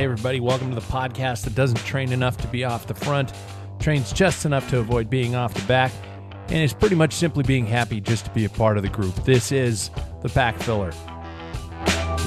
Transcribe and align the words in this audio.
Hey, 0.00 0.04
everybody, 0.04 0.40
welcome 0.40 0.70
to 0.70 0.74
the 0.74 0.80
podcast 0.80 1.44
that 1.44 1.54
doesn't 1.54 1.76
train 1.84 2.10
enough 2.10 2.38
to 2.38 2.48
be 2.48 2.64
off 2.64 2.86
the 2.86 2.94
front, 2.94 3.34
trains 3.80 4.14
just 4.14 4.46
enough 4.46 4.66
to 4.70 4.78
avoid 4.78 5.10
being 5.10 5.34
off 5.34 5.52
the 5.52 5.62
back, 5.66 5.92
and 6.48 6.56
is 6.56 6.72
pretty 6.72 6.94
much 6.94 7.12
simply 7.12 7.42
being 7.42 7.66
happy 7.66 8.00
just 8.00 8.24
to 8.24 8.30
be 8.30 8.46
a 8.46 8.48
part 8.48 8.78
of 8.78 8.82
the 8.82 8.88
group. 8.88 9.14
This 9.26 9.52
is 9.52 9.90
the 10.22 10.30
Pack 10.30 10.58
Filler. 10.60 10.94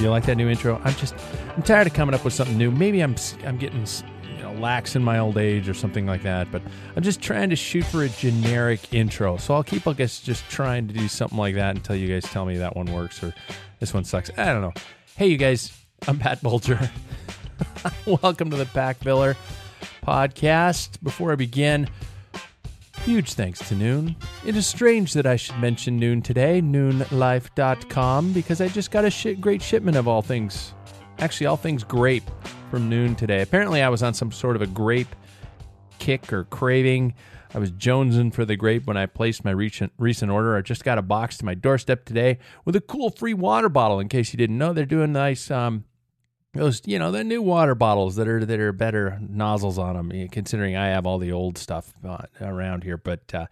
You 0.00 0.08
like 0.08 0.24
that 0.26 0.36
new 0.36 0.48
intro? 0.48 0.80
I'm 0.84 0.94
just, 0.94 1.16
I'm 1.56 1.64
tired 1.64 1.88
of 1.88 1.94
coming 1.94 2.14
up 2.14 2.24
with 2.24 2.32
something 2.32 2.56
new. 2.56 2.70
Maybe 2.70 3.00
I'm, 3.00 3.16
I'm 3.44 3.58
getting, 3.58 3.84
you 4.22 4.40
know, 4.40 4.52
lax 4.52 4.94
in 4.94 5.02
my 5.02 5.18
old 5.18 5.36
age 5.36 5.68
or 5.68 5.74
something 5.74 6.06
like 6.06 6.22
that, 6.22 6.52
but 6.52 6.62
I'm 6.94 7.02
just 7.02 7.20
trying 7.20 7.50
to 7.50 7.56
shoot 7.56 7.84
for 7.86 8.04
a 8.04 8.08
generic 8.08 8.94
intro. 8.94 9.36
So 9.36 9.52
I'll 9.52 9.64
keep, 9.64 9.88
I 9.88 9.94
guess, 9.94 10.20
just 10.20 10.48
trying 10.48 10.86
to 10.86 10.94
do 10.94 11.08
something 11.08 11.38
like 11.38 11.56
that 11.56 11.74
until 11.74 11.96
you 11.96 12.06
guys 12.06 12.22
tell 12.22 12.46
me 12.46 12.56
that 12.58 12.76
one 12.76 12.86
works 12.86 13.20
or 13.20 13.34
this 13.80 13.92
one 13.92 14.04
sucks. 14.04 14.30
I 14.38 14.44
don't 14.52 14.60
know. 14.60 14.74
Hey, 15.16 15.26
you 15.26 15.36
guys, 15.36 15.76
I'm 16.06 16.20
Pat 16.20 16.40
Bulger. 16.40 16.78
Welcome 18.06 18.50
to 18.50 18.56
the 18.56 18.66
Pack 18.66 18.98
Filler 18.98 19.36
podcast. 20.06 21.02
Before 21.02 21.32
I 21.32 21.34
begin, 21.36 21.88
huge 23.02 23.34
thanks 23.34 23.66
to 23.68 23.74
Noon. 23.74 24.16
It 24.46 24.56
is 24.56 24.66
strange 24.66 25.12
that 25.14 25.26
I 25.26 25.36
should 25.36 25.58
mention 25.58 25.96
Noon 25.98 26.22
today, 26.22 26.60
noonlife.com, 26.60 28.32
because 28.32 28.60
I 28.60 28.68
just 28.68 28.90
got 28.90 29.04
a 29.04 29.34
great 29.34 29.62
shipment 29.62 29.96
of 29.96 30.08
all 30.08 30.22
things, 30.22 30.74
actually, 31.18 31.46
all 31.46 31.56
things 31.56 31.84
grape 31.84 32.30
from 32.70 32.88
Noon 32.88 33.14
today. 33.14 33.42
Apparently, 33.42 33.82
I 33.82 33.88
was 33.88 34.02
on 34.02 34.14
some 34.14 34.32
sort 34.32 34.56
of 34.56 34.62
a 34.62 34.66
grape 34.66 35.14
kick 35.98 36.32
or 36.32 36.44
craving. 36.44 37.14
I 37.54 37.58
was 37.58 37.70
jonesing 37.70 38.34
for 38.34 38.44
the 38.44 38.56
grape 38.56 38.86
when 38.86 38.96
I 38.96 39.06
placed 39.06 39.44
my 39.44 39.52
recent, 39.52 39.92
recent 39.96 40.30
order. 40.30 40.56
I 40.56 40.60
just 40.60 40.82
got 40.82 40.98
a 40.98 41.02
box 41.02 41.36
to 41.38 41.44
my 41.44 41.54
doorstep 41.54 42.04
today 42.04 42.38
with 42.64 42.74
a 42.74 42.80
cool 42.80 43.10
free 43.10 43.34
water 43.34 43.68
bottle. 43.68 44.00
In 44.00 44.08
case 44.08 44.32
you 44.32 44.36
didn't 44.36 44.58
know, 44.58 44.72
they're 44.72 44.84
doing 44.84 45.12
nice 45.12 45.52
um, 45.52 45.84
those 46.54 46.80
you 46.84 46.98
know 46.98 47.10
the 47.10 47.24
new 47.24 47.42
water 47.42 47.74
bottles 47.74 48.16
that 48.16 48.28
are 48.28 48.44
that 48.44 48.60
are 48.60 48.72
better 48.72 49.18
nozzles 49.20 49.78
on 49.78 49.96
them 49.96 50.12
eh, 50.12 50.26
considering 50.30 50.76
i 50.76 50.86
have 50.86 51.06
all 51.06 51.18
the 51.18 51.32
old 51.32 51.58
stuff 51.58 51.92
uh, 52.06 52.18
around 52.40 52.84
here 52.84 52.96
but 52.96 53.34
uh, 53.34 53.46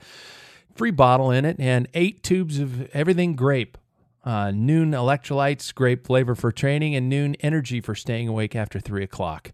free 0.74 0.90
bottle 0.90 1.30
in 1.30 1.44
it 1.44 1.56
and 1.58 1.88
eight 1.94 2.22
tubes 2.22 2.58
of 2.58 2.88
everything 2.94 3.34
grape 3.34 3.76
uh, 4.24 4.52
noon 4.52 4.92
electrolytes 4.92 5.74
grape 5.74 6.06
flavor 6.06 6.34
for 6.34 6.52
training 6.52 6.94
and 6.94 7.08
noon 7.08 7.34
energy 7.40 7.80
for 7.80 7.94
staying 7.94 8.28
awake 8.28 8.54
after 8.54 8.78
three 8.78 9.02
o'clock. 9.02 9.52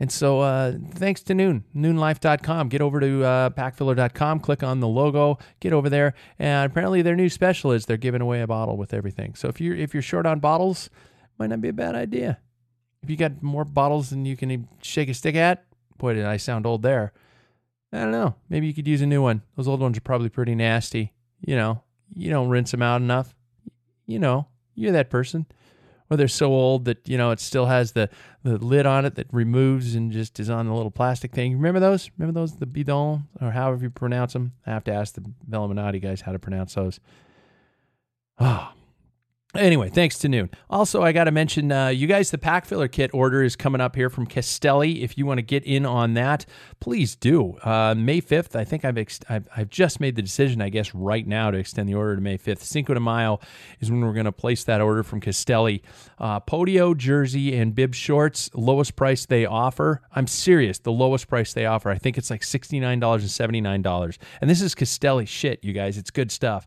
And 0.00 0.12
so 0.12 0.40
uh, 0.40 0.74
thanks 0.92 1.22
to 1.24 1.34
noon 1.34 1.64
noonlife.com 1.74 2.68
get 2.68 2.80
over 2.80 3.00
to 3.00 3.24
uh, 3.24 3.50
packfiller.com 3.50 4.40
click 4.40 4.62
on 4.62 4.80
the 4.80 4.88
logo 4.88 5.38
get 5.60 5.72
over 5.72 5.90
there 5.90 6.14
and 6.38 6.70
apparently 6.70 7.02
their 7.02 7.16
new 7.16 7.28
special 7.28 7.72
is 7.72 7.86
they're 7.86 7.96
giving 7.96 8.20
away 8.20 8.40
a 8.40 8.46
bottle 8.46 8.76
with 8.76 8.94
everything. 8.94 9.34
So 9.34 9.48
if 9.48 9.60
you're 9.60 9.76
if 9.76 9.92
you're 9.92 10.02
short 10.02 10.24
on 10.24 10.38
bottles 10.38 10.88
might 11.38 11.48
not 11.50 11.60
be 11.60 11.68
a 11.68 11.72
bad 11.72 11.94
idea 11.94 12.38
if 13.02 13.10
you 13.10 13.16
got 13.16 13.42
more 13.42 13.64
bottles 13.64 14.10
than 14.10 14.24
you 14.24 14.36
can 14.36 14.68
shake 14.82 15.08
a 15.08 15.14
stick 15.14 15.34
at, 15.34 15.64
boy, 15.98 16.14
did 16.14 16.24
I 16.24 16.36
sound 16.36 16.66
old 16.66 16.82
there. 16.82 17.12
I 17.92 17.98
don't 18.00 18.12
know. 18.12 18.34
Maybe 18.48 18.66
you 18.66 18.74
could 18.74 18.86
use 18.86 19.00
a 19.00 19.06
new 19.06 19.22
one. 19.22 19.42
Those 19.56 19.68
old 19.68 19.80
ones 19.80 19.96
are 19.96 20.02
probably 20.02 20.28
pretty 20.28 20.54
nasty. 20.54 21.12
You 21.40 21.56
know, 21.56 21.82
you 22.14 22.30
don't 22.30 22.48
rinse 22.48 22.70
them 22.70 22.82
out 22.82 23.00
enough. 23.00 23.34
You 24.06 24.18
know, 24.18 24.48
you're 24.74 24.92
that 24.92 25.10
person. 25.10 25.46
Or 26.10 26.16
they're 26.16 26.28
so 26.28 26.46
old 26.46 26.86
that, 26.86 27.06
you 27.06 27.18
know, 27.18 27.30
it 27.32 27.40
still 27.40 27.66
has 27.66 27.92
the, 27.92 28.08
the 28.42 28.56
lid 28.56 28.86
on 28.86 29.04
it 29.04 29.14
that 29.16 29.26
removes 29.30 29.94
and 29.94 30.10
just 30.10 30.40
is 30.40 30.48
on 30.48 30.66
the 30.66 30.72
little 30.72 30.90
plastic 30.90 31.32
thing. 31.32 31.52
Remember 31.52 31.80
those? 31.80 32.10
Remember 32.16 32.40
those? 32.40 32.56
The 32.56 32.66
bidon, 32.66 33.24
or 33.42 33.50
however 33.50 33.82
you 33.82 33.90
pronounce 33.90 34.32
them? 34.32 34.52
I 34.66 34.70
have 34.70 34.84
to 34.84 34.92
ask 34.92 35.14
the 35.14 35.22
Velominati 35.48 36.00
guys 36.00 36.22
how 36.22 36.32
to 36.32 36.38
pronounce 36.38 36.74
those. 36.74 36.98
Oh, 38.38 38.72
Anyway, 39.54 39.88
thanks 39.88 40.18
to 40.18 40.28
Noon. 40.28 40.50
Also, 40.68 41.02
I 41.02 41.12
got 41.12 41.24
to 41.24 41.30
mention, 41.30 41.72
uh, 41.72 41.88
you 41.88 42.06
guys, 42.06 42.30
the 42.30 42.36
pack 42.36 42.66
filler 42.66 42.86
kit 42.86 43.10
order 43.14 43.42
is 43.42 43.56
coming 43.56 43.80
up 43.80 43.96
here 43.96 44.10
from 44.10 44.26
Castelli. 44.26 45.02
If 45.02 45.16
you 45.16 45.24
want 45.24 45.38
to 45.38 45.42
get 45.42 45.64
in 45.64 45.86
on 45.86 46.12
that, 46.14 46.44
please 46.80 47.16
do. 47.16 47.56
Uh, 47.64 47.94
May 47.96 48.20
5th, 48.20 48.54
I 48.54 48.64
think 48.64 48.84
I've, 48.84 48.98
ex- 48.98 49.20
I've, 49.26 49.48
I've 49.56 49.70
just 49.70 50.00
made 50.00 50.16
the 50.16 50.22
decision, 50.22 50.60
I 50.60 50.68
guess, 50.68 50.94
right 50.94 51.26
now 51.26 51.50
to 51.50 51.56
extend 51.56 51.88
the 51.88 51.94
order 51.94 52.14
to 52.14 52.20
May 52.20 52.36
5th. 52.36 52.58
Cinco 52.58 52.92
de 52.92 53.00
Mayo 53.00 53.40
is 53.80 53.90
when 53.90 54.02
we're 54.02 54.12
going 54.12 54.26
to 54.26 54.32
place 54.32 54.64
that 54.64 54.82
order 54.82 55.02
from 55.02 55.18
Castelli. 55.18 55.82
Uh, 56.18 56.40
Podio, 56.40 56.94
jersey, 56.94 57.56
and 57.56 57.74
bib 57.74 57.94
shorts, 57.94 58.50
lowest 58.52 58.96
price 58.96 59.24
they 59.24 59.46
offer. 59.46 60.02
I'm 60.14 60.26
serious, 60.26 60.78
the 60.78 60.92
lowest 60.92 61.26
price 61.26 61.54
they 61.54 61.64
offer. 61.64 61.88
I 61.88 61.96
think 61.96 62.18
it's 62.18 62.28
like 62.28 62.42
$69 62.42 62.82
and 62.82 63.00
$79. 63.02 64.18
And 64.42 64.50
this 64.50 64.60
is 64.60 64.74
Castelli 64.74 65.24
shit, 65.24 65.64
you 65.64 65.72
guys. 65.72 65.96
It's 65.96 66.10
good 66.10 66.30
stuff. 66.30 66.66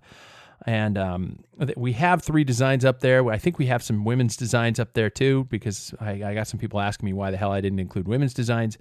And 0.66 0.97
um, 0.97 1.39
we 1.75 1.94
have 1.94 2.22
three 2.22 2.44
designs 2.44 2.85
up 2.85 2.99
there. 2.99 3.27
I 3.31 3.38
think 3.38 3.57
we 3.57 3.66
have 3.67 3.81
some 3.81 4.03
women's 4.05 4.38
designs 4.38 4.79
up 4.79 4.94
there 4.94 5.09
too, 5.09 5.45
because 5.49 5.94
I, 5.99 6.11
I 6.23 6.33
got 6.33 6.47
some 6.47 6.59
people 6.59 6.79
asking 6.79 7.07
me 7.07 7.13
why 7.13 7.31
the 7.31 7.38
hell 7.38 7.51
I 7.51 7.61
didn't 7.61 7.79
include 7.79 8.07
women's 8.07 8.33
designs. 8.33 8.77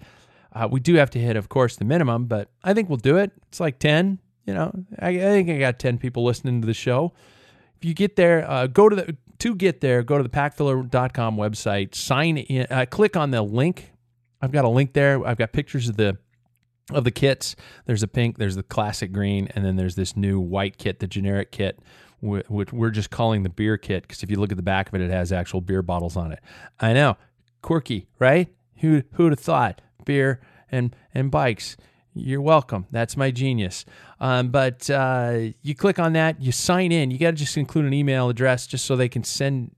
Uh, 0.52 0.68
we 0.70 0.80
do 0.80 0.94
have 0.94 1.10
to 1.10 1.18
hit, 1.18 1.36
of 1.36 1.48
course, 1.48 1.76
the 1.76 1.84
minimum, 1.84 2.26
but 2.26 2.50
I 2.62 2.74
think 2.74 2.88
we'll 2.88 2.98
do 2.98 3.16
it. 3.16 3.32
It's 3.48 3.60
like 3.60 3.78
10. 3.78 4.18
You 4.46 4.54
know, 4.54 4.72
I, 4.98 5.08
I 5.10 5.18
think 5.18 5.48
I 5.48 5.58
got 5.58 5.78
10 5.78 5.98
people 5.98 6.24
listening 6.24 6.60
to 6.60 6.66
the 6.66 6.74
show. 6.74 7.12
If 7.76 7.84
you 7.84 7.94
get 7.94 8.16
there, 8.16 8.48
uh, 8.50 8.66
go 8.66 8.88
to 8.88 8.96
the, 8.96 9.16
to 9.38 9.54
get 9.54 9.80
there, 9.80 10.02
go 10.02 10.16
to 10.16 10.22
the 10.22 10.28
packfiller.com 10.28 11.36
website, 11.36 11.94
sign 11.94 12.38
in, 12.38 12.66
uh, 12.70 12.84
click 12.90 13.16
on 13.16 13.30
the 13.30 13.42
link. 13.42 13.92
I've 14.42 14.52
got 14.52 14.64
a 14.64 14.68
link 14.68 14.92
there. 14.92 15.24
I've 15.26 15.38
got 15.38 15.52
pictures 15.52 15.88
of 15.88 15.96
the 15.96 16.18
of 16.92 17.04
the 17.04 17.10
kits. 17.10 17.56
There's 17.86 18.02
a 18.02 18.08
pink, 18.08 18.38
there's 18.38 18.56
the 18.56 18.62
classic 18.62 19.12
green, 19.12 19.48
and 19.54 19.64
then 19.64 19.76
there's 19.76 19.94
this 19.96 20.16
new 20.16 20.40
white 20.40 20.78
kit, 20.78 21.00
the 21.00 21.06
generic 21.06 21.52
kit, 21.52 21.78
which 22.20 22.72
we're 22.72 22.90
just 22.90 23.10
calling 23.10 23.42
the 23.42 23.48
beer 23.48 23.78
kit 23.78 24.02
because 24.02 24.22
if 24.22 24.30
you 24.30 24.38
look 24.38 24.52
at 24.52 24.56
the 24.56 24.62
back 24.62 24.88
of 24.88 24.94
it, 24.94 25.00
it 25.00 25.10
has 25.10 25.32
actual 25.32 25.60
beer 25.60 25.82
bottles 25.82 26.16
on 26.16 26.32
it. 26.32 26.40
I 26.78 26.92
know, 26.92 27.16
quirky, 27.62 28.08
right? 28.18 28.48
Who 28.76 29.02
who'd 29.12 29.32
have 29.32 29.40
thought 29.40 29.80
beer 30.04 30.40
and 30.70 30.94
and 31.14 31.30
bikes? 31.30 31.76
You're 32.12 32.40
welcome. 32.40 32.86
That's 32.90 33.16
my 33.16 33.30
genius. 33.30 33.84
Um, 34.18 34.48
but 34.48 34.90
uh, 34.90 35.38
you 35.62 35.74
click 35.76 35.98
on 35.98 36.12
that, 36.14 36.42
you 36.42 36.50
sign 36.50 36.90
in. 36.90 37.10
You 37.10 37.18
got 37.18 37.30
to 37.30 37.36
just 37.36 37.56
include 37.56 37.84
an 37.84 37.94
email 37.94 38.28
address 38.28 38.66
just 38.66 38.84
so 38.84 38.96
they 38.96 39.08
can 39.08 39.22
send 39.22 39.70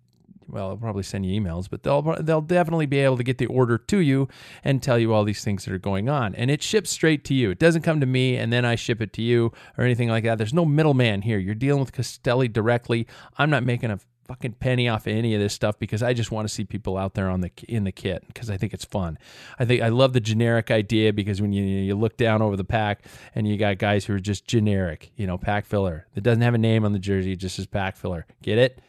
well, 0.49 0.69
they'll 0.69 0.77
probably 0.79 1.03
send 1.03 1.27
you 1.27 1.41
emails, 1.41 1.69
but 1.71 1.83
they'll 1.83 2.03
they'll 2.21 2.41
definitely 2.41 2.87
be 2.87 2.99
able 2.99 3.17
to 3.17 3.25
get 3.25 3.39
the 3.39 3.47
order 3.47 3.79
to 3.79 3.99
you 3.99 4.29
and 4.65 4.83
tell 4.83 4.99
you 4.99 5.13
all 5.13 5.25
these 5.25 5.45
things 5.45 5.65
that 5.65 5.73
are 5.73 5.79
going 5.79 6.09
on. 6.09 6.35
And 6.35 6.51
it 6.51 6.63
ships 6.63 6.91
straight 6.91 7.25
to 7.27 7.35
you. 7.35 7.51
It 7.51 7.59
doesn't 7.59 7.83
come 7.83 8.01
to 8.01 8.07
me 8.07 8.37
and 8.37 8.53
then 8.53 8.65
I 8.65 8.75
ship 8.75 9.01
it 9.01 9.13
to 9.15 9.23
you 9.23 9.53
or 9.77 9.85
anything 9.85 10.09
like 10.09 10.25
that. 10.25 10.39
There's 10.39 10.55
no 10.55 10.65
middleman 10.65 11.23
here. 11.23 11.39
You're 11.39 11.55
dealing 11.55 11.81
with 11.81 11.93
Castelli 11.93 12.49
directly. 12.49 13.07
I'm 13.39 13.51
not 13.51 13.65
making 13.65 13.91
a 13.91 13.99
fucking 14.33 14.53
penny 14.53 14.89
off 14.89 15.07
of 15.07 15.13
any 15.13 15.35
of 15.35 15.41
this 15.41 15.53
stuff 15.53 15.79
because 15.79 16.03
I 16.03 16.15
just 16.15 16.31
want 16.31 16.49
to 16.49 16.55
see 16.55 16.65
people 16.65 16.97
out 16.97 17.15
there 17.15 17.29
on 17.29 17.41
the 17.41 17.51
in 17.69 17.85
the 17.85 17.93
kit 17.93 18.25
because 18.27 18.51
I 18.51 18.57
think 18.57 18.73
it's 18.73 18.85
fun. 18.85 19.19
I 19.59 19.65
think 19.65 19.83
I 19.83 19.89
love 19.89 20.13
the 20.13 20.21
generic 20.21 20.71
idea 20.71 21.13
because 21.13 21.43
when 21.43 21.53
you 21.53 21.65
you 21.65 21.95
look 21.95 22.17
down 22.17 22.43
over 22.43 22.57
the 22.57 22.65
pack 22.65 23.05
and 23.35 23.47
you 23.47 23.57
got 23.57 23.79
guys 23.79 24.05
who 24.05 24.15
are 24.15 24.21
just 24.21 24.47
generic, 24.47 25.13
you 25.17 25.27
know, 25.27 25.39
pack 25.39 25.67
filler 25.67 26.07
that 26.15 26.23
doesn't 26.23 26.43
have 26.43 26.55
a 26.55 26.59
name 26.59 26.85
on 26.85 26.93
the 26.93 26.99
jersey, 26.99 27.37
just 27.37 27.59
as 27.59 27.67
pack 27.67 27.97
filler. 27.97 28.27
Get 28.43 28.59
it? 28.59 28.81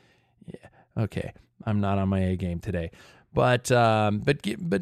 Okay. 0.97 1.33
I'm 1.65 1.79
not 1.79 1.97
on 1.97 2.09
my 2.09 2.19
A 2.19 2.35
game 2.35 2.59
today, 2.59 2.91
but 3.33 3.71
um, 3.71 4.19
but 4.19 4.39
but 4.59 4.81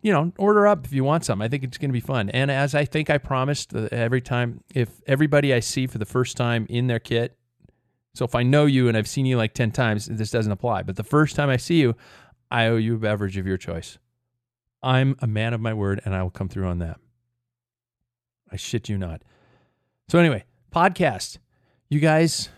you 0.00 0.12
know, 0.12 0.32
order 0.38 0.66
up 0.66 0.86
if 0.86 0.92
you 0.92 1.04
want 1.04 1.24
some. 1.24 1.42
I 1.42 1.48
think 1.48 1.62
it's 1.62 1.78
going 1.78 1.90
to 1.90 1.92
be 1.92 2.00
fun. 2.00 2.30
And 2.30 2.50
as 2.50 2.74
I 2.74 2.84
think 2.84 3.10
I 3.10 3.18
promised, 3.18 3.74
uh, 3.74 3.88
every 3.92 4.20
time 4.20 4.64
if 4.74 5.00
everybody 5.06 5.52
I 5.52 5.60
see 5.60 5.86
for 5.86 5.98
the 5.98 6.06
first 6.06 6.36
time 6.36 6.66
in 6.68 6.86
their 6.86 6.98
kit 6.98 7.36
so 8.14 8.24
if 8.24 8.34
I 8.34 8.42
know 8.42 8.66
you 8.66 8.88
and 8.88 8.96
I've 8.96 9.08
seen 9.08 9.26
you 9.26 9.36
like 9.36 9.54
10 9.54 9.70
times, 9.70 10.06
this 10.06 10.30
doesn't 10.30 10.52
apply. 10.52 10.82
But 10.82 10.96
the 10.96 11.04
first 11.04 11.34
time 11.34 11.48
I 11.48 11.56
see 11.56 11.80
you, 11.80 11.96
I 12.50 12.66
owe 12.66 12.76
you 12.76 12.96
a 12.96 12.98
beverage 12.98 13.38
of 13.38 13.46
your 13.46 13.56
choice. 13.56 13.98
I'm 14.82 15.16
a 15.20 15.26
man 15.26 15.54
of 15.54 15.60
my 15.60 15.72
word 15.72 16.02
and 16.04 16.14
I 16.14 16.22
will 16.22 16.30
come 16.30 16.48
through 16.48 16.66
on 16.66 16.78
that. 16.80 16.98
I 18.50 18.56
shit 18.56 18.88
you 18.88 18.98
not. 18.98 19.22
So, 20.08 20.18
anyway, 20.18 20.44
podcast. 20.74 21.38
You 21.88 22.00
guys, 22.00 22.50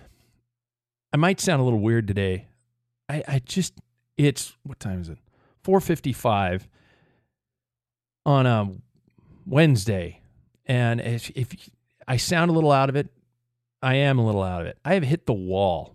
I 1.12 1.16
might 1.18 1.40
sound 1.40 1.60
a 1.60 1.64
little 1.64 1.80
weird 1.80 2.08
today. 2.08 2.48
I, 3.08 3.22
I 3.26 3.38
just, 3.44 3.74
it's, 4.16 4.56
what 4.62 4.80
time 4.80 5.00
is 5.00 5.08
it? 5.08 5.18
455 5.62 6.68
on 8.26 8.46
a 8.46 8.70
Wednesday. 9.46 10.20
And 10.66 11.00
if, 11.00 11.30
if 11.34 11.48
I 12.06 12.16
sound 12.16 12.50
a 12.50 12.54
little 12.54 12.72
out 12.72 12.88
of 12.88 12.96
it, 12.96 13.08
I 13.82 13.96
am 13.96 14.18
a 14.18 14.24
little 14.24 14.42
out 14.42 14.62
of 14.62 14.66
it. 14.66 14.78
I 14.84 14.94
have 14.94 15.02
hit 15.02 15.26
the 15.26 15.34
wall. 15.34 15.94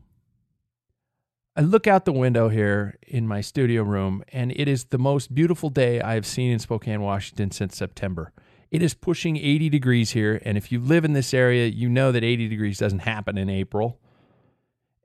I 1.55 1.61
look 1.61 1.87
out 1.87 2.05
the 2.05 2.13
window 2.13 2.49
here 2.49 2.97
in 3.07 3.27
my 3.27 3.41
studio 3.41 3.83
room, 3.83 4.23
and 4.29 4.51
it 4.51 4.67
is 4.67 4.85
the 4.85 4.97
most 4.97 5.33
beautiful 5.33 5.69
day 5.69 5.99
I 5.99 6.13
have 6.13 6.25
seen 6.25 6.51
in 6.51 6.59
Spokane, 6.59 7.01
Washington 7.01 7.51
since 7.51 7.75
September. 7.75 8.31
It 8.71 8.83
is 8.83 8.93
pushing 8.93 9.35
80 9.35 9.69
degrees 9.69 10.11
here, 10.11 10.39
and 10.45 10.57
if 10.57 10.71
you 10.71 10.79
live 10.79 11.03
in 11.03 11.13
this 11.13 11.33
area, 11.33 11.67
you 11.67 11.89
know 11.89 12.11
that 12.11 12.23
80 12.23 12.47
degrees 12.47 12.77
doesn't 12.77 12.99
happen 12.99 13.37
in 13.37 13.49
April. 13.49 13.99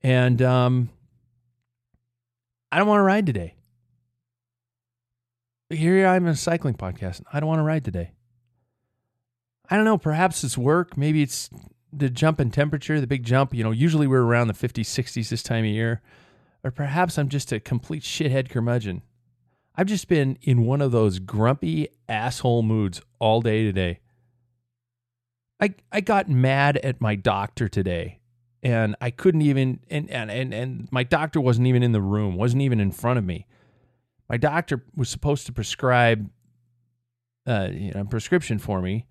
And 0.03 0.43
um, 0.43 0.91
I 2.71 2.79
don't 2.79 2.89
want 2.89 2.99
to 2.99 3.05
ride 3.05 3.27
today. 3.27 3.55
Here 5.71 6.07
I 6.07 6.17
am 6.17 6.27
in 6.27 6.33
a 6.33 6.37
cycling 6.37 6.75
podcast. 6.75 7.23
I 7.33 7.41
don't 7.41 7.49
want 7.49 7.61
to 7.61 7.65
ride 7.65 7.85
today. 7.85 8.13
I 9.71 9.77
don't 9.77 9.85
know. 9.85 9.99
Perhaps 9.99 10.45
it's 10.45 10.59
work. 10.59 10.97
Maybe 10.97 11.23
it's 11.23 11.49
the 11.93 12.11
jump 12.11 12.41
in 12.41 12.51
temperature, 12.51 13.01
the 13.01 13.07
big 13.07 13.25
jump, 13.25 13.55
you 13.55 13.63
know, 13.63 13.71
usually 13.71 14.07
we're 14.07 14.23
around 14.23 14.49
the 14.49 14.55
50s, 14.55 14.87
60s 14.87 15.29
this 15.29 15.43
time 15.43 15.65
of 15.65 15.71
year. 15.71 16.03
Or 16.63 16.71
perhaps 16.71 17.19
I'm 17.19 17.29
just 17.29 17.53
a 17.53 17.61
complete 17.61 18.03
shithead 18.03 18.49
curmudgeon. 18.49 19.03
I've 19.77 19.87
just 19.87 20.09
been 20.09 20.39
in 20.43 20.65
one 20.65 20.81
of 20.81 20.93
those 20.93 21.19
grumpy 21.19 21.89
asshole 22.09 22.63
moods 22.63 23.01
all 23.19 23.41
day 23.41 23.65
today. 23.65 24.01
I 25.61 25.75
I 25.93 26.01
got 26.01 26.29
mad 26.29 26.79
at 26.79 27.01
my 27.01 27.17
doctor 27.17 27.69
today 27.69 28.21
and 28.65 28.97
I 29.01 29.11
couldn't 29.11 29.43
even 29.43 29.79
and 29.89 30.11
and 30.11 30.31
and, 30.31 30.53
and 30.53 30.89
my 30.91 31.05
doctor 31.05 31.41
wasn't 31.41 31.69
even 31.69 31.85
in 31.85 31.93
the 31.93 32.03
room, 32.03 32.37
wasn't 32.37 32.63
even 32.63 32.81
in 32.81 32.91
front 32.91 33.19
of 33.19 33.25
me. 33.25 33.47
My 34.29 34.39
doctor 34.39 34.83
was 34.97 35.09
supposed 35.09 35.47
to 35.47 35.53
prescribe 35.53 36.29
uh, 37.47 37.69
you 37.71 37.93
know, 37.93 38.01
a 38.01 38.05
prescription 38.07 38.59
for 38.59 38.81
me 38.81 39.07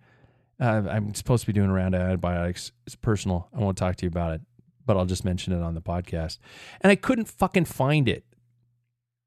uh, 0.59 0.83
I'm 0.89 1.13
supposed 1.13 1.41
to 1.41 1.47
be 1.47 1.53
doing 1.53 1.69
a 1.69 1.73
round 1.73 1.95
of 1.95 2.01
antibiotics. 2.01 2.71
It's 2.85 2.95
personal. 2.95 3.49
I 3.53 3.59
won't 3.59 3.77
talk 3.77 3.95
to 3.97 4.05
you 4.05 4.07
about 4.07 4.33
it, 4.33 4.41
but 4.85 4.97
I'll 4.97 5.05
just 5.05 5.25
mention 5.25 5.53
it 5.53 5.61
on 5.61 5.73
the 5.73 5.81
podcast. 5.81 6.37
And 6.81 6.91
I 6.91 6.95
couldn't 6.95 7.27
fucking 7.27 7.65
find 7.65 8.07
it. 8.07 8.23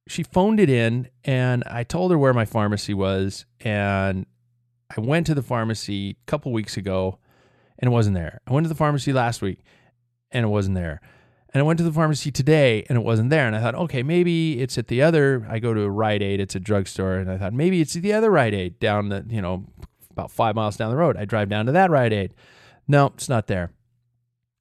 She 0.09 0.23
phoned 0.23 0.61
it 0.61 0.71
in, 0.71 1.09
and 1.25 1.65
I 1.67 1.83
told 1.83 2.13
her 2.13 2.19
where 2.19 2.33
my 2.33 2.45
pharmacy 2.45 2.95
was. 2.95 3.45
And 3.61 4.25
I 4.97 5.01
went 5.01 5.27
to 5.27 5.35
the 5.35 5.43
pharmacy 5.43 6.11
a 6.11 6.31
couple 6.31 6.53
weeks 6.53 6.77
ago, 6.77 7.19
and 7.79 7.91
it 7.91 7.93
wasn't 7.93 8.15
there. 8.15 8.41
I 8.47 8.53
went 8.53 8.65
to 8.65 8.69
the 8.69 8.77
pharmacy 8.77 9.13
last 9.13 9.43
week, 9.43 9.59
and 10.31 10.45
it 10.45 10.49
wasn't 10.49 10.77
there. 10.77 11.01
And 11.51 11.61
I 11.61 11.65
went 11.65 11.79
to 11.79 11.85
the 11.85 11.93
pharmacy 11.93 12.31
today, 12.31 12.85
and 12.89 12.99
it 12.99 13.03
wasn't 13.03 13.31
there. 13.31 13.47
And 13.47 13.57
I 13.57 13.61
thought, 13.61 13.75
okay, 13.75 14.03
maybe 14.03 14.61
it's 14.61 14.77
at 14.77 14.89
the 14.89 15.01
other. 15.01 15.47
I 15.49 15.59
go 15.59 15.73
to 15.73 15.83
a 15.83 15.91
Rite 15.91 16.23
Aid. 16.23 16.41
It's 16.41 16.55
a 16.55 16.61
drugstore, 16.61 17.15
and 17.15 17.31
I 17.31 17.39
thought 17.39 17.55
maybe 17.55 17.81
it's 17.81 17.95
the 17.95 18.13
other 18.13 18.31
Rite 18.31 18.53
Aid 18.53 18.79
down 18.79 19.09
the 19.09 19.25
you 19.29 19.41
know 19.41 19.65
about 20.11 20.31
five 20.31 20.55
miles 20.55 20.77
down 20.77 20.91
the 20.91 20.97
road. 20.97 21.17
I 21.17 21.25
drive 21.25 21.49
down 21.49 21.67
to 21.67 21.73
that 21.73 21.91
Rite 21.91 22.13
Aid. 22.13 22.35
No, 22.89 23.07
it's 23.07 23.29
not 23.29 23.47
there. 23.47 23.71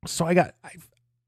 So 0.06 0.26
I 0.26 0.34
got 0.34 0.56
I, 0.64 0.72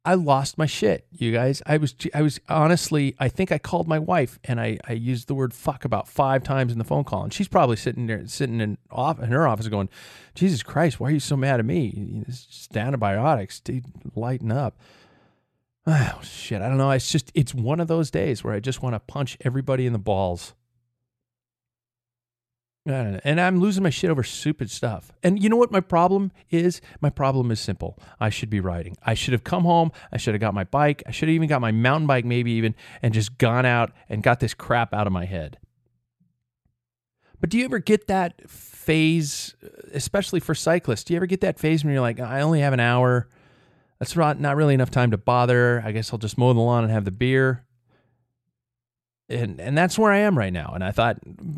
I 0.07 0.13
lost 0.13 0.57
my 0.57 0.68
shit, 0.68 1.06
you 1.12 1.33
guys. 1.33 1.62
I 1.65 1.75
was 1.75 1.94
I 2.13 2.21
was 2.21 2.39
honestly 2.48 3.13
I 3.19 3.27
think 3.27 3.51
I 3.51 3.57
called 3.57 3.89
my 3.89 4.00
wife 4.00 4.39
and 4.45 4.57
I, 4.57 4.77
I 4.88 4.94
used 4.94 5.27
the 5.27 5.36
word 5.36 5.54
fuck 5.54 5.83
about 5.83 6.07
five 6.07 6.44
times 6.44 6.71
in 6.71 6.77
the 6.77 6.86
phone 6.86 7.04
call, 7.04 7.24
and 7.24 7.33
she's 7.33 7.50
probably 7.50 7.75
sitting 7.75 8.07
there 8.07 8.25
sitting 8.25 8.62
in 8.62 8.77
off 8.89 9.21
in 9.21 9.31
her 9.31 9.45
office 9.45 9.68
going, 9.68 9.89
Jesus 10.33 10.63
Christ, 10.63 11.01
why 11.01 11.09
are 11.09 11.12
you 11.12 11.19
so 11.19 11.36
mad 11.36 11.59
at 11.59 11.65
me? 11.65 12.24
It's 12.25 12.45
just 12.45 12.77
antibiotics, 12.77 13.59
dude. 13.59 13.83
Lighten 14.15 14.50
up. 14.50 14.80
Oh 15.89 16.21
shit, 16.24 16.62
I 16.62 16.69
don't 16.69 16.77
know. 16.77 16.92
It's 16.92 17.12
just 17.12 17.30
it's 17.33 17.53
one 17.53 17.81
of 17.81 17.89
those 17.89 18.10
days 18.10 18.45
where 18.45 18.53
I 18.53 18.62
just 18.62 18.81
want 18.81 18.95
to 18.95 19.01
punch 19.01 19.38
everybody 19.42 19.86
in 19.86 19.92
the 19.92 20.00
balls. 20.00 20.53
And 22.89 23.42
I'm 23.42 23.60
losing 23.60 23.84
my 23.84 23.89
shit 23.89 24.10
over 24.10 24.24
stupid 24.24 24.72
stuff. 24.72 25.12
And 25.22 25.42
you 25.42 25.50
know 25.50 25.57
what 25.57 25.72
my 25.72 25.81
problem 25.81 26.31
is? 26.50 26.80
My 27.01 27.10
problem 27.10 27.51
is 27.51 27.60
simple. 27.60 28.00
I 28.19 28.30
should 28.30 28.50
be 28.50 28.60
riding. 28.60 28.95
I 29.04 29.13
should 29.13 29.34
have 29.34 29.44
come 29.44 29.63
home. 29.63 29.92
I 30.12 30.18
should 30.18 30.34
have 30.34 30.42
got 30.42 30.54
my 30.54 30.63
bike. 30.63 31.04
I 31.06 31.12
should 31.12 31.28
have 31.28 31.36
even 31.36 31.50
got 31.50 31.60
my 31.60 31.72
mountain 31.72 32.07
bike, 32.07 32.24
maybe 32.25 32.51
even, 32.51 32.75
and 33.01 33.13
just 33.13 33.38
gone 33.38 33.66
out 33.66 33.92
and 34.07 34.24
got 34.24 34.39
this 34.39 34.54
crap 34.54 34.94
out 34.94 35.06
of 35.06 35.13
my 35.13 35.25
head. 35.25 35.57
But 37.39 37.50
do 37.50 37.57
you 37.57 37.66
ever 37.66 37.80
get 37.80 38.07
that 38.07 38.50
phase, 38.50 39.54
especially 39.94 40.39
for 40.39 40.56
cyclists? 40.56 41.04
Do 41.04 41.13
you 41.13 41.18
ever 41.18 41.28
get 41.28 41.42
that 41.42 41.60
phase 41.60 41.84
when 41.84 41.94
you're 41.94 42.01
like, 42.01 42.19
I 42.19 42.42
only 42.42 42.62
have 42.62 42.74
an 42.74 42.80
hour? 42.80 43.28
That's 44.00 44.16
not 44.16 44.56
really 44.56 44.74
enough 44.74 44.92
time 44.92 45.12
to 45.12 45.18
bother. 45.18 45.84
I 45.86 45.92
guess 45.92 46.13
I'll 46.13 46.19
just 46.19 46.38
mow 46.38 46.54
the 46.54 46.62
lawn 46.62 46.84
and 46.84 46.94
have 46.94 47.06
the 47.06 47.12
beer 47.12 47.66
and 49.29 49.59
and 49.59 49.77
that's 49.77 50.00
where 50.00 50.12
I 50.12 50.19
am 50.19 50.38
right 50.38 50.53
now. 50.53 50.71
And 50.74 50.83
I 50.83 50.91
thought, 50.91 51.18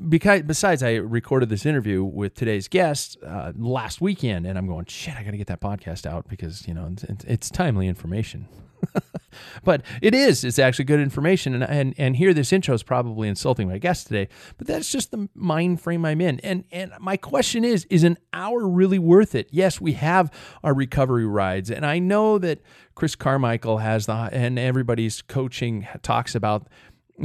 because 0.10 0.44
besides, 0.44 0.82
I 0.82 0.96
recorded 0.96 1.50
this 1.50 1.66
interview 1.66 2.04
with 2.04 2.34
today's 2.34 2.68
guest 2.68 3.18
uh, 3.26 3.54
last 3.56 4.02
weekend, 4.02 4.48
and 4.48 4.58
I'm 4.58 4.68
going, 4.68 4.86
shit, 4.86 5.16
I 5.16 5.24
got 5.24 5.32
to 5.32 5.38
get 5.38 5.48
that 5.48 5.62
podcast 5.62 6.06
out 6.06 6.28
because 6.28 6.68
you 6.68 6.74
know 6.74 6.92
it's, 7.08 7.24
it's 7.26 7.50
timely 7.50 7.88
information. 7.88 8.48
but 9.64 9.82
it 10.02 10.16
is, 10.16 10.44
it's 10.44 10.58
actually 10.58 10.86
good 10.86 11.00
information, 11.00 11.54
and 11.54 11.64
and 11.64 11.94
and 11.98 12.16
here 12.16 12.34
this 12.34 12.52
intro 12.52 12.74
is 12.74 12.82
probably 12.82 13.28
insulting 13.28 13.68
my 13.68 13.78
guest 13.78 14.08
today, 14.08 14.30
but 14.58 14.66
that's 14.66 14.92
just 14.92 15.12
the 15.12 15.30
mind 15.36 15.82
frame 15.82 16.06
I'm 16.06 16.22
in. 16.22 16.40
And 16.40 16.64
and 16.72 16.94
my 17.00 17.18
question 17.18 17.64
is, 17.64 17.86
is 17.90 18.04
an 18.04 18.18
hour 18.34 18.68
really 18.68 19.00
worth 19.00 19.36
it? 19.36 19.48
Yes, 19.52 19.80
we 19.80 19.94
have 19.94 20.32
our 20.64 20.74
recovery 20.74 21.26
rides, 21.26 21.70
and 21.70 21.86
I 21.86 22.00
know 22.00 22.40
that 22.40 22.62
Chris 22.96 23.16
Carmichael 23.16 23.78
has 23.78 24.08
the 24.08 24.14
and 24.14 24.58
everybody's 24.58 25.22
coaching 25.22 25.88
talks 26.02 26.34
about 26.34 26.68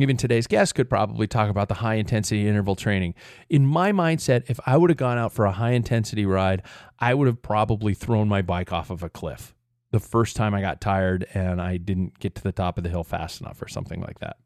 even 0.02 0.16
today's 0.16 0.46
guest 0.46 0.74
could 0.74 0.88
probably 0.88 1.26
talk 1.26 1.50
about 1.50 1.68
the 1.68 1.74
high 1.74 1.94
intensity 1.94 2.48
interval 2.48 2.76
training. 2.76 3.14
In 3.48 3.66
my 3.66 3.92
mindset, 3.92 4.44
if 4.48 4.58
I 4.66 4.76
would 4.76 4.90
have 4.90 4.96
gone 4.96 5.18
out 5.18 5.32
for 5.32 5.44
a 5.44 5.52
high 5.52 5.72
intensity 5.72 6.26
ride, 6.26 6.62
I 6.98 7.14
would 7.14 7.26
have 7.26 7.42
probably 7.42 7.94
thrown 7.94 8.28
my 8.28 8.42
bike 8.42 8.72
off 8.72 8.90
of 8.90 9.02
a 9.02 9.08
cliff 9.08 9.54
the 9.94 10.00
first 10.00 10.34
time 10.34 10.54
I 10.54 10.60
got 10.60 10.80
tired 10.80 11.24
and 11.34 11.62
I 11.62 11.76
didn't 11.76 12.18
get 12.18 12.34
to 12.34 12.42
the 12.42 12.50
top 12.50 12.78
of 12.78 12.82
the 12.82 12.90
hill 12.90 13.04
fast 13.04 13.40
enough 13.40 13.62
or 13.62 13.68
something 13.68 14.00
like 14.00 14.18
that. 14.18 14.38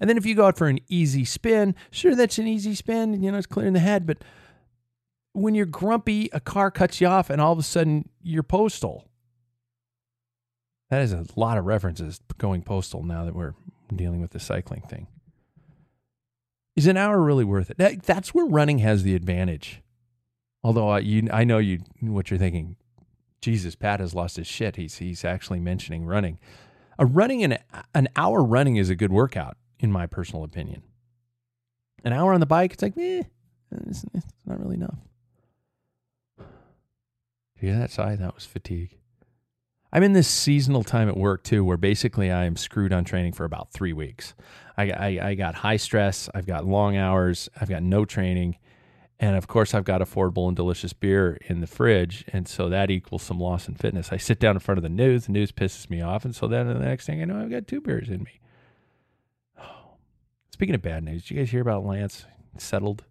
And 0.00 0.10
then 0.10 0.16
if 0.16 0.26
you 0.26 0.34
go 0.34 0.46
out 0.46 0.58
for 0.58 0.66
an 0.66 0.80
easy 0.88 1.24
spin, 1.24 1.76
sure, 1.92 2.16
that's 2.16 2.38
an 2.38 2.48
easy 2.48 2.74
spin, 2.74 3.22
you 3.22 3.30
know, 3.30 3.38
it's 3.38 3.46
clearing 3.46 3.72
the 3.72 3.78
head, 3.78 4.04
but 4.04 4.24
when 5.32 5.54
you're 5.54 5.66
grumpy, 5.66 6.28
a 6.32 6.40
car 6.40 6.70
cuts 6.70 7.00
you 7.00 7.06
off 7.06 7.30
and 7.30 7.40
all 7.40 7.52
of 7.52 7.58
a 7.58 7.62
sudden 7.62 8.08
you're 8.20 8.42
postal. 8.42 9.08
That 10.90 11.02
is 11.02 11.12
a 11.12 11.24
lot 11.36 11.58
of 11.58 11.64
references 11.64 12.20
going 12.38 12.62
postal 12.62 13.02
now 13.04 13.24
that 13.24 13.34
we're 13.34 13.54
dealing 13.94 14.20
with 14.20 14.30
the 14.30 14.40
cycling 14.40 14.82
thing. 14.82 15.06
Is 16.76 16.86
an 16.86 16.96
hour 16.96 17.20
really 17.20 17.44
worth 17.44 17.70
it? 17.70 17.78
That, 17.78 18.02
that's 18.02 18.34
where 18.34 18.46
running 18.46 18.78
has 18.78 19.02
the 19.02 19.14
advantage. 19.14 19.82
Although 20.62 20.88
I, 20.88 20.98
you, 21.00 21.28
I 21.32 21.44
know 21.44 21.58
you 21.58 21.80
what 22.00 22.30
you're 22.30 22.38
thinking. 22.38 22.76
Jesus, 23.40 23.74
Pat 23.74 24.00
has 24.00 24.14
lost 24.14 24.36
his 24.36 24.46
shit. 24.46 24.76
He's 24.76 24.96
he's 24.96 25.24
actually 25.24 25.60
mentioning 25.60 26.06
running. 26.06 26.38
A 26.98 27.04
running 27.04 27.44
an 27.44 27.58
an 27.94 28.08
hour 28.16 28.42
running 28.42 28.76
is 28.76 28.88
a 28.88 28.96
good 28.96 29.12
workout, 29.12 29.58
in 29.78 29.92
my 29.92 30.06
personal 30.06 30.42
opinion. 30.44 30.82
An 32.04 32.14
hour 32.14 32.32
on 32.32 32.40
the 32.40 32.46
bike, 32.46 32.72
it's 32.72 32.82
like, 32.82 32.96
eh, 32.96 33.22
it's, 33.86 34.04
it's 34.14 34.26
not 34.46 34.58
really 34.58 34.76
enough. 34.76 34.98
Hear 37.56 37.78
that 37.78 37.90
sigh? 37.90 38.16
That 38.16 38.34
was 38.34 38.46
fatigue. 38.46 38.98
I'm 39.94 40.02
in 40.02 40.12
this 40.12 40.26
seasonal 40.26 40.82
time 40.82 41.08
at 41.08 41.16
work 41.16 41.44
too, 41.44 41.64
where 41.64 41.76
basically 41.76 42.32
I 42.32 42.46
am 42.46 42.56
screwed 42.56 42.92
on 42.92 43.04
training 43.04 43.32
for 43.32 43.44
about 43.44 43.70
three 43.70 43.92
weeks. 43.92 44.34
I, 44.76 44.90
I, 44.90 45.28
I 45.28 45.34
got 45.36 45.54
high 45.54 45.76
stress, 45.76 46.28
I've 46.34 46.46
got 46.46 46.66
long 46.66 46.96
hours, 46.96 47.48
I've 47.60 47.68
got 47.68 47.84
no 47.84 48.04
training, 48.04 48.56
and 49.20 49.36
of 49.36 49.46
course 49.46 49.72
I've 49.72 49.84
got 49.84 50.00
affordable 50.00 50.48
and 50.48 50.56
delicious 50.56 50.92
beer 50.92 51.38
in 51.46 51.60
the 51.60 51.68
fridge, 51.68 52.24
and 52.32 52.48
so 52.48 52.68
that 52.70 52.90
equals 52.90 53.22
some 53.22 53.38
loss 53.38 53.68
in 53.68 53.76
fitness. 53.76 54.10
I 54.10 54.16
sit 54.16 54.40
down 54.40 54.56
in 54.56 54.60
front 54.60 54.78
of 54.78 54.82
the 54.82 54.88
news, 54.88 55.26
the 55.26 55.32
news 55.32 55.52
pisses 55.52 55.88
me 55.88 56.00
off, 56.00 56.24
and 56.24 56.34
so 56.34 56.48
then 56.48 56.66
the 56.66 56.74
next 56.74 57.06
thing 57.06 57.22
I 57.22 57.26
know, 57.26 57.40
I've 57.40 57.50
got 57.50 57.68
two 57.68 57.80
beers 57.80 58.08
in 58.08 58.24
me. 58.24 58.40
Speaking 60.50 60.74
of 60.74 60.82
bad 60.82 61.04
news, 61.04 61.22
did 61.22 61.30
you 61.30 61.36
guys 61.40 61.50
hear 61.50 61.62
about 61.62 61.86
Lance 61.86 62.24
settled 62.58 63.04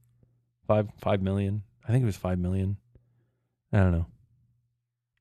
five 0.68 0.90
five 1.00 1.22
million? 1.22 1.64
I 1.88 1.94
think 1.94 2.04
it 2.04 2.08
was 2.08 2.18
five 2.18 2.40
million. 2.40 2.76
I 3.72 3.78
don't 3.78 3.94
know. 3.94 4.08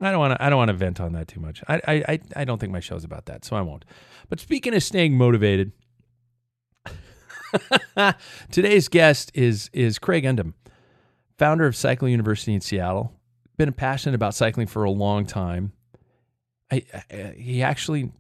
I 0.03 0.11
don't 0.11 0.19
want 0.19 0.39
to. 0.39 0.45
I 0.45 0.51
don't 0.51 0.59
want 0.59 0.69
to 0.69 0.75
vent 0.75 1.01
on 1.01 1.13
that 1.13 1.29
too 1.29 1.41
much. 1.41 1.63
I, 1.69 1.81
I, 1.87 2.21
I 2.37 2.45
don't 2.45 2.59
think 2.59 2.73
my 2.73 2.81
show's 2.81 3.05
about 3.05 3.27
that, 3.27 3.45
so 3.45 3.57
I 3.57 3.61
won't. 3.61 3.85
But 4.29 4.41
speaking 4.41 4.75
of 4.75 4.83
staying 4.83 5.17
motivated, 5.17 5.73
today's 8.51 8.89
guest 8.89 9.31
is 9.35 9.71
is 9.73 9.99
Craig 9.99 10.25
Undem, 10.25 10.55
founder 11.39 11.67
of 11.67 11.77
Cycle 11.77 12.09
University 12.09 12.55
in 12.55 12.61
Seattle. 12.61 13.13
Been 13.57 13.73
passionate 13.73 14.15
about 14.15 14.35
cycling 14.35 14.67
for 14.67 14.85
a 14.85 14.91
long 14.91 15.27
time. 15.27 15.73
I, 16.71 16.85
I 17.11 17.35
he 17.37 17.63
actually, 17.63 18.13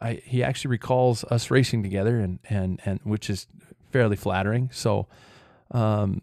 I 0.00 0.14
he 0.24 0.42
actually 0.42 0.70
recalls 0.70 1.24
us 1.24 1.50
racing 1.50 1.82
together, 1.82 2.18
and 2.18 2.40
and 2.50 2.80
and 2.84 3.00
which 3.04 3.30
is 3.30 3.46
fairly 3.90 4.16
flattering. 4.16 4.70
So, 4.72 5.06
um, 5.70 6.22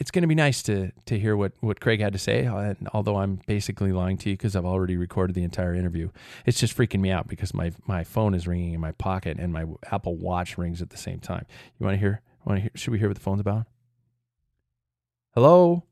it's 0.00 0.10
going 0.10 0.22
to 0.22 0.28
be 0.28 0.34
nice 0.34 0.62
to 0.62 0.90
to 1.04 1.18
hear 1.18 1.36
what 1.36 1.52
what 1.60 1.78
Craig 1.78 2.00
had 2.00 2.14
to 2.14 2.18
say. 2.18 2.46
Uh, 2.46 2.74
although 2.92 3.16
I'm 3.16 3.40
basically 3.46 3.92
lying 3.92 4.16
to 4.18 4.30
you 4.30 4.36
because 4.36 4.56
I've 4.56 4.64
already 4.64 4.96
recorded 4.96 5.34
the 5.34 5.44
entire 5.44 5.74
interview. 5.74 6.08
It's 6.46 6.58
just 6.58 6.76
freaking 6.76 7.00
me 7.00 7.10
out 7.10 7.28
because 7.28 7.52
my 7.52 7.72
my 7.86 8.02
phone 8.02 8.34
is 8.34 8.48
ringing 8.48 8.72
in 8.72 8.80
my 8.80 8.92
pocket 8.92 9.38
and 9.38 9.52
my 9.52 9.66
Apple 9.92 10.16
Watch 10.16 10.56
rings 10.56 10.80
at 10.80 10.88
the 10.90 10.96
same 10.96 11.20
time. 11.20 11.44
You 11.78 11.84
want 11.84 11.94
to 11.94 12.00
hear? 12.00 12.22
Want 12.46 12.56
to 12.56 12.62
hear? 12.62 12.70
Should 12.74 12.92
we 12.92 12.98
hear 12.98 13.08
what 13.08 13.16
the 13.16 13.22
phone's 13.22 13.40
about? 13.40 13.66
Hello. 15.34 15.84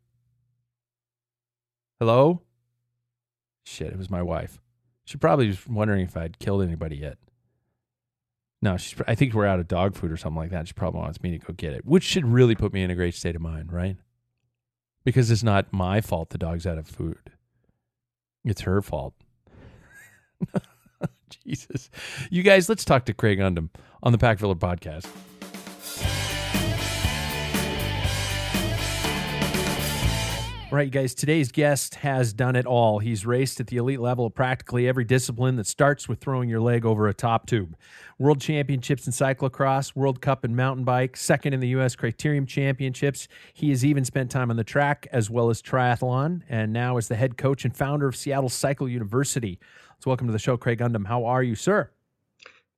Hello. 2.00 2.43
Shit! 3.65 3.88
It 3.93 3.99
was 3.99 4.09
my 4.11 4.23
wife. 4.23 4.59
She 5.05 5.19
probably 5.19 5.49
was 5.49 5.67
wondering 5.69 6.03
if 6.03 6.17
I'd 6.17 6.38
killed 6.38 6.62
anybody 6.62 6.97
yet. 6.97 7.19
No, 8.61 8.77
she's, 8.77 9.00
I 9.07 9.15
think 9.15 9.35
we're 9.35 9.47
out 9.47 9.61
of 9.61 9.69
dog 9.69 9.95
food 9.95 10.11
or 10.11 10.17
something 10.17 10.38
like 10.38 10.50
that. 10.50 10.67
She 10.67 10.73
probably 10.73 11.00
wants 11.00 11.23
me 11.23 11.31
to 11.31 11.38
go 11.38 11.53
get 11.53 11.73
it, 11.73 11.85
which 11.85 12.03
should 12.03 12.27
really 12.27 12.55
put 12.55 12.73
me 12.73 12.83
in 12.83 12.91
a 12.91 12.95
great 12.95 13.15
state 13.15 13.37
of 13.37 13.43
mind, 13.43 13.73
right? 13.73 13.97
Because 15.05 15.31
it's 15.31 15.45
not 15.45 15.73
my 15.73 16.00
fault 16.00 16.31
the 16.31 16.38
dog's 16.38 16.67
out 16.67 16.79
of 16.79 16.87
food. 16.88 17.31
It's 18.45 18.62
her 18.62 18.83
fault. 18.83 19.15
Jesus. 21.45 21.91
You 22.31 22.43
guys, 22.43 22.69
let's 22.69 22.85
talk 22.85 23.05
to 23.05 23.15
Craig 23.15 23.38
Undem 23.38 23.71
on 24.03 24.12
the 24.12 24.19
Pack 24.19 24.38
Filler 24.38 24.55
podcast. 24.55 25.07
Right, 30.71 30.91
guys, 30.91 31.15
today's 31.15 31.51
guest 31.51 31.95
has 31.95 32.35
done 32.35 32.55
it 32.55 32.67
all. 32.67 32.99
He's 32.99 33.25
raced 33.25 33.59
at 33.59 33.69
the 33.69 33.79
elite 33.79 34.01
level 34.01 34.27
of 34.27 34.35
practically 34.35 34.87
every 34.87 35.05
discipline 35.05 35.57
that 35.57 35.67
starts 35.67 36.11
with 36.11 36.21
throwing 36.21 36.51
your 36.51 36.61
leg 36.61 36.85
over 36.85 37.09
a 37.09 37.15
top 37.15 37.47
tube. 37.47 37.75
World 38.19 38.43
Championships 38.43 39.07
in 39.07 39.15
cyclocross, 39.15 39.97
World 39.97 40.21
Cup 40.21 40.45
in 40.45 40.55
mountain 40.55 40.85
bike, 40.85 41.17
second 41.17 41.55
in 41.55 41.61
the 41.61 41.69
U.S. 41.69 41.97
Criterium 41.97 42.47
Championships. 42.47 43.29
He 43.55 43.71
has 43.71 43.83
even 43.83 44.05
spent 44.05 44.31
time 44.31 44.51
on 44.51 44.57
the 44.57 44.65
track 44.65 45.07
as 45.11 45.31
well 45.31 45.49
as 45.49 45.63
triathlon, 45.63 46.43
and 46.51 46.71
now 46.71 46.99
is 46.99 47.09
the 47.09 47.17
head 47.17 47.39
coach 47.39 47.65
and 47.65 47.75
founder 47.75 48.07
of 48.07 48.15
Seattle 48.15 48.51
Cycle 48.51 48.91
University. 48.91 49.59
So, 50.01 50.11
welcome 50.11 50.27
to 50.27 50.35
the 50.35 50.39
show, 50.39 50.59
Craig 50.59 50.81
Undem. 50.81 51.07
How 51.07 51.25
are 51.25 51.43
you, 51.43 51.55
sir? 51.55 51.91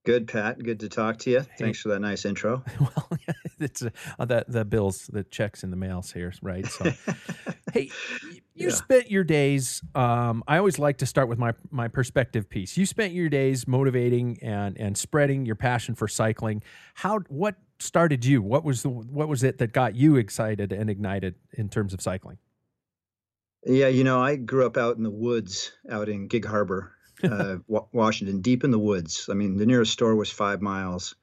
Good, 0.05 0.29
Pat. 0.29 0.59
Good 0.63 0.81
to 0.81 0.89
talk 0.89 1.19
to 1.21 1.31
you. 1.31 1.41
Thanks 1.59 1.81
for 1.81 1.91
that 1.91 2.01
nice 2.01 2.25
intro. 2.25 2.65
well, 2.81 3.11
it's 3.61 3.83
uh, 3.83 4.25
the 4.25 4.47
the 4.49 4.65
bills, 4.65 5.11
the 5.13 5.25
checks 5.25 5.63
in 5.63 5.71
the 5.71 5.77
mails 5.77 6.11
here, 6.11 6.33
right? 6.41 6.67
So, 6.67 6.85
hey, 7.75 7.91
you 8.55 8.69
yeah. 8.69 8.71
spent 8.71 9.11
your 9.11 9.25
days. 9.25 9.83
Um, 9.95 10.43
I 10.49 10.57
always 10.57 10.79
like 10.79 10.99
to 10.99 11.07
start 11.07 11.29
with 11.29 11.39
my 11.39 11.53
my 11.71 11.89
perspective 11.89 12.49
piece. 12.49 12.79
You 12.79 12.87
spent 12.87 13.13
your 13.13 13.29
days 13.29 13.69
motivating 13.69 14.39
and 14.43 14.79
and 14.79 14.97
spreading 14.97 15.45
your 15.45 15.57
passion 15.57 15.95
for 15.95 16.09
cycling. 16.09 16.63
How 16.95 17.19
what 17.29 17.57
started 17.79 18.25
you? 18.25 18.41
What 18.41 18.65
was 18.65 18.83
the 18.83 18.89
what 18.89 19.29
was 19.29 19.43
it 19.43 19.59
that 19.59 19.73
got 19.73 19.97
you 19.97 20.17
excited 20.17 20.73
and 20.73 20.89
ignited 20.89 21.35
in 21.53 21.69
terms 21.69 21.93
of 21.93 22.01
cycling? 22.01 22.39
Yeah, 23.67 23.89
you 23.89 24.05
know, 24.05 24.23
I 24.23 24.37
grew 24.37 24.65
up 24.65 24.79
out 24.79 24.97
in 24.97 25.03
the 25.03 25.11
woods, 25.11 25.73
out 25.91 26.09
in 26.09 26.29
Gig 26.29 26.47
Harbor, 26.47 26.95
uh, 27.25 27.57
Washington, 27.93 28.41
deep 28.41 28.65
in 28.65 28.71
the 28.71 28.79
woods. 28.79 29.29
I 29.31 29.35
mean, 29.35 29.57
the 29.57 29.67
nearest 29.67 29.93
store 29.93 30.15
was 30.15 30.31
five 30.31 30.61
miles. 30.61 31.15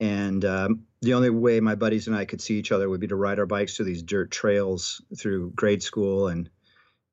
And 0.00 0.44
um, 0.44 0.84
the 1.02 1.14
only 1.14 1.30
way 1.30 1.60
my 1.60 1.76
buddies 1.76 2.08
and 2.08 2.16
I 2.16 2.24
could 2.24 2.40
see 2.40 2.58
each 2.58 2.72
other 2.72 2.88
would 2.88 3.00
be 3.00 3.06
to 3.08 3.16
ride 3.16 3.38
our 3.38 3.46
bikes 3.46 3.76
through 3.76 3.86
these 3.86 4.02
dirt 4.02 4.30
trails 4.30 5.00
through 5.16 5.52
grade 5.52 5.82
school 5.82 6.28
and 6.28 6.50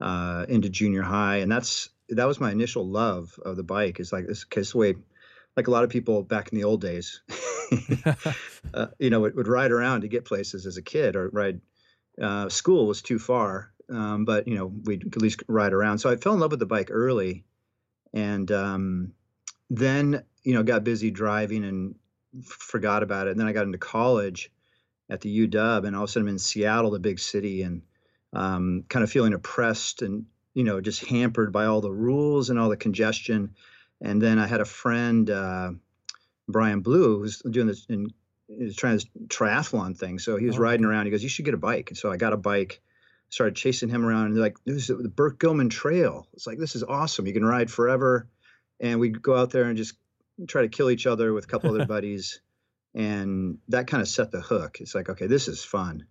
uh, 0.02 0.46
into 0.50 0.70
junior 0.70 1.04
high. 1.04 1.38
And 1.38 1.52
that's 1.52 1.90
that 2.10 2.26
was 2.26 2.40
my 2.40 2.52
initial 2.52 2.88
love 2.88 3.40
of 3.46 3.56
the 3.56 3.64
bike. 3.64 4.00
Is 4.00 4.12
like 4.12 4.28
this 4.28 4.44
case 4.44 4.74
way, 4.76 4.96
like 5.56 5.68
a 5.68 5.72
lot 5.72 5.84
of 5.84 5.90
people 5.90 6.24
back 6.24 6.52
in 6.52 6.58
the 6.58 6.64
old 6.64 6.82
days, 6.82 7.22
uh, 8.74 8.88
you 9.00 9.10
know, 9.10 9.22
would, 9.22 9.36
would, 9.36 9.48
ride 9.48 9.72
around 9.72 10.02
to 10.02 10.08
get 10.08 10.26
places 10.26 10.66
as 10.66 10.78
a 10.78 10.82
kid 10.82 11.16
or 11.16 11.30
ride. 11.30 11.62
Uh, 12.22 12.50
school 12.50 12.88
was 12.88 13.02
too 13.02 13.18
far, 13.18 13.72
um, 13.90 14.26
but 14.26 14.48
you 14.48 14.56
know 14.56 14.74
we'd 14.84 15.06
at 15.06 15.22
least 15.22 15.44
ride 15.48 15.74
around. 15.74 16.00
So 16.00 16.10
I 16.10 16.18
fell 16.18 16.34
in 16.34 16.40
love 16.40 16.52
with 16.52 16.60
the 16.60 16.66
bike 16.66 16.90
early, 16.92 17.46
and 18.14 18.52
um, 18.52 19.14
then 19.70 20.24
you 20.44 20.54
know 20.54 20.64
got 20.64 20.84
busy 20.84 21.12
driving 21.12 21.64
and 21.64 21.96
forgot 22.44 23.04
about 23.04 23.28
it. 23.28 23.32
And 23.32 23.40
then 23.40 23.48
I 23.48 23.54
got 23.54 23.66
into 23.66 23.78
college 23.78 24.52
at 25.10 25.22
the 25.22 25.48
UW, 25.48 25.86
and 25.86 25.96
all 25.96 26.04
of 26.04 26.10
a 26.10 26.12
sudden 26.12 26.28
I'm 26.28 26.34
in 26.34 26.40
Seattle, 26.40 26.92
the 26.92 27.00
big 27.00 27.20
city, 27.20 27.64
and 27.64 27.82
um, 28.34 28.86
kind 28.88 29.04
of 29.04 29.12
feeling 29.12 29.34
oppressed 29.34 30.02
and 30.02 30.26
you 30.54 30.64
know 30.64 30.82
just 30.82 31.06
hampered 31.06 31.52
by 31.52 31.66
all 31.66 31.82
the 31.82 31.92
rules 31.92 32.50
and 32.50 32.60
all 32.60 32.70
the 32.70 32.78
congestion. 32.78 33.56
And 34.02 34.22
then 34.22 34.40
I 34.40 34.48
had 34.48 34.62
a 34.62 34.66
friend, 34.66 35.30
uh, 35.30 35.72
Brian 36.48 36.82
Blue, 36.82 37.20
who's 37.20 37.40
doing 37.40 37.68
this 37.68 37.86
and 37.88 38.12
is 38.50 38.76
trying 38.76 38.96
this 38.96 39.06
triathlon 39.28 39.96
thing. 39.98 40.20
So 40.20 40.38
he 40.38 40.46
was 40.46 40.58
oh. 40.58 40.62
riding 40.62 40.86
around. 40.86 41.06
He 41.06 41.12
goes, 41.12 41.24
"You 41.24 41.30
should 41.30 41.46
get 41.46 41.54
a 41.54 41.58
bike." 41.58 41.90
And 41.90 41.98
so 41.98 42.12
I 42.12 42.18
got 42.18 42.34
a 42.34 42.38
bike 42.38 42.82
started 43.32 43.56
chasing 43.56 43.90
him 43.90 44.06
around 44.06 44.28
and 44.28 44.38
like 44.38 44.58
this 44.66 44.90
is 44.90 44.98
the 44.98 45.10
Burke 45.10 45.40
Gilman 45.40 45.70
Trail. 45.70 46.28
It's 46.34 46.46
like 46.46 46.60
this 46.60 46.76
is 46.76 46.84
awesome. 46.84 47.26
You 47.26 47.34
can 47.34 47.46
ride 47.46 47.72
forever. 47.72 48.28
And 48.80 49.00
we'd 49.00 49.22
go 49.22 49.36
out 49.36 49.52
there 49.52 49.64
and 49.66 49.78
just 49.78 49.96
try 50.48 50.64
to 50.64 50.68
kill 50.68 50.90
each 50.90 51.08
other 51.08 51.34
with 51.34 51.46
a 51.46 51.48
couple 51.48 51.70
other 51.74 51.86
buddies. 51.88 52.42
And 52.94 53.60
that 53.70 53.88
kind 53.88 54.02
of 54.02 54.10
set 54.10 54.32
the 54.32 54.42
hook. 54.42 54.82
It's 54.82 54.94
like, 54.94 55.10
okay, 55.10 55.28
this 55.28 55.48
is 55.48 55.64
fun. 55.64 56.08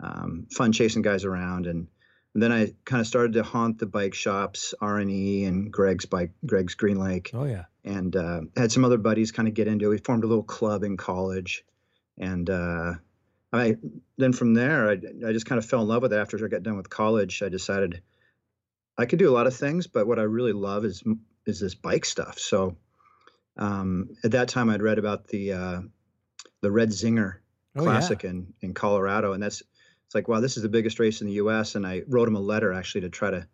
Um, 0.00 0.46
fun 0.50 0.72
chasing 0.72 1.02
guys 1.02 1.24
around. 1.24 1.66
And, 1.66 1.88
and, 2.32 2.42
then 2.42 2.52
I 2.52 2.72
kind 2.86 3.00
of 3.00 3.06
started 3.06 3.34
to 3.34 3.42
haunt 3.42 3.78
the 3.78 3.86
bike 3.86 4.14
shops, 4.14 4.72
R 4.80 4.98
and 4.98 5.10
E 5.10 5.44
and 5.44 5.70
Greg's 5.70 6.06
bike, 6.06 6.32
Greg's 6.46 6.74
Green 6.74 6.98
Lake. 6.98 7.32
Oh 7.34 7.44
yeah. 7.44 7.64
And 7.84 8.16
uh, 8.16 8.40
had 8.56 8.72
some 8.72 8.84
other 8.84 8.96
buddies 8.96 9.30
kind 9.30 9.46
of 9.46 9.52
get 9.52 9.68
into 9.68 9.86
it. 9.86 9.88
We 9.90 9.98
formed 9.98 10.24
a 10.24 10.28
little 10.28 10.42
club 10.42 10.84
in 10.84 10.96
college. 10.96 11.64
And 12.16 12.48
uh, 12.48 12.94
I 13.52 13.76
then 14.16 14.32
from 14.32 14.54
there, 14.54 14.88
I, 14.88 14.92
I 14.92 15.32
just 15.32 15.46
kind 15.46 15.58
of 15.58 15.66
fell 15.66 15.82
in 15.82 15.88
love 15.88 16.02
with 16.02 16.12
it. 16.12 16.16
After 16.16 16.42
I 16.42 16.48
got 16.48 16.62
done 16.62 16.76
with 16.76 16.88
college, 16.88 17.42
I 17.42 17.48
decided 17.48 18.02
I 18.96 19.06
could 19.06 19.18
do 19.18 19.28
a 19.28 19.34
lot 19.34 19.46
of 19.46 19.54
things, 19.54 19.86
but 19.86 20.06
what 20.06 20.18
I 20.18 20.22
really 20.22 20.52
love 20.52 20.84
is 20.84 21.02
is 21.46 21.60
this 21.60 21.74
bike 21.74 22.04
stuff. 22.04 22.38
So 22.38 22.76
um, 23.56 24.10
at 24.24 24.32
that 24.32 24.48
time, 24.48 24.70
I'd 24.70 24.82
read 24.82 24.98
about 24.98 25.28
the 25.28 25.52
uh, 25.52 25.80
the 26.62 26.70
Red 26.70 26.90
Zinger 26.90 27.36
oh, 27.76 27.82
Classic 27.82 28.22
yeah. 28.22 28.30
in 28.30 28.54
in 28.62 28.74
Colorado, 28.74 29.32
and 29.32 29.42
that's 29.42 29.62
it's 30.06 30.14
like 30.14 30.28
wow, 30.28 30.40
this 30.40 30.56
is 30.56 30.62
the 30.62 30.68
biggest 30.68 30.98
race 30.98 31.20
in 31.20 31.26
the 31.26 31.34
U.S. 31.34 31.74
And 31.74 31.86
I 31.86 32.02
wrote 32.08 32.24
them 32.24 32.36
a 32.36 32.40
letter 32.40 32.72
actually 32.72 33.02
to 33.02 33.10
try 33.10 33.30
to 33.30 33.46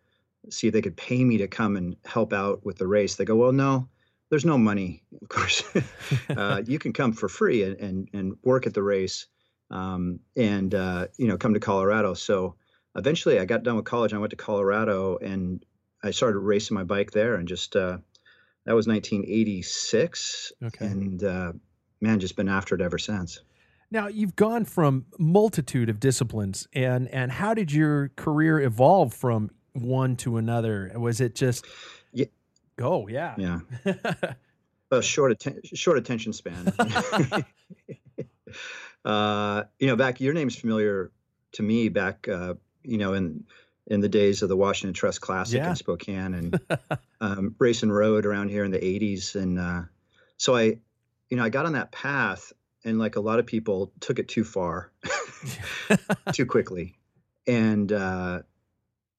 see 0.50 0.68
if 0.68 0.72
they 0.72 0.82
could 0.82 0.96
pay 0.96 1.22
me 1.22 1.38
to 1.38 1.48
come 1.48 1.76
and 1.76 1.96
help 2.04 2.32
out 2.32 2.64
with 2.64 2.78
the 2.78 2.86
race. 2.86 3.16
They 3.16 3.24
go, 3.24 3.34
well, 3.34 3.52
no, 3.52 3.88
there's 4.30 4.44
no 4.44 4.56
money, 4.56 5.02
of 5.20 5.28
course. 5.28 5.64
uh, 6.28 6.62
you 6.64 6.78
can 6.78 6.92
come 6.92 7.12
for 7.12 7.28
free 7.28 7.64
and, 7.64 7.76
and 7.80 8.08
and 8.12 8.36
work 8.44 8.68
at 8.68 8.74
the 8.74 8.82
race 8.82 9.26
um, 9.70 10.20
and 10.36 10.74
uh, 10.74 11.08
you 11.16 11.28
know 11.28 11.36
come 11.36 11.54
to 11.54 11.60
Colorado. 11.60 12.14
So 12.14 12.56
eventually, 12.96 13.38
I 13.38 13.44
got 13.44 13.62
done 13.62 13.76
with 13.76 13.84
college. 13.84 14.12
I 14.12 14.18
went 14.18 14.30
to 14.30 14.36
Colorado 14.36 15.18
and 15.18 15.64
I 16.02 16.10
started 16.12 16.38
racing 16.38 16.74
my 16.74 16.84
bike 16.84 17.10
there, 17.10 17.34
and 17.34 17.48
just 17.48 17.76
uh, 17.76 17.98
that 18.64 18.74
was 18.74 18.86
1986. 18.86 20.52
Okay. 20.64 20.86
And 20.86 21.22
uh, 21.24 21.52
man, 22.00 22.20
just 22.20 22.36
been 22.36 22.48
after 22.48 22.74
it 22.74 22.80
ever 22.80 22.98
since. 22.98 23.40
Now 23.90 24.08
you've 24.08 24.36
gone 24.36 24.64
from 24.64 25.06
multitude 25.18 25.88
of 25.88 26.00
disciplines, 26.00 26.68
and 26.72 27.08
and 27.08 27.32
how 27.32 27.54
did 27.54 27.72
your 27.72 28.10
career 28.16 28.60
evolve 28.60 29.14
from 29.14 29.50
one 29.72 30.16
to 30.16 30.36
another? 30.36 30.92
Was 30.94 31.20
it 31.20 31.34
just 31.34 31.66
yeah. 32.12 32.26
go? 32.76 33.04
Oh, 33.04 33.08
yeah, 33.08 33.34
yeah. 33.38 33.60
a 34.90 35.02
short 35.02 35.32
atten- 35.32 35.60
short 35.64 35.98
attention 35.98 36.32
span. 36.32 36.72
uh, 39.04 39.64
you 39.78 39.86
know, 39.86 39.96
back 39.96 40.20
your 40.20 40.34
name's 40.34 40.56
familiar 40.56 41.10
to 41.52 41.62
me 41.62 41.88
back, 41.88 42.28
uh, 42.28 42.54
you 42.82 42.98
know, 42.98 43.14
in 43.14 43.44
in 43.86 44.00
the 44.00 44.08
days 44.08 44.42
of 44.42 44.48
the 44.50 44.56
Washington 44.56 44.92
Trust 44.92 45.20
Classic 45.20 45.56
Yeah. 45.56 45.70
in 45.70 45.76
Spokane 45.76 46.34
and 46.34 46.60
um, 47.22 47.54
racing 47.58 47.90
road 47.90 48.26
around 48.26 48.50
here 48.50 48.64
in 48.64 48.70
the 48.70 48.78
80s. 48.78 49.34
And 49.34 49.58
uh, 49.58 49.82
so 50.36 50.54
I, 50.54 50.78
you 51.30 51.36
know, 51.38 51.42
I 51.42 51.48
got 51.48 51.64
on 51.64 51.72
that 51.72 51.90
path 51.90 52.52
and 52.84 52.98
like 52.98 53.16
a 53.16 53.20
lot 53.20 53.38
of 53.38 53.46
people 53.46 53.92
took 54.00 54.18
it 54.18 54.28
too 54.28 54.44
far, 54.44 54.92
too 56.32 56.44
quickly. 56.44 56.98
And, 57.46 57.90
uh, 57.90 58.42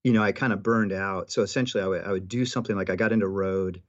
you 0.03 0.13
know, 0.13 0.21
I 0.21 0.31
kind 0.33 0.53
of 0.53 0.61
burned 0.61 0.93
out. 0.93 1.31
So 1.31 1.41
essentially, 1.41 1.83
I 1.83 1.87
would, 1.87 2.03
I 2.03 2.11
would 2.11 2.27
do 2.27 2.45
something 2.45 2.75
like 2.75 2.91
I 2.91 2.95
got 2.95 3.11
into 3.11 3.27
road, 3.27 3.81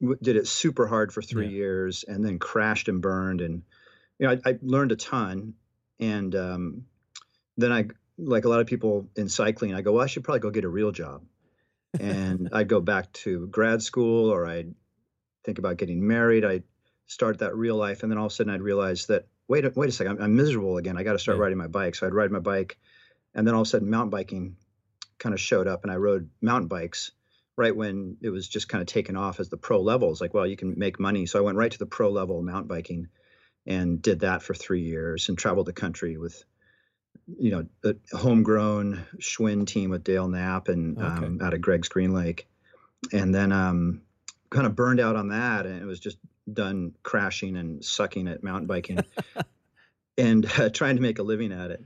w- 0.00 0.18
did 0.22 0.36
it 0.36 0.46
super 0.46 0.86
hard 0.86 1.10
for 1.12 1.22
three 1.22 1.46
Yeah. 1.46 1.52
years, 1.52 2.04
and 2.06 2.22
then 2.22 2.38
crashed 2.38 2.88
and 2.88 3.00
burned. 3.00 3.40
And, 3.40 3.62
you 4.22 4.28
know, 4.28 4.38
I, 4.46 4.50
I 4.50 4.58
learned 4.62 4.92
a 4.92 4.96
ton. 4.96 5.54
And 5.98 6.32
um, 6.36 6.84
then 7.56 7.72
I, 7.72 7.86
like 8.18 8.44
a 8.44 8.48
lot 8.48 8.60
of 8.60 8.68
people 8.68 9.08
in 9.16 9.28
cycling, 9.28 9.74
I 9.74 9.82
go, 9.82 9.92
well, 9.94 10.04
I 10.04 10.06
should 10.06 10.22
probably 10.22 10.38
go 10.40 10.50
get 10.50 10.62
a 10.64 10.68
real 10.68 10.92
job. 10.92 11.24
And 11.98 12.48
I'd 12.52 12.68
go 12.68 12.80
back 12.80 13.12
to 13.24 13.48
grad 13.48 13.82
school 13.82 14.30
or 14.30 14.46
I'd 14.46 14.72
think 15.44 15.58
about 15.58 15.76
getting 15.76 16.06
married. 16.06 16.44
I'd 16.44 16.62
start 17.08 17.40
that 17.40 17.56
real 17.56 17.74
life. 17.76 18.04
And 18.04 18.12
then 18.12 18.18
all 18.18 18.26
of 18.26 18.32
a 18.32 18.34
sudden 18.34 18.52
I'd 18.54 18.62
realize 18.62 19.06
that, 19.06 19.26
wait, 19.48 19.64
a- 19.64 19.72
wait 19.74 19.88
a 19.88 19.92
second, 19.92 20.18
I'm, 20.18 20.22
I'm 20.22 20.36
miserable 20.36 20.76
again. 20.76 20.96
I 20.96 21.02
got 21.02 21.14
to 21.14 21.18
start 21.18 21.36
Yeah. 21.38 21.42
riding 21.42 21.58
my 21.58 21.66
bike. 21.66 21.96
So 21.96 22.06
I'd 22.06 22.14
ride 22.14 22.30
my 22.30 22.38
bike. 22.38 22.78
And 23.34 23.44
then 23.44 23.54
all 23.54 23.62
of 23.62 23.66
a 23.66 23.70
sudden 23.70 23.90
mountain 23.90 24.10
biking 24.10 24.56
kind 25.18 25.34
of 25.34 25.40
showed 25.40 25.66
up 25.66 25.82
and 25.82 25.90
I 25.90 25.96
rode 25.96 26.30
mountain 26.40 26.68
bikes 26.68 27.10
right 27.56 27.74
when 27.74 28.18
it 28.22 28.30
was 28.30 28.46
just 28.48 28.68
kind 28.68 28.82
of 28.82 28.86
taken 28.86 29.16
off 29.16 29.40
as 29.40 29.48
the 29.48 29.56
pro 29.56 29.80
level. 29.82 30.12
It's 30.12 30.20
like, 30.20 30.32
well, 30.32 30.46
you 30.46 30.56
can 30.56 30.78
make 30.78 31.00
money. 31.00 31.26
So 31.26 31.40
I 31.40 31.42
went 31.42 31.58
right 31.58 31.72
to 31.72 31.78
the 31.78 31.86
pro 31.86 32.10
level 32.10 32.40
mountain 32.42 32.68
biking 32.68 33.08
and 33.66 34.00
did 34.02 34.20
that 34.20 34.42
for 34.42 34.54
three 34.54 34.82
years 34.82 35.28
and 35.28 35.38
traveled 35.38 35.66
the 35.66 35.72
country 35.72 36.16
with, 36.16 36.44
you 37.38 37.50
know, 37.50 37.66
a 37.84 38.16
homegrown 38.16 39.04
Schwinn 39.18 39.66
team 39.66 39.90
with 39.90 40.04
Dale 40.04 40.28
Knapp 40.28 40.68
and 40.68 40.98
Okay. 40.98 41.26
um, 41.26 41.38
out 41.42 41.54
of 41.54 41.60
Greg's 41.60 41.88
Green 41.88 42.12
Lake. 42.12 42.48
And 43.12 43.34
then 43.34 43.52
um, 43.52 44.02
kind 44.50 44.66
of 44.66 44.74
burned 44.76 45.00
out 45.00 45.16
on 45.16 45.28
that. 45.28 45.66
And 45.66 45.80
it 45.80 45.86
was 45.86 46.00
just 46.00 46.18
done 46.52 46.94
crashing 47.02 47.56
and 47.56 47.84
sucking 47.84 48.28
at 48.28 48.42
mountain 48.42 48.66
biking 48.66 49.04
and 50.18 50.46
uh, 50.58 50.70
trying 50.70 50.96
to 50.96 51.02
make 51.02 51.18
a 51.18 51.22
living 51.22 51.52
at 51.52 51.70
it 51.70 51.84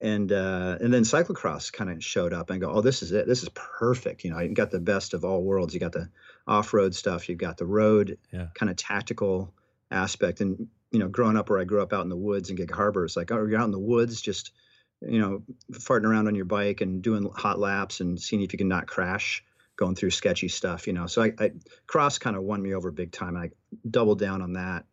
and 0.00 0.30
uh, 0.30 0.78
and 0.80 0.94
then 0.94 1.02
cyclocross 1.02 1.72
kind 1.72 1.90
of 1.90 2.04
showed 2.04 2.32
up 2.32 2.50
and 2.50 2.60
go, 2.60 2.70
oh, 2.70 2.80
this 2.82 3.02
is 3.02 3.10
it. 3.10 3.26
This 3.26 3.42
is 3.42 3.48
perfect. 3.54 4.22
You 4.22 4.30
know, 4.30 4.38
you 4.38 4.54
got 4.54 4.70
the 4.70 4.78
best 4.78 5.12
of 5.12 5.24
all 5.24 5.42
worlds. 5.42 5.74
You 5.74 5.80
got 5.80 5.90
the 5.90 6.08
off-road 6.46 6.94
stuff. 6.94 7.28
You've 7.28 7.38
got 7.38 7.56
the 7.56 7.66
road 7.66 8.16
Yeah. 8.32 8.46
kind 8.54 8.70
of 8.70 8.76
tactical 8.76 9.52
aspect. 9.90 10.40
And 10.40 10.68
you 10.90 10.98
know, 10.98 11.08
growing 11.08 11.36
up 11.36 11.50
where 11.50 11.58
I 11.58 11.64
grew 11.64 11.82
up 11.82 11.92
out 11.92 12.02
in 12.02 12.08
the 12.08 12.16
woods 12.16 12.50
in 12.50 12.56
Gig 12.56 12.70
Harbor, 12.70 13.04
it's 13.04 13.16
like, 13.16 13.30
oh, 13.30 13.44
you're 13.44 13.60
out 13.60 13.66
in 13.66 13.70
the 13.70 13.78
woods, 13.78 14.20
just 14.20 14.52
you 15.00 15.20
know, 15.20 15.42
farting 15.72 16.06
around 16.06 16.26
on 16.26 16.34
your 16.34 16.44
bike 16.44 16.80
and 16.80 17.02
doing 17.02 17.30
hot 17.34 17.58
laps 17.58 18.00
and 18.00 18.20
seeing 18.20 18.42
if 18.42 18.52
you 18.52 18.58
can 18.58 18.68
not 18.68 18.88
crash, 18.88 19.44
going 19.76 19.94
through 19.94 20.10
sketchy 20.10 20.48
stuff. 20.48 20.86
You 20.86 20.92
know, 20.92 21.06
so 21.06 21.22
I, 21.22 21.32
I 21.38 21.52
cross 21.86 22.18
kind 22.18 22.36
of 22.36 22.42
won 22.42 22.62
me 22.62 22.74
over 22.74 22.90
big 22.90 23.12
time. 23.12 23.36
I 23.36 23.50
doubled 23.88 24.18
down 24.18 24.42
on 24.42 24.54
that 24.54 24.86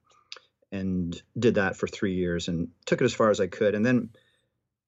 and 0.71 1.19
did 1.37 1.55
that 1.55 1.75
for 1.75 1.87
three 1.87 2.13
years 2.13 2.47
and 2.47 2.69
took 2.85 3.01
it 3.01 3.05
as 3.05 3.13
far 3.13 3.31
as 3.31 3.39
I 3.39 3.47
could. 3.47 3.73
And 3.73 3.85
then 3.85 4.09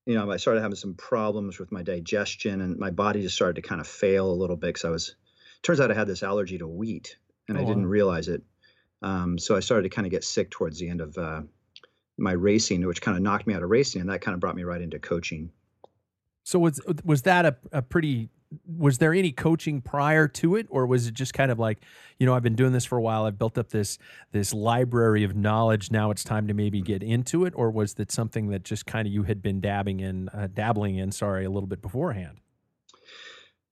you 0.08 0.14
know, 0.14 0.32
I 0.32 0.38
started 0.38 0.62
having 0.62 0.78
some 0.78 0.94
problems 0.94 1.60
with 1.60 1.70
my 1.70 1.84
digestion 1.84 2.62
and 2.62 2.78
my 2.78 2.92
body 2.92 3.22
just 3.22 3.36
started 3.36 3.62
to 3.62 3.68
kind 3.68 3.82
of 3.82 3.88
fail 3.88 4.32
a 4.32 4.32
little 4.32 4.56
bit 4.56 4.68
because 4.68 4.86
I 4.86 4.90
was, 4.90 5.16
turns 5.64 5.82
out 5.82 5.92
I 5.92 5.96
had 5.96 6.08
this 6.08 6.24
allergy 6.24 6.58
to 6.60 6.68
wheat 6.68 7.18
and 7.50 7.58
Oh, 7.58 7.62
I 7.62 7.66
didn't 7.66 7.84
wow. 7.84 7.90
realize 7.90 8.30
it. 8.30 8.42
Um, 9.02 9.38
so 9.38 9.56
I 9.56 9.60
started 9.60 9.84
to 9.84 9.96
kind 9.96 10.06
of 10.06 10.12
get 10.12 10.24
sick 10.24 10.50
towards 10.50 10.80
the 10.80 10.90
end 10.90 11.02
of 11.02 11.18
uh, 11.18 11.42
my 12.18 12.32
racing, 12.32 12.86
which 12.86 13.02
kind 13.02 13.16
of 13.16 13.24
knocked 13.24 13.48
me 13.48 13.54
out 13.54 13.64
of 13.64 13.70
racing. 13.70 14.02
And 14.02 14.10
that 14.10 14.22
kind 14.22 14.34
of 14.34 14.40
brought 14.40 14.56
me 14.56 14.64
right 14.64 14.82
into 14.82 15.00
coaching. 15.00 15.52
So 16.44 16.60
was 16.60 16.80
was 17.04 17.24
that 17.24 17.46
a, 17.46 17.58
a 17.72 17.82
pretty 17.82 18.30
was 18.66 19.00
there 19.00 19.14
any 19.14 19.34
coaching 19.34 19.82
prior 19.82 20.30
to 20.30 20.56
it 20.56 20.68
or 20.70 20.86
was 20.86 21.06
it 21.06 21.14
just 21.14 21.34
kind 21.34 21.52
of 21.52 21.60
like 21.60 21.80
you 22.18 22.26
know 22.26 22.34
I've 22.34 22.44
been 22.44 22.56
doing 22.56 22.72
this 22.72 22.86
for 22.86 22.98
a 22.98 23.02
while 23.02 23.26
I've 23.26 23.38
built 23.38 23.58
up 23.58 23.72
this 23.72 23.98
this 24.32 24.54
library 24.54 25.26
of 25.26 25.36
knowledge 25.36 25.92
now 25.92 26.12
it's 26.12 26.24
time 26.24 26.48
to 26.48 26.54
maybe 26.54 26.82
get 26.82 27.04
into 27.04 27.44
it 27.44 27.52
or 27.58 27.70
was 27.70 27.96
that 27.96 28.10
something 28.10 28.48
that 28.52 28.64
just 28.64 28.86
kind 28.86 29.06
of 29.06 29.14
you 29.14 29.24
had 29.24 29.42
been 29.42 29.60
dabbing 29.60 30.00
in 30.00 30.30
uh, 30.30 30.48
dabbling 30.48 30.96
in 30.96 31.12
sorry 31.12 31.44
a 31.44 31.50
little 31.50 31.68
bit 31.68 31.82
beforehand 31.82 32.40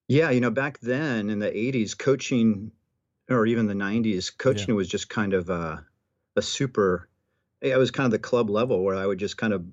Yeah, 0.07 0.29
you 0.29 0.39
know, 0.39 0.51
back 0.51 0.79
then 0.79 1.29
in 1.29 1.39
the 1.39 1.49
80s, 1.49 1.97
coaching 1.97 2.71
or 3.29 3.45
even 3.45 3.67
the 3.67 3.73
90s, 3.73 4.31
coaching 4.37 4.75
was 4.75 4.87
just 4.87 5.09
kind 5.09 5.33
of 5.33 5.49
uh, 5.49 5.77
a 6.35 6.41
super, 6.41 7.09
it 7.61 7.77
was 7.77 7.91
kind 7.91 8.05
of 8.05 8.11
the 8.11 8.19
club 8.19 8.49
level 8.49 8.83
where 8.83 8.95
I 8.95 9.05
would 9.05 9.17
just 9.17 9.37
kind 9.37 9.53
of 9.53 9.65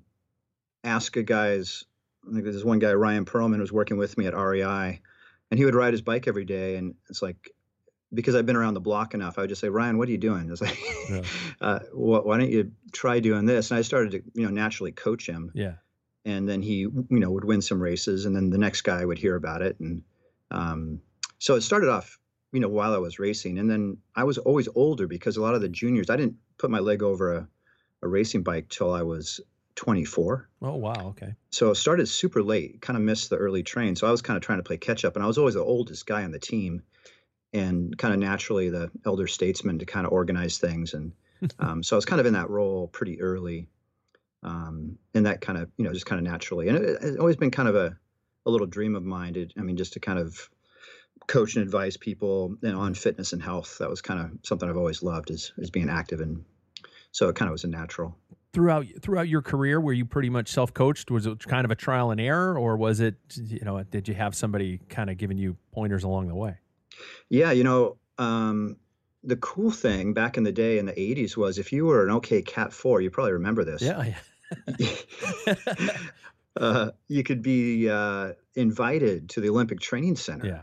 ask 0.83 1.15
a 1.17 1.23
guy's, 1.23 1.83
I 2.27 2.31
think 2.31 2.43
there's 2.43 2.55
this 2.55 2.63
one 2.63 2.79
guy, 2.79 2.93
Ryan 2.93 3.25
Perlman, 3.25 3.59
was 3.59 3.71
working 3.71 3.97
with 3.97 4.17
me 4.17 4.25
at 4.27 4.33
REI, 4.35 5.01
and 5.51 5.57
he 5.57 5.65
would 5.65 5.75
ride 5.75 5.93
his 5.93 6.01
bike 6.01 6.27
every 6.27 6.45
day. 6.45 6.77
And 6.77 6.95
it's 7.09 7.21
like, 7.21 7.51
because 8.13 8.35
I've 8.35 8.45
been 8.45 8.55
around 8.55 8.75
the 8.75 8.79
block 8.81 9.13
enough, 9.13 9.37
I 9.37 9.41
would 9.41 9.49
just 9.49 9.61
say, 9.61 9.69
Ryan, 9.69 9.97
what 9.97 10.07
are 10.07 10.11
you 10.11 10.17
doing? 10.17 10.49
It's 10.49 10.61
like, 10.61 10.77
Yeah. 11.09 11.21
uh, 11.61 11.79
wh- 11.91 12.25
why 12.25 12.37
don't 12.37 12.51
you 12.51 12.71
try 12.91 13.19
doing 13.19 13.45
this? 13.45 13.71
And 13.71 13.77
I 13.77 13.81
started 13.81 14.11
to, 14.11 14.23
you 14.33 14.45
know, 14.45 14.51
naturally 14.51 14.91
coach 14.91 15.27
him 15.27 15.51
yeah 15.53 15.73
and 16.25 16.47
then 16.47 16.61
he 16.61 16.77
you 16.77 17.05
know 17.09 17.31
would 17.31 17.43
win 17.43 17.61
some 17.61 17.81
races 17.81 18.25
and 18.25 18.35
then 18.35 18.49
the 18.49 18.57
next 18.57 18.81
guy 18.81 19.03
would 19.03 19.17
hear 19.17 19.35
about 19.35 19.61
it 19.61 19.77
and 19.79 20.03
um, 20.51 21.01
so 21.39 21.55
it 21.55 21.61
started 21.61 21.89
off 21.89 22.17
you 22.53 22.59
know 22.59 22.69
while 22.69 22.93
i 22.93 22.97
was 22.97 23.19
racing. 23.19 23.57
And 23.59 23.69
then 23.69 23.97
i 24.15 24.23
was 24.23 24.37
always 24.37 24.69
older 24.75 25.07
because 25.07 25.35
a 25.35 25.41
lot 25.41 25.55
of 25.55 25.61
the 25.61 25.69
juniors 25.69 26.09
i 26.09 26.15
didn't 26.15 26.37
put 26.57 26.71
my 26.71 26.79
leg 26.79 27.03
over 27.03 27.33
a, 27.33 27.47
a 28.01 28.07
racing 28.07 28.43
bike 28.43 28.69
till 28.69 28.93
i 28.93 29.01
was 29.01 29.41
24 29.75 30.47
oh 30.61 30.75
wow 30.75 31.07
okay. 31.09 31.33
So 31.49 31.71
it 31.71 31.75
started 31.75 32.07
super 32.07 32.43
late 32.43 32.81
kind 32.81 32.95
of 32.95 33.03
missed 33.03 33.29
the 33.29 33.37
early 33.37 33.63
train. 33.63 33.95
So 33.95 34.07
i 34.07 34.11
was 34.11 34.21
kind 34.21 34.37
of 34.37 34.43
trying 34.43 34.59
to 34.59 34.63
play 34.63 34.77
catch 34.77 35.03
up 35.03 35.15
and 35.15 35.23
i 35.23 35.27
was 35.27 35.37
always 35.37 35.55
the 35.55 35.63
oldest 35.63 36.05
guy 36.05 36.23
on 36.23 36.31
the 36.31 36.39
team. 36.39 36.83
And 37.55 37.95
kind 37.99 38.13
of 38.15 38.19
naturally 38.19 38.69
the 38.69 38.89
elder 39.05 39.27
statesman 39.27 39.77
to 39.77 39.85
kind 39.85 40.07
of 40.07 40.13
organize 40.13 40.57
things. 40.57 40.95
And 40.95 41.11
um, 41.59 41.83
so 41.83 41.95
i 41.95 41.97
was 41.97 42.05
kind 42.05 42.19
of 42.19 42.25
in 42.25 42.33
that 42.33 42.49
role 42.49 42.87
pretty 42.87 43.21
early 43.21 43.67
um, 44.43 44.97
and 45.13 45.25
that 45.25 45.41
kind 45.41 45.57
of 45.57 45.69
you 45.77 45.85
know 45.85 45.93
just 45.93 46.05
kind 46.05 46.19
of 46.19 46.31
naturally. 46.31 46.67
And 46.67 46.77
it, 46.77 46.97
it's 47.01 47.17
always 47.17 47.35
been 47.35 47.51
kind 47.51 47.69
of 47.69 47.75
a, 47.75 47.97
a 48.45 48.51
little 48.51 48.67
dream 48.67 48.95
of 48.95 49.03
mine 49.03 49.33
to, 49.33 49.47
i 49.57 49.61
mean 49.61 49.77
just 49.77 49.93
to 49.93 49.99
kind 49.99 50.19
of 50.19 50.49
coach 51.27 51.55
and 51.55 51.63
advise 51.63 51.97
people 51.97 52.55
you 52.61 52.71
know, 52.71 52.79
on 52.79 52.93
fitness 52.93 53.33
and 53.33 53.41
health 53.41 53.77
that 53.79 53.89
was 53.89 54.01
kind 54.01 54.19
of 54.19 54.31
something 54.43 54.69
i've 54.69 54.77
always 54.77 55.03
loved 55.03 55.29
is, 55.29 55.53
is 55.57 55.69
being 55.69 55.89
active 55.89 56.19
and 56.19 56.43
so 57.13 57.29
it 57.29 57.35
kind 57.35 57.47
of 57.47 57.53
was 57.53 57.63
a 57.63 57.67
natural. 57.67 58.17
Throughout 58.53 58.85
throughout 59.01 59.29
your 59.29 59.41
career 59.41 59.79
were 59.79 59.93
you 59.93 60.05
pretty 60.05 60.29
much 60.29 60.49
self-coached? 60.49 61.09
Was 61.09 61.25
it 61.25 61.39
kind 61.45 61.65
of 61.65 61.71
a 61.71 61.75
trial 61.75 62.11
and 62.11 62.19
error 62.19 62.57
or 62.57 62.75
was 62.75 62.99
it 62.99 63.15
you 63.35 63.61
know 63.63 63.81
did 63.83 64.07
you 64.07 64.13
have 64.15 64.35
somebody 64.35 64.79
kind 64.89 65.09
of 65.09 65.17
giving 65.17 65.37
you 65.37 65.55
pointers 65.71 66.03
along 66.03 66.27
the 66.27 66.35
way? 66.35 66.57
Yeah, 67.29 67.51
you 67.51 67.63
know, 67.63 67.97
um, 68.19 68.77
the 69.23 69.37
cool 69.37 69.71
thing 69.71 70.13
back 70.13 70.37
in 70.37 70.43
the 70.43 70.51
day 70.51 70.77
in 70.77 70.85
the 70.85 70.91
80s 70.91 71.35
was 71.35 71.57
if 71.57 71.71
you 71.71 71.85
were 71.85 72.03
an 72.03 72.11
OK 72.11 72.43
Cat 72.43 72.71
4, 72.71 73.01
you 73.01 73.09
probably 73.09 73.33
remember 73.33 73.63
this. 73.63 73.81
yeah. 73.81 74.13
Uh, 76.55 76.91
you 77.07 77.23
could 77.23 77.41
be 77.41 77.89
uh, 77.89 78.31
invited 78.53 79.27
to 79.27 79.41
the 79.41 79.49
Olympic 79.49 79.79
Training 79.79 80.15
Center. 80.15 80.45
yeah 80.45 80.61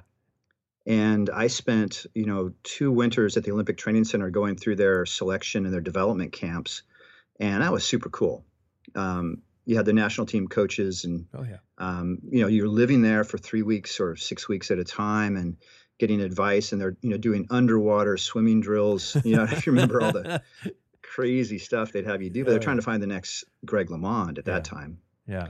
And 0.86 1.28
I 1.30 1.48
spent, 1.48 2.06
you 2.14 2.26
know, 2.26 2.52
two 2.62 2.90
winters 2.90 3.36
at 3.36 3.44
the 3.44 3.52
Olympic 3.52 3.76
Training 3.76 4.04
Center 4.04 4.30
going 4.30 4.56
through 4.56 4.76
their 4.76 5.04
selection 5.06 5.64
and 5.64 5.74
their 5.74 5.80
development 5.82 6.32
camps. 6.32 6.82
And 7.38 7.62
that 7.62 7.72
was 7.72 7.84
super 7.84 8.08
cool. 8.08 8.44
Um, 8.94 9.42
you 9.66 9.76
had 9.76 9.84
the 9.86 9.92
national 9.92 10.26
team 10.26 10.48
coaches 10.48 11.04
and 11.04 11.26
oh 11.34 11.44
yeah 11.44 11.58
um, 11.78 12.18
you 12.28 12.40
know 12.40 12.48
you're 12.48 12.66
living 12.66 13.02
there 13.02 13.22
for 13.24 13.38
three 13.38 13.62
weeks 13.62 14.00
or 14.00 14.16
six 14.16 14.48
weeks 14.48 14.70
at 14.70 14.78
a 14.78 14.84
time 14.84 15.36
and 15.36 15.58
getting 15.98 16.20
advice 16.20 16.72
and 16.72 16.80
they're 16.80 16.96
you 17.02 17.10
know 17.10 17.18
doing 17.18 17.46
underwater 17.50 18.16
swimming 18.16 18.60
drills 18.60 19.16
you 19.24 19.36
know 19.36 19.42
if 19.50 19.66
you 19.66 19.72
remember 19.72 20.00
all 20.00 20.10
the 20.12 20.42
crazy 21.02 21.58
stuff 21.58 21.92
they'd 21.92 22.06
have 22.06 22.20
you 22.22 22.30
do 22.30 22.42
but 22.42 22.48
Oh, 22.48 22.52
they're 22.54 22.60
trying 22.60 22.76
to 22.78 22.82
find 22.82 23.00
the 23.02 23.06
next 23.06 23.44
greg 23.64 23.88
lemond 23.90 24.38
at 24.38 24.46
that 24.46 24.64
time 24.64 24.98
yeah 25.28 25.48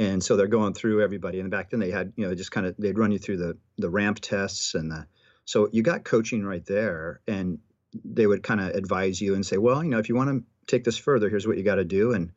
and 0.00 0.24
so 0.24 0.34
they're 0.34 0.46
going 0.46 0.72
through 0.72 1.02
everybody 1.02 1.40
and 1.40 1.50
back. 1.50 1.70
Then 1.70 1.78
they 1.78 1.90
had 1.90 2.14
you 2.16 2.26
know 2.26 2.34
just 2.34 2.50
kind 2.50 2.66
of 2.66 2.74
they'd 2.78 2.98
run 2.98 3.12
you 3.12 3.18
through 3.18 3.36
the 3.36 3.58
the 3.76 3.90
ramp 3.90 4.18
tests 4.20 4.74
and 4.74 4.90
the 4.90 5.06
so 5.44 5.68
you 5.72 5.82
got 5.82 6.04
coaching 6.04 6.42
right 6.42 6.64
there 6.64 7.20
and 7.28 7.58
they 8.04 8.26
would 8.26 8.42
kind 8.42 8.60
of 8.60 8.68
advise 8.68 9.20
you 9.20 9.34
and 9.34 9.44
say 9.44 9.58
well 9.58 9.84
you 9.84 9.90
know 9.90 9.98
if 9.98 10.08
you 10.08 10.14
want 10.14 10.30
to 10.30 10.44
take 10.66 10.84
this 10.84 10.96
further 10.96 11.28
here's 11.28 11.46
what 11.46 11.58
you 11.58 11.62
got 11.62 11.74
to 11.74 11.84
do 11.84 12.12
and 12.12 12.32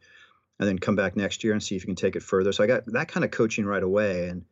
and 0.60 0.68
then 0.68 0.78
come 0.78 0.96
back 0.96 1.16
next 1.16 1.44
year 1.44 1.54
and 1.54 1.64
see 1.64 1.76
if 1.76 1.84
you 1.84 1.88
can 1.88 1.96
take 1.96 2.16
it 2.16 2.24
further. 2.24 2.52
So 2.52 2.64
i 2.64 2.68
got 2.68 2.86
that 2.88 3.08
kind 3.08 3.24
of 3.24 3.32
coaching 3.32 3.66
right 3.66 3.84
away 3.84 4.28
and 4.28 4.44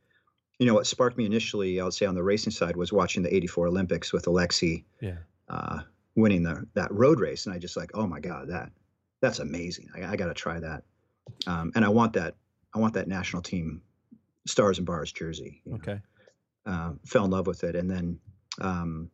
you 0.58 0.65
know 0.65 0.74
what 0.74 0.88
sparked 0.88 1.17
me 1.17 1.26
initially 1.26 1.82
i 1.82 1.84
would 1.84 1.93
say 1.93 2.06
on 2.06 2.15
the 2.15 2.24
racing 2.24 2.52
side 2.52 2.78
was 2.78 2.93
watching 2.93 3.24
the 3.24 3.36
84 3.36 3.67
olympics 3.67 4.13
with 4.13 4.26
alexi 4.26 4.84
yeah. 5.02 5.17
uh, 5.50 5.80
winning 6.15 6.43
the 6.43 6.65
that 6.76 6.91
road 6.91 7.19
race 7.19 7.45
and 7.45 7.54
i 7.54 7.58
just 7.58 7.76
like 7.76 7.91
oh 7.93 8.08
my 8.08 8.21
god 8.21 8.47
that 8.50 8.71
that's 9.21 9.38
amazing. 9.38 9.89
I, 9.95 10.13
I 10.13 10.15
got 10.15 10.28
to 10.28 10.34
try 10.34 10.60
that. 10.60 10.84
Um, 11.45 11.71
and 11.76 11.86
i 11.86 11.89
want 11.89 12.13
that 12.13 12.36
i 12.73 12.79
want 12.79 12.93
that 12.93 13.07
national 13.07 13.41
team 13.41 13.81
stars 14.45 14.77
and 14.77 14.88
bars 14.88 15.12
jersey 15.12 15.62
okay 15.73 15.99
uh, 16.65 16.91
fell 17.05 17.25
in 17.25 17.31
love 17.31 17.47
with 17.47 17.63
it 17.63 17.75
and 17.75 17.89
then 17.89 18.19
um, 18.60 19.10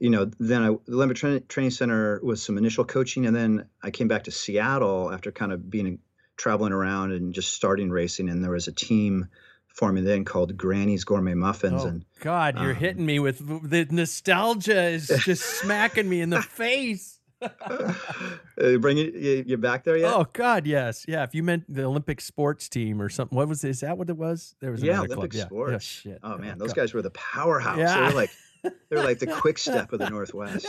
you 0.00 0.10
know 0.10 0.30
then 0.38 0.62
I, 0.62 0.68
the 0.86 0.94
olympic 0.94 1.16
Tra- 1.16 1.40
training 1.40 1.70
center 1.70 2.20
was 2.22 2.42
some 2.42 2.58
initial 2.58 2.84
coaching 2.84 3.26
and 3.26 3.34
then 3.34 3.66
i 3.82 3.90
came 3.90 4.08
back 4.08 4.24
to 4.24 4.30
seattle 4.30 5.12
after 5.12 5.32
kind 5.32 5.52
of 5.52 5.70
being 5.70 5.98
traveling 6.36 6.72
around 6.72 7.12
and 7.12 7.32
just 7.34 7.52
starting 7.54 7.90
racing 7.90 8.28
and 8.28 8.42
there 8.42 8.50
was 8.50 8.68
a 8.68 8.72
team 8.72 9.28
for 9.72 9.90
me 9.92 10.02
then 10.02 10.24
called 10.24 10.56
Granny's 10.56 11.04
Gourmet 11.04 11.34
Muffins. 11.34 11.84
Oh, 11.84 11.88
and 11.88 12.04
God, 12.20 12.58
you're 12.58 12.70
um, 12.72 12.76
hitting 12.76 13.06
me 13.06 13.18
with 13.18 13.38
the 13.68 13.86
nostalgia 13.90 14.88
is 14.88 15.08
just 15.24 15.42
smacking 15.60 16.08
me 16.08 16.20
in 16.20 16.30
the 16.30 16.42
face. 16.42 17.11
uh, 17.60 18.76
bring 18.78 18.96
you, 18.96 19.44
you, 19.46 19.56
back 19.56 19.84
there 19.84 19.96
yet? 19.96 20.12
Oh 20.14 20.26
God, 20.32 20.66
yes, 20.66 21.04
yeah. 21.08 21.22
If 21.24 21.34
you 21.34 21.42
meant 21.42 21.64
the 21.68 21.84
Olympic 21.84 22.20
sports 22.20 22.68
team 22.68 23.00
or 23.00 23.08
something, 23.08 23.36
what 23.36 23.48
was 23.48 23.64
is 23.64 23.80
that? 23.80 23.98
What 23.98 24.08
it 24.10 24.16
was? 24.16 24.54
There 24.60 24.70
was 24.70 24.82
yeah, 24.82 25.00
Olympic 25.00 25.32
club. 25.32 25.46
Sports. 25.46 25.72
Yeah, 26.04 26.12
shit. 26.12 26.20
Oh 26.22 26.38
man, 26.38 26.54
Oh, 26.56 26.58
those 26.58 26.72
God. 26.72 26.82
guys 26.82 26.94
were 26.94 27.02
the 27.02 27.10
powerhouse. 27.10 27.78
Yeah. 27.78 27.96
They 27.96 28.02
were 28.02 28.20
like 28.20 28.30
they 28.62 28.96
were 28.96 29.02
like 29.02 29.18
the 29.18 29.26
quick 29.26 29.58
step 29.66 29.92
of 29.92 29.98
the 29.98 30.08
Northwest. 30.10 30.66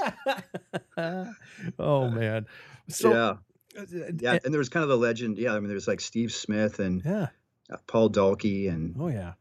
oh 1.80 2.10
man. 2.10 2.46
So 2.90 3.12
yeah, 3.14 3.82
uh, 3.82 3.86
yeah, 4.20 4.40
and 4.44 4.54
there 4.54 4.60
was 4.60 4.70
kind 4.70 4.84
of 4.84 4.90
the 4.90 4.98
legend. 4.98 5.38
Yeah, 5.38 5.54
I 5.54 5.60
mean, 5.60 5.70
there's 5.70 5.88
like 5.88 6.02
Steve 6.02 6.32
Smith 6.32 6.80
and 6.80 7.02
yeah. 7.06 7.28
uh, 7.72 7.78
Paul 7.88 8.10
Dalkey, 8.10 8.70
and 8.70 8.96
Oh 9.00 9.08
yeah. 9.08 9.34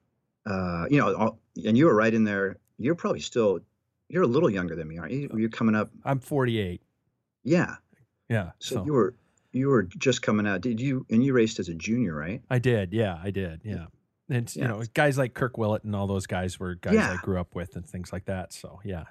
uh, 0.46 0.86
you 0.90 0.98
know, 0.98 1.14
all, 1.14 1.38
and 1.64 1.76
you 1.76 1.86
were 1.86 1.94
right 1.94 2.12
in 2.12 2.24
there. 2.24 2.58
You're 2.78 2.94
probably 2.94 3.20
still, 3.20 3.60
you're 4.08 4.22
a 4.24 4.26
little 4.26 4.50
younger 4.50 4.74
than 4.74 4.88
me, 4.88 4.98
aren't 4.98 5.12
you? 5.12 5.30
You're 5.36 5.50
coming 5.50 5.74
up. 5.74 5.90
I'm 6.04 6.18
48. 6.18 6.80
Yeah, 7.44 7.76
Yeah. 8.28 8.50
so, 8.58 8.76
So, 8.76 8.84
you 8.84 8.92
were 8.92 9.14
you 9.52 9.68
were 9.68 9.82
just 9.82 10.22
coming 10.22 10.46
out. 10.46 10.60
Did 10.62 10.80
you? 10.80 11.04
And 11.10 11.22
you 11.24 11.32
raced 11.34 11.58
as 11.58 11.68
a 11.68 11.74
junior, 11.74 12.14
right? 12.14 12.40
I 12.50 12.58
did. 12.58 12.92
Yeah, 12.92 13.18
I 13.22 13.30
did. 13.30 13.60
Yeah. 13.64 13.86
And 14.30 14.54
you 14.56 14.62
know, 14.66 14.82
guys 14.94 15.18
like 15.18 15.34
Kirk 15.34 15.58
Willett 15.58 15.84
and 15.84 15.94
all 15.94 16.06
those 16.06 16.26
guys 16.26 16.58
were 16.58 16.74
guys 16.76 16.96
I 16.96 17.16
grew 17.16 17.38
up 17.38 17.54
with 17.54 17.76
and 17.76 17.86
things 17.86 18.12
like 18.12 18.24
that. 18.26 18.52
So 18.54 18.80
yeah. 18.84 19.04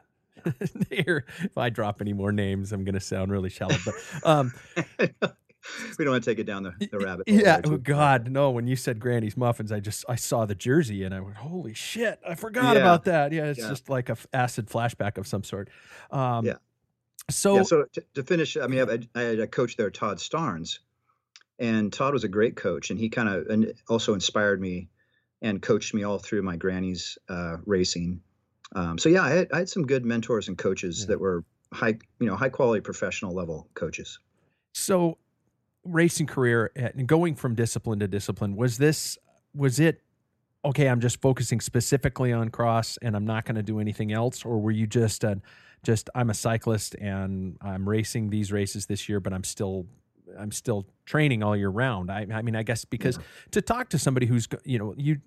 Here, 0.89 1.25
if 1.43 1.55
I 1.57 1.69
drop 1.69 2.01
any 2.01 2.13
more 2.13 2.31
names, 2.31 2.71
I'm 2.71 2.83
going 2.83 2.95
to 2.95 2.99
sound 2.99 3.31
really 3.31 3.49
shallow. 3.51 3.75
But 3.85 3.93
um, 4.27 4.51
we 4.97 6.05
don't 6.05 6.09
want 6.13 6.23
to 6.23 6.29
take 6.31 6.39
it 6.39 6.45
down 6.45 6.63
the, 6.63 6.73
the 6.91 6.97
rabbit 6.97 7.29
hole. 7.29 7.37
yeah, 7.39 7.61
oh 7.63 7.77
God, 7.77 8.31
no. 8.31 8.49
When 8.49 8.65
you 8.65 8.75
said 8.75 8.99
Granny's 8.99 9.37
muffins, 9.37 9.71
I 9.71 9.79
just 9.79 10.03
I 10.09 10.15
saw 10.15 10.45
the 10.47 10.55
jersey 10.55 11.03
and 11.03 11.13
I 11.13 11.19
went, 11.19 11.35
holy 11.37 11.75
shit, 11.75 12.19
I 12.27 12.33
forgot 12.33 12.75
Yeah. 12.75 12.81
about 12.81 13.05
that. 13.05 13.31
Yeah, 13.31 13.45
it's 13.45 13.59
Yeah. 13.59 13.69
just 13.69 13.89
like 13.89 14.09
a 14.09 14.13
f- 14.13 14.25
acid 14.33 14.67
flashback 14.67 15.19
of 15.19 15.27
some 15.27 15.43
sort. 15.43 15.69
Um, 16.09 16.45
Yeah. 16.45 16.55
So, 17.29 17.55
yeah, 17.57 17.63
so 17.63 17.85
to, 17.93 18.03
to 18.15 18.23
finish, 18.23 18.57
I 18.57 18.67
mean, 18.67 18.81
I, 18.89 18.99
I 19.19 19.21
had 19.23 19.39
a 19.39 19.47
coach 19.47 19.77
there, 19.77 19.89
Todd 19.89 20.17
Starnes, 20.17 20.79
and 21.59 21.93
Todd 21.93 22.13
was 22.13 22.23
a 22.23 22.27
great 22.27 22.55
coach, 22.55 22.89
and 22.89 22.99
he 22.99 23.09
kind 23.09 23.29
of 23.29 23.47
and 23.47 23.73
also 23.87 24.13
inspired 24.13 24.59
me 24.59 24.89
and 25.41 25.61
coached 25.61 25.93
me 25.93 26.03
all 26.03 26.19
through 26.19 26.41
my 26.41 26.55
granny's 26.55 27.17
uh, 27.29 27.57
racing. 27.65 28.21
Um, 28.75 28.97
so 28.97 29.09
yeah, 29.09 29.23
I 29.23 29.29
had, 29.29 29.47
I 29.53 29.57
had 29.59 29.69
some 29.69 29.85
good 29.87 30.05
mentors 30.05 30.47
and 30.47 30.57
coaches 30.57 31.01
Yeah. 31.01 31.07
that 31.07 31.19
were 31.19 31.43
high, 31.73 31.97
you 32.19 32.27
know, 32.27 32.35
high 32.35 32.49
quality 32.49 32.81
professional 32.81 33.33
level 33.33 33.69
coaches. 33.75 34.19
so 34.73 35.17
racing 35.83 36.27
career 36.27 36.71
and 36.75 37.07
going 37.07 37.33
from 37.33 37.55
discipline 37.55 37.97
to 37.99 38.07
discipline 38.07 38.55
was 38.55 38.77
this 38.77 39.17
was 39.55 39.79
it 39.79 39.99
okay 40.63 40.85
i'm 40.87 40.99
just 40.99 41.19
focusing 41.21 41.59
specifically 41.59 42.31
on 42.31 42.49
cross 42.49 42.97
and 43.01 43.15
i'm 43.15 43.25
not 43.25 43.45
going 43.45 43.55
to 43.55 43.63
do 43.63 43.79
anything 43.79 44.11
else 44.13 44.45
or 44.45 44.59
were 44.59 44.69
you 44.69 44.85
just 44.85 45.25
uh, 45.25 45.33
just 45.83 46.09
i'm 46.15 46.29
a 46.29 46.33
cyclist 46.33 46.95
and 46.95 47.57
i'm 47.61 47.87
racing 47.87 48.29
these 48.29 48.51
races 48.51 48.85
this 48.85 49.07
year 49.09 49.19
but 49.19 49.33
i'm 49.33 49.43
still 49.43 49.85
i'm 50.39 50.51
still 50.51 50.85
training 51.05 51.43
all 51.43 51.57
year 51.57 51.69
round. 51.69 52.09
I, 52.09 52.25
I 52.33 52.41
mean 52.41 52.55
i 52.55 52.63
guess 52.63 52.85
because 52.85 53.19
to 53.51 53.61
talk 53.61 53.89
to 53.89 53.99
somebody 53.99 54.25
who's 54.25 54.47
you 54.63 54.79
know 54.79 54.93
you 54.97 55.19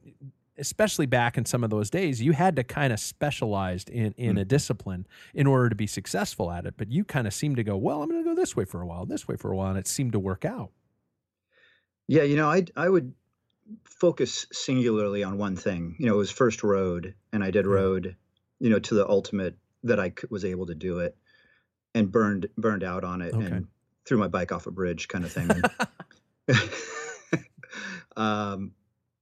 especially 0.57 1.07
back 1.07 1.37
in 1.37 1.45
some 1.45 1.65
of 1.65 1.71
those 1.71 1.91
days 1.91 2.23
you 2.23 2.33
had 2.33 2.57
to 2.57 2.65
kind 2.65 2.93
of 2.93 3.01
specialized 3.01 3.91
in 3.91 4.15
in 4.17 4.39
a 4.39 4.45
mm. 4.45 4.49
discipline 4.49 5.07
in 5.35 5.47
order 5.47 5.69
to 5.69 5.75
be 5.75 5.87
successful 5.87 6.51
at 6.51 6.65
it 6.65 6.75
but 6.77 6.91
you 6.91 7.05
kind 7.05 7.27
of 7.27 7.35
seemed 7.35 7.57
to 7.57 7.65
go 7.65 7.77
well 7.77 8.03
i'm 8.03 8.09
going 8.09 8.23
to 8.23 8.29
go 8.29 8.37
this 8.37 8.55
way 8.55 8.65
for 8.65 8.81
a 8.81 8.87
while 8.87 9.05
this 9.05 9.27
way 9.27 9.37
for 9.37 9.53
a 9.53 9.57
while 9.57 9.71
and 9.71 9.79
it 9.79 9.89
seemed 9.89 10.13
to 10.13 10.19
work 10.19 10.45
out. 10.45 10.71
Yeah, 12.07 12.23
you 12.23 12.37
know, 12.37 12.51
I 12.51 12.65
I 12.77 12.89
would 12.89 13.15
focus 13.85 14.47
singularly 14.53 15.25
on 15.25 15.39
one 15.39 15.57
thing. 15.57 15.97
You 15.99 16.07
know, 16.07 16.15
it 16.15 16.19
was 16.19 16.31
first 16.31 16.63
road, 16.63 17.15
and 17.33 17.43
I 17.43 17.51
did 17.51 17.67
road, 17.67 18.17
you 18.61 18.71
know, 18.71 18.79
to 18.79 18.95
the 18.95 19.09
ultimate 19.09 19.57
that 19.85 20.01
I 20.01 20.13
was 20.31 20.45
able 20.45 20.67
to 20.67 20.75
do 20.75 20.99
it, 21.01 21.17
and 21.95 22.11
burned 22.11 22.49
burned 22.59 22.85
out 22.85 23.05
on 23.05 23.23
it, 23.23 23.35
Okay. 23.35 23.47
and 23.47 23.69
threw 24.05 24.19
my 24.19 24.29
bike 24.29 24.53
off 24.53 24.67
a 24.67 24.71
bridge, 24.71 25.09
kind 25.09 25.25
of 25.25 25.33
thing. 25.33 25.63
um, 28.17 28.73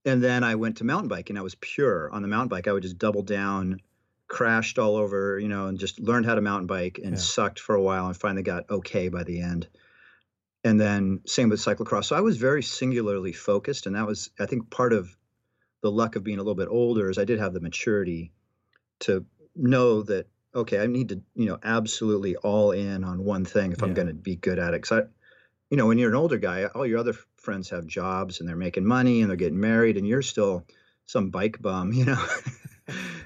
and 0.05 0.23
then 0.23 0.43
I 0.45 0.57
went 0.57 0.79
to 0.79 0.85
mountain 0.85 1.09
bike 1.09 1.31
and 1.31 1.39
I 1.39 1.43
was 1.43 1.55
pure 1.57 2.11
on 2.11 2.23
the 2.23 2.29
mountain 2.29 2.49
bike. 2.49 2.67
I 2.67 2.73
would 2.73 2.83
just 2.83 2.99
double 2.99 3.23
down, 3.23 3.81
crashed 4.29 4.79
all 4.79 4.97
over, 4.97 5.39
you 5.39 5.49
know, 5.49 5.67
and 5.69 5.79
just 5.79 6.01
learned 6.01 6.27
how 6.27 6.35
to 6.35 6.41
mountain 6.41 6.67
bike 6.67 6.99
and 7.03 7.13
Yeah. 7.13 7.19
sucked 7.19 7.61
for 7.61 7.75
a 7.77 7.83
while, 7.83 8.07
and 8.07 8.17
finally 8.17 8.43
got 8.43 8.69
okay 8.71 9.09
by 9.09 9.23
the 9.25 9.41
end 9.41 9.69
and 10.65 10.81
then 10.81 11.21
same 11.27 11.49
with 11.49 11.61
cyclocross. 11.61 12.05
So 12.07 12.17
I 12.17 12.21
was 12.21 12.37
very 12.37 12.63
singularly 12.63 13.33
focused, 13.33 13.87
and 13.87 13.97
that 13.97 14.07
was, 14.07 14.31
I 14.39 14.47
think, 14.47 14.71
part 14.71 14.93
of 14.93 15.17
the 15.83 15.91
luck 15.91 16.17
of 16.17 16.23
being 16.25 16.39
a 16.39 16.43
little 16.43 16.55
bit 16.55 16.69
older 16.69 17.11
is 17.11 17.19
I 17.19 17.25
did 17.25 17.41
have 17.41 17.55
the 17.55 17.61
maturity 17.61 18.33
to 19.01 19.25
know 19.57 20.03
that 20.03 20.29
okay, 20.55 20.81
I 20.81 20.87
need 20.87 21.09
to, 21.11 21.23
you 21.35 21.47
know, 21.47 21.59
absolutely 21.63 22.37
all 22.37 22.73
in 22.73 23.05
on 23.05 23.25
one 23.25 23.45
thing 23.45 23.73
if 23.73 23.83
I'm 23.83 23.95
going 23.95 24.09
to 24.09 24.15
be 24.15 24.37
good 24.37 24.59
at 24.59 24.75
it. 24.75 24.83
Because 24.83 25.05
I, 25.05 25.09
you 25.71 25.77
know, 25.77 25.87
when 25.87 25.99
you're 25.99 26.11
an 26.11 26.17
older 26.17 26.39
guy, 26.39 26.67
all 26.67 26.87
your 26.87 26.99
other 26.99 27.15
friends 27.37 27.71
have 27.71 27.87
jobs 27.87 28.41
and 28.41 28.49
they're 28.49 28.57
making 28.57 28.85
money 28.85 29.21
and 29.21 29.31
they're 29.31 29.37
getting 29.37 29.61
married, 29.61 29.97
and 29.97 30.07
you're 30.07 30.23
still 30.23 30.65
some 31.07 31.31
bike 31.31 31.61
bum, 31.61 31.93
you 31.95 32.05
know, 32.05 32.25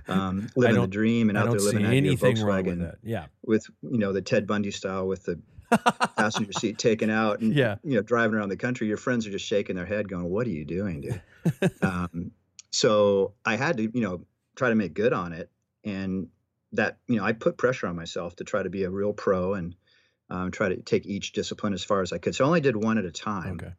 um, 0.08 0.48
living 0.56 0.80
the 0.80 0.86
dream 0.86 1.28
and 1.28 1.38
i 1.38 1.42
out 1.42 1.50
there 1.50 1.60
living 1.60 1.84
out 1.84 1.90
your 1.92 1.96
anything 1.96 2.36
wrong 2.44 2.64
Volkswagen 2.64 2.78
with 2.78 2.88
it 2.88 2.98
yeah 3.02 3.26
with 3.42 3.66
you 3.82 3.98
know 3.98 4.12
the 4.12 4.22
Ted 4.22 4.46
Bundy 4.46 4.70
style 4.70 5.06
with 5.06 5.24
the 5.24 5.40
passenger 6.16 6.52
seat 6.60 6.78
taken 6.78 7.10
out 7.10 7.40
and 7.40 7.54
Yeah. 7.54 7.76
you 7.82 7.96
know 7.96 8.02
driving 8.02 8.36
around 8.36 8.50
the 8.50 8.56
country 8.56 8.86
your 8.86 8.96
friends 8.96 9.26
are 9.26 9.30
just 9.30 9.46
shaking 9.46 9.76
their 9.76 9.86
head 9.86 10.08
going 10.08 10.28
what 10.28 10.46
are 10.46 10.50
you 10.50 10.64
doing 10.64 11.00
dude 11.00 11.22
um, 11.82 12.30
so 12.70 13.32
i 13.44 13.56
had 13.56 13.78
to 13.78 13.84
you 13.84 14.02
know 14.02 14.24
try 14.56 14.68
to 14.68 14.74
make 14.74 14.94
good 14.94 15.12
on 15.12 15.32
it 15.32 15.50
and 15.84 16.28
that 16.76 16.98
you 17.06 17.16
know 17.16 17.24
i 17.24 17.32
put 17.32 17.56
pressure 17.56 17.86
on 17.86 17.96
myself 17.96 18.36
to 18.36 18.44
try 18.44 18.62
to 18.62 18.70
be 18.70 18.84
a 18.84 18.90
real 18.90 19.12
pro 19.12 19.54
and 19.54 19.74
um, 20.28 20.50
try 20.50 20.68
to 20.68 20.76
take 20.76 21.06
each 21.06 21.32
discipline 21.32 21.72
as 21.72 21.84
far 21.84 22.02
as 22.02 22.12
i 22.12 22.18
could. 22.18 22.34
So 22.34 22.44
i 22.44 22.48
only 22.48 22.60
did 22.60 22.76
one 22.76 22.98
at 22.98 23.04
a 23.04 23.12
time. 23.12 23.54
Okay. 23.60 23.72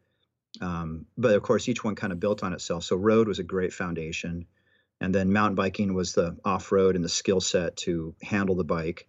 Um, 0.62 1.06
but 1.18 1.36
of 1.36 1.44
course 1.44 1.68
each 1.68 1.84
one 1.84 1.96
kind 1.96 2.14
of 2.14 2.20
built 2.20 2.42
on 2.42 2.54
itself. 2.54 2.84
So 2.84 2.96
road 2.96 3.28
was 3.28 3.40
a 3.40 3.44
great 3.44 3.74
foundation. 3.74 4.48
And 5.00 5.14
then 5.14 5.32
mountain 5.32 5.56
biking 5.56 5.94
was 5.94 6.14
the 6.14 6.38
off-road 6.44 6.96
and 6.96 7.06
the 7.06 7.10
skill 7.10 7.42
set 7.42 7.78
to 7.78 8.16
handle 8.24 8.56
the 8.56 8.64
bike 8.64 9.08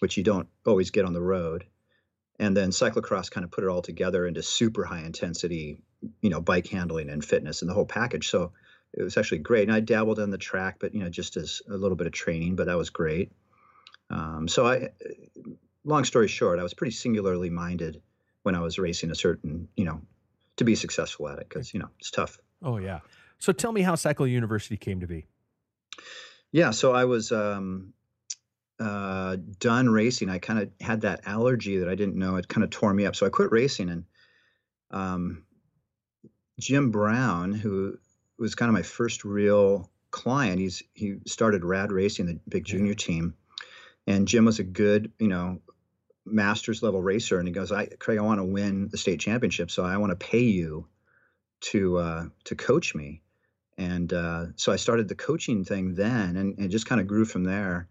which 0.00 0.16
you 0.16 0.24
don't 0.24 0.48
always 0.66 0.90
get 0.90 1.04
on 1.04 1.12
the 1.12 1.22
road. 1.22 1.64
And 2.40 2.56
then 2.56 2.70
cyclocross 2.70 3.30
kind 3.30 3.44
of 3.44 3.52
put 3.52 3.62
it 3.62 3.70
all 3.70 3.82
together 3.82 4.26
into 4.26 4.42
super 4.42 4.84
high 4.84 5.04
intensity 5.04 5.78
you 6.20 6.30
know 6.30 6.40
bike 6.40 6.66
handling 6.66 7.08
and 7.08 7.24
fitness 7.24 7.62
and 7.62 7.70
the 7.70 7.74
whole 7.74 7.86
package. 7.86 8.28
So 8.28 8.52
it 8.94 9.02
was 9.02 9.16
actually 9.16 9.38
great. 9.38 9.68
And 9.68 9.72
i 9.72 9.80
dabbled 9.80 10.18
on 10.18 10.30
the 10.30 10.38
track 10.38 10.76
but 10.80 10.94
you 10.94 11.00
know 11.00 11.08
just 11.08 11.36
as 11.36 11.62
a 11.68 11.76
little 11.76 11.96
bit 11.96 12.06
of 12.06 12.12
training 12.12 12.56
but 12.56 12.66
that 12.66 12.76
was 12.76 12.90
great. 12.90 13.32
Um, 14.10 14.48
so 14.48 14.66
i 14.66 14.90
long 15.84 16.04
story 16.04 16.28
short 16.28 16.58
i 16.58 16.62
was 16.62 16.74
pretty 16.74 16.92
singularly 16.92 17.50
minded 17.50 18.00
when 18.44 18.54
i 18.54 18.60
was 18.60 18.78
racing 18.78 19.10
a 19.10 19.14
certain 19.14 19.68
you 19.76 19.84
know 19.84 20.00
to 20.56 20.64
be 20.64 20.74
successful 20.74 21.28
at 21.28 21.38
it 21.38 21.48
because 21.48 21.72
you 21.72 21.80
know 21.80 21.88
it's 21.98 22.10
tough. 22.10 22.38
Oh 22.62 22.78
yeah. 22.78 23.00
So 23.38 23.52
tell 23.52 23.72
me 23.72 23.82
how 23.82 23.94
cycle 23.96 24.26
university 24.26 24.76
came 24.76 25.00
to 25.00 25.06
be. 25.06 25.26
Yeah 26.50 26.70
so 26.70 26.92
i 26.92 27.04
was 27.04 27.32
um, 27.32 27.94
uh, 28.80 29.36
done 29.60 29.88
racing. 29.88 30.28
I 30.28 30.38
kind 30.38 30.58
of 30.58 30.70
had 30.80 31.02
that 31.02 31.20
allergy 31.26 31.78
that 31.78 31.88
i 31.88 31.94
didn't 31.94 32.16
know. 32.16 32.36
It 32.36 32.48
kind 32.48 32.64
of 32.64 32.70
tore 32.70 32.92
me 32.92 33.06
up. 33.06 33.16
So 33.16 33.26
i 33.26 33.30
quit 33.30 33.50
racing 33.50 33.88
and 33.88 34.04
um, 34.90 35.44
jim 36.60 36.90
brown 36.90 37.52
who 37.52 37.98
was 38.42 38.54
kind 38.54 38.68
of 38.68 38.74
my 38.74 38.82
first 38.82 39.24
real 39.24 39.90
client 40.10 40.58
he's 40.58 40.82
he 40.94 41.16
started 41.26 41.64
rad 41.64 41.90
racing 41.90 42.26
the 42.26 42.38
big 42.48 42.64
junior 42.64 42.94
team 42.94 43.34
and 44.06 44.28
jim 44.28 44.44
was 44.44 44.58
a 44.58 44.64
good 44.64 45.10
you 45.18 45.28
know 45.28 45.58
masters 46.26 46.82
level 46.82 47.00
racer 47.00 47.38
and 47.38 47.48
he 47.48 47.54
goes 47.54 47.72
i 47.72 47.86
craig 47.86 48.18
i 48.18 48.22
want 48.22 48.38
to 48.38 48.44
win 48.44 48.88
the 48.90 48.98
state 48.98 49.20
championship 49.20 49.70
so 49.70 49.84
i 49.84 49.96
want 49.96 50.10
to 50.10 50.16
pay 50.16 50.42
you 50.42 50.86
to 51.60 51.96
uh, 51.96 52.24
to 52.44 52.54
coach 52.54 52.94
me 52.94 53.22
and 53.78 54.12
uh, 54.12 54.46
so 54.56 54.72
I 54.72 54.76
started 54.76 55.08
the 55.08 55.14
coaching 55.14 55.64
thing 55.64 55.94
then, 55.94 56.36
and, 56.36 56.54
and 56.56 56.66
it 56.66 56.68
just 56.68 56.86
kind 56.86 57.00
of 57.00 57.06
grew 57.06 57.24
from 57.24 57.44
there. 57.44 57.88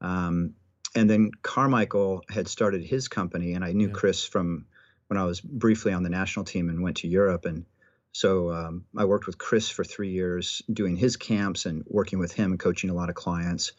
Um, 0.00 0.54
and 0.94 1.08
then 1.08 1.30
Carmichael 1.42 2.22
had 2.28 2.48
started 2.48 2.84
his 2.84 3.08
company, 3.08 3.54
and 3.54 3.64
I 3.64 3.72
knew 3.72 3.88
Yeah. 3.88 3.94
Chris 3.94 4.24
from 4.24 4.66
when 5.08 5.18
I 5.18 5.24
was 5.24 5.40
briefly 5.40 5.92
on 5.92 6.02
the 6.02 6.10
national 6.10 6.44
team 6.44 6.68
and 6.68 6.82
went 6.82 6.98
to 6.98 7.08
Europe. 7.08 7.44
And 7.44 7.64
so 8.12 8.52
um, 8.52 8.84
I 8.96 9.06
worked 9.06 9.26
with 9.26 9.38
Chris 9.38 9.70
for 9.70 9.84
three 9.84 10.10
years, 10.10 10.62
doing 10.70 10.96
his 10.96 11.16
camps 11.16 11.64
and 11.66 11.82
working 11.86 12.18
with 12.18 12.32
him 12.32 12.52
and 12.52 12.60
coaching 12.60 12.90
a 12.90 12.94
lot 12.94 13.08
of 13.08 13.14
clients. 13.14 13.72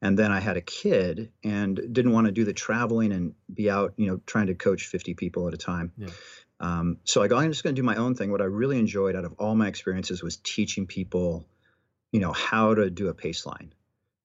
And 0.00 0.18
then 0.18 0.32
I 0.32 0.40
had 0.40 0.56
a 0.56 0.62
kid 0.62 1.30
and 1.44 1.76
didn't 1.76 2.12
want 2.12 2.26
to 2.26 2.32
do 2.32 2.44
the 2.44 2.52
traveling 2.52 3.12
and 3.12 3.34
be 3.52 3.70
out, 3.70 3.94
you 3.96 4.06
know, 4.06 4.20
trying 4.26 4.46
to 4.46 4.54
coach 4.54 4.86
50 4.86 5.14
people 5.14 5.48
at 5.48 5.54
a 5.54 5.58
time. 5.58 5.92
Yeah. 5.96 6.08
Um, 6.60 6.98
so 7.04 7.22
I 7.22 7.28
go, 7.28 7.36
I'm 7.36 7.50
just 7.50 7.62
going 7.62 7.74
to 7.74 7.80
do 7.80 7.84
my 7.84 7.96
own 7.96 8.14
thing. 8.14 8.30
What 8.30 8.40
I 8.40 8.46
really 8.46 8.78
enjoyed 8.78 9.16
out 9.16 9.24
of 9.24 9.34
all 9.38 9.54
my 9.54 9.68
experiences 9.68 10.22
was 10.22 10.38
teaching 10.38 10.86
people, 10.86 11.46
you 12.10 12.20
know, 12.20 12.32
how 12.32 12.74
to 12.74 12.90
do 12.90 13.08
a 13.08 13.14
pace 13.14 13.44
line, 13.44 13.72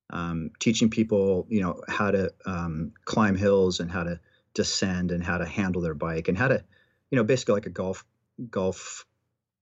um, 0.10 0.52
teaching 0.60 0.90
people, 0.90 1.48
you 1.50 1.62
know, 1.62 1.82
how 1.88 2.12
to 2.12 2.34
um, 2.46 2.94
climb 3.04 3.36
hills 3.36 3.80
and 3.80 3.92
how 3.92 4.04
to 4.04 4.20
descend 4.54 5.12
and 5.12 5.24
how 5.24 5.38
to 5.38 5.46
handle 5.46 5.82
their 5.82 5.94
bike 5.94 6.28
and 6.30 6.38
how 6.38 6.48
to, 6.48 6.64
you 7.12 7.16
know, 7.18 7.24
basically 7.24 7.56
like 7.56 7.66
a 7.66 7.72
golf 7.72 8.06
golf 8.50 9.06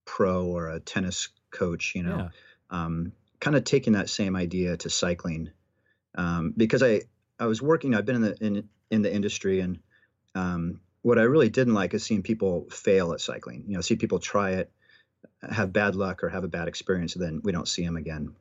pro 0.08 0.46
or 0.48 0.70
a 0.70 0.80
tennis 0.80 1.30
coach, 1.52 1.94
you 1.94 2.02
know, 2.02 2.18
Yeah. 2.18 2.30
um, 2.86 3.12
kind 3.40 3.56
of 3.56 3.64
taking 3.64 3.94
that 3.94 4.10
same 4.10 4.36
idea 4.36 4.78
to 4.78 4.90
cycling 4.90 5.52
um, 6.16 6.54
because 6.58 6.82
I 6.82 7.02
I 7.40 7.46
was 7.46 7.62
working. 7.62 7.94
I've 7.94 8.06
been 8.06 8.16
in 8.16 8.22
the 8.24 8.36
in 8.44 8.70
in 8.90 9.02
the 9.04 9.14
industry, 9.14 9.60
and 9.60 9.80
um, 10.34 10.80
what 11.04 11.20
I 11.20 11.24
really 11.24 11.50
didn't 11.50 11.76
like 11.76 11.94
is 11.94 12.04
seeing 12.04 12.24
people 12.24 12.68
fail 12.72 13.14
at 13.14 13.22
cycling. 13.22 13.66
You 13.68 13.76
know, 13.76 13.82
see 13.82 13.96
people 13.96 14.18
try 14.20 14.52
it, 14.54 14.72
have 15.48 15.72
bad 15.72 15.96
luck, 15.96 16.24
or 16.24 16.30
have 16.30 16.44
a 16.44 16.48
bad 16.48 16.68
experience, 16.68 17.16
and 17.16 17.24
then 17.24 17.42
we 17.44 17.52
don't 17.52 17.68
see 17.68 17.86
them 17.86 17.98
again. 17.98 18.34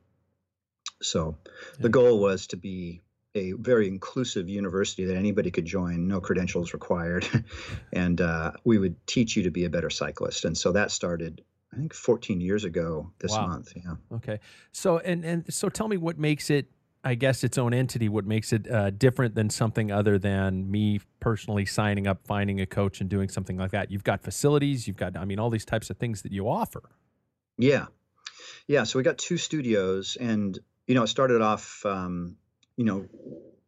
So, 1.01 1.37
yeah. 1.45 1.83
the 1.83 1.89
goal 1.89 2.19
was 2.19 2.47
to 2.47 2.57
be 2.57 3.03
a 3.35 3.51
very 3.51 3.87
inclusive 3.87 4.49
university 4.49 5.05
that 5.05 5.15
anybody 5.15 5.51
could 5.51 5.65
join, 5.65 6.07
no 6.07 6.19
credentials 6.19 6.73
required, 6.73 7.27
and 7.93 8.19
uh, 8.19 8.53
we 8.63 8.79
would 8.79 8.95
teach 9.05 9.35
you 9.37 9.43
to 9.43 9.51
be 9.51 9.65
a 9.65 9.69
better 9.69 9.91
cyclist. 9.91 10.43
And 10.45 10.57
so 10.57 10.71
that 10.71 10.89
started 10.89 11.43
I 11.73 11.77
think 11.77 11.93
14 11.93 12.39
years 12.39 12.63
ago 12.63 13.11
this 13.19 13.31
wow. 13.31 13.47
month. 13.47 13.73
Yeah. 13.75 13.95
Okay. 14.15 14.39
So 14.71 14.99
and 14.99 15.25
and 15.25 15.53
so 15.53 15.69
tell 15.69 15.87
me 15.87 15.97
what 15.97 16.17
makes 16.17 16.49
it 16.49 16.71
I 17.03 17.15
guess 17.15 17.43
its 17.43 17.57
own 17.57 17.73
entity 17.73 18.09
what 18.09 18.25
makes 18.25 18.51
it 18.51 18.69
uh, 18.69 18.89
different 18.89 19.35
than 19.35 19.49
something 19.49 19.91
other 19.91 20.17
than 20.17 20.69
me 20.69 20.99
personally 21.19 21.65
signing 21.65 22.07
up, 22.07 22.25
finding 22.25 22.59
a 22.61 22.65
coach, 22.65 23.01
and 23.01 23.09
doing 23.09 23.29
something 23.29 23.57
like 23.57 23.71
that. 23.71 23.91
You've 23.91 24.03
got 24.03 24.21
facilities, 24.21 24.87
you've 24.87 24.97
got, 24.97 25.15
I 25.15 25.25
mean, 25.25 25.39
all 25.39 25.49
these 25.49 25.65
types 25.65 25.89
of 25.89 25.97
things 25.97 26.23
that 26.23 26.31
you 26.31 26.49
offer. 26.49 26.89
Yeah, 27.57 27.85
yeah. 28.67 28.83
So 28.83 28.99
we 28.99 29.03
got 29.03 29.17
two 29.17 29.37
studios, 29.37 30.17
and 30.19 30.57
you 30.85 30.95
know, 30.95 31.03
it 31.03 31.07
started 31.07 31.41
off, 31.41 31.85
um, 31.85 32.35
you 32.75 32.85
know, 32.85 33.07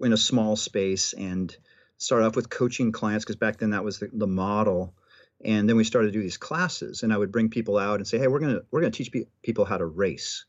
in 0.02 0.14
a 0.14 0.18
small 0.18 0.56
space, 0.56 1.14
and 1.14 1.56
started 1.98 2.26
off 2.26 2.36
with 2.36 2.50
coaching 2.50 2.92
clients 2.92 3.26
because 3.26 3.36
back 3.36 3.58
then 3.58 3.72
that 3.72 3.84
was 3.84 4.00
the, 4.00 4.10
the 4.12 4.28
model. 4.28 4.94
And 5.44 5.70
then 5.70 5.78
we 5.78 5.86
started 5.86 6.08
to 6.10 6.14
do 6.14 6.22
these 6.22 6.38
classes, 6.38 7.04
and 7.04 7.14
I 7.14 7.18
would 7.18 7.32
bring 7.32 7.50
people 7.50 7.78
out 7.78 7.96
and 7.96 8.08
say, 8.08 8.18
"Hey, 8.18 8.28
we're 8.28 8.40
gonna 8.40 8.62
we're 8.72 8.82
gonna 8.82 8.92
teach 8.92 9.12
pe- 9.12 9.26
people 9.42 9.64
how 9.66 9.78
to 9.78 9.86
race." 9.86 10.46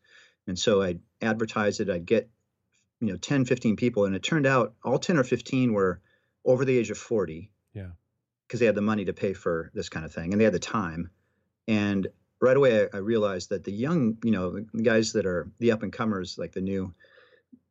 And 0.46 0.58
so 0.58 0.82
I'd 0.82 1.00
advertise 1.22 1.78
it. 1.78 1.88
I'd 1.88 2.06
get 2.06 2.28
you 3.00 3.08
know 3.08 3.16
10 3.16 3.44
15 3.44 3.76
people 3.76 4.04
and 4.04 4.14
it 4.14 4.22
turned 4.22 4.46
out 4.46 4.74
all 4.84 4.98
10 4.98 5.16
or 5.16 5.24
15 5.24 5.72
were 5.72 6.00
over 6.44 6.64
the 6.64 6.78
age 6.78 6.90
of 6.90 6.98
40 6.98 7.50
yeah 7.72 7.88
because 8.46 8.60
they 8.60 8.66
had 8.66 8.74
the 8.74 8.82
money 8.82 9.04
to 9.04 9.12
pay 9.12 9.32
for 9.32 9.70
this 9.74 9.88
kind 9.88 10.04
of 10.04 10.12
thing 10.12 10.32
and 10.32 10.40
they 10.40 10.44
had 10.44 10.52
the 10.54 10.58
time 10.58 11.10
and 11.66 12.08
right 12.40 12.56
away 12.56 12.82
I, 12.82 12.96
I 12.96 12.98
realized 12.98 13.50
that 13.50 13.64
the 13.64 13.72
young 13.72 14.18
you 14.22 14.30
know 14.30 14.64
the 14.72 14.82
guys 14.82 15.12
that 15.12 15.26
are 15.26 15.50
the 15.58 15.72
up 15.72 15.82
and 15.82 15.92
comers 15.92 16.38
like 16.38 16.52
the 16.52 16.60
new 16.60 16.94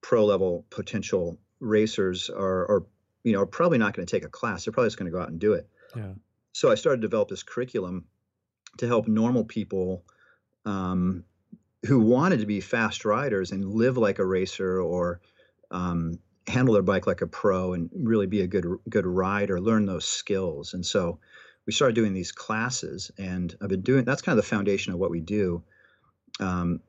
pro 0.02 0.26
level 0.26 0.66
potential 0.70 1.40
racers 1.60 2.30
are, 2.30 2.72
are 2.72 2.86
you 3.24 3.34
know 3.34 3.42
are 3.42 3.46
probably 3.46 3.78
not 3.78 3.94
going 3.94 4.06
to 4.06 4.12
take 4.12 4.26
a 4.26 4.30
class 4.30 4.66
they're 4.66 4.74
probably 4.74 4.88
just 4.88 4.98
going 4.98 5.12
to 5.12 5.16
go 5.16 5.22
out 5.22 5.30
and 5.30 5.40
do 5.40 5.54
it 5.54 5.68
yeah 5.96 6.14
so 6.60 6.72
i 6.72 6.76
started 6.76 7.02
to 7.02 7.08
develop 7.08 7.30
this 7.30 7.44
curriculum 7.44 8.06
to 8.78 8.88
help 8.88 9.08
normal 9.08 9.44
people 9.44 10.04
um, 10.66 11.24
who 11.86 12.00
wanted 12.00 12.40
to 12.40 12.46
be 12.46 12.62
fast 12.62 13.06
riders 13.06 13.52
and 13.52 13.66
live 13.66 13.98
like 13.98 14.20
a 14.20 14.26
racer 14.26 14.82
or 14.82 15.22
um, 15.72 16.20
handle 16.48 16.74
their 16.74 16.84
bike 16.84 17.08
like 17.08 17.22
a 17.22 17.28
pro 17.28 17.74
and 17.74 17.90
really 17.94 18.28
be 18.28 18.42
a 18.42 18.48
good 18.48 18.66
good 18.90 19.06
rider, 19.06 19.60
learn 19.62 19.86
those 19.86 20.06
skills. 20.06 20.74
And 20.74 20.86
so 20.86 21.20
we 21.66 21.74
started 21.74 21.96
doing 21.96 22.14
these 22.14 22.32
classes, 22.32 23.12
and 23.18 23.56
I've 23.62 23.70
been 23.70 23.82
doing 23.82 24.04
that's 24.04 24.22
kind 24.22 24.38
of 24.38 24.44
the 24.44 24.50
foundation 24.50 24.94
of 24.94 25.00
what 25.00 25.12
we 25.12 25.22
do. 25.22 25.64
Um, 26.40 26.82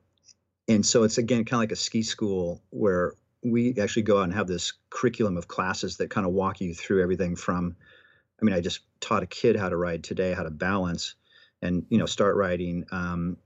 and 0.67 0.85
so 0.85 1.03
it's 1.03 1.17
again 1.17 1.45
kind 1.45 1.59
of 1.59 1.61
like 1.61 1.71
a 1.71 1.77
ski 1.77 2.03
school 2.03 2.61
where 2.69 3.13
we 3.43 3.75
actually 3.79 4.03
go 4.03 4.19
out 4.19 4.25
and 4.25 4.33
have 4.33 4.47
this 4.47 4.73
curriculum 4.89 5.37
of 5.37 5.47
classes 5.47 5.97
that 5.97 6.09
kind 6.09 6.27
of 6.27 6.33
walk 6.33 6.61
you 6.61 6.73
through 6.73 7.01
everything 7.01 7.35
from 7.35 7.75
i 8.41 8.45
mean 8.45 8.55
i 8.55 8.59
just 8.59 8.81
taught 8.99 9.23
a 9.23 9.27
kid 9.27 9.55
how 9.55 9.69
to 9.69 9.77
ride 9.77 10.03
today 10.03 10.33
how 10.33 10.43
to 10.43 10.51
balance 10.51 11.15
and 11.61 11.85
you 11.89 11.97
know 11.97 12.05
start 12.05 12.35
riding 12.35 12.85
um, 12.91 13.37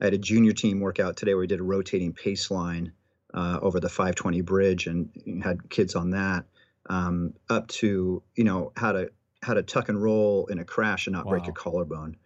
I 0.00 0.04
had 0.04 0.14
a 0.14 0.18
junior 0.18 0.52
team 0.52 0.80
workout 0.80 1.16
today 1.16 1.34
where 1.34 1.40
we 1.40 1.46
did 1.46 1.60
a 1.60 1.64
rotating 1.64 2.12
pace 2.12 2.50
line 2.50 2.92
uh, 3.34 3.58
over 3.60 3.80
the 3.80 3.88
520 3.88 4.40
bridge 4.42 4.86
and 4.86 5.10
had 5.42 5.68
kids 5.68 5.94
on 5.94 6.10
that. 6.10 6.44
Um, 6.88 7.34
up 7.50 7.68
to 7.68 8.22
you 8.34 8.44
know 8.44 8.72
how 8.76 8.92
to 8.92 9.10
how 9.42 9.54
to 9.54 9.62
tuck 9.62 9.88
and 9.88 10.02
roll 10.02 10.46
in 10.46 10.58
a 10.58 10.64
crash 10.64 11.06
and 11.06 11.14
not 11.14 11.26
wow. 11.26 11.30
break 11.30 11.46
your 11.46 11.54
collarbone. 11.54 12.16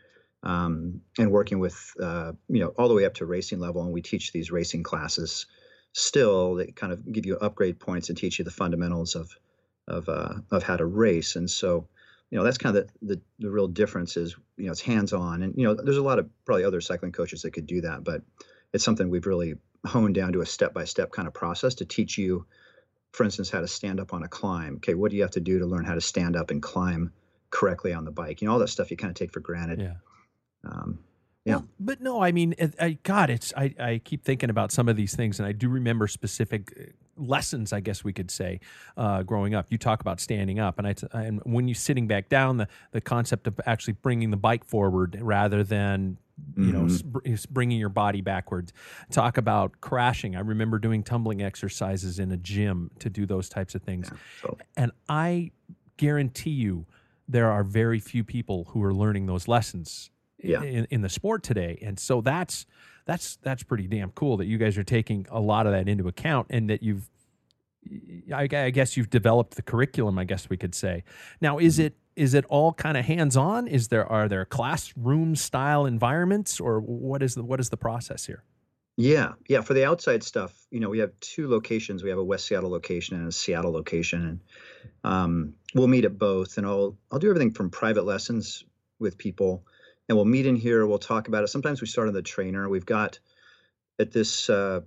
Um, 0.44 1.02
and 1.18 1.30
working 1.30 1.60
with 1.60 1.94
uh, 2.00 2.32
you 2.48 2.60
know 2.60 2.68
all 2.78 2.88
the 2.88 2.94
way 2.94 3.04
up 3.04 3.14
to 3.14 3.26
racing 3.26 3.58
level, 3.58 3.82
and 3.82 3.92
we 3.92 4.02
teach 4.02 4.32
these 4.32 4.50
racing 4.50 4.82
classes 4.82 5.46
still 5.92 6.56
that 6.56 6.74
kind 6.74 6.92
of 6.92 7.10
give 7.10 7.26
you 7.26 7.36
upgrade 7.36 7.78
points 7.78 8.08
and 8.08 8.18
teach 8.18 8.38
you 8.38 8.44
the 8.44 8.50
fundamentals 8.50 9.14
of 9.14 9.30
of 9.88 10.08
uh, 10.08 10.34
of 10.50 10.62
how 10.62 10.76
to 10.76 10.84
race. 10.84 11.36
And 11.36 11.50
so 11.50 11.88
you 12.32 12.38
know 12.38 12.44
that's 12.44 12.58
kind 12.58 12.76
of 12.76 12.88
the, 13.02 13.14
the, 13.14 13.20
the 13.40 13.50
real 13.50 13.68
difference 13.68 14.16
is 14.16 14.34
you 14.56 14.64
know 14.64 14.72
it's 14.72 14.80
hands 14.80 15.12
on 15.12 15.42
and 15.42 15.54
you 15.56 15.64
know 15.64 15.74
there's 15.74 15.98
a 15.98 16.02
lot 16.02 16.18
of 16.18 16.28
probably 16.44 16.64
other 16.64 16.80
cycling 16.80 17.12
coaches 17.12 17.42
that 17.42 17.52
could 17.52 17.66
do 17.66 17.82
that 17.82 18.02
but 18.02 18.22
it's 18.72 18.82
something 18.82 19.10
we've 19.10 19.26
really 19.26 19.54
honed 19.86 20.14
down 20.14 20.32
to 20.32 20.40
a 20.40 20.46
step 20.46 20.72
by 20.72 20.84
step 20.84 21.12
kind 21.12 21.28
of 21.28 21.34
process 21.34 21.74
to 21.76 21.84
teach 21.84 22.16
you 22.16 22.46
for 23.12 23.24
instance 23.24 23.50
how 23.50 23.60
to 23.60 23.68
stand 23.68 24.00
up 24.00 24.14
on 24.14 24.22
a 24.22 24.28
climb. 24.28 24.76
Okay 24.76 24.94
what 24.94 25.10
do 25.10 25.16
you 25.16 25.22
have 25.22 25.32
to 25.32 25.40
do 25.40 25.58
to 25.58 25.66
learn 25.66 25.84
how 25.84 25.94
to 25.94 26.00
stand 26.00 26.34
up 26.34 26.50
and 26.50 26.62
climb 26.62 27.12
correctly 27.50 27.92
on 27.92 28.04
the 28.04 28.10
bike? 28.10 28.40
You 28.40 28.48
know 28.48 28.54
all 28.54 28.58
that 28.60 28.68
stuff 28.68 28.90
you 28.90 28.96
kind 28.96 29.10
of 29.10 29.16
take 29.16 29.32
for 29.32 29.40
granted. 29.40 29.80
Yeah. 29.80 29.94
Um, 30.64 31.00
yeah. 31.44 31.56
Well, 31.56 31.68
but 31.80 32.00
no, 32.00 32.22
I 32.22 32.30
mean, 32.30 32.54
I, 32.80 32.98
God, 33.02 33.28
it's 33.28 33.52
I, 33.56 33.74
I 33.78 34.00
keep 34.02 34.24
thinking 34.24 34.48
about 34.48 34.70
some 34.70 34.88
of 34.88 34.94
these 34.94 35.16
things, 35.16 35.40
and 35.40 35.46
I 35.46 35.50
do 35.50 35.68
remember 35.68 36.06
specific 36.06 36.72
uh, 36.78 36.84
lessons, 37.16 37.72
I 37.72 37.80
guess 37.80 38.04
we 38.04 38.12
could 38.12 38.30
say, 38.30 38.60
uh, 38.96 39.22
growing 39.22 39.54
up. 39.54 39.66
You 39.70 39.78
talk 39.78 40.00
about 40.00 40.20
standing 40.20 40.58
up, 40.58 40.78
and 40.78 40.86
I 40.86 40.94
and 41.12 41.40
when 41.44 41.68
you're 41.68 41.74
sitting 41.74 42.06
back 42.06 42.28
down, 42.28 42.56
the 42.56 42.68
the 42.92 43.00
concept 43.00 43.46
of 43.46 43.60
actually 43.66 43.94
bringing 43.94 44.30
the 44.30 44.36
bike 44.36 44.64
forward 44.64 45.18
rather 45.20 45.62
than 45.62 46.18
you 46.56 46.72
mm-hmm. 46.72 47.28
know 47.28 47.36
bringing 47.50 47.78
your 47.78 47.88
body 47.88 48.20
backwards. 48.20 48.72
Talk 49.10 49.36
about 49.36 49.80
crashing. 49.80 50.36
I 50.36 50.40
remember 50.40 50.78
doing 50.78 51.02
tumbling 51.02 51.42
exercises 51.42 52.18
in 52.18 52.30
a 52.32 52.36
gym 52.36 52.90
to 53.00 53.10
do 53.10 53.26
those 53.26 53.48
types 53.48 53.74
of 53.74 53.82
things, 53.82 54.08
yeah, 54.10 54.18
so. 54.42 54.58
and 54.76 54.92
I 55.08 55.52
guarantee 55.96 56.50
you 56.50 56.86
there 57.28 57.50
are 57.50 57.62
very 57.62 58.00
few 58.00 58.24
people 58.24 58.64
who 58.70 58.82
are 58.82 58.92
learning 58.92 59.26
those 59.26 59.48
lessons 59.48 60.10
yeah. 60.42 60.62
in, 60.62 60.86
in 60.90 61.00
the 61.02 61.08
sport 61.08 61.42
today. 61.42 61.78
And 61.82 61.98
so 61.98 62.20
that's 62.20 62.66
that's 63.04 63.36
that's 63.42 63.62
pretty 63.62 63.86
damn 63.86 64.10
cool 64.12 64.36
that 64.36 64.46
you 64.46 64.58
guys 64.58 64.78
are 64.78 64.84
taking 64.84 65.26
a 65.30 65.40
lot 65.40 65.66
of 65.66 65.72
that 65.72 65.88
into 65.88 66.08
account 66.08 66.46
and 66.50 66.70
that 66.70 66.82
you've 66.82 67.08
I, 68.32 68.48
I 68.52 68.70
guess 68.70 68.96
you've 68.96 69.10
developed 69.10 69.56
the 69.56 69.62
curriculum 69.62 70.18
I 70.18 70.24
guess 70.24 70.48
we 70.48 70.56
could 70.56 70.74
say. 70.74 71.04
Now 71.40 71.58
is 71.58 71.78
mm-hmm. 71.78 71.86
it 71.86 71.96
is 72.14 72.34
it 72.34 72.44
all 72.46 72.74
kind 72.74 72.96
of 72.96 73.04
hands 73.04 73.36
on? 73.36 73.66
Is 73.66 73.88
there 73.88 74.06
are 74.06 74.28
there 74.28 74.44
classroom 74.44 75.34
style 75.34 75.86
environments 75.86 76.60
or 76.60 76.80
what 76.80 77.22
is 77.22 77.34
the 77.34 77.42
what 77.42 77.60
is 77.60 77.70
the 77.70 77.76
process 77.76 78.26
here? 78.26 78.44
Yeah, 78.96 79.32
yeah. 79.48 79.62
For 79.62 79.72
the 79.72 79.86
outside 79.86 80.22
stuff, 80.22 80.66
you 80.70 80.78
know, 80.78 80.90
we 80.90 80.98
have 80.98 81.12
two 81.20 81.48
locations. 81.48 82.02
We 82.02 82.10
have 82.10 82.18
a 82.18 82.24
West 82.24 82.46
Seattle 82.46 82.70
location 82.70 83.16
and 83.16 83.26
a 83.26 83.32
Seattle 83.32 83.72
location, 83.72 84.22
and 84.26 84.40
um, 85.02 85.54
we'll 85.74 85.88
meet 85.88 86.04
at 86.04 86.18
both. 86.18 86.58
And 86.58 86.66
I'll 86.66 86.96
I'll 87.10 87.18
do 87.18 87.30
everything 87.30 87.52
from 87.52 87.70
private 87.70 88.04
lessons 88.04 88.64
with 88.98 89.16
people 89.16 89.64
and 90.08 90.16
we'll 90.16 90.24
meet 90.24 90.46
in 90.46 90.56
here. 90.56 90.86
We'll 90.86 90.98
talk 90.98 91.28
about 91.28 91.44
it. 91.44 91.48
Sometimes 91.48 91.80
we 91.80 91.86
start 91.86 92.08
on 92.08 92.14
the 92.14 92.22
trainer. 92.22 92.68
We've 92.68 92.86
got 92.86 93.18
at 93.98 94.12
this 94.12 94.50
uh, 94.50 94.80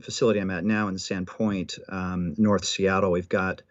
facility 0.00 0.40
I'm 0.40 0.50
at 0.50 0.64
now 0.64 0.88
in 0.88 0.96
Sandpoint, 0.96 1.78
um, 1.88 2.34
North 2.38 2.64
Seattle. 2.64 3.10
We've 3.10 3.28
got 3.28 3.62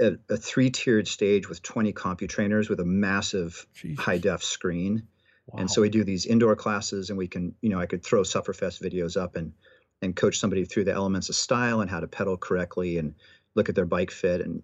a, 0.00 0.16
a, 0.28 0.36
three-tiered 0.36 1.06
stage 1.06 1.48
with 1.48 1.62
20 1.62 1.92
CompuTrainers 1.92 2.68
with 2.68 2.80
a 2.80 2.84
massive 2.84 3.66
high-def 3.98 4.42
screen. 4.42 5.06
Wow. 5.46 5.60
And 5.60 5.70
so 5.70 5.82
we 5.82 5.90
do 5.90 6.04
these 6.04 6.26
indoor 6.26 6.56
classes, 6.56 7.10
and 7.10 7.18
we 7.18 7.28
can, 7.28 7.54
you 7.60 7.68
know, 7.68 7.78
I 7.78 7.86
could 7.86 8.04
throw 8.04 8.22
Sufferfest 8.22 8.82
videos 8.82 9.20
up 9.20 9.36
and 9.36 9.52
and 10.02 10.16
coach 10.16 10.38
somebody 10.38 10.64
through 10.64 10.84
the 10.84 10.92
elements 10.92 11.28
of 11.28 11.34
style 11.34 11.80
and 11.80 11.90
how 11.90 12.00
to 12.00 12.06
pedal 12.06 12.36
correctly 12.36 12.96
and 12.96 13.14
look 13.54 13.68
at 13.68 13.74
their 13.74 13.84
bike 13.84 14.10
fit 14.10 14.40
and 14.40 14.62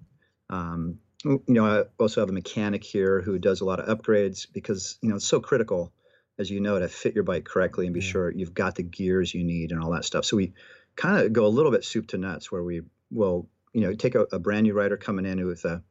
um, 0.49 0.99
you 1.25 1.43
know, 1.49 1.65
I 1.65 1.85
also 1.99 2.21
have 2.21 2.29
a 2.29 2.33
mechanic 2.33 2.85
here 2.85 3.21
who 3.21 3.39
does 3.39 3.61
a 3.61 3.65
lot 3.65 3.81
of 3.81 3.99
upgrades 3.99 4.47
because 4.53 4.99
you 5.01 5.09
know 5.09 5.17
it's 5.17 5.27
so 5.27 5.41
critical, 5.41 5.93
as 6.39 6.51
you 6.51 6.61
know, 6.61 6.79
to 6.79 6.89
fit 6.89 7.15
your 7.15 7.25
bike 7.25 7.45
correctly 7.45 7.87
and 7.87 7.95
be 7.95 8.01
yeah. 8.01 8.11
sure 8.11 8.31
you've 8.31 8.55
got 8.55 8.75
the 8.75 8.83
gears 8.83 9.35
you 9.35 9.45
need 9.45 9.73
and 9.73 9.83
all 9.83 9.93
that 9.93 10.05
stuff. 10.05 10.25
So 10.25 10.37
we 10.37 10.53
kind 10.95 11.25
of 11.25 11.33
go 11.33 11.47
a 11.47 11.49
little 11.49 11.73
bit 11.73 11.85
soup 11.85 12.09
to 12.09 12.19
nuts, 12.19 12.53
where 12.53 12.63
we 12.63 12.83
will, 13.11 13.49
you 13.73 13.83
know, 13.83 13.95
take 13.95 14.15
a, 14.15 14.27
a 14.33 14.39
brand 14.39 14.65
new 14.65 14.75
rider 14.75 14.97
coming 14.97 15.27
in 15.27 15.45
with 15.47 15.65
a, 15.65 15.83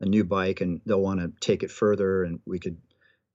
a 0.00 0.06
new 0.06 0.24
bike 0.24 0.60
and 0.60 0.80
they'll 0.86 1.00
want 1.00 1.20
to 1.20 1.32
take 1.40 1.62
it 1.62 1.70
further, 1.70 2.24
and 2.24 2.40
we 2.46 2.58
could. 2.58 2.78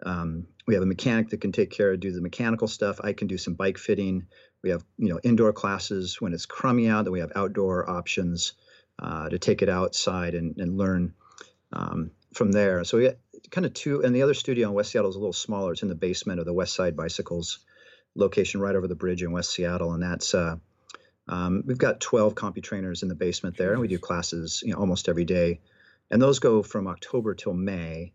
Um, 0.05 0.47
we 0.67 0.73
have 0.73 0.83
a 0.83 0.87
mechanic 0.87 1.29
that 1.29 1.39
can 1.39 1.53
take 1.53 1.71
care 1.71 1.91
of 1.93 1.99
do 1.99 2.11
the 2.11 2.21
mechanical 2.21 2.67
stuff. 2.67 2.99
I 3.01 3.13
can 3.13 3.27
do 3.27 3.37
some 3.37 3.53
bike 3.53 3.77
fitting. 3.77 4.27
We 4.61 4.69
have 4.69 4.83
you 4.97 5.09
know 5.09 5.19
indoor 5.23 5.53
classes 5.53 6.19
when 6.19 6.33
it's 6.33 6.45
crummy 6.45 6.89
out. 6.89 7.03
Then 7.03 7.13
we 7.13 7.19
have 7.19 7.33
outdoor 7.35 7.89
options 7.89 8.53
uh, 8.99 9.29
to 9.29 9.39
take 9.39 9.61
it 9.61 9.69
outside 9.69 10.35
and, 10.35 10.57
and 10.57 10.77
learn 10.77 11.13
um, 11.73 12.11
from 12.33 12.51
there. 12.51 12.83
So 12.83 12.97
we 12.97 13.05
got 13.05 13.15
kind 13.51 13.65
of 13.65 13.73
two, 13.73 14.03
and 14.03 14.15
the 14.15 14.21
other 14.21 14.33
studio 14.33 14.69
in 14.69 14.73
West 14.73 14.91
Seattle 14.91 15.09
is 15.09 15.15
a 15.15 15.19
little 15.19 15.33
smaller. 15.33 15.73
It's 15.73 15.81
in 15.81 15.89
the 15.89 15.95
basement 15.95 16.39
of 16.39 16.45
the 16.45 16.53
West 16.53 16.75
Side 16.75 16.95
Bicycles 16.95 17.59
location, 18.15 18.61
right 18.61 18.75
over 18.75 18.87
the 18.87 18.95
bridge 18.95 19.23
in 19.23 19.31
West 19.31 19.51
Seattle, 19.51 19.93
and 19.93 20.03
that's 20.03 20.33
uh, 20.33 20.55
um, 21.27 21.63
we've 21.65 21.77
got 21.77 21.99
12 21.99 22.35
CompuTrainers 22.35 23.01
in 23.01 23.09
the 23.09 23.15
basement 23.15 23.57
there, 23.57 23.71
and 23.71 23.81
we 23.81 23.87
do 23.87 23.99
classes 23.99 24.61
you 24.65 24.73
know 24.73 24.79
almost 24.79 25.09
every 25.09 25.25
day, 25.25 25.59
and 26.09 26.21
those 26.21 26.39
go 26.39 26.63
from 26.63 26.87
October 26.87 27.33
till 27.33 27.53
May, 27.53 28.13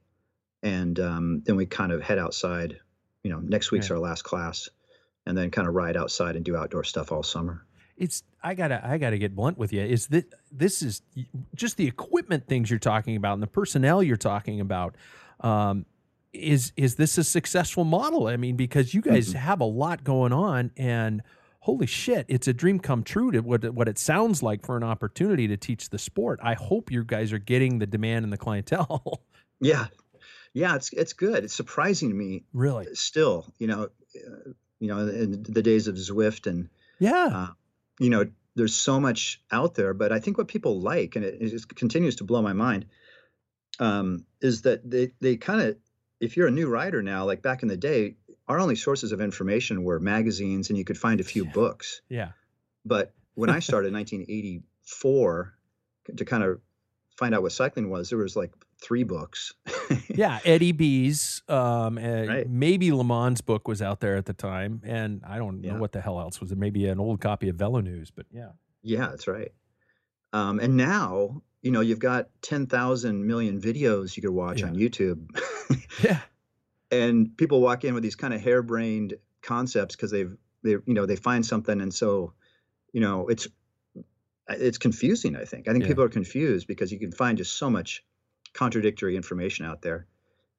and 0.63 0.99
um, 1.01 1.43
then 1.45 1.57
we 1.57 1.67
kind 1.67 1.93
of 1.93 2.03
head 2.03 2.19
outside. 2.19 2.79
You 3.25 3.33
know, 3.33 3.41
next 3.41 3.73
week's 3.73 3.91
our 3.91 3.99
last 3.99 4.23
class, 4.23 4.69
and 5.27 5.37
then 5.37 5.51
kind 5.51 5.67
of 5.67 5.75
ride 5.75 5.97
outside 5.97 6.37
and 6.37 6.45
do 6.45 6.57
outdoor 6.57 6.85
stuff 6.85 7.13
all 7.13 7.25
summer. 7.25 7.67
It's 7.99 8.23
I 8.43 8.55
gotta 8.55 8.81
I 8.87 8.99
gotta 8.99 9.19
get 9.19 9.35
blunt 9.35 9.59
with 9.59 9.73
you. 9.73 9.83
Is 9.83 10.07
that 10.09 10.33
this 10.53 10.83
is 10.83 11.03
just 11.55 11.77
the 11.77 11.87
equipment 11.87 12.47
things 12.47 12.71
you're 12.71 12.79
talking 12.79 13.17
about 13.17 13.35
and 13.35 13.43
the 13.43 13.49
personnel 13.49 14.03
you're 14.03 14.17
talking 14.17 14.61
about. 14.61 14.97
Um, 15.41 15.85
is 16.33 16.73
is 16.77 16.97
this 16.97 17.19
a 17.19 17.25
successful 17.25 17.85
model? 17.85 18.27
I 18.29 18.37
mean, 18.37 18.57
because 18.57 18.95
you 18.95 19.01
guys 19.01 19.31
mm-hmm. 19.31 19.39
have 19.39 19.61
a 19.61 19.65
lot 19.65 20.05
going 20.05 20.33
on, 20.33 20.71
and 20.77 21.23
holy 21.61 21.87
shit, 21.87 22.27
it's 22.29 22.49
a 22.49 22.53
dream 22.53 22.79
come 22.79 23.03
true 23.03 23.31
to 23.33 23.41
what 23.41 23.65
what 23.75 23.89
it 23.89 23.99
sounds 23.99 24.43
like 24.43 24.65
for 24.65 24.77
an 24.77 24.85
opportunity 24.85 25.49
to 25.49 25.57
teach 25.57 25.91
the 25.91 25.99
sport. 25.99 26.39
I 26.43 26.55
hope 26.55 26.91
you 26.91 27.05
guys 27.05 27.33
are 27.33 27.39
getting 27.39 27.79
the 27.79 27.87
demand 27.87 28.25
and 28.25 28.33
the 28.33 28.39
clientele. 28.39 29.23
yeah, 29.61 29.87
yeah, 30.53 30.77
it's 30.77 30.93
it's 30.93 31.13
good. 31.13 31.45
It's 31.45 31.55
surprising 31.55 32.11
to 32.11 32.15
me, 32.15 32.45
really. 32.53 32.87
Still, 32.95 33.53
you 33.59 33.67
know, 33.67 33.85
uh, 34.17 34.51
you 34.81 34.89
know, 34.89 35.01
in 35.09 35.43
the 35.43 35.63
days 35.63 35.89
of 35.89 35.97
Zwift 35.97 36.47
and 36.47 36.69
yeah, 36.99 37.31
uh, 37.33 37.49
you 37.99 38.11
know, 38.11 38.27
there's 38.55 38.75
so 38.75 38.99
much 39.01 39.41
out 39.51 39.75
there. 39.75 39.95
But 39.95 40.13
I 40.13 40.21
think 40.21 40.39
what 40.39 40.49
people 40.49 40.81
like, 40.81 41.17
and 41.17 41.25
it, 41.25 41.41
it 41.41 41.77
continues 41.77 42.17
to 42.17 42.25
blow 42.25 42.43
my 42.43 42.53
mind, 42.53 42.87
um, 43.79 44.25
is 44.41 44.63
that 44.63 44.89
they 44.89 45.13
they 45.21 45.37
kind 45.37 45.63
of 45.63 45.77
if 46.21 46.37
you're 46.37 46.49
a 46.49 46.53
new 46.53 46.69
writer 46.69 47.03
now, 47.03 47.25
like 47.25 47.43
back 47.43 47.63
in 47.63 47.69
the 47.69 47.77
day, 47.77 48.17
our 48.49 48.59
only 48.59 48.77
sources 48.77 49.13
of 49.13 49.21
information 49.21 49.85
were 49.85 50.01
magazines 50.01 50.71
and 50.71 50.79
you 50.79 50.85
could 50.85 50.99
find 50.99 51.21
a 51.21 51.25
few 51.25 51.45
yeah. 51.45 51.53
books. 51.53 52.01
Yeah. 52.09 52.31
But 52.85 53.13
when 53.35 53.51
I 53.51 53.59
started 53.61 53.89
in 53.89 53.95
1984 53.95 55.55
to 56.17 56.25
kind 56.25 56.43
of 56.43 56.61
find 57.17 57.35
out 57.35 57.43
what 57.43 57.53
cycling 57.53 57.91
was, 57.91 58.09
there 58.09 58.19
was 58.19 58.37
like 58.37 58.53
three 58.81 59.03
books. 59.05 59.55
yeah, 60.09 60.39
Eddie 60.45 60.73
B's, 60.73 61.43
um, 61.49 61.97
right. 61.97 62.49
maybe 62.49 62.91
LeMond's 62.91 63.41
book 63.41 63.67
was 63.69 63.83
out 63.83 64.01
there 64.01 64.17
at 64.17 64.27
the 64.27 64.33
time, 64.33 64.83
and 64.85 65.23
I 65.27 65.39
don't 65.39 65.61
know 65.61 65.75
yeah. 65.75 65.79
what 65.79 65.93
the 65.93 66.01
hell 66.01 66.21
else 66.21 66.41
was. 66.41 66.53
It 66.53 66.59
maybe 66.59 66.87
an 66.87 67.01
old 67.01 67.21
copy 67.21 67.49
of 67.49 67.57
Velo 67.57 67.81
News, 67.81 68.11
but 68.11 68.27
yeah. 68.31 68.51
Yeah, 68.83 69.09
that's 69.09 69.27
right. 69.27 69.53
Um, 70.33 70.61
and 70.61 70.77
now 70.77 71.43
you 71.63 71.71
know 71.73 71.81
you've 71.81 71.99
got 71.99 72.29
10,000 72.43 73.27
million 73.27 73.61
videos 73.61 74.17
you 74.17 74.23
could 74.23 74.31
watch 74.31 74.61
Yeah. 74.61 74.69
on 74.69 74.77
YouTube. 74.77 75.29
Yeah. 76.03 76.21
and 76.91 77.37
people 77.37 77.61
walk 77.61 77.85
in 77.85 77.93
with 77.95 78.03
these 78.03 78.15
kind 78.15 78.33
of 78.33 78.41
harebrained 78.41 79.15
concepts 79.43 79.97
because 79.97 80.11
they've 80.11 80.35
they 80.63 80.71
you 80.71 80.95
know 80.95 81.07
they 81.07 81.17
find 81.17 81.45
something 81.45 81.81
and 81.81 81.93
so 81.93 82.33
you 82.93 83.01
know 83.01 83.29
it's 83.29 83.49
it's 84.49 84.79
confusing 84.79 85.37
i 85.37 85.45
think 85.45 85.69
i 85.69 85.73
think 85.73 85.85
Yeah. 85.85 85.89
people 85.89 86.05
are 86.05 86.09
confused 86.09 86.67
because 86.67 86.91
you 86.93 86.99
can 86.99 87.13
find 87.13 87.37
just 87.37 87.55
so 87.55 87.69
much 87.69 88.05
contradictory 88.55 89.17
information 89.17 89.67
out 89.67 89.83
there. 89.83 90.07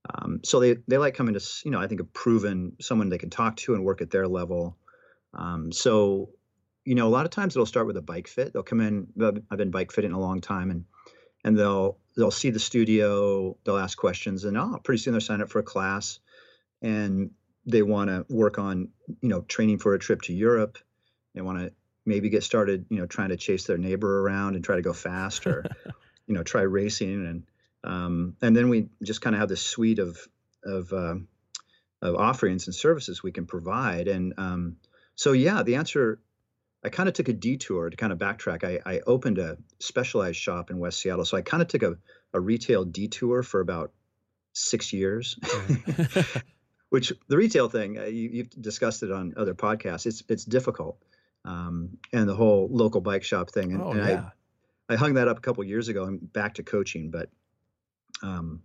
Um, 0.09 0.41
so 0.43 0.59
they 0.59 0.77
they 0.87 0.97
like 0.97 1.13
coming 1.13 1.33
to 1.33 1.45
you 1.65 1.71
know 1.71 1.79
i 1.79 1.87
think 1.87 1.99
a 1.99 2.05
proven 2.05 2.77
someone 2.79 3.09
they 3.09 3.17
can 3.17 3.29
talk 3.29 3.57
to 3.57 3.73
and 3.73 3.83
work 3.83 4.01
at 4.01 4.11
their 4.11 4.27
level. 4.27 4.77
Um, 5.33 5.71
so 5.71 6.29
you 6.85 6.95
know 6.95 7.07
a 7.07 7.09
lot 7.09 7.25
of 7.25 7.31
times 7.31 7.55
it'll 7.55 7.65
start 7.65 7.87
with 7.87 7.97
a 7.97 8.01
bike 8.01 8.27
fit. 8.27 8.53
They'll 8.53 8.63
come 8.63 8.81
in 8.81 9.07
i've 9.51 9.57
been 9.57 9.71
bike 9.71 9.91
fitting 9.91 10.13
a 10.13 10.19
long 10.19 10.41
time 10.41 10.71
and 10.71 10.85
and 11.43 11.57
they'll 11.57 11.97
they'll 12.15 12.31
see 12.31 12.49
the 12.49 12.59
studio 12.59 13.57
they'll 13.63 13.77
ask 13.77 13.97
questions 13.97 14.45
and 14.45 14.57
oh 14.57 14.79
pretty 14.83 15.01
soon 15.01 15.13
they'll 15.13 15.21
sign 15.21 15.41
up 15.41 15.49
for 15.49 15.59
a 15.59 15.63
class 15.63 16.19
and 16.81 17.31
they 17.65 17.81
want 17.81 18.09
to 18.09 18.25
work 18.33 18.57
on 18.57 18.89
you 19.21 19.29
know 19.29 19.41
training 19.41 19.79
for 19.79 19.93
a 19.93 19.99
trip 19.99 20.21
to 20.23 20.33
europe. 20.33 20.77
They 21.35 21.41
want 21.41 21.59
to 21.59 21.71
maybe 22.05 22.29
get 22.29 22.43
started 22.43 22.85
you 22.89 22.97
know 22.97 23.05
trying 23.05 23.29
to 23.29 23.37
chase 23.37 23.65
their 23.65 23.77
neighbor 23.77 24.21
around 24.21 24.55
and 24.55 24.63
try 24.63 24.77
to 24.77 24.81
go 24.81 24.93
fast 24.93 25.45
or 25.45 25.65
you 26.27 26.35
know 26.35 26.43
try 26.43 26.61
racing 26.61 27.25
and 27.25 27.43
um, 27.83 28.35
and 28.41 28.55
then 28.55 28.69
we 28.69 28.89
just 29.03 29.21
kind 29.21 29.35
of 29.35 29.39
have 29.39 29.49
this 29.49 29.65
suite 29.65 29.99
of 29.99 30.17
of 30.63 30.91
uh, 30.93 31.15
of 32.01 32.15
offerings 32.15 32.67
and 32.67 32.75
services 32.75 33.23
we 33.23 33.31
can 33.31 33.45
provide 33.45 34.07
and 34.07 34.33
um, 34.37 34.77
so 35.15 35.31
yeah 35.31 35.63
the 35.63 35.75
answer 35.75 36.19
I 36.83 36.89
kind 36.89 37.09
of 37.09 37.15
took 37.15 37.27
a 37.27 37.33
detour 37.33 37.89
to 37.89 37.97
kind 37.97 38.13
of 38.13 38.19
backtrack. 38.19 38.63
I, 38.63 38.79
I 38.89 39.01
opened 39.05 39.37
a 39.37 39.57
specialized 39.79 40.37
shop 40.37 40.71
in 40.71 40.79
West 40.79 41.01
Seattle. 41.01 41.25
So 41.25 41.37
I 41.37 41.41
kind 41.41 41.61
of 41.61 41.67
took 41.67 41.83
a, 41.83 41.97
a 42.33 42.39
retail 42.39 42.85
detour 42.85 43.43
for 43.43 43.59
about 43.59 43.91
six 44.53 44.93
years, 44.93 45.37
which 46.89 47.11
the 47.27 47.37
retail 47.37 47.67
thing, 47.67 47.99
uh, 47.99 48.05
you, 48.05 48.29
you've 48.31 48.49
discussed 48.49 49.03
it 49.03 49.11
on 49.11 49.33
other 49.35 49.53
podcasts. 49.53 50.05
It's, 50.05 50.23
it's 50.29 50.45
difficult. 50.45 50.97
Um, 51.43 51.97
and 52.13 52.29
the 52.29 52.35
whole 52.35 52.69
local 52.71 53.01
bike 53.01 53.23
shop 53.23 53.51
thing. 53.51 53.73
And, 53.73 53.81
oh 53.81 53.91
and 53.91 54.07
yeah. 54.07 54.29
I, 54.89 54.93
I 54.93 54.97
hung 54.97 55.15
that 55.15 55.27
up 55.27 55.37
a 55.37 55.41
couple 55.41 55.63
years 55.65 55.89
ago 55.89 56.05
I'm 56.05 56.17
back 56.17 56.55
to 56.55 56.63
coaching, 56.63 57.11
but 57.11 57.29
um, 58.23 58.61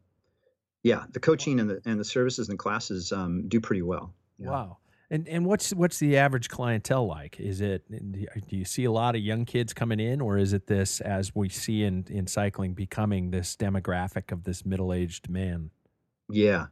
yeah, 0.82 1.04
the 1.10 1.20
coaching 1.20 1.60
and 1.60 1.70
the, 1.70 1.80
and 1.84 1.98
the 1.98 2.04
services 2.04 2.48
and 2.48 2.58
classes 2.58 3.12
um, 3.12 3.48
do 3.48 3.60
pretty 3.60 3.82
well. 3.82 4.14
Yeah. 4.38 4.50
Wow. 4.50 4.78
And 5.10 5.28
and 5.28 5.44
what's 5.44 5.72
what's 5.74 5.98
the 5.98 6.16
average 6.16 6.48
clientele 6.48 7.06
like? 7.06 7.38
Is 7.38 7.60
it 7.60 7.84
do 7.90 8.56
you 8.56 8.64
see 8.64 8.84
a 8.84 8.90
lot 8.90 9.14
of 9.14 9.20
young 9.20 9.44
kids 9.44 9.74
coming 9.74 10.00
in, 10.00 10.20
or 10.20 10.38
is 10.38 10.54
it 10.54 10.66
this 10.66 11.00
as 11.00 11.34
we 11.34 11.50
see 11.50 11.84
in 11.84 12.06
in 12.08 12.26
cycling 12.26 12.72
becoming 12.72 13.30
this 13.30 13.54
demographic 13.54 14.32
of 14.32 14.44
this 14.44 14.64
middle 14.64 14.92
aged 14.92 15.28
man? 15.28 15.70
Yeah. 16.30 16.66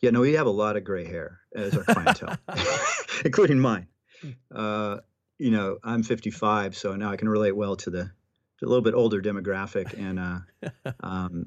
Yeah, 0.00 0.10
no, 0.10 0.20
we 0.20 0.34
have 0.34 0.46
a 0.46 0.50
lot 0.50 0.76
of 0.76 0.84
gray 0.84 1.06
hair 1.06 1.40
as 1.54 1.76
our 1.76 1.84
clientele, 1.84 2.36
including 3.24 3.58
mine. 3.58 3.86
Uh, 4.54 4.98
you 5.38 5.50
know, 5.50 5.78
I'm 5.82 6.02
55, 6.02 6.76
so 6.76 6.96
now 6.96 7.10
I 7.10 7.16
can 7.16 7.28
relate 7.28 7.56
well 7.56 7.76
to 7.76 7.90
the 7.90 8.10
to 8.58 8.66
a 8.66 8.68
little 8.68 8.82
bit 8.82 8.94
older 8.94 9.22
demographic. 9.22 9.98
And 9.98 10.18
uh, 10.18 10.92
um, 11.00 11.46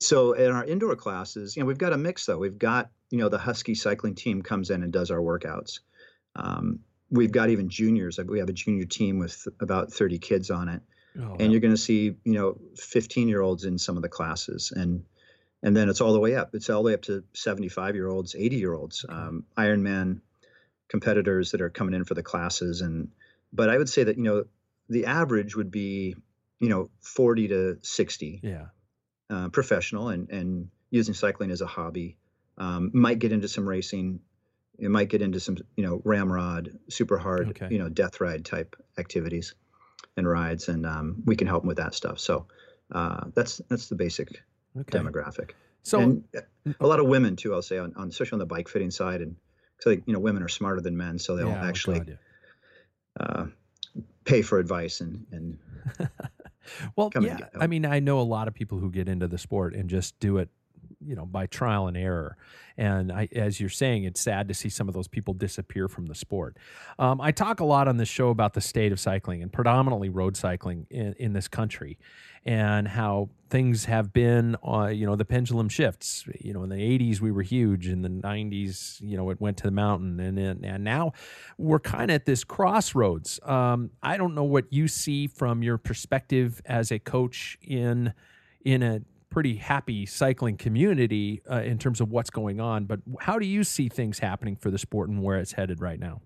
so 0.00 0.32
in 0.32 0.50
our 0.50 0.64
indoor 0.64 0.96
classes, 0.96 1.56
you 1.56 1.62
know, 1.62 1.66
we've 1.66 1.78
got 1.78 1.92
a 1.92 1.98
mix 1.98 2.26
though. 2.26 2.38
We've 2.38 2.58
got, 2.58 2.90
you 3.10 3.18
know, 3.18 3.28
the 3.28 3.38
Husky 3.38 3.74
cycling 3.74 4.14
team 4.14 4.42
comes 4.42 4.70
in 4.70 4.82
and 4.82 4.92
does 4.92 5.10
our 5.10 5.18
workouts. 5.18 5.80
Um, 6.36 6.80
we've 7.10 7.32
got 7.32 7.50
even 7.50 7.68
juniors. 7.68 8.18
We 8.18 8.38
have 8.38 8.48
a 8.48 8.52
junior 8.52 8.84
team 8.84 9.18
with 9.18 9.48
about 9.60 9.92
30 9.92 10.18
kids 10.18 10.50
on 10.50 10.68
it 10.68 10.82
Oh, 11.20 11.36
and 11.38 11.50
you're 11.50 11.60
going 11.60 11.74
to 11.74 11.80
see 11.80 12.16
you 12.24 12.32
know 12.32 12.58
15 12.76 13.28
year 13.28 13.40
olds 13.40 13.64
in 13.64 13.78
some 13.78 13.96
of 13.96 14.02
the 14.02 14.08
classes 14.08 14.72
and 14.74 15.04
and 15.62 15.76
then 15.76 15.88
it's 15.88 16.00
all 16.00 16.12
the 16.12 16.20
way 16.20 16.36
up 16.36 16.54
it's 16.54 16.70
all 16.70 16.82
the 16.82 16.88
way 16.88 16.94
up 16.94 17.02
to 17.02 17.24
75 17.32 17.94
year 17.94 18.08
olds 18.08 18.36
80 18.38 18.56
year 18.56 18.74
olds 18.74 19.04
um, 19.08 19.44
ironman 19.56 20.20
competitors 20.88 21.50
that 21.52 21.60
are 21.60 21.70
coming 21.70 21.94
in 21.94 22.04
for 22.04 22.14
the 22.14 22.22
classes 22.22 22.82
and 22.82 23.08
but 23.52 23.68
i 23.68 23.76
would 23.76 23.88
say 23.88 24.04
that 24.04 24.16
you 24.16 24.22
know 24.22 24.44
the 24.88 25.06
average 25.06 25.56
would 25.56 25.70
be 25.70 26.14
you 26.60 26.68
know 26.68 26.88
40 27.00 27.48
to 27.48 27.78
60 27.82 28.40
yeah. 28.42 28.66
Uh, 29.30 29.48
professional 29.50 30.08
and 30.08 30.30
and 30.30 30.70
using 30.90 31.12
cycling 31.14 31.50
as 31.50 31.60
a 31.60 31.66
hobby 31.66 32.16
um, 32.56 32.90
might 32.94 33.18
get 33.18 33.30
into 33.32 33.48
some 33.48 33.68
racing. 33.68 34.20
It 34.78 34.90
might 34.90 35.08
get 35.10 35.20
into 35.20 35.38
some 35.40 35.58
you 35.76 35.84
know 35.84 35.98
RAMROD 35.98 36.78
super 36.88 37.18
hard 37.18 37.48
Okay. 37.50 37.68
you 37.70 37.78
know 37.78 37.88
death 37.88 38.20
ride 38.20 38.44
type 38.44 38.74
activities 38.96 39.54
and 40.16 40.26
rides 40.26 40.68
and 40.68 40.86
um, 40.86 41.22
we 41.26 41.36
can 41.36 41.46
help 41.46 41.62
them 41.62 41.68
with 41.68 41.76
that 41.76 41.94
stuff. 41.94 42.18
So 42.20 42.46
uh, 42.92 43.26
that's 43.34 43.58
that's 43.68 43.88
the 43.88 43.96
basic 43.96 44.42
Okay. 44.76 44.98
demographic. 44.98 45.50
So 45.82 46.00
and 46.00 46.24
a 46.80 46.86
lot 46.86 47.00
of 47.00 47.06
women 47.06 47.36
too 47.36 47.54
i'll 47.54 47.62
say 47.62 47.78
on, 47.78 47.94
on 47.96 48.08
especially 48.08 48.36
on 48.36 48.40
the 48.40 48.46
bike 48.46 48.68
fitting 48.68 48.90
side 48.90 49.20
and 49.22 49.36
so 49.80 49.90
you 49.90 50.02
know 50.12 50.18
women 50.18 50.42
are 50.42 50.48
smarter 50.48 50.80
than 50.80 50.96
men 50.96 51.18
so 51.18 51.34
they'll 51.36 51.48
yeah, 51.48 51.60
oh, 51.62 51.66
actually 51.66 52.02
uh, 53.18 53.46
pay 54.24 54.42
for 54.42 54.58
advice 54.58 55.00
and 55.00 55.26
and 55.32 55.58
well, 56.96 57.10
come 57.10 57.24
yeah. 57.24 57.38
I 57.58 57.66
mean, 57.66 57.84
I 57.86 58.00
know 58.00 58.20
a 58.20 58.22
lot 58.22 58.48
of 58.48 58.54
people 58.54 58.78
who 58.78 58.90
get 58.90 59.08
into 59.08 59.28
the 59.28 59.38
sport 59.38 59.74
and 59.74 59.88
just 59.88 60.18
do 60.20 60.38
it, 60.38 60.48
you 61.04 61.14
know, 61.14 61.24
by 61.24 61.46
trial 61.46 61.86
and 61.86 61.96
error. 61.96 62.36
And 62.76 63.10
I, 63.10 63.28
as 63.32 63.58
you're 63.58 63.68
saying, 63.68 64.04
it's 64.04 64.20
sad 64.20 64.48
to 64.48 64.54
see 64.54 64.68
some 64.68 64.88
of 64.88 64.94
those 64.94 65.08
people 65.08 65.34
disappear 65.34 65.88
from 65.88 66.06
the 66.06 66.14
sport. 66.14 66.56
Um, 66.98 67.20
I 67.20 67.32
talk 67.32 67.60
a 67.60 67.64
lot 67.64 67.88
on 67.88 67.96
this 67.96 68.08
show 68.08 68.28
about 68.28 68.54
the 68.54 68.60
state 68.60 68.92
of 68.92 69.00
cycling 69.00 69.42
and 69.42 69.52
predominantly 69.52 70.08
road 70.08 70.36
cycling 70.36 70.86
in, 70.90 71.14
in 71.14 71.32
this 71.32 71.48
country, 71.48 71.98
and 72.44 72.86
how 72.86 73.30
things 73.50 73.86
have 73.86 74.12
been, 74.12 74.56
uh, 74.66 74.86
you 74.86 75.06
know, 75.06 75.16
the 75.16 75.24
pendulum 75.24 75.68
shifts. 75.68 76.24
You 76.40 76.52
know, 76.52 76.62
in 76.62 76.68
the 76.68 76.76
'80s 76.76 77.20
we 77.20 77.32
were 77.32 77.42
huge, 77.42 77.88
in 77.88 78.02
the 78.02 78.08
'90s, 78.08 79.00
you 79.00 79.16
know, 79.16 79.30
it 79.30 79.40
went 79.40 79.56
to 79.58 79.64
the 79.64 79.72
mountain, 79.72 80.20
and 80.20 80.38
and, 80.38 80.64
and 80.64 80.84
now 80.84 81.12
we're 81.58 81.80
kind 81.80 82.12
of 82.12 82.14
at 82.14 82.26
this 82.26 82.44
crossroads. 82.44 83.40
Um, 83.42 83.90
I 84.02 84.16
don't 84.16 84.36
know 84.36 84.44
what 84.44 84.72
you 84.72 84.86
see 84.86 85.26
from 85.26 85.64
your 85.64 85.78
perspective 85.78 86.62
as 86.64 86.92
a 86.92 87.00
coach 87.00 87.58
in 87.60 88.14
in 88.64 88.82
a 88.82 89.00
pretty 89.30 89.56
happy 89.56 90.06
cycling 90.06 90.56
community 90.56 91.42
uh, 91.50 91.62
in 91.62 91.78
terms 91.78 92.00
of 92.00 92.10
what's 92.10 92.30
going 92.30 92.60
on, 92.60 92.84
but 92.84 93.00
how 93.20 93.38
do 93.38 93.46
you 93.46 93.64
see 93.64 93.88
things 93.88 94.18
happening 94.18 94.56
for 94.56 94.70
the 94.70 94.78
sport 94.78 95.08
and 95.08 95.22
where 95.22 95.38
it's 95.38 95.52
headed 95.52 95.80
right 95.80 96.00
now? 96.00 96.20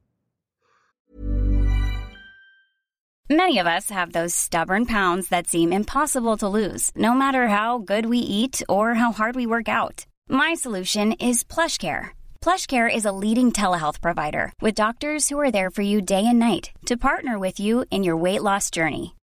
Many 3.31 3.59
of 3.59 3.66
us 3.66 3.89
have 3.89 4.12
those 4.12 4.35
stubborn 4.35 4.85
pounds 4.85 5.29
that 5.29 5.47
seem 5.47 5.72
impossible 5.72 6.37
to 6.39 6.49
lose, 6.49 6.91
no 6.95 7.14
matter 7.14 7.49
how 7.49 7.79
good 7.79 8.05
we 8.05 8.18
eat 8.18 8.62
or 8.68 8.95
how 8.95 9.12
hard 9.12 9.37
we 9.37 9.47
work 9.47 9.68
out. 9.70 10.05
My 10.29 10.53
solution 10.53 11.12
is 11.12 11.43
PlushCare. 11.43 12.11
PlushCare 12.43 12.95
is 12.95 13.07
a 13.07 13.12
leading 13.24 13.51
telehealth 13.51 14.03
provider 14.03 14.53
with 14.61 14.74
doctors 14.74 15.29
who 15.29 15.41
are 15.41 15.51
there 15.51 15.70
for 15.70 15.83
you 15.83 16.03
day 16.03 16.26
and 16.26 16.39
night 16.39 16.72
to 16.87 16.97
partner 17.09 17.39
with 17.39 17.59
you 17.59 17.87
in 17.91 18.05
your 18.05 18.18
weight 18.18 18.43
loss 18.43 18.70
journey. 18.70 19.14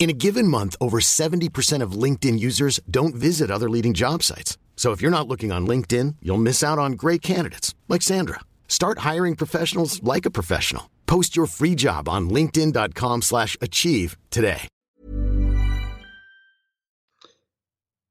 In 0.00 0.10
a 0.10 0.14
given 0.14 0.48
month, 0.48 0.74
over 0.80 0.98
70% 0.98 1.80
of 1.80 1.92
LinkedIn 1.92 2.40
users 2.40 2.80
don't 2.90 3.14
visit 3.14 3.52
other 3.52 3.70
leading 3.70 3.94
job 3.94 4.24
sites. 4.24 4.58
So 4.74 4.90
if 4.90 5.00
you're 5.00 5.12
not 5.12 5.28
looking 5.28 5.52
on 5.52 5.64
LinkedIn, 5.64 6.16
you'll 6.20 6.38
miss 6.38 6.64
out 6.64 6.80
on 6.80 6.92
great 6.92 7.22
candidates 7.22 7.76
like 7.86 8.02
Sandra. 8.02 8.40
Start 8.66 8.98
hiring 9.10 9.36
professionals 9.36 10.02
like 10.02 10.26
a 10.26 10.30
professional. 10.30 10.90
Post 11.06 11.36
your 11.36 11.46
free 11.46 11.74
job 11.74 12.08
on 12.08 12.30
linkedin.com 12.30 13.20
slash 13.22 13.54
achieve 13.60 14.16
today. 14.30 14.66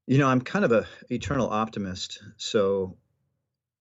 You 0.06 0.18
know, 0.18 0.28
I'm 0.28 0.42
kind 0.42 0.64
of 0.66 0.72
a 0.72 0.86
eternal 1.10 1.50
optimist. 1.50 2.22
So, 2.38 2.98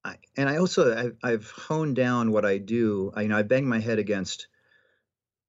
I, 0.04 0.16
and 0.38 0.48
I 0.48 0.56
also, 0.56 0.96
I've, 0.96 1.16
I've 1.22 1.50
honed 1.50 1.96
down 1.96 2.30
what 2.30 2.46
I 2.46 2.56
do. 2.56 3.12
I, 3.14 3.22
you 3.22 3.28
know, 3.28 3.36
I 3.36 3.42
bang 3.42 3.68
my 3.68 3.78
head 3.78 3.98
against, 3.98 4.48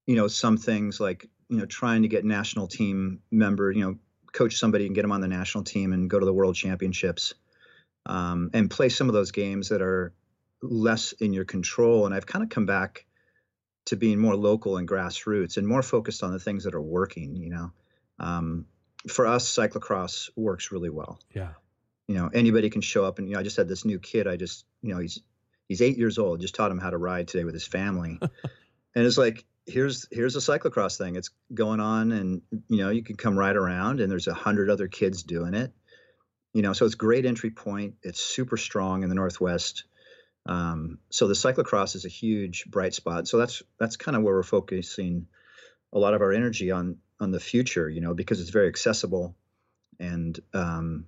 you 0.06 0.16
know, 0.16 0.28
some 0.28 0.58
things 0.58 1.00
like, 1.00 1.30
you 1.52 1.58
know, 1.58 1.66
trying 1.66 2.04
to 2.04 2.08
get 2.08 2.24
national 2.24 2.68
team 2.68 3.20
member, 3.30 3.72
you 3.72 3.82
know, 3.82 3.98
coach 4.32 4.56
somebody 4.56 4.86
and 4.86 4.96
get 4.96 5.02
them 5.02 5.12
on 5.12 5.20
the 5.20 5.28
national 5.28 5.66
team 5.66 5.92
and 5.92 6.10
go 6.10 6.18
to 6.18 6.26
the 6.26 6.34
world 6.34 6.56
championships 6.56 7.34
um, 8.06 8.50
and 8.54 8.72
play 8.72 8.88
some 8.88 9.10
of 9.10 9.14
those 9.14 9.32
games 9.32 9.68
that 9.70 9.82
are 9.82 10.14
less 10.64 11.12
in 11.12 11.34
your 11.34 11.44
control. 11.44 12.06
And 12.06 12.16
I've 12.16 12.26
kind 12.26 12.42
of 12.42 12.50
come 12.50 12.66
back 12.66 13.06
to 13.88 13.98
being 13.98 14.18
more 14.18 14.38
local 14.38 14.78
and 14.78 14.88
grassroots 14.88 15.58
and 15.58 15.68
more 15.68 15.84
focused 15.84 16.24
on 16.24 16.32
the 16.32 16.40
things 16.40 16.64
that 16.64 16.74
are 16.74 16.82
working. 16.82 17.36
You 17.36 17.50
know, 17.50 17.72
um, 18.18 18.66
for 19.10 19.28
us, 19.28 19.54
cyclocross 19.54 20.30
works 20.38 20.72
really 20.72 20.90
well. 20.90 21.20
Yeah. 21.36 21.50
You 22.08 22.16
know, 22.16 22.30
anybody 22.34 22.70
can 22.70 22.82
show 22.82 23.04
up, 23.04 23.20
and 23.20 23.28
you 23.28 23.34
know, 23.34 23.42
I 23.42 23.44
just 23.44 23.58
had 23.58 23.68
this 23.68 23.84
new 23.84 24.00
kid. 24.00 24.26
I 24.26 24.38
just, 24.38 24.66
you 24.82 24.94
know, 24.94 25.02
he's 25.02 25.20
he's 25.68 25.82
eight 25.82 25.98
years 25.98 26.18
old. 26.18 26.40
Just 26.40 26.56
taught 26.56 26.72
him 26.72 26.80
how 26.80 26.92
to 26.92 26.98
ride 26.98 27.28
today 27.28 27.44
with 27.44 27.54
his 27.54 27.68
family, 27.68 28.20
and 28.96 29.06
it's 29.06 29.18
like 29.18 29.46
here's 29.66 30.08
here's 30.12 30.36
a 30.36 30.40
cyclocross 30.40 30.98
thing. 30.98 31.16
It's 31.16 31.30
going 31.54 31.80
on, 31.80 32.12
and 32.12 32.42
you 32.68 32.78
know, 32.78 32.90
you 32.90 33.04
can 33.04 33.16
come 33.16 33.38
ride 33.38 33.56
around, 33.56 34.00
and 34.00 34.12
there's 34.12 34.28
a 34.28 34.34
hundred 34.34 34.70
other 34.70 34.88
kids 34.88 35.24
doing 35.24 35.54
it. 35.54 35.72
You 36.54 36.62
know, 36.62 36.74
so 36.74 36.86
it's 36.86 36.96
great 36.96 37.26
entry 37.26 37.52
point. 37.52 37.96
It's 38.04 38.22
super 38.22 38.58
strong 38.58 39.04
in 39.04 39.10
the 39.10 39.16
Northwest. 39.16 39.86
Um, 40.46 40.98
so 41.10 41.28
the 41.28 41.34
cyclocross 41.34 41.96
is 41.96 42.06
a 42.06 42.10
huge 42.10 42.66
bright 42.66 42.94
spot. 42.94 43.28
So 43.28 43.38
that's 43.38 43.62
that's 43.80 43.96
kind 43.96 44.18
of 44.18 44.24
where 44.24 44.36
we're 44.36 44.44
focusing 44.44 45.28
a 45.94 46.00
lot 46.00 46.14
of 46.14 46.22
our 46.22 46.32
energy 46.32 46.72
on 46.72 46.98
on 47.20 47.32
the 47.32 47.40
future, 47.40 47.90
you 47.90 48.02
know, 48.02 48.14
because 48.14 48.42
it's 48.42 48.50
very 48.50 48.68
accessible 48.68 49.36
and 50.00 50.40
um, 50.54 51.06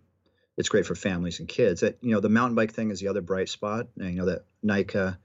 it's 0.56 0.70
great 0.70 0.86
for 0.86 0.96
families 0.96 1.40
and 1.40 1.48
kids. 1.50 1.82
That 1.82 1.98
you 2.02 2.12
know, 2.12 2.20
the 2.20 2.30
mountain 2.30 2.56
bike 2.56 2.74
thing 2.74 2.92
is 2.92 3.00
the 3.00 3.08
other 3.08 3.22
bright 3.22 3.50
spot. 3.50 3.88
And, 3.98 4.12
you 4.12 4.20
know 4.20 4.26
that 4.28 4.46
NICA 4.62 5.18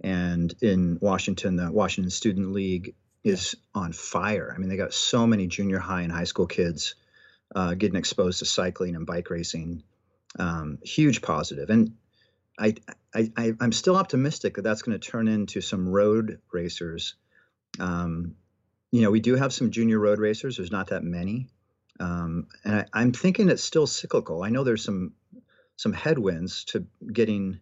and 0.00 0.54
in 0.62 0.98
Washington, 1.00 1.56
the 1.56 1.70
Washington 1.70 2.10
Student 2.10 2.52
League 2.52 2.94
is 3.24 3.56
on 3.74 3.92
fire. 3.92 4.52
I 4.54 4.58
mean, 4.58 4.68
they 4.68 4.76
got 4.76 4.94
so 4.94 5.26
many 5.26 5.46
junior 5.46 5.78
high 5.78 6.02
and 6.02 6.12
high 6.12 6.24
school 6.24 6.46
kids 6.46 6.94
uh, 7.54 7.74
getting 7.74 7.98
exposed 7.98 8.38
to 8.40 8.44
cycling 8.44 8.94
and 8.94 9.06
bike 9.06 9.30
racing. 9.30 9.82
Um, 10.38 10.78
huge. 10.82 11.20
And 11.26 11.94
I, 12.58 12.74
I, 13.14 13.32
I 13.36 13.52
am 13.60 13.72
still 13.72 13.96
optimistic 13.96 14.54
that 14.54 14.62
that's 14.62 14.82
going 14.82 14.98
to 14.98 15.10
turn 15.10 15.28
into 15.28 15.60
some 15.60 15.88
road 15.88 16.40
racers. 16.52 17.14
Um, 17.80 18.36
you 18.90 19.02
know, 19.02 19.10
we 19.10 19.20
do 19.20 19.34
have 19.36 19.52
some 19.52 19.70
junior 19.70 19.98
road 19.98 20.18
racers. 20.18 20.56
There's 20.56 20.72
not 20.72 20.88
that 20.88 21.04
many, 21.04 21.48
um, 22.00 22.46
and 22.64 22.86
I, 22.92 23.02
am 23.02 23.12
thinking 23.12 23.48
it's 23.48 23.62
still 23.62 23.86
cyclical. 23.86 24.42
I 24.42 24.50
know 24.50 24.64
there's 24.64 24.84
some 24.84 25.12
some 25.76 25.92
headwinds 25.92 26.64
to 26.64 26.86
getting 27.12 27.60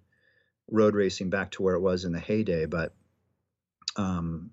road 0.70 0.94
racing 0.94 1.30
back 1.30 1.52
to 1.52 1.62
where 1.62 1.74
it 1.74 1.80
was 1.80 2.04
in 2.04 2.12
the 2.12 2.20
heyday, 2.20 2.66
but 2.66 2.94
um, 3.96 4.50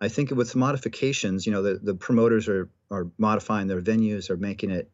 I 0.00 0.08
think 0.08 0.30
with 0.30 0.54
modifications, 0.54 1.46
you 1.46 1.52
know, 1.52 1.62
the, 1.62 1.80
the 1.82 1.94
promoters 1.94 2.48
are 2.48 2.70
are 2.90 3.08
modifying 3.18 3.66
their 3.66 3.80
venues, 3.80 4.30
are 4.30 4.36
making 4.36 4.70
it 4.70 4.90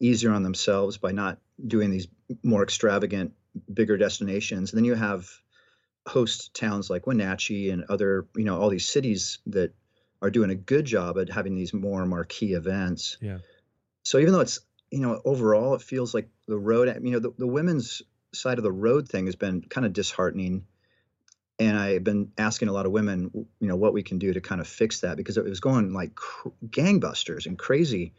easier 0.00 0.32
on 0.32 0.42
themselves 0.42 0.96
by 0.96 1.12
not 1.12 1.38
doing 1.66 1.90
these 1.90 2.08
more 2.42 2.62
extravagant 2.62 3.32
bigger 3.72 3.96
destinations. 3.96 4.72
And 4.72 4.78
then 4.78 4.84
you 4.84 4.94
have 4.94 5.28
host 6.06 6.54
towns 6.54 6.90
like 6.90 7.06
Wenatchee 7.06 7.70
and 7.70 7.84
other, 7.88 8.26
you 8.36 8.44
know, 8.44 8.58
all 8.60 8.70
these 8.70 8.88
cities 8.88 9.38
that 9.46 9.74
are 10.22 10.30
doing 10.30 10.50
a 10.50 10.54
good 10.54 10.84
job 10.84 11.18
at 11.18 11.30
having 11.30 11.54
these 11.54 11.74
more 11.74 12.06
marquee 12.06 12.54
events. 12.54 13.18
Yeah. 13.20 13.38
So 14.04 14.18
even 14.18 14.32
though 14.32 14.40
it's, 14.40 14.60
you 14.90 15.00
know, 15.00 15.20
overall 15.24 15.74
it 15.74 15.82
feels 15.82 16.14
like 16.14 16.28
the 16.46 16.58
road, 16.58 16.88
you 17.02 17.12
know, 17.12 17.18
the, 17.18 17.32
the 17.36 17.46
women's 17.46 18.02
side 18.34 18.58
of 18.58 18.64
the 18.64 18.72
road 18.72 19.08
thing 19.08 19.26
has 19.26 19.36
been 19.36 19.62
kind 19.62 19.86
of 19.86 19.92
disheartening. 19.92 20.66
And 21.58 21.78
I've 21.78 22.04
been 22.04 22.32
asking 22.36 22.68
a 22.68 22.72
lot 22.72 22.86
of 22.86 22.92
women, 22.92 23.30
you 23.32 23.68
know, 23.68 23.76
what 23.76 23.92
we 23.92 24.02
can 24.02 24.18
do 24.18 24.32
to 24.32 24.40
kind 24.40 24.60
of 24.60 24.66
fix 24.66 25.00
that 25.00 25.16
because 25.16 25.36
it 25.36 25.44
was 25.44 25.60
going 25.60 25.92
like 25.92 26.14
cr- 26.14 26.48
gangbusters 26.66 27.46
and 27.46 27.58
crazy. 27.58 28.12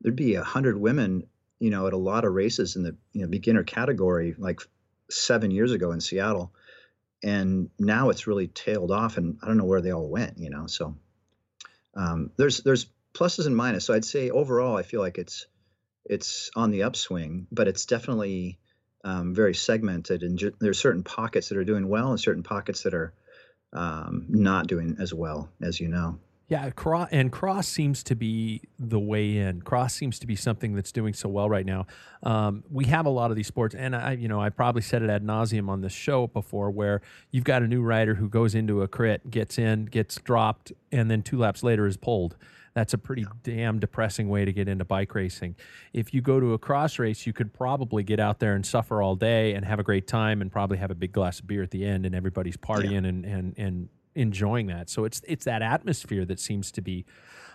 There'd 0.00 0.16
be 0.16 0.34
a 0.34 0.44
hundred 0.44 0.78
women, 0.78 1.26
you 1.58 1.70
know, 1.70 1.86
at 1.86 1.94
a 1.94 1.98
lot 1.98 2.24
of 2.24 2.32
races 2.32 2.76
in 2.76 2.82
the 2.82 2.96
you 3.12 3.22
know 3.22 3.28
beginner 3.28 3.62
category, 3.62 4.34
like 4.36 4.60
seven 5.10 5.50
years 5.50 5.72
ago 5.72 5.92
in 5.92 6.00
Seattle, 6.00 6.52
and 7.22 7.70
now 7.78 8.10
it's 8.10 8.26
really 8.26 8.48
tailed 8.48 8.90
off, 8.90 9.16
and 9.16 9.38
I 9.42 9.46
don't 9.46 9.56
know 9.56 9.64
where 9.64 9.80
they 9.80 9.92
all 9.92 10.08
went. 10.08 10.38
You 10.38 10.50
know, 10.50 10.66
so 10.66 10.96
um, 11.94 12.30
there's 12.36 12.58
there's 12.58 12.86
pluses 13.14 13.46
and 13.46 13.56
minuses. 13.56 13.82
So 13.82 13.94
I'd 13.94 14.04
say 14.04 14.30
overall, 14.30 14.76
I 14.76 14.82
feel 14.82 15.00
like 15.00 15.18
it's 15.18 15.46
it's 16.04 16.50
on 16.56 16.70
the 16.70 16.82
upswing, 16.82 17.46
but 17.52 17.68
it's 17.68 17.86
definitely 17.86 18.58
um, 19.04 19.34
very 19.34 19.54
segmented, 19.54 20.22
and 20.22 20.38
ju- 20.38 20.54
there's 20.60 20.78
certain 20.78 21.02
pockets 21.02 21.48
that 21.48 21.58
are 21.58 21.64
doing 21.64 21.88
well, 21.88 22.10
and 22.10 22.20
certain 22.20 22.42
pockets 22.42 22.82
that 22.82 22.94
are 22.94 23.12
um, 23.72 24.26
not 24.28 24.66
doing 24.66 24.96
as 25.00 25.12
well, 25.14 25.48
as 25.60 25.80
you 25.80 25.88
know. 25.88 26.18
Yeah, 26.48 26.70
and 27.10 27.32
cross 27.32 27.66
seems 27.66 28.02
to 28.02 28.14
be 28.14 28.60
the 28.78 29.00
way 29.00 29.38
in. 29.38 29.62
Cross 29.62 29.94
seems 29.94 30.18
to 30.18 30.26
be 30.26 30.36
something 30.36 30.74
that's 30.74 30.92
doing 30.92 31.14
so 31.14 31.30
well 31.30 31.48
right 31.48 31.64
now. 31.64 31.86
Um, 32.22 32.62
we 32.70 32.84
have 32.86 33.06
a 33.06 33.10
lot 33.10 33.30
of 33.30 33.38
these 33.38 33.46
sports, 33.46 33.74
and 33.74 33.96
I, 33.96 34.12
you 34.12 34.28
know, 34.28 34.38
I 34.38 34.50
probably 34.50 34.82
said 34.82 35.02
it 35.02 35.08
ad 35.08 35.24
nauseum 35.24 35.70
on 35.70 35.80
this 35.80 35.94
show 35.94 36.26
before, 36.26 36.70
where 36.70 37.00
you've 37.30 37.44
got 37.44 37.62
a 37.62 37.66
new 37.66 37.80
rider 37.80 38.16
who 38.16 38.28
goes 38.28 38.54
into 38.54 38.82
a 38.82 38.88
crit, 38.88 39.30
gets 39.30 39.58
in, 39.58 39.86
gets 39.86 40.16
dropped, 40.16 40.72
and 40.90 41.10
then 41.10 41.22
two 41.22 41.38
laps 41.38 41.62
later 41.62 41.86
is 41.86 41.96
pulled. 41.96 42.36
That's 42.74 42.94
a 42.94 42.98
pretty 42.98 43.26
damn 43.42 43.78
depressing 43.78 44.28
way 44.28 44.44
to 44.44 44.52
get 44.52 44.68
into 44.68 44.84
bike 44.84 45.14
racing. 45.14 45.56
If 45.92 46.14
you 46.14 46.22
go 46.22 46.40
to 46.40 46.54
a 46.54 46.58
cross 46.58 46.98
race, 46.98 47.26
you 47.26 47.32
could 47.32 47.52
probably 47.52 48.02
get 48.02 48.18
out 48.18 48.38
there 48.38 48.54
and 48.54 48.64
suffer 48.64 49.02
all 49.02 49.14
day 49.14 49.54
and 49.54 49.64
have 49.64 49.78
a 49.78 49.82
great 49.82 50.06
time, 50.06 50.40
and 50.40 50.50
probably 50.50 50.78
have 50.78 50.90
a 50.90 50.94
big 50.94 51.12
glass 51.12 51.40
of 51.40 51.46
beer 51.46 51.62
at 51.62 51.70
the 51.70 51.84
end, 51.84 52.06
and 52.06 52.14
everybody's 52.14 52.56
partying 52.56 53.02
yeah. 53.02 53.08
and 53.08 53.24
and 53.26 53.54
and 53.58 53.88
enjoying 54.14 54.66
that. 54.68 54.88
So 54.88 55.04
it's 55.04 55.20
it's 55.26 55.44
that 55.44 55.62
atmosphere 55.62 56.24
that 56.24 56.40
seems 56.40 56.72
to 56.72 56.80
be 56.80 57.04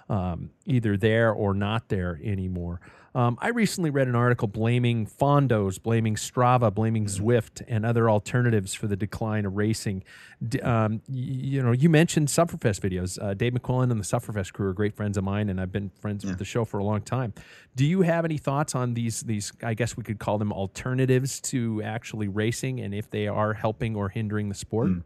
um, 0.09 0.51
either 0.65 0.97
there 0.97 1.31
or 1.31 1.53
not 1.53 1.89
there 1.89 2.19
anymore. 2.23 2.79
Um, 3.17 3.35
I 3.41 3.47
recently 3.49 3.89
read 3.89 4.07
an 4.07 4.13
article 4.13 4.47
blaming 4.47 5.07
Fondos, 5.07 5.81
blaming 5.81 6.13
Strava, 6.13 6.71
blaming 6.71 7.07
Zwift, 7.07 7.63
and 7.67 7.83
other 7.83 8.11
alternatives 8.11 8.75
for 8.75 8.85
the 8.85 8.95
decline 8.95 9.43
of 9.47 9.57
racing. 9.57 10.03
D- 10.47 10.59
um, 10.61 11.01
y- 11.09 11.15
you 11.15 11.63
know, 11.63 11.71
you 11.71 11.89
mentioned 11.89 12.27
Sufferfest 12.27 12.79
videos. 12.79 13.19
Uh, 13.19 13.33
Dave 13.33 13.53
McQuillen 13.53 13.89
and 13.89 13.99
the 13.99 14.05
Sufferfest 14.05 14.53
crew 14.53 14.69
are 14.69 14.73
great 14.73 14.95
friends 14.95 15.17
of 15.17 15.23
mine, 15.23 15.49
and 15.49 15.59
I've 15.59 15.71
been 15.71 15.89
friends 15.99 16.23
yeah. 16.23 16.29
with 16.29 16.37
the 16.37 16.45
show 16.45 16.63
for 16.63 16.77
a 16.77 16.83
long 16.83 17.01
time. 17.01 17.33
Do 17.75 17.87
you 17.87 18.03
have 18.03 18.23
any 18.23 18.37
thoughts 18.37 18.75
on 18.75 18.93
these? 18.93 19.21
These, 19.21 19.51
I 19.63 19.73
guess 19.73 19.97
we 19.97 20.03
could 20.03 20.19
call 20.19 20.37
them 20.37 20.53
alternatives 20.53 21.41
to 21.41 21.81
actually 21.81 22.27
racing, 22.27 22.81
and 22.81 22.93
if 22.93 23.09
they 23.09 23.27
are 23.27 23.53
helping 23.55 23.95
or 23.95 24.09
hindering 24.09 24.49
the 24.49 24.55
sport. 24.55 24.89
Mm. 24.89 25.03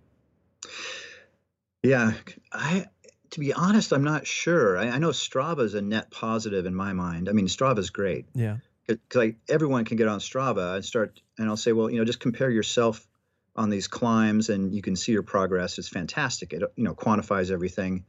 Yeah, 1.81 2.11
I 2.51 2.87
to 3.31 3.39
be 3.39 3.53
honest, 3.53 3.93
I'm 3.93 4.03
not 4.03 4.27
sure. 4.27 4.77
I, 4.77 4.89
I 4.89 4.97
know 4.99 5.09
Strava 5.09 5.61
is 5.61 5.73
a 5.73 5.81
net 5.81 6.11
positive 6.11 6.65
in 6.65 6.75
my 6.75 6.93
mind. 6.93 7.29
I 7.29 7.31
mean, 7.31 7.47
Strava 7.47 7.79
is 7.79 7.89
great. 7.89 8.27
Yeah. 8.33 8.57
Because 8.87 9.33
everyone 9.49 9.85
can 9.85 9.97
get 9.97 10.07
on 10.07 10.19
Strava 10.19 10.75
and 10.75 10.85
start, 10.85 11.21
and 11.37 11.47
I'll 11.47 11.57
say, 11.57 11.71
well, 11.71 11.89
you 11.89 11.97
know, 11.97 12.05
just 12.05 12.19
compare 12.19 12.49
yourself 12.49 13.07
on 13.55 13.69
these 13.69 13.87
climbs, 13.87 14.49
and 14.49 14.73
you 14.73 14.81
can 14.81 14.95
see 14.95 15.11
your 15.11 15.23
progress. 15.23 15.77
It's 15.77 15.87
fantastic. 15.87 16.53
It 16.53 16.63
you 16.75 16.83
know 16.83 16.93
quantifies 16.93 17.51
everything, 17.51 18.05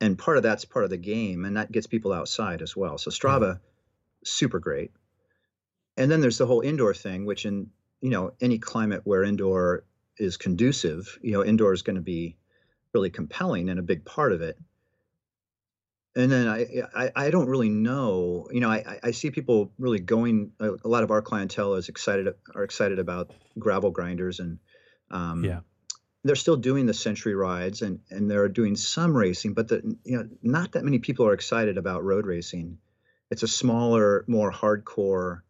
and 0.00 0.18
part 0.18 0.36
of 0.36 0.42
that's 0.42 0.64
part 0.64 0.84
of 0.84 0.90
the 0.90 0.96
game, 0.96 1.44
and 1.44 1.56
that 1.56 1.70
gets 1.70 1.86
people 1.86 2.12
outside 2.12 2.62
as 2.62 2.76
well. 2.76 2.98
So 2.98 3.10
Strava, 3.10 3.54
yeah. 3.54 3.58
super 4.24 4.58
great. 4.58 4.90
And 5.96 6.10
then 6.10 6.20
there's 6.20 6.38
the 6.38 6.46
whole 6.46 6.60
indoor 6.60 6.94
thing, 6.94 7.24
which 7.24 7.46
in 7.46 7.70
you 8.00 8.10
know 8.10 8.32
any 8.40 8.58
climate 8.58 9.02
where 9.04 9.22
indoor 9.22 9.84
is 10.18 10.36
conducive, 10.36 11.18
you 11.22 11.32
know, 11.32 11.44
indoor 11.44 11.72
is 11.72 11.82
going 11.82 11.96
to 11.96 12.02
be 12.02 12.36
really 12.96 13.10
compelling 13.10 13.68
and 13.68 13.78
a 13.78 13.82
big 13.82 14.04
part 14.04 14.32
of 14.32 14.40
it. 14.40 14.58
And 16.16 16.32
then 16.32 16.48
I, 16.48 16.66
I, 16.94 17.12
I 17.14 17.30
don't 17.30 17.46
really 17.46 17.68
know. 17.68 18.48
You 18.50 18.60
know, 18.60 18.70
I, 18.70 18.98
I 19.02 19.10
see 19.10 19.30
people 19.30 19.70
really 19.78 19.98
going. 19.98 20.52
A, 20.58 20.70
a 20.82 20.88
lot 20.88 21.02
of 21.02 21.10
our 21.10 21.20
clientele 21.20 21.74
is 21.74 21.90
excited 21.90 22.26
are 22.54 22.64
excited 22.64 22.98
about 22.98 23.32
gravel 23.58 23.90
grinders 23.90 24.40
and, 24.40 24.58
um, 25.10 25.44
yeah, 25.44 25.60
they're 26.24 26.36
still 26.36 26.56
doing 26.56 26.86
the 26.86 26.94
century 26.94 27.34
rides 27.34 27.82
and 27.82 28.00
and 28.10 28.30
they're 28.30 28.48
doing 28.48 28.76
some 28.76 29.16
racing, 29.16 29.54
but 29.54 29.68
the 29.68 29.96
you 30.04 30.16
know 30.16 30.28
not 30.42 30.72
that 30.72 30.84
many 30.84 30.98
people 30.98 31.26
are 31.26 31.34
excited 31.34 31.78
about 31.78 32.04
road 32.04 32.26
racing. 32.26 32.78
It's 33.30 33.42
a 33.42 33.48
smaller, 33.48 34.24
more 34.26 34.52
hardcore, 34.52 35.42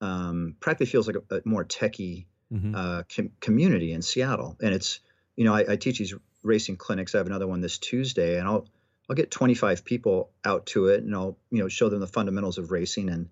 um, 0.00 0.56
practically 0.60 0.86
feels 0.86 1.06
like 1.06 1.16
a, 1.16 1.36
a 1.36 1.40
more 1.44 1.64
techie 1.64 2.26
mm-hmm. 2.52 2.74
uh, 2.74 3.02
com- 3.14 3.30
community 3.40 3.92
in 3.92 4.02
Seattle. 4.02 4.56
And 4.60 4.74
it's 4.74 5.00
you 5.36 5.44
know 5.44 5.54
I, 5.54 5.72
I 5.72 5.76
teach 5.76 5.98
these 5.98 6.14
racing 6.44 6.76
clinics. 6.76 7.14
I 7.14 7.18
have 7.18 7.26
another 7.26 7.48
one 7.48 7.60
this 7.60 7.78
Tuesday, 7.78 8.38
and 8.38 8.46
I'll 8.46 8.68
I'll 9.08 9.16
get 9.16 9.30
25 9.30 9.84
people 9.84 10.30
out 10.44 10.66
to 10.66 10.86
it, 10.86 11.02
and 11.02 11.14
I'll 11.14 11.36
you 11.50 11.58
know 11.58 11.68
show 11.68 11.88
them 11.88 12.00
the 12.00 12.06
fundamentals 12.06 12.58
of 12.58 12.70
racing, 12.70 13.08
and 13.08 13.28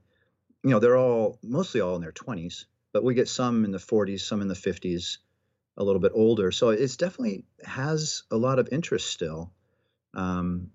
you 0.64 0.70
know 0.70 0.80
they're 0.80 0.96
all 0.96 1.38
mostly 1.42 1.80
all 1.80 1.94
in 1.94 2.02
their 2.02 2.12
20s, 2.12 2.64
but 2.92 3.04
we 3.04 3.14
get 3.14 3.28
some 3.28 3.64
in 3.64 3.70
the 3.70 3.78
40s, 3.78 4.20
some 4.20 4.42
in 4.42 4.48
the 4.48 4.54
50s, 4.54 5.18
a 5.76 5.84
little 5.84 6.00
bit 6.00 6.12
older. 6.14 6.50
So 6.50 6.70
it's 6.70 6.96
definitely 6.96 7.44
has 7.64 8.24
a 8.30 8.36
lot 8.36 8.58
of 8.58 8.68
interest 8.72 9.10
still, 9.10 9.52
um, 10.14 10.70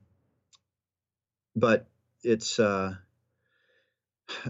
but 1.55 1.87
it's 2.23 2.59
uh, 2.59 2.95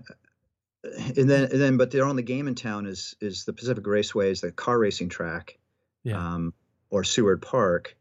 and 0.83 1.29
then 1.29 1.43
and 1.51 1.61
then 1.61 1.77
but 1.77 1.91
their 1.91 2.05
only 2.05 2.23
game 2.23 2.47
in 2.47 2.55
town 2.55 2.85
is 2.85 3.15
is 3.21 3.45
the 3.45 3.53
Pacific 3.53 3.85
Raceway, 3.85 4.31
is 4.31 4.41
the 4.41 4.51
car 4.51 4.77
racing 4.77 5.09
track, 5.09 5.57
yeah. 6.03 6.35
um, 6.35 6.53
or 6.89 7.03
Seward 7.03 7.41
Park 7.41 7.97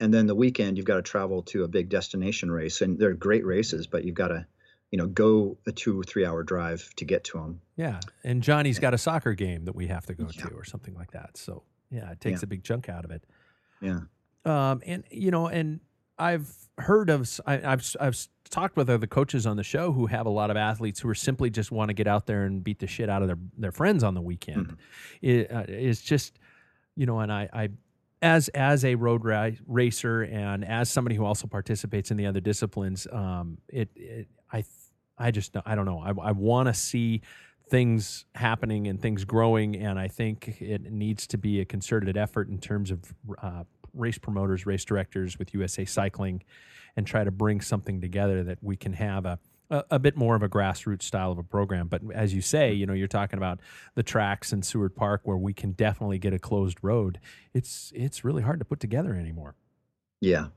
and 0.00 0.12
then 0.12 0.26
the 0.26 0.34
weekend 0.34 0.76
you've 0.76 0.86
got 0.86 0.96
to 0.96 1.02
travel 1.02 1.42
to 1.42 1.64
a 1.64 1.68
big 1.68 1.88
destination 1.88 2.50
race 2.50 2.80
and 2.80 2.98
they're 2.98 3.12
great 3.12 3.44
races 3.44 3.86
but 3.86 4.04
you've 4.04 4.14
got 4.14 4.28
to 4.28 4.44
you 4.90 4.98
know 4.98 5.06
go 5.06 5.56
a 5.66 5.72
two 5.72 6.00
or 6.00 6.02
three 6.02 6.24
hour 6.24 6.42
drive 6.42 6.90
to 6.96 7.04
get 7.04 7.22
to 7.22 7.38
them 7.38 7.60
yeah 7.76 8.00
and 8.24 8.42
johnny's 8.42 8.78
got 8.78 8.94
a 8.94 8.98
soccer 8.98 9.34
game 9.34 9.64
that 9.66 9.74
we 9.74 9.86
have 9.86 10.06
to 10.06 10.14
go 10.14 10.26
yeah. 10.34 10.44
to 10.46 10.54
or 10.54 10.64
something 10.64 10.94
like 10.94 11.12
that 11.12 11.36
so 11.36 11.62
yeah 11.90 12.10
it 12.10 12.20
takes 12.20 12.40
yeah. 12.40 12.46
a 12.46 12.48
big 12.48 12.64
chunk 12.64 12.88
out 12.88 13.04
of 13.04 13.10
it 13.10 13.22
yeah 13.80 14.00
um 14.46 14.82
and 14.84 15.04
you 15.10 15.30
know 15.30 15.46
and 15.46 15.80
i've 16.18 16.52
heard 16.78 17.10
of 17.10 17.40
I, 17.46 17.58
have 17.58 17.96
i've 18.00 18.16
talked 18.48 18.76
with 18.76 18.90
other 18.90 19.06
coaches 19.06 19.46
on 19.46 19.56
the 19.56 19.62
show 19.62 19.92
who 19.92 20.06
have 20.06 20.26
a 20.26 20.30
lot 20.30 20.50
of 20.50 20.56
athletes 20.56 20.98
who 20.98 21.08
are 21.08 21.14
simply 21.14 21.50
just 21.50 21.70
want 21.70 21.90
to 21.90 21.94
get 21.94 22.08
out 22.08 22.26
there 22.26 22.44
and 22.44 22.64
beat 22.64 22.80
the 22.80 22.86
shit 22.86 23.08
out 23.08 23.22
of 23.22 23.28
their 23.28 23.38
their 23.56 23.72
friends 23.72 24.02
on 24.02 24.14
the 24.14 24.20
weekend 24.20 24.66
mm-hmm. 24.66 24.74
it, 25.22 25.52
uh, 25.52 25.64
it's 25.68 26.00
just 26.00 26.38
you 26.96 27.06
know 27.06 27.20
and 27.20 27.32
i 27.32 27.48
i 27.52 27.68
as 28.22 28.48
as 28.48 28.84
a 28.84 28.94
road 28.94 29.24
ra- 29.24 29.50
racer 29.66 30.22
and 30.22 30.64
as 30.64 30.90
somebody 30.90 31.16
who 31.16 31.24
also 31.24 31.46
participates 31.46 32.10
in 32.10 32.16
the 32.16 32.26
other 32.26 32.40
disciplines, 32.40 33.06
um, 33.12 33.58
it, 33.68 33.88
it 33.96 34.28
I 34.52 34.64
I 35.18 35.30
just 35.30 35.56
I 35.64 35.74
don't 35.74 35.86
know. 35.86 36.00
I, 36.00 36.28
I 36.28 36.32
want 36.32 36.68
to 36.68 36.74
see 36.74 37.22
things 37.68 38.24
happening 38.34 38.88
and 38.88 39.00
things 39.00 39.24
growing, 39.24 39.76
and 39.76 39.98
I 39.98 40.08
think 40.08 40.60
it 40.60 40.90
needs 40.90 41.26
to 41.28 41.38
be 41.38 41.60
a 41.60 41.64
concerted 41.64 42.16
effort 42.16 42.48
in 42.48 42.58
terms 42.58 42.90
of 42.90 43.00
uh, 43.40 43.64
race 43.94 44.18
promoters, 44.18 44.66
race 44.66 44.84
directors 44.84 45.38
with 45.38 45.54
USA 45.54 45.84
Cycling, 45.84 46.42
and 46.96 47.06
try 47.06 47.24
to 47.24 47.30
bring 47.30 47.60
something 47.60 48.00
together 48.00 48.42
that 48.44 48.58
we 48.60 48.76
can 48.76 48.92
have 48.94 49.24
a 49.24 49.38
a, 49.70 49.84
a, 49.92 49.98
bit 49.98 50.16
more 50.16 50.34
of 50.34 50.42
a 50.42 50.48
grassroots 50.48 51.02
style 51.02 51.32
of 51.32 51.38
a 51.38 51.42
program. 51.42 51.88
But 51.88 52.02
as 52.12 52.34
you 52.34 52.40
say, 52.40 52.72
you 52.72 52.86
know, 52.86 52.92
you're 52.92 53.08
talking 53.08 53.38
about 53.38 53.60
the 53.94 54.02
tracks 54.02 54.52
in 54.52 54.62
Seward 54.62 54.94
Park 54.94 55.22
where 55.24 55.36
we 55.36 55.52
can 55.52 55.72
definitely 55.72 56.18
get 56.18 56.32
a 56.32 56.38
closed 56.38 56.78
road. 56.82 57.20
It's 57.54 57.92
it's 57.94 58.24
really 58.24 58.42
hard 58.42 58.58
to 58.58 58.64
put 58.64 58.80
together 58.80 59.14
anymore. 59.14 59.54
Yeah, 60.20 60.48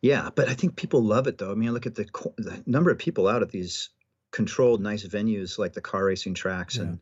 yeah, 0.00 0.30
but 0.34 0.48
I 0.48 0.54
think 0.54 0.76
people 0.76 1.02
love 1.02 1.26
it 1.26 1.38
though. 1.38 1.50
I 1.50 1.54
mean, 1.54 1.72
look 1.72 1.86
at 1.86 1.94
the, 1.94 2.06
the 2.36 2.62
number 2.66 2.90
of 2.90 2.98
people 2.98 3.28
out 3.28 3.42
at 3.42 3.50
these 3.50 3.90
controlled, 4.30 4.80
nice 4.80 5.06
venues 5.06 5.58
like 5.58 5.72
the 5.72 5.80
car 5.80 6.04
racing 6.04 6.34
tracks, 6.34 6.76
yeah. 6.76 6.82
and, 6.82 6.98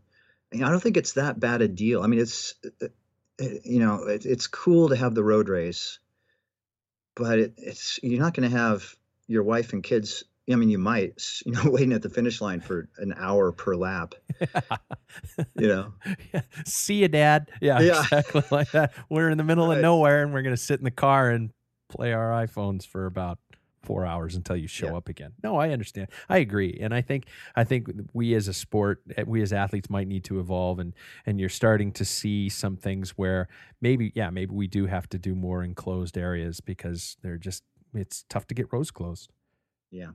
and 0.53 0.64
I 0.64 0.71
don't 0.71 0.83
think 0.83 0.97
it's 0.97 1.14
that 1.14 1.41
bad 1.41 1.62
a 1.62 1.69
deal. 1.69 2.03
I 2.03 2.07
mean, 2.07 2.21
it's 2.21 2.55
uh, 2.83 2.87
uh, 3.41 3.45
you 3.64 3.81
know, 3.81 4.05
it, 4.05 4.25
it's 4.25 4.47
cool 4.47 4.89
to 4.91 4.97
have 4.97 5.14
the 5.14 5.25
road 5.25 5.49
race, 5.49 5.99
but 7.14 7.39
it, 7.39 7.55
it's 7.59 8.01
you're 8.03 8.21
not 8.21 8.35
going 8.35 8.51
to 8.51 8.57
have 8.57 8.95
your 9.27 9.43
wife 9.43 9.73
and 9.73 9.83
kids 9.83 10.25
I 10.51 10.55
mean, 10.57 10.68
you 10.68 10.78
might, 10.78 11.22
you 11.47 11.53
know, 11.53 11.70
waiting 11.70 11.92
at 11.92 12.03
the 12.03 12.11
finish 12.11 12.40
line 12.40 12.61
for 12.61 12.88
an 12.99 13.14
hour 13.16 13.53
per 13.53 13.74
lap. 13.74 14.14
you 15.59 15.68
know, 15.68 15.92
yeah. 16.32 16.42
see 16.64 17.03
you, 17.03 17.09
Dad. 17.09 17.51
Yeah, 17.61 17.80
yeah, 17.80 18.01
exactly 18.03 18.42
like 18.51 18.70
that. 18.72 18.92
We're 19.09 19.30
in 19.30 19.38
the 19.38 19.44
middle 19.44 19.68
right. 19.68 19.76
of 19.76 19.82
nowhere, 19.82 20.22
and 20.22 20.32
we're 20.32 20.42
gonna 20.42 20.57
sit 20.57 20.78
in 20.78 20.84
the 20.84 20.90
car 20.90 21.30
and 21.30 21.51
play 21.88 22.12
our 22.12 22.30
iPhones 22.47 22.86
for 22.86 23.07
about 23.07 23.38
four 23.82 24.05
hours 24.05 24.34
until 24.34 24.57
you 24.57 24.66
show 24.66 24.88
yeah. 24.88 24.97
up 24.97 25.09
again. 25.09 25.32
No, 25.44 25.57
I 25.57 25.70
understand. 25.70 26.09
I 26.28 26.38
agree, 26.38 26.76
and 26.80 26.92
I 26.92 27.01
think 27.01 27.26
I 27.55 27.64
think 27.64 27.88
we 28.12 28.34
as 28.34 28.49
a 28.49 28.53
sport, 28.53 29.03
eh, 29.16 29.24
we 29.26 29.42
as 29.42 29.53
athletes, 29.53 29.88
might 29.88 30.09
need 30.09 30.24
to 30.24 30.40
evolve, 30.40 30.78
and 30.78 30.92
and 31.24 31.40
you're 31.40 31.49
starting 31.49 31.92
to 31.92 32.05
see 32.05 32.49
some 32.49 32.76
things 32.76 33.11
where 33.11 33.49
maybe, 33.80 34.12
yeah, 34.14 34.30
maybe 34.30 34.55
we 34.55 34.66
do 34.66 34.86
have 34.86 35.09
to 35.11 35.18
do 35.18 35.34
more 35.34 35.62
enclosed 35.62 36.18
areas 36.18 36.61
because 36.61 37.16
they're 37.22 37.38
just 37.38 37.62
it's 37.94 38.24
tough 38.28 38.47
to 38.49 38.55
get 38.55 38.72
roads 38.72 38.90
closed. 38.90 39.32
Yeah. 39.90 40.11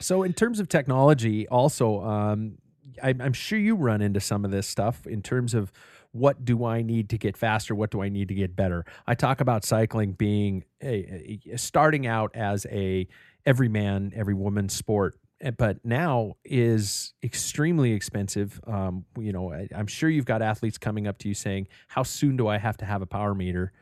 So, 0.00 0.22
in 0.22 0.32
terms 0.32 0.60
of 0.60 0.68
technology, 0.68 1.48
also, 1.48 2.02
um, 2.02 2.58
I, 3.02 3.10
am 3.10 3.32
sure 3.32 3.58
you 3.58 3.76
run 3.76 4.02
into 4.02 4.20
some 4.20 4.44
of 4.44 4.50
this 4.50 4.66
stuff 4.66 5.06
in 5.06 5.22
terms 5.22 5.54
of 5.54 5.72
what 6.12 6.44
do 6.44 6.64
I 6.64 6.82
need 6.82 7.08
to 7.10 7.18
get 7.18 7.36
faster? 7.36 7.74
What 7.74 7.90
do 7.90 8.00
I 8.00 8.08
need 8.08 8.28
to 8.28 8.34
get 8.34 8.54
better? 8.54 8.84
I 9.06 9.14
talk 9.14 9.40
about 9.40 9.64
cycling 9.64 10.12
being 10.12 10.64
a, 10.82 11.40
a 11.52 11.58
starting 11.58 12.06
out 12.06 12.30
as 12.34 12.66
a 12.70 13.08
every 13.44 13.68
man, 13.68 14.12
every 14.14 14.34
woman 14.34 14.68
sport, 14.68 15.16
eh, 15.40 15.50
but 15.50 15.84
now 15.84 16.36
is 16.44 17.14
extremely 17.24 17.92
expensive. 17.92 18.60
Um, 18.66 19.04
you 19.18 19.32
know, 19.32 19.52
I, 19.52 19.68
am 19.72 19.88
sure 19.88 20.08
you've 20.08 20.24
got 20.24 20.40
athletes 20.40 20.78
coming 20.78 21.08
up 21.08 21.18
to 21.18 21.28
you 21.28 21.34
saying, 21.34 21.66
"How 21.88 22.04
soon 22.04 22.36
do 22.36 22.46
I 22.46 22.58
have 22.58 22.76
to 22.78 22.84
have 22.84 23.02
a 23.02 23.06
power 23.06 23.34
meter?" 23.34 23.72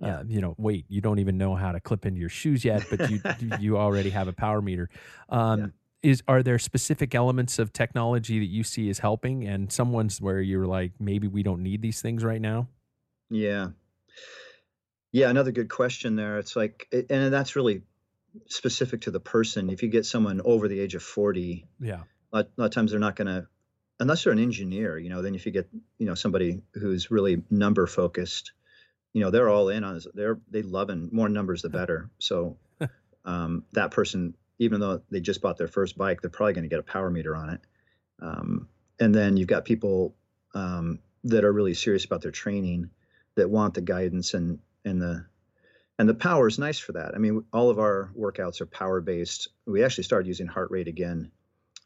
Yeah. 0.00 0.18
Uh, 0.18 0.24
you 0.26 0.40
know, 0.40 0.54
wait, 0.58 0.86
you 0.88 1.00
don't 1.00 1.18
even 1.18 1.36
know 1.36 1.54
how 1.54 1.72
to 1.72 1.80
clip 1.80 2.06
into 2.06 2.20
your 2.20 2.28
shoes 2.28 2.64
yet, 2.64 2.84
but 2.90 3.10
you 3.10 3.20
you 3.60 3.78
already 3.78 4.10
have 4.10 4.28
a 4.28 4.32
power 4.32 4.62
meter. 4.62 4.88
Um, 5.28 5.60
yeah. 5.60 5.66
Is 6.02 6.22
are 6.26 6.42
there 6.42 6.58
specific 6.58 7.14
elements 7.14 7.58
of 7.58 7.72
technology 7.72 8.38
that 8.38 8.46
you 8.46 8.64
see 8.64 8.88
as 8.88 8.98
helping, 8.98 9.46
and 9.46 9.70
some 9.70 9.92
ones 9.92 10.20
where 10.20 10.40
you're 10.40 10.66
like, 10.66 10.92
maybe 10.98 11.28
we 11.28 11.42
don't 11.42 11.62
need 11.62 11.82
these 11.82 12.00
things 12.00 12.24
right 12.24 12.40
now? 12.40 12.68
Yeah, 13.28 13.68
yeah. 15.12 15.28
Another 15.28 15.52
good 15.52 15.68
question 15.68 16.16
there. 16.16 16.38
It's 16.38 16.56
like, 16.56 16.88
and 17.10 17.32
that's 17.32 17.54
really 17.54 17.82
specific 18.48 19.02
to 19.02 19.10
the 19.10 19.20
person. 19.20 19.68
If 19.68 19.82
you 19.82 19.90
get 19.90 20.06
someone 20.06 20.40
over 20.42 20.68
the 20.68 20.80
age 20.80 20.94
of 20.94 21.02
forty, 21.02 21.66
yeah, 21.78 22.04
a 22.32 22.36
lot, 22.36 22.46
a 22.56 22.60
lot 22.60 22.66
of 22.66 22.72
times 22.72 22.92
they're 22.92 23.00
not 23.00 23.16
going 23.16 23.28
to 23.28 23.46
unless 24.00 24.24
they're 24.24 24.32
an 24.32 24.38
engineer, 24.38 24.98
you 24.98 25.10
know, 25.10 25.22
then 25.22 25.34
if 25.34 25.46
you 25.46 25.52
get, 25.52 25.68
you 25.98 26.06
know, 26.06 26.14
somebody 26.14 26.62
who's 26.72 27.10
really 27.10 27.42
number 27.50 27.86
focused, 27.86 28.52
you 29.12 29.20
know 29.20 29.30
they're 29.30 29.48
all 29.48 29.68
in 29.68 29.84
on 29.84 29.94
this 29.94 30.06
they're 30.14 30.38
they 30.50 30.62
loving 30.62 31.08
more 31.12 31.28
numbers 31.28 31.62
the 31.62 31.68
better. 31.68 32.10
So 32.18 32.56
um, 33.24 33.64
that 33.72 33.90
person 33.90 34.34
even 34.58 34.80
though 34.80 35.00
they 35.10 35.20
just 35.20 35.40
bought 35.40 35.56
their 35.56 35.68
first 35.68 35.96
bike 35.96 36.20
they're 36.20 36.30
probably 36.30 36.52
going 36.52 36.64
to 36.64 36.68
get 36.68 36.80
a 36.80 36.84
power 36.84 37.10
meter 37.10 37.34
on 37.34 37.50
it. 37.50 37.60
Um, 38.20 38.68
and 38.98 39.14
then 39.14 39.36
you've 39.36 39.48
got 39.48 39.64
people 39.64 40.14
um, 40.54 40.98
that 41.24 41.44
are 41.44 41.52
really 41.52 41.74
serious 41.74 42.04
about 42.04 42.22
their 42.22 42.30
training 42.30 42.90
that 43.36 43.50
want 43.50 43.74
the 43.74 43.80
guidance 43.80 44.34
and 44.34 44.58
and 44.84 45.00
the 45.00 45.26
and 45.98 46.08
the 46.08 46.14
power 46.14 46.48
is 46.48 46.58
nice 46.58 46.78
for 46.78 46.92
that. 46.92 47.14
I 47.14 47.18
mean 47.18 47.44
all 47.52 47.70
of 47.70 47.78
our 47.78 48.12
workouts 48.18 48.60
are 48.60 48.66
power 48.66 49.00
based 49.00 49.48
we 49.66 49.84
actually 49.84 50.04
started 50.04 50.28
using 50.28 50.46
heart 50.46 50.70
rate 50.70 50.88
again 50.88 51.32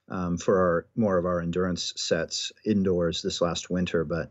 um, 0.08 0.36
for 0.36 0.58
our 0.58 0.86
more 0.94 1.16
of 1.16 1.24
our 1.24 1.40
endurance 1.40 1.94
sets 1.96 2.52
indoors 2.66 3.22
this 3.22 3.40
last 3.40 3.70
winter 3.70 4.04
but 4.04 4.30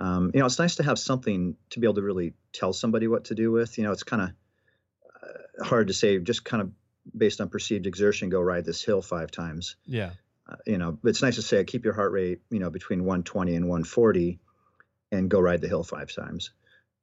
um, 0.00 0.30
you 0.32 0.40
know, 0.40 0.46
it's 0.46 0.58
nice 0.58 0.76
to 0.76 0.82
have 0.82 0.98
something 0.98 1.56
to 1.70 1.78
be 1.78 1.86
able 1.86 1.94
to 1.94 2.02
really 2.02 2.32
tell 2.54 2.72
somebody 2.72 3.06
what 3.06 3.26
to 3.26 3.34
do 3.34 3.52
with. 3.52 3.76
You 3.76 3.84
know, 3.84 3.92
it's 3.92 4.02
kind 4.02 4.22
of 4.22 4.30
uh, 5.22 5.64
hard 5.64 5.88
to 5.88 5.92
say 5.92 6.18
just 6.18 6.42
kind 6.42 6.62
of 6.62 6.70
based 7.16 7.40
on 7.40 7.50
perceived 7.50 7.86
exertion, 7.86 8.30
go 8.30 8.40
ride 8.40 8.64
this 8.64 8.82
hill 8.82 9.02
five 9.02 9.30
times. 9.30 9.76
Yeah. 9.84 10.12
Uh, 10.48 10.56
you 10.66 10.78
know, 10.78 10.98
it's 11.04 11.20
nice 11.20 11.36
to 11.36 11.42
say 11.42 11.62
keep 11.64 11.84
your 11.84 11.92
heart 11.92 12.12
rate, 12.12 12.40
you 12.50 12.60
know, 12.60 12.70
between 12.70 13.00
120 13.00 13.54
and 13.54 13.68
140 13.68 14.40
and 15.12 15.28
go 15.28 15.38
ride 15.38 15.60
the 15.60 15.68
hill 15.68 15.84
five 15.84 16.12
times. 16.14 16.50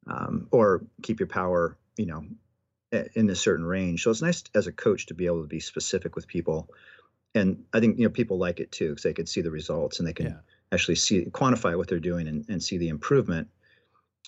Um, 0.08 0.48
or 0.52 0.86
keep 1.04 1.20
your 1.20 1.28
power, 1.28 1.78
you 1.98 2.06
know, 2.08 2.24
in 3.14 3.30
a 3.30 3.36
certain 3.36 3.66
range. 3.66 4.04
So 4.04 4.12
it's 4.12 4.22
nice 4.22 4.43
as 4.56 4.66
a 4.66 4.72
coach 4.72 5.08
to 5.08 5.14
be 5.14 5.26
able 5.26 5.41
to 5.41 5.48
be 5.48 5.60
specific 5.60 6.16
with 6.16 6.28
people. 6.28 6.70
And 7.36 7.66
I 7.74 7.80
think, 7.80 8.00
you 8.00 8.06
know, 8.06 8.10
people 8.10 8.39
like 8.39 8.60
it 8.60 8.72
too 8.72 8.89
because 8.89 9.04
they 9.04 9.14
can 9.14 9.28
see 9.28 9.41
the 9.41 9.52
results 9.52 10.00
and 10.00 10.08
they 10.08 10.14
can. 10.14 10.26
Yeah 10.28 10.39
actually 10.72 10.95
see 10.95 11.26
quantify 11.26 11.78
what 11.78 11.88
they're 11.88 11.99
doing 11.99 12.28
and, 12.28 12.45
and 12.49 12.61
see 12.61 12.78
the 12.78 12.89
improvement. 12.89 13.47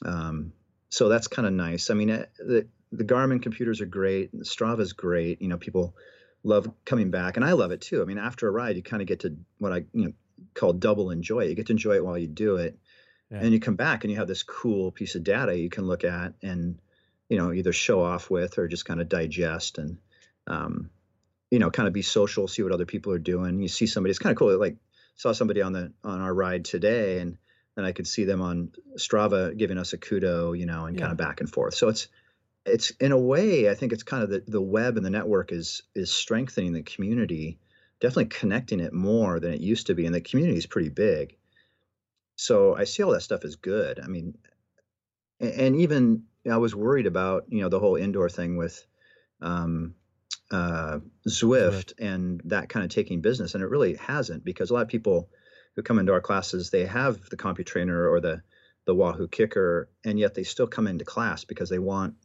Um, 0.06 0.54
so 0.90 1.10
that's 1.10 1.28
kind 1.28 1.48
of 1.48 1.54
nice. 1.54 1.90
I 1.90 1.94
mean, 1.94 2.10
uh, 2.10 2.26
the 2.40 2.68
the 2.92 3.04
Garmin 3.04 3.42
computers 3.42 3.82
are 3.82 3.86
great. 3.86 4.34
Strava 4.42 4.80
is 4.80 4.94
great. 4.94 5.42
You 5.42 5.48
know, 5.48 5.58
people 5.58 5.96
love 6.44 6.72
coming 6.86 7.12
back, 7.12 7.36
and 7.36 7.46
I 7.46 7.52
love 7.52 7.72
it 7.72 7.82
too. 7.82 8.02
I 8.02 8.06
mean, 8.06 8.18
after 8.18 8.48
a 8.48 8.52
ride, 8.52 8.76
you 8.76 8.84
kind 8.84 9.02
of 9.02 9.08
get 9.08 9.22
to 9.22 9.36
what 9.60 9.74
I 9.74 9.86
you 9.94 10.06
know 10.06 10.14
call 10.54 10.74
double 10.74 11.12
enjoy. 11.12 11.44
You 11.44 11.56
get 11.56 11.68
to 11.68 11.74
enjoy 11.74 11.96
it 11.96 12.06
while 12.06 12.18
you 12.18 12.28
do 12.28 12.56
it, 12.56 12.78
yeah. 13.30 13.40
and 13.40 13.54
you 13.54 13.60
come 13.60 13.76
back 13.76 14.04
and 14.04 14.12
you 14.12 14.18
have 14.18 14.28
this 14.28 14.44
cool 14.44 14.92
piece 14.92 15.16
of 15.16 15.24
data 15.24 15.58
you 15.58 15.70
can 15.70 15.86
look 15.86 16.04
at 16.04 16.34
and 16.42 16.80
you 17.30 17.38
know 17.38 17.52
either 17.54 17.74
show 17.74 18.02
off 18.02 18.30
with 18.30 18.58
or 18.58 18.68
just 18.68 18.86
kind 18.86 19.02
of 19.02 19.10
digest 19.10 19.78
and 19.78 19.98
um, 20.48 20.90
you 21.52 21.60
know 21.60 21.70
kind 21.70 21.88
of 21.88 21.94
be 21.94 22.02
social, 22.02 22.48
see 22.48 22.64
what 22.64 22.72
other 22.72 22.86
people 22.86 23.14
are 23.14 23.20
doing. 23.20 23.62
You 23.62 23.68
see 23.68 23.86
somebody. 23.86 24.12
It's 24.12 24.20
kind 24.20 24.32
of 24.32 24.38
cool. 24.38 24.58
Like 24.58 24.78
saw 25.20 25.34
somebody 25.34 25.62
on 25.62 25.74
the 25.74 25.92
on 26.04 26.22
our 26.22 26.34
ride 26.34 26.66
today, 26.66 27.20
and 27.20 27.38
and 27.76 27.86
I 27.86 27.92
could 27.92 28.08
see 28.08 28.24
them 28.24 28.42
on 28.42 28.72
Strava 28.98 29.56
giving 29.56 29.78
us 29.78 29.94
a 29.94 29.98
kudo, 29.98 30.58
you 30.58 30.66
know, 30.66 30.86
and 30.86 30.96
yeah. 30.96 31.02
kind 31.02 31.12
of 31.12 31.18
back 31.18 31.42
and 31.42 31.50
forth. 31.50 31.76
So 31.76 31.90
it's 31.90 32.08
it's 32.66 32.92
in 32.92 33.12
a 33.12 33.18
way, 33.18 33.70
I 33.70 33.76
think 33.76 33.92
it's 33.92 34.04
kind 34.04 34.24
of 34.24 34.30
the, 34.30 34.44
the 34.48 34.62
web 34.62 34.96
and 34.98 35.06
the 35.06 35.10
network 35.10 35.52
is 35.52 35.84
is 35.94 36.12
strengthening 36.12 36.72
the 36.72 36.84
community, 36.84 37.60
definitely 38.00 38.28
connecting 38.28 38.80
it 38.80 38.94
more 38.94 39.40
than 39.40 39.54
it 39.54 39.62
used 39.62 39.88
to 39.88 39.94
be. 39.94 40.06
And 40.06 40.16
the 40.16 40.22
community 40.22 40.58
is 40.58 40.66
pretty 40.66 40.90
big. 40.90 41.36
So 42.38 42.74
I 42.74 42.86
see 42.86 43.04
all 43.04 43.12
that 43.12 43.22
stuff 43.22 43.44
as 43.44 43.58
good. 43.58 44.00
I 44.00 44.08
mean, 44.08 44.38
and, 45.42 45.52
and 45.52 45.76
even 45.76 46.24
I 46.50 46.58
was 46.58 46.74
worried 46.74 47.08
about, 47.08 47.46
you 47.50 47.62
know, 47.62 47.70
the 47.70 47.80
whole 47.80 47.98
indoor 47.98 48.30
thing 48.30 48.56
with 48.56 48.86
um, 49.42 49.96
uh, 50.52 51.00
Zwift 51.28 51.94
and 52.00 52.42
that 52.46 52.70
kind 52.70 52.84
of 52.84 52.92
taking 52.92 53.22
business. 53.22 53.54
And 53.54 53.64
it 53.64 53.68
really 53.68 53.96
hasn't 53.96 54.44
because 54.44 54.70
a 54.70 54.74
lot 54.74 54.82
of 54.82 54.88
people 54.88 55.30
who 55.76 55.84
come 55.84 56.00
into 56.00 56.12
our 56.12 56.22
classes, 56.22 56.70
they 56.70 56.86
have 56.86 57.30
the 57.30 57.38
CompuTrainer 57.38 58.10
or 58.12 58.20
the 58.20 58.42
the 58.86 58.96
Wahoo 58.96 59.28
KICKR, 59.28 59.86
and 60.04 60.18
yet 60.18 60.34
they 60.34 60.44
still 60.44 60.66
come 60.66 60.88
into 60.88 61.06
class 61.06 61.44
because 61.44 61.70
they 61.70 61.78
want 61.78 62.16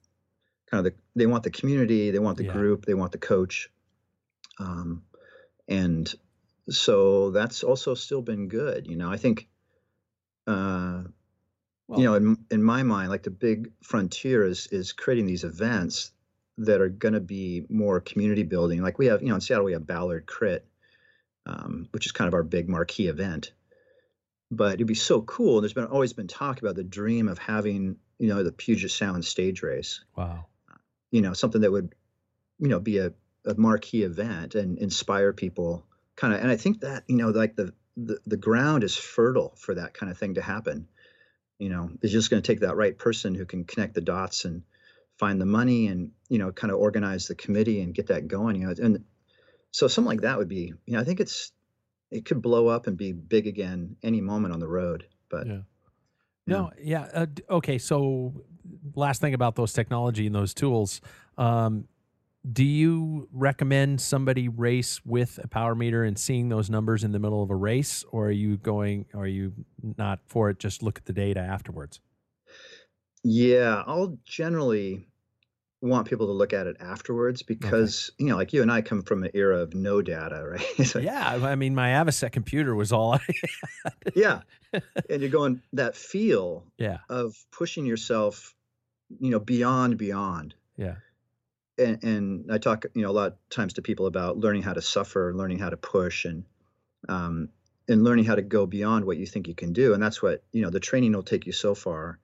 kind 0.71 0.87
of 0.87 0.93
the 0.93 0.99
they 1.15 1.27
want 1.27 1.43
the 1.43 1.51
community, 1.51 2.11
they 2.11 2.19
want 2.19 2.39
the 2.39 2.45
yeah. 2.45 2.53
group, 2.53 2.87
they 2.87 2.95
want 2.95 3.13
the 3.13 3.19
coach, 3.19 3.69
um, 4.59 5.03
and 5.69 6.15
so 6.71 7.31
that's 7.33 7.63
also 7.63 7.95
still 7.95 8.23
been 8.23 8.49
good. 8.49 8.87
You 8.87 8.97
know, 8.97 9.11
I 9.11 9.19
think, 9.19 9.47
uh, 10.47 11.03
well, 11.87 12.01
you 12.01 12.07
know, 12.07 12.15
in 12.15 12.39
in 12.51 12.63
my 12.63 12.83
mind, 12.83 13.11
like 13.11 13.25
the 13.25 13.31
big 13.31 13.73
frontier 13.83 14.47
is 14.47 14.67
is 14.69 14.95
creating 14.95 15.27
these 15.27 15.45
events 15.45 16.13
that 16.59 16.81
are 16.81 16.89
going 16.89 17.15
to 17.15 17.21
be 17.21 17.67
more 17.69 18.01
community 18.01 18.43
building. 18.43 18.83
Like 18.83 18.99
we 18.99 19.07
have, 19.07 19.23
you 19.23 19.29
know, 19.29 19.35
in 19.35 19.41
Seattle 19.41 19.65
we 19.65 19.73
have 19.73 19.87
Ballard 19.87 20.27
Crit, 20.27 20.67
um, 21.47 21.89
which 21.91 22.07
is 22.07 22.13
kind 22.13 22.29
of 22.29 22.35
our 22.35 22.43
big 22.43 22.69
marquee 22.69 23.09
event. 23.09 23.53
But 24.51 24.75
it'd 24.75 24.87
be 24.87 24.95
so 24.95 25.23
cool. 25.23 25.57
And 25.57 25.65
there's 25.65 25.73
been 25.73 25.87
always 25.87 26.13
been 26.13 26.29
talk 26.29 26.61
about 26.61 26.77
the 26.77 26.85
dream 26.85 27.29
of 27.29 27.39
having, 27.39 27.97
you 28.19 28.29
know, 28.29 28.43
the 28.43 28.53
Puget 28.53 28.91
Sound 28.91 29.25
stage 29.25 29.63
race. 29.63 30.05
Wow 30.17 30.47
you 31.15 31.21
know, 31.21 31.33
something 31.33 31.61
that 31.61 31.71
would, 31.71 31.95
you 32.59 32.67
know, 32.67 32.81
be 32.81 32.99
a, 32.99 33.13
a 33.47 33.55
marquee 33.55 34.03
event 34.03 34.57
and 34.57 34.79
inspire 34.79 35.33
people 35.33 35.87
kind 36.17 36.35
of. 36.35 36.41
And 36.41 36.51
I 36.51 36.57
think 36.57 36.81
that, 36.81 37.05
you 37.07 37.15
know, 37.15 37.29
like 37.29 37.55
the, 37.55 37.73
the, 37.97 38.19
the 38.27 38.37
ground 38.37 38.83
is 38.83 38.97
fertile 38.97 39.55
for 39.57 39.77
that 39.77 39.95
kind 39.95 40.11
of 40.11 40.19
thing 40.19 40.35
to 40.35 40.43
happen. 40.43 40.89
You 41.61 41.69
know, 41.69 41.91
it's 42.03 42.13
just 42.13 42.31
going 42.31 42.43
to 42.43 42.47
take 42.47 42.61
that 42.61 42.75
right 42.75 42.99
person 42.99 43.37
who 43.37 43.47
can 43.47 43.63
connect 43.63 43.95
the 43.95 44.01
dots 44.01 44.45
and 44.45 44.65
find 45.19 45.41
the 45.41 45.47
money 45.47 45.89
and, 45.89 46.11
you 46.29 46.39
know, 46.39 46.53
kind 46.53 46.73
of 46.73 46.79
organize 46.79 47.27
the 47.27 47.35
committee 47.35 47.81
and 47.81 47.95
get 47.95 48.09
that 48.09 48.29
going, 48.29 48.61
you 48.61 48.67
know, 48.67 48.75
and 48.83 49.05
so 49.71 49.89
something 49.89 50.09
like 50.09 50.23
that 50.23 50.39
would 50.39 50.49
be, 50.49 50.73
you 50.87 50.95
know, 50.95 51.01
I 51.01 51.05
think 51.05 51.21
it's, 51.21 51.53
it 52.11 52.25
could 52.25 52.43
blow 52.43 52.69
up 52.69 52.87
and 52.87 52.97
be 52.97 53.13
big 53.13 53.47
again 53.47 53.97
any 54.03 54.21
moment 54.21 54.55
on 54.55 54.61
the 54.61 54.69
road, 54.69 55.07
but 55.29 55.47
yeah. 55.47 55.61
No, 56.47 56.71
yeah. 56.79 57.09
Uh, 57.13 57.27
okay. 57.49 57.79
So, 57.79 58.45
last 58.95 59.21
thing 59.21 59.35
about 59.35 59.57
those 59.57 59.73
technology 59.73 60.27
and 60.27 60.35
those 60.35 60.55
tools. 60.55 61.01
Um, 61.39 61.89
do 62.51 62.65
you 62.65 63.29
recommend 63.33 64.01
somebody 64.03 64.49
race 64.49 65.01
with 65.07 65.41
a 65.43 65.49
power 65.49 65.75
meter 65.75 66.05
and 66.05 66.19
seeing 66.19 66.51
those 66.51 66.69
numbers 66.69 67.03
in 67.03 67.13
the 67.13 67.19
middle 67.19 67.43
of 67.43 67.51
a 67.51 67.57
race, 67.57 68.05
or 68.13 68.27
are 68.27 68.31
you 68.31 68.59
going? 68.59 69.07
Are 69.15 69.27
you 69.27 69.55
not 69.97 70.21
for 70.27 70.51
it? 70.51 70.59
Just 70.59 70.83
look 70.83 70.99
at 70.99 71.07
the 71.07 71.15
data 71.15 71.41
afterwards. 71.41 72.01
Yeah, 73.25 73.83
I'll 73.87 74.19
generally 74.25 75.09
want 75.85 76.09
people 76.09 76.27
to 76.27 76.33
look 76.33 76.53
at 76.53 76.67
it 76.67 76.77
afterwards 76.81 77.43
because 77.43 78.11
okay. 78.11 78.25
you 78.25 78.31
know 78.31 78.37
like 78.37 78.53
you 78.53 78.63
and 78.63 78.73
i 78.73 78.81
come 78.81 79.03
from 79.03 79.23
an 79.23 79.31
era 79.35 79.59
of 79.59 79.75
no 79.75 80.01
data 80.01 80.43
right 80.49 80.95
yeah 80.97 81.39
i 81.43 81.55
mean 81.55 81.75
my 81.75 81.91
Avocet 81.91 82.33
computer 82.33 82.75
was 82.75 82.91
all 82.91 83.15
i 83.15 83.21
had. 83.85 83.93
yeah 84.15 84.41
and 85.11 85.21
you're 85.21 85.31
going 85.31 85.61
that 85.75 85.95
feel 85.95 86.65
yeah. 86.79 86.99
of 87.09 87.37
pushing 87.53 87.85
yourself 87.85 88.55
you 89.21 89.31
know 89.31 89.39
beyond 89.39 89.99
beyond 89.99 90.55
yeah 90.77 90.97
and, 91.77 92.03
and 92.03 92.53
i 92.53 92.57
talk 92.57 92.87
you 92.95 93.03
know 93.03 93.11
a 93.11 93.13
lot 93.13 93.33
of 93.33 93.35
times 93.51 93.75
to 93.75 93.83
people 93.83 94.07
about 94.07 94.39
learning 94.39 94.63
how 94.63 94.73
to 94.73 94.83
suffer 94.83 95.35
learning 95.35 95.59
how 95.59 95.69
to 95.69 95.77
push 95.77 96.25
and 96.25 96.45
um 97.09 97.51
and 97.87 98.03
learning 98.03 98.25
how 98.25 98.35
to 98.35 98.43
go 98.43 98.65
beyond 98.65 99.05
what 99.05 99.19
you 99.19 99.27
think 99.27 99.49
you 99.49 99.55
can 99.55 99.75
do 99.75 99.93
and 99.93 100.03
that's 100.03 100.23
what 100.23 100.43
you 100.53 100.63
know 100.63 100.71
the 100.71 100.81
training 100.81 101.13
will 101.13 101.23
take 101.23 101.45
you 101.45 101.53
so 101.53 101.75
far 101.75 102.19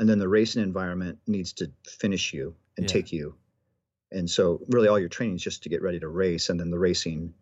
and 0.00 0.08
then 0.08 0.18
the 0.18 0.28
racing 0.28 0.62
environment 0.62 1.18
needs 1.26 1.52
to 1.52 1.70
finish 1.86 2.32
you 2.32 2.54
and 2.78 2.88
yeah. 2.88 2.92
take 2.92 3.12
you. 3.12 3.34
And 4.10 4.28
so 4.30 4.62
really 4.68 4.88
all 4.88 4.98
your 4.98 5.10
training 5.10 5.36
is 5.36 5.42
just 5.42 5.64
to 5.64 5.68
get 5.68 5.82
ready 5.82 6.00
to 6.00 6.08
race 6.08 6.48
and 6.48 6.58
then 6.58 6.70
the 6.70 6.78
racing 6.78 7.34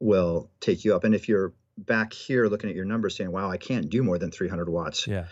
will 0.00 0.50
take 0.58 0.84
you 0.84 0.96
up. 0.96 1.04
And 1.04 1.14
if 1.14 1.28
you're 1.28 1.54
back 1.78 2.12
here 2.12 2.48
looking 2.48 2.68
at 2.68 2.74
your 2.74 2.84
numbers 2.84 3.16
saying, 3.16 3.30
wow, 3.30 3.48
I 3.48 3.58
can't 3.58 3.88
do 3.88 4.02
more 4.02 4.18
than 4.18 4.32
300 4.32 4.68
watts 4.68 5.06
yeah. 5.06 5.26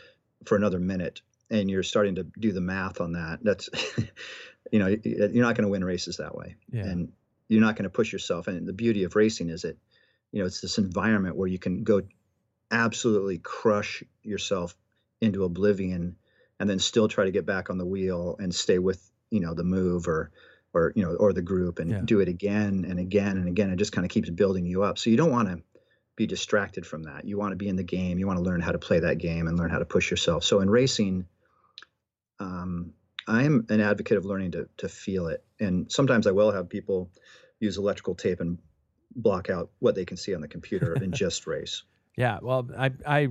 for 0.44 0.54
another 0.54 0.78
minute. 0.78 1.20
And 1.50 1.68
you're 1.68 1.82
starting 1.82 2.14
to 2.14 2.26
do 2.38 2.52
the 2.52 2.60
math 2.60 3.00
on 3.00 3.14
that. 3.14 3.40
That's, 3.42 3.68
you 4.70 4.78
know, 4.78 4.86
you're 4.86 5.44
not 5.44 5.56
going 5.56 5.64
to 5.64 5.68
win 5.68 5.84
races 5.84 6.18
that 6.18 6.36
way. 6.36 6.54
Yeah. 6.70 6.84
And 6.84 7.12
you're 7.48 7.60
not 7.60 7.74
going 7.74 7.84
to 7.84 7.90
push 7.90 8.12
yourself. 8.12 8.46
And 8.46 8.68
the 8.68 8.72
beauty 8.72 9.02
of 9.02 9.16
racing 9.16 9.50
is 9.50 9.62
that, 9.62 9.76
you 10.30 10.38
know, 10.38 10.46
it's 10.46 10.60
this 10.60 10.78
environment 10.78 11.34
where 11.34 11.48
you 11.48 11.58
can 11.58 11.82
go 11.82 12.02
absolutely 12.70 13.38
crush 13.38 14.04
yourself 14.22 14.76
into 15.20 15.42
oblivion 15.42 16.14
and 16.60 16.68
then 16.68 16.78
still 16.78 17.08
try 17.08 17.24
to 17.24 17.30
get 17.30 17.46
back 17.46 17.70
on 17.70 17.78
the 17.78 17.86
wheel 17.86 18.36
and 18.38 18.54
stay 18.54 18.78
with 18.78 19.10
you 19.30 19.40
know 19.40 19.54
the 19.54 19.64
move 19.64 20.08
or 20.08 20.30
or 20.74 20.92
you 20.96 21.02
know 21.02 21.14
or 21.14 21.32
the 21.32 21.42
group 21.42 21.78
and 21.78 21.90
yeah. 21.90 22.00
do 22.04 22.20
it 22.20 22.28
again 22.28 22.84
and 22.88 22.98
again 22.98 23.36
and 23.36 23.48
again. 23.48 23.70
It 23.70 23.76
just 23.76 23.92
kind 23.92 24.04
of 24.04 24.10
keeps 24.10 24.30
building 24.30 24.66
you 24.66 24.82
up. 24.82 24.98
So 24.98 25.10
you 25.10 25.16
don't 25.16 25.30
want 25.30 25.48
to 25.48 25.62
be 26.16 26.26
distracted 26.26 26.86
from 26.86 27.04
that. 27.04 27.24
You 27.24 27.38
want 27.38 27.52
to 27.52 27.56
be 27.56 27.68
in 27.68 27.76
the 27.76 27.84
game. 27.84 28.18
You 28.18 28.26
want 28.26 28.38
to 28.38 28.42
learn 28.42 28.60
how 28.60 28.72
to 28.72 28.78
play 28.78 29.00
that 29.00 29.18
game 29.18 29.46
and 29.46 29.58
learn 29.58 29.70
how 29.70 29.78
to 29.78 29.84
push 29.84 30.10
yourself. 30.10 30.44
So 30.44 30.60
in 30.60 30.68
racing 30.70 31.26
um, 32.40 32.92
i'm 33.26 33.66
an 33.68 33.80
advocate 33.80 34.16
of 34.16 34.24
learning 34.24 34.52
to 34.52 34.68
to 34.78 34.88
feel 34.88 35.28
it. 35.28 35.44
And 35.60 35.90
sometimes 35.90 36.26
i 36.26 36.30
will 36.30 36.52
have 36.52 36.68
people 36.68 37.10
use 37.60 37.76
electrical 37.76 38.14
tape 38.14 38.40
and 38.40 38.58
block 39.14 39.50
out 39.50 39.70
what 39.80 39.94
they 39.94 40.04
can 40.04 40.16
see 40.16 40.34
on 40.34 40.40
the 40.40 40.48
computer 40.48 40.92
and 40.92 41.12
just 41.14 41.46
race. 41.46 41.82
Yeah. 42.16 42.38
Well 42.42 42.68
i 42.76 42.90
i 43.06 43.28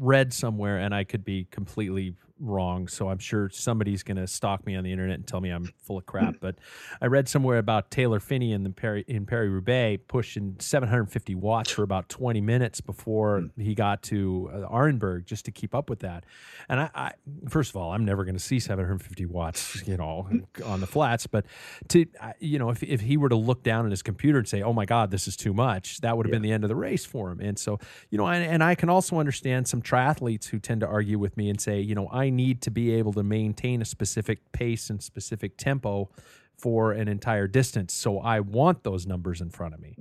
read 0.00 0.32
somewhere 0.32 0.78
and 0.78 0.94
i 0.94 1.02
could 1.02 1.24
be 1.24 1.44
completely 1.50 2.14
wrong. 2.40 2.88
So 2.88 3.08
I'm 3.08 3.18
sure 3.18 3.48
somebody's 3.50 4.02
going 4.02 4.16
to 4.16 4.26
stalk 4.26 4.66
me 4.66 4.76
on 4.76 4.84
the 4.84 4.92
internet 4.92 5.16
and 5.16 5.26
tell 5.26 5.40
me 5.40 5.50
I'm 5.50 5.72
full 5.82 5.98
of 5.98 6.06
crap. 6.06 6.36
But 6.40 6.56
I 7.00 7.06
read 7.06 7.28
somewhere 7.28 7.58
about 7.58 7.90
Taylor 7.90 8.20
Phinney 8.20 8.52
in 8.52 8.64
the 8.64 8.70
Paris, 8.70 9.04
in 9.08 9.26
Paris 9.26 9.50
Roubaix 9.50 10.02
pushing 10.08 10.56
750 10.58 11.34
watts 11.34 11.70
for 11.70 11.82
about 11.82 12.08
20 12.08 12.40
minutes 12.40 12.80
before 12.80 13.40
hmm. 13.40 13.60
he 13.60 13.74
got 13.74 14.02
to 14.04 14.50
uh, 14.52 14.72
Arenberg 14.72 15.24
just 15.24 15.44
to 15.46 15.50
keep 15.50 15.74
up 15.74 15.90
with 15.90 16.00
that. 16.00 16.24
And 16.68 16.80
I, 16.80 16.90
I 16.94 17.12
first 17.48 17.70
of 17.70 17.76
all, 17.76 17.92
I'm 17.92 18.04
never 18.04 18.24
going 18.24 18.36
to 18.36 18.42
see 18.42 18.58
750 18.58 19.26
watts, 19.26 19.86
you 19.86 19.96
know, 19.96 20.28
on 20.64 20.80
the 20.80 20.86
flats. 20.86 21.26
But 21.26 21.46
to 21.88 22.06
you 22.40 22.58
know, 22.58 22.70
if 22.70 22.82
if 22.82 23.00
he 23.00 23.16
were 23.16 23.28
to 23.28 23.36
look 23.36 23.62
down 23.62 23.84
at 23.84 23.90
his 23.90 24.02
computer 24.02 24.38
and 24.38 24.48
say, 24.48 24.62
"Oh 24.62 24.72
my 24.72 24.84
God, 24.84 25.10
this 25.10 25.28
is 25.28 25.36
too 25.36 25.52
much," 25.52 26.00
that 26.00 26.16
would 26.16 26.26
have 26.26 26.30
yeah. 26.30 26.36
been 26.36 26.42
the 26.42 26.52
end 26.52 26.64
of 26.64 26.68
the 26.68 26.76
race 26.76 27.04
for 27.04 27.30
him. 27.30 27.40
And 27.40 27.58
so, 27.58 27.78
you 28.10 28.18
know, 28.18 28.26
and, 28.26 28.44
and 28.44 28.62
I 28.62 28.74
can 28.74 28.88
also 28.88 29.18
understand 29.18 29.68
some 29.68 29.82
triathletes 29.82 30.48
who 30.48 30.58
tend 30.58 30.80
to 30.80 30.86
argue 30.86 31.18
with 31.18 31.36
me 31.36 31.50
and 31.50 31.60
say, 31.60 31.80
you 31.80 31.94
know, 31.94 32.08
I 32.12 32.27
I 32.28 32.30
need 32.30 32.60
to 32.62 32.70
be 32.70 32.92
able 32.92 33.12
to 33.14 33.22
maintain 33.22 33.80
a 33.80 33.84
specific 33.84 34.52
pace 34.52 34.90
and 34.90 35.02
specific 35.02 35.56
tempo 35.56 36.10
for 36.56 36.92
an 36.92 37.08
entire 37.08 37.46
distance. 37.46 37.94
So 37.94 38.18
I 38.18 38.40
want 38.40 38.82
those 38.82 39.06
numbers 39.06 39.40
in 39.40 39.50
front 39.50 39.74
of 39.74 39.80
me. 39.80 39.96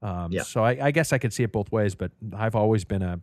Um, 0.00 0.30
yeah. 0.30 0.42
So 0.42 0.64
I, 0.64 0.86
I, 0.86 0.90
guess 0.90 1.12
I 1.12 1.18
could 1.18 1.32
see 1.32 1.42
it 1.42 1.52
both 1.52 1.72
ways, 1.72 1.94
but 1.94 2.12
I've 2.36 2.54
always 2.54 2.84
been 2.84 3.02
a 3.02 3.20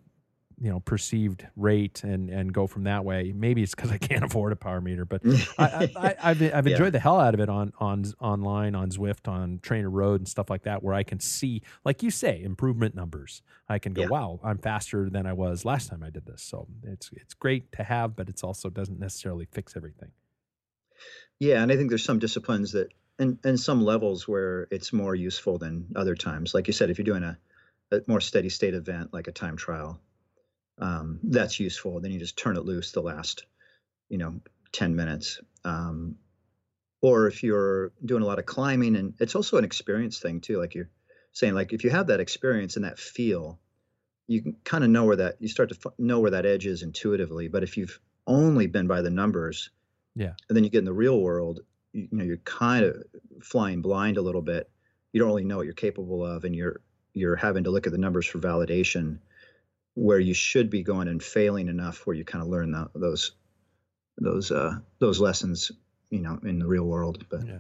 you 0.62 0.70
know 0.70 0.80
perceived 0.80 1.48
rate 1.56 2.04
and 2.04 2.30
and 2.30 2.54
go 2.54 2.68
from 2.68 2.84
that 2.84 3.06
way. 3.06 3.34
Maybe 3.36 3.64
it's 3.64 3.76
because 3.76 3.92
I 3.92 3.98
can't 3.98 4.24
afford 4.26 4.52
a 4.52 4.56
power 4.56 4.82
meter, 4.82 5.06
but 5.06 5.22
I, 5.58 5.90
I, 5.96 6.34
have 6.34 6.42
I've 6.42 6.68
enjoyed 6.68 6.88
yeah. 6.88 6.90
the 6.90 7.00
hell 7.00 7.20
out 7.20 7.34
of 7.34 7.40
it 7.40 7.50
on 7.50 7.74
on 7.80 8.06
online 8.20 8.76
on 8.76 8.90
Zwift 8.90 9.28
on 9.28 9.60
Trainer 9.62 9.90
Road 9.90 10.22
and 10.22 10.28
stuff 10.28 10.50
like 10.50 10.64
that, 10.64 10.84
where 10.84 10.94
I 10.94 11.04
can 11.04 11.20
see, 11.20 11.62
like 11.86 12.04
you 12.04 12.12
say, 12.12 12.42
improvement 12.44 12.96
numbers. 12.96 13.42
I 13.68 13.80
can 13.80 13.94
go, 13.94 14.04
yeah. 14.04 14.08
wow, 14.08 14.40
I'm 14.44 14.58
faster 14.58 15.10
than 15.10 15.26
I 15.26 15.34
was 15.34 15.64
last 15.66 15.90
time 15.90 16.04
I 16.04 16.10
did 16.10 16.26
this. 16.26 16.42
So 16.42 16.68
it's 16.84 17.10
it's 17.14 17.34
great 17.34 17.72
to 17.74 17.84
have, 17.84 18.16
but 18.16 18.30
it's 18.30 18.44
also 18.44 18.70
doesn't 18.70 19.00
necessarily 19.00 19.48
fix 19.52 19.76
everything. 19.76 20.12
Yeah, 21.40 21.62
and 21.64 21.72
I 21.72 21.78
think 21.78 21.90
there's 21.90 22.04
some 22.04 22.20
disciplines 22.20 22.74
that 22.74 22.90
and 23.18 23.38
and 23.44 23.60
some 23.60 23.82
levels 23.82 24.28
where 24.28 24.68
it's 24.72 24.92
more 24.92 25.16
useful 25.16 25.58
than 25.58 25.88
other 25.96 26.16
times. 26.16 26.54
Like 26.54 26.68
you 26.68 26.74
said, 26.74 26.90
if 26.90 26.98
you're 26.98 27.06
doing 27.06 27.24
a, 27.24 27.38
a 27.92 28.02
more 28.08 28.22
steady 28.22 28.50
state 28.50 28.74
event 28.74 29.14
like 29.14 29.28
a 29.28 29.32
time 29.32 29.58
trial, 29.58 30.02
um, 30.80 31.20
that's 31.24 31.60
useful. 31.60 32.00
Then 32.00 32.12
you 32.12 32.20
just 32.20 32.38
turn 32.38 32.58
it 32.58 32.66
loose 32.66 32.92
the 32.92 33.02
last, 33.02 33.46
you 34.10 34.18
know, 34.18 34.40
10 34.72 34.96
minutes. 34.96 35.40
Um, 35.64 36.16
or 37.02 37.28
if 37.28 37.44
you're 37.44 37.92
doing 38.04 38.24
a 38.24 38.26
lot 38.26 38.40
of 38.40 38.46
climbing, 38.46 38.96
and 38.96 39.14
it's 39.20 39.36
also 39.36 39.58
an 39.58 39.64
experience 39.64 40.20
thing 40.20 40.42
too. 40.42 40.58
Like 40.58 40.76
you're 40.76 40.90
saying, 41.32 41.54
like 41.54 41.74
if 41.74 41.84
you 41.84 41.90
have 41.90 42.08
that 42.08 42.20
experience 42.20 42.76
and 42.76 42.86
that 42.86 43.00
feel, 43.00 43.60
you 44.28 44.42
can 44.42 44.58
kind 44.64 44.84
of 44.84 44.90
know 44.90 45.06
where 45.06 45.16
that 45.16 45.38
you 45.40 45.48
start 45.48 45.70
to 45.70 45.78
f- 45.86 45.94
know 45.98 46.20
where 46.20 46.32
that 46.32 46.46
edge 46.46 46.66
is 46.66 46.84
intuitively. 46.84 47.48
But 47.48 47.64
if 47.64 47.78
you've 47.78 48.00
only 48.28 48.68
been 48.68 48.88
by 48.88 49.02
the 49.02 49.10
numbers, 49.10 49.72
yeah, 50.16 50.34
and 50.50 50.56
then 50.56 50.64
you 50.64 50.70
get 50.70 50.80
in 50.80 50.86
the 50.86 50.94
real 50.94 51.22
world, 51.22 51.62
you, 51.94 52.10
you 52.12 52.18
know, 52.18 52.24
you're 52.26 52.38
kind 52.38 52.86
of 52.86 53.04
flying 53.42 53.82
blind 53.82 54.18
a 54.18 54.22
little 54.22 54.42
bit. 54.42 54.70
You 55.14 55.20
don't 55.20 55.30
really 55.30 55.46
know 55.46 55.58
what 55.58 55.66
you're 55.66 55.74
capable 55.74 56.26
of, 56.26 56.44
and 56.44 56.54
you're 56.56 56.82
you're 57.14 57.38
having 57.38 57.64
to 57.64 57.72
look 57.72 57.88
at 57.88 57.94
the 57.94 57.98
numbers 57.98 58.28
for 58.28 58.40
validation 58.40 59.20
where 60.00 60.20
you 60.20 60.34
should 60.34 60.70
be 60.70 60.82
going 60.82 61.10
and 61.10 61.22
failing 61.22 61.68
enough 61.68 62.08
where 62.08 62.16
you 62.16 62.24
kind 62.24 62.42
of 62.42 62.48
learn 62.48 62.72
the, 62.72 62.90
those 62.96 63.32
those 64.18 64.52
uh, 64.52 64.78
those 65.00 65.20
lessons, 65.20 65.72
you 66.10 66.22
know, 66.22 66.40
in 66.44 66.60
the 66.60 66.66
real 66.66 66.86
world. 66.86 67.26
But 67.30 67.46
yeah. 67.46 67.58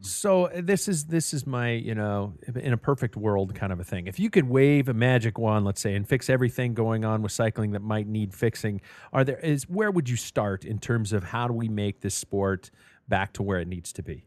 So 0.00 0.46
uh, 0.46 0.60
this 0.62 0.88
is 0.88 1.06
this 1.06 1.32
is 1.32 1.46
my 1.46 1.70
you 1.70 1.94
know 1.94 2.34
in 2.54 2.72
a 2.72 2.76
perfect 2.76 3.16
world 3.16 3.54
kind 3.54 3.72
of 3.72 3.78
a 3.78 3.84
thing. 3.84 4.08
If 4.08 4.18
you 4.18 4.28
could 4.28 4.48
wave 4.48 4.88
a 4.88 4.94
magic 4.94 5.38
wand, 5.38 5.64
let's 5.64 5.80
say, 5.80 5.94
and 5.94 6.06
fix 6.06 6.28
everything 6.28 6.74
going 6.74 7.04
on 7.04 7.22
with 7.22 7.32
cycling 7.32 7.70
that 7.72 7.82
might 7.82 8.08
need 8.08 8.34
fixing, 8.34 8.80
are 9.12 9.22
there 9.22 9.38
is 9.38 9.68
where 9.68 9.90
would 9.90 10.08
you 10.08 10.16
start 10.16 10.64
in 10.64 10.78
terms 10.78 11.12
of 11.12 11.24
how 11.24 11.46
do 11.46 11.54
we 11.54 11.68
make 11.68 12.00
this 12.00 12.14
sport 12.14 12.70
back 13.08 13.32
to 13.34 13.42
where 13.42 13.60
it 13.60 13.68
needs 13.68 13.92
to 13.94 14.02
be? 14.02 14.26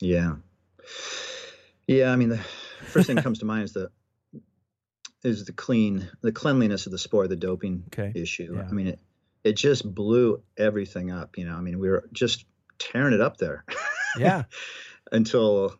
Yeah, 0.00 0.34
yeah. 1.86 2.12
I 2.12 2.16
mean, 2.16 2.28
the 2.28 2.38
first 2.82 3.06
thing 3.06 3.16
that 3.16 3.22
comes 3.22 3.38
to 3.38 3.44
mind 3.44 3.64
is 3.64 3.72
the 3.72 3.90
is 5.22 5.44
the 5.44 5.52
clean 5.52 6.08
the 6.22 6.32
cleanliness 6.32 6.86
of 6.86 6.92
the 6.92 6.98
sport, 6.98 7.28
the 7.28 7.36
doping 7.36 7.84
okay. 7.88 8.12
issue. 8.14 8.54
Yeah. 8.56 8.66
I 8.68 8.72
mean, 8.72 8.88
it 8.88 9.00
it 9.44 9.52
just 9.56 9.94
blew 9.94 10.42
everything 10.56 11.10
up. 11.10 11.38
You 11.38 11.46
know, 11.46 11.54
I 11.54 11.60
mean, 11.60 11.78
we 11.78 11.88
were 11.88 12.08
just 12.12 12.44
tearing 12.78 13.14
it 13.14 13.20
up 13.20 13.36
there. 13.38 13.64
Yeah. 14.18 14.44
until 15.12 15.76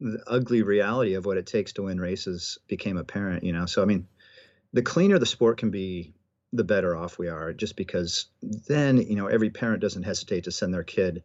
the 0.00 0.22
ugly 0.28 0.62
reality 0.62 1.14
of 1.14 1.26
what 1.26 1.36
it 1.36 1.44
takes 1.44 1.72
to 1.74 1.82
win 1.82 2.00
races 2.00 2.56
became 2.68 2.96
apparent, 2.96 3.42
you 3.42 3.52
know. 3.52 3.66
So 3.66 3.82
I 3.82 3.84
mean, 3.84 4.06
the 4.72 4.80
cleaner 4.80 5.18
the 5.18 5.26
sport 5.26 5.58
can 5.58 5.70
be, 5.70 6.14
the 6.52 6.64
better 6.64 6.96
off 6.96 7.18
we 7.18 7.28
are 7.28 7.52
just 7.52 7.74
because 7.74 8.26
then, 8.40 8.98
you 8.98 9.16
know, 9.16 9.26
every 9.26 9.50
parent 9.50 9.82
doesn't 9.82 10.04
hesitate 10.04 10.44
to 10.44 10.52
send 10.52 10.72
their 10.72 10.84
kid 10.84 11.24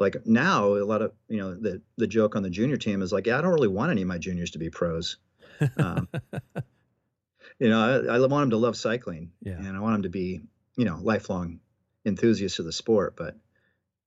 like 0.00 0.26
now 0.26 0.74
a 0.74 0.84
lot 0.84 1.02
of, 1.02 1.12
you 1.28 1.36
know, 1.36 1.54
the 1.54 1.82
the 1.98 2.06
joke 2.06 2.34
on 2.34 2.42
the 2.42 2.50
junior 2.50 2.78
team 2.78 3.02
is 3.02 3.12
like, 3.12 3.26
yeah, 3.26 3.38
I 3.38 3.42
don't 3.42 3.52
really 3.52 3.68
want 3.68 3.90
any 3.90 4.02
of 4.02 4.08
my 4.08 4.18
juniors 4.18 4.52
to 4.52 4.58
be 4.58 4.70
pros. 4.70 5.18
Um, 5.76 6.08
you 7.58 7.68
know, 7.68 8.08
I, 8.08 8.16
I 8.16 8.18
want 8.20 8.30
them 8.30 8.50
to 8.50 8.56
love 8.56 8.76
cycling 8.76 9.32
Yeah. 9.42 9.54
and 9.54 9.76
I 9.76 9.80
want 9.80 9.94
them 9.94 10.02
to 10.02 10.08
be, 10.08 10.42
you 10.76 10.84
know, 10.84 10.98
lifelong 11.02 11.60
enthusiasts 12.04 12.58
of 12.58 12.64
the 12.64 12.72
sport, 12.72 13.14
but 13.16 13.36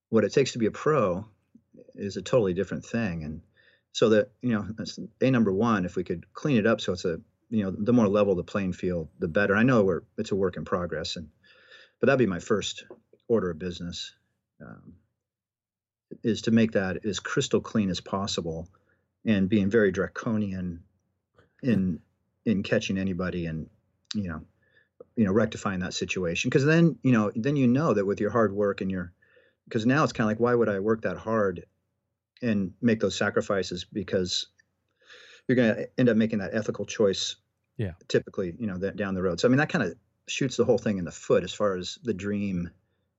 what 0.09 0.23
it 0.23 0.33
takes 0.33 0.53
to 0.53 0.59
be 0.59 0.65
a 0.67 0.71
pro 0.71 1.25
is 1.95 2.17
a 2.17 2.21
totally 2.21 2.53
different 2.53 2.85
thing. 2.85 3.23
And 3.23 3.41
so 3.91 4.09
that, 4.09 4.31
you 4.41 4.53
know, 4.53 4.65
that's 4.77 4.99
a 5.21 5.31
number 5.31 5.51
one, 5.51 5.85
if 5.85 5.95
we 5.95 6.03
could 6.03 6.31
clean 6.33 6.57
it 6.57 6.65
up 6.65 6.81
so 6.81 6.93
it's 6.93 7.05
a, 7.05 7.19
you 7.49 7.63
know, 7.63 7.71
the 7.71 7.93
more 7.93 8.07
level 8.07 8.35
the 8.35 8.43
playing 8.43 8.73
field, 8.73 9.09
the 9.19 9.27
better. 9.27 9.55
I 9.55 9.63
know 9.63 9.83
we're, 9.83 10.01
it's 10.17 10.31
a 10.31 10.35
work 10.35 10.57
in 10.57 10.65
progress 10.65 11.15
and, 11.15 11.29
but 11.99 12.07
that'd 12.07 12.19
be 12.19 12.25
my 12.25 12.39
first 12.39 12.85
order 13.27 13.51
of 13.51 13.59
business 13.59 14.13
um, 14.61 14.93
is 16.23 16.43
to 16.43 16.51
make 16.51 16.73
that 16.73 17.05
as 17.05 17.19
crystal 17.19 17.61
clean 17.61 17.89
as 17.89 18.01
possible 18.01 18.67
and 19.25 19.49
being 19.49 19.69
very 19.69 19.91
draconian 19.91 20.83
in, 21.61 21.99
in 22.45 22.63
catching 22.63 22.97
anybody 22.97 23.45
and, 23.45 23.69
you 24.13 24.27
know, 24.29 24.41
you 25.15 25.25
know, 25.25 25.31
rectifying 25.31 25.79
that 25.79 25.93
situation. 25.93 26.49
Cause 26.49 26.65
then, 26.65 26.97
you 27.03 27.11
know, 27.11 27.31
then 27.35 27.55
you 27.55 27.67
know 27.67 27.93
that 27.93 28.05
with 28.05 28.19
your 28.19 28.31
hard 28.31 28.53
work 28.53 28.81
and 28.81 28.91
your, 28.91 29.13
because 29.65 29.85
now 29.85 30.03
it's 30.03 30.13
kind 30.13 30.25
of 30.25 30.31
like, 30.31 30.39
why 30.39 30.55
would 30.55 30.69
I 30.69 30.79
work 30.79 31.01
that 31.01 31.17
hard 31.17 31.65
and 32.41 32.73
make 32.81 32.99
those 32.99 33.17
sacrifices? 33.17 33.85
Because 33.85 34.47
you're 35.47 35.55
going 35.55 35.75
to 35.75 35.89
end 35.97 36.09
up 36.09 36.17
making 36.17 36.39
that 36.39 36.53
ethical 36.53 36.85
choice. 36.85 37.35
Yeah. 37.77 37.93
Typically, 38.07 38.53
you 38.59 38.67
know, 38.67 38.77
that 38.77 38.95
down 38.95 39.15
the 39.15 39.23
road. 39.23 39.39
So 39.39 39.47
I 39.47 39.49
mean, 39.49 39.57
that 39.57 39.69
kind 39.69 39.83
of 39.83 39.95
shoots 40.27 40.57
the 40.57 40.65
whole 40.65 40.77
thing 40.77 40.97
in 40.97 41.05
the 41.05 41.11
foot 41.11 41.43
as 41.43 41.53
far 41.53 41.75
as 41.75 41.97
the 42.03 42.13
dream 42.13 42.69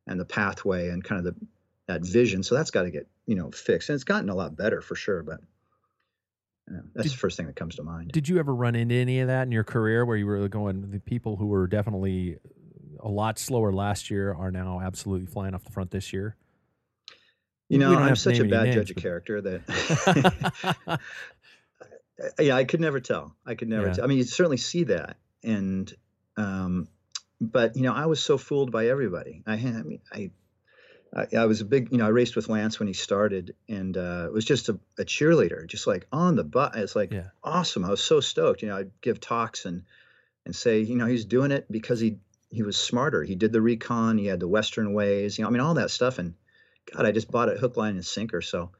and 0.06 0.18
the 0.20 0.24
pathway 0.24 0.90
and 0.90 1.02
kind 1.02 1.26
of 1.26 1.34
the 1.34 1.46
that 1.86 2.02
vision. 2.02 2.42
So 2.42 2.54
that's 2.54 2.70
got 2.70 2.82
to 2.84 2.90
get 2.90 3.08
you 3.26 3.34
know 3.34 3.50
fixed, 3.50 3.88
and 3.88 3.94
it's 3.94 4.04
gotten 4.04 4.30
a 4.30 4.34
lot 4.34 4.56
better 4.56 4.80
for 4.80 4.94
sure. 4.94 5.22
But 5.22 5.40
yeah, 6.70 6.78
that's 6.94 7.04
Did- 7.08 7.12
the 7.14 7.18
first 7.18 7.36
thing 7.36 7.46
that 7.46 7.56
comes 7.56 7.76
to 7.76 7.82
mind. 7.82 8.12
Did 8.12 8.28
you 8.28 8.38
ever 8.38 8.54
run 8.54 8.74
into 8.74 8.94
any 8.94 9.20
of 9.20 9.28
that 9.28 9.42
in 9.42 9.52
your 9.52 9.64
career 9.64 10.04
where 10.04 10.16
you 10.16 10.26
were 10.26 10.48
going, 10.48 10.90
the 10.90 11.00
people 11.00 11.36
who 11.36 11.46
were 11.46 11.66
definitely 11.66 12.38
a 13.00 13.08
lot 13.08 13.38
slower 13.38 13.72
last 13.72 14.10
year 14.10 14.32
are 14.34 14.50
now 14.50 14.80
absolutely 14.80 15.26
flying 15.26 15.54
off 15.54 15.64
the 15.64 15.72
front 15.72 15.90
this 15.90 16.12
year? 16.12 16.36
you 17.68 17.78
know, 17.78 17.94
I'm 17.94 18.14
such 18.16 18.38
a 18.38 18.44
bad 18.44 18.64
names, 18.64 18.74
judge 18.76 18.90
of 18.90 18.96
character 18.96 19.40
that. 19.40 21.00
yeah, 22.38 22.56
I 22.56 22.64
could 22.64 22.80
never 22.80 23.00
tell. 23.00 23.34
I 23.44 23.54
could 23.54 23.68
never 23.68 23.86
Yeah. 23.88 23.92
tell. 23.94 24.04
I 24.04 24.06
mean, 24.08 24.18
you 24.18 24.24
certainly 24.24 24.56
see 24.58 24.84
that, 24.84 25.16
and 25.42 25.92
um, 26.36 26.88
but 27.40 27.76
you 27.76 27.82
know, 27.82 27.92
I 27.92 28.06
was 28.06 28.22
so 28.22 28.38
fooled 28.38 28.70
by 28.70 28.88
everybody. 28.88 29.42
I, 29.46 29.56
had- 29.56 29.76
I 29.76 29.82
mean, 29.82 30.00
I, 30.12 30.30
I, 31.14 31.26
I 31.36 31.46
was 31.46 31.60
a 31.60 31.64
big, 31.64 31.92
you 31.92 31.98
know, 31.98 32.06
I 32.06 32.10
raced 32.10 32.34
with 32.34 32.48
Lance 32.48 32.78
when 32.78 32.88
he 32.88 32.94
started, 32.94 33.54
and 33.68 33.96
uh, 33.96 34.24
it 34.26 34.32
was 34.32 34.44
just 34.44 34.68
a, 34.68 34.78
a 34.98 35.04
cheerleader, 35.04 35.66
just 35.66 35.86
like 35.86 36.06
on 36.12 36.34
the 36.36 36.44
butt. 36.44 36.76
It's 36.76 36.96
like 36.96 37.12
Yeah. 37.12 37.28
awesome. 37.42 37.84
I 37.84 37.90
was 37.90 38.02
so 38.02 38.20
stoked. 38.20 38.62
You 38.62 38.68
know, 38.68 38.76
I'd 38.76 39.00
give 39.00 39.20
talks 39.20 39.64
and 39.64 39.84
and 40.44 40.54
say, 40.54 40.80
you 40.80 40.96
know, 40.96 41.06
he's 41.06 41.24
doing 41.24 41.50
it 41.50 41.70
because 41.70 42.00
he 42.00 42.18
he 42.50 42.62
was 42.62 42.76
smarter. 42.76 43.22
He 43.22 43.34
did 43.34 43.52
the 43.52 43.60
recon. 43.60 44.18
He 44.18 44.26
had 44.26 44.40
the 44.40 44.48
Western 44.48 44.92
ways. 44.92 45.38
You 45.38 45.42
know, 45.42 45.48
I 45.48 45.52
mean, 45.52 45.60
all 45.60 45.74
that 45.74 45.90
stuff. 45.90 46.18
And 46.18 46.34
God, 46.92 47.06
I 47.06 47.12
just 47.12 47.30
bought 47.30 47.48
it 47.48 47.58
hook, 47.58 47.76
line, 47.76 47.94
and 47.94 48.04
sinker. 48.04 48.42
So 48.42 48.70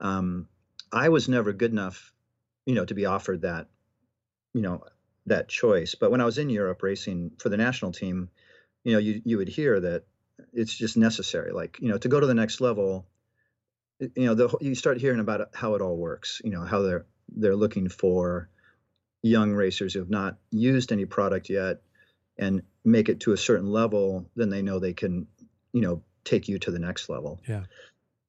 um, 0.00 0.48
I 0.92 1.08
was 1.08 1.28
never 1.28 1.52
good 1.52 1.70
enough, 1.70 2.12
you 2.66 2.74
know, 2.74 2.84
to 2.84 2.94
be 2.94 3.06
offered 3.06 3.42
that, 3.42 3.68
you 4.54 4.62
know, 4.62 4.82
that 5.26 5.48
choice. 5.48 5.94
But 5.94 6.10
when 6.10 6.20
I 6.20 6.24
was 6.24 6.38
in 6.38 6.50
Europe 6.50 6.82
racing 6.82 7.32
for 7.38 7.50
the 7.50 7.56
national 7.56 7.92
team, 7.92 8.30
you 8.84 8.92
know, 8.92 8.98
you 8.98 9.20
you 9.24 9.36
would 9.38 9.48
hear 9.48 9.78
that 9.80 10.04
it's 10.52 10.74
just 10.74 10.96
necessary. 10.96 11.52
Like, 11.52 11.78
you 11.80 11.88
know, 11.88 11.98
to 11.98 12.08
go 12.08 12.20
to 12.20 12.26
the 12.26 12.34
next 12.34 12.60
level, 12.60 13.06
you 13.98 14.26
know, 14.26 14.34
the, 14.34 14.56
you 14.60 14.74
start 14.74 14.98
hearing 14.98 15.20
about 15.20 15.48
how 15.54 15.74
it 15.74 15.82
all 15.82 15.96
works. 15.96 16.40
You 16.44 16.50
know, 16.50 16.62
how 16.62 16.82
they're 16.82 17.06
they're 17.28 17.56
looking 17.56 17.88
for 17.88 18.48
young 19.22 19.52
racers 19.52 19.94
who 19.94 20.00
have 20.00 20.10
not 20.10 20.38
used 20.50 20.92
any 20.92 21.04
product 21.04 21.50
yet 21.50 21.82
and 22.38 22.62
make 22.84 23.08
it 23.08 23.20
to 23.20 23.32
a 23.32 23.36
certain 23.36 23.66
level, 23.66 24.26
then 24.34 24.48
they 24.48 24.62
know 24.62 24.78
they 24.78 24.94
can, 24.94 25.26
you 25.72 25.82
know, 25.82 26.02
take 26.24 26.48
you 26.48 26.58
to 26.58 26.70
the 26.70 26.78
next 26.78 27.08
level. 27.08 27.40
Yeah. 27.46 27.64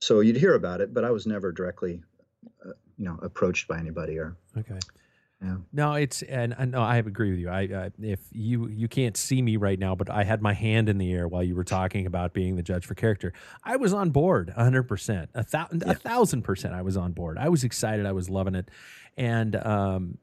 So 0.01 0.19
you'd 0.19 0.35
hear 0.35 0.53
about 0.53 0.81
it, 0.81 0.93
but 0.93 1.05
I 1.05 1.11
was 1.11 1.25
never 1.25 1.51
directly, 1.51 2.03
uh, 2.65 2.71
you 2.97 3.05
know, 3.05 3.17
approached 3.21 3.67
by 3.67 3.77
anybody 3.79 4.17
or. 4.17 4.35
Okay. 4.57 4.79
Yeah. 5.43 5.55
No, 5.73 5.93
it's 5.93 6.21
and, 6.21 6.53
and 6.57 6.71
no, 6.71 6.81
I 6.81 6.97
agree 6.97 7.31
with 7.31 7.39
you. 7.39 7.49
I, 7.49 7.61
I 7.61 7.91
if 7.99 8.19
you 8.31 8.67
you 8.67 8.87
can't 8.87 9.17
see 9.17 9.41
me 9.41 9.57
right 9.57 9.79
now, 9.79 9.95
but 9.95 10.07
I 10.09 10.23
had 10.23 10.39
my 10.39 10.53
hand 10.53 10.87
in 10.87 10.99
the 10.99 11.11
air 11.11 11.27
while 11.27 11.41
you 11.41 11.55
were 11.55 11.63
talking 11.63 12.05
about 12.05 12.33
being 12.33 12.57
the 12.57 12.61
judge 12.61 12.85
for 12.85 12.93
character. 12.93 13.33
I 13.63 13.77
was 13.77 13.91
on 13.91 14.11
board, 14.11 14.51
hundred 14.51 14.83
percent, 14.83 15.31
a 15.33 15.43
thousand, 15.43 15.83
a 15.83 15.95
thousand 15.95 16.43
percent. 16.43 16.75
I 16.75 16.83
was 16.83 16.95
on 16.95 17.13
board. 17.13 17.39
I 17.39 17.49
was 17.49 17.63
excited. 17.63 18.05
I 18.05 18.11
was 18.11 18.29
loving 18.29 18.53
it, 18.53 18.69
and 19.17 19.55
um, 19.55 20.17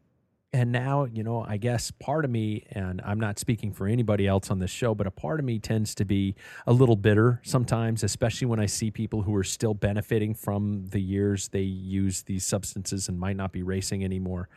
and 0.52 0.72
now 0.72 1.04
you 1.04 1.22
know, 1.22 1.44
I 1.46 1.58
guess 1.58 1.90
part 1.90 2.24
of 2.24 2.30
me, 2.30 2.66
and 2.70 3.00
I'm 3.04 3.20
not 3.20 3.38
speaking 3.38 3.72
for 3.72 3.86
anybody 3.86 4.26
else 4.26 4.50
on 4.50 4.58
this 4.58 4.70
show, 4.70 4.94
but 4.94 5.06
a 5.06 5.10
part 5.10 5.40
of 5.40 5.46
me 5.46 5.58
tends 5.58 5.94
to 5.96 6.04
be 6.04 6.34
a 6.66 6.72
little 6.72 6.96
bitter 6.96 7.40
sometimes, 7.44 8.02
especially 8.02 8.46
when 8.46 8.58
I 8.58 8.66
see 8.66 8.90
people 8.90 9.22
who 9.22 9.34
are 9.34 9.44
still 9.44 9.74
benefiting 9.74 10.34
from 10.34 10.86
the 10.88 11.00
years 11.00 11.48
they 11.48 11.62
use 11.62 12.22
these 12.22 12.44
substances 12.44 13.08
and 13.08 13.18
might 13.18 13.36
not 13.36 13.52
be 13.52 13.62
racing 13.62 14.04
anymore 14.04 14.48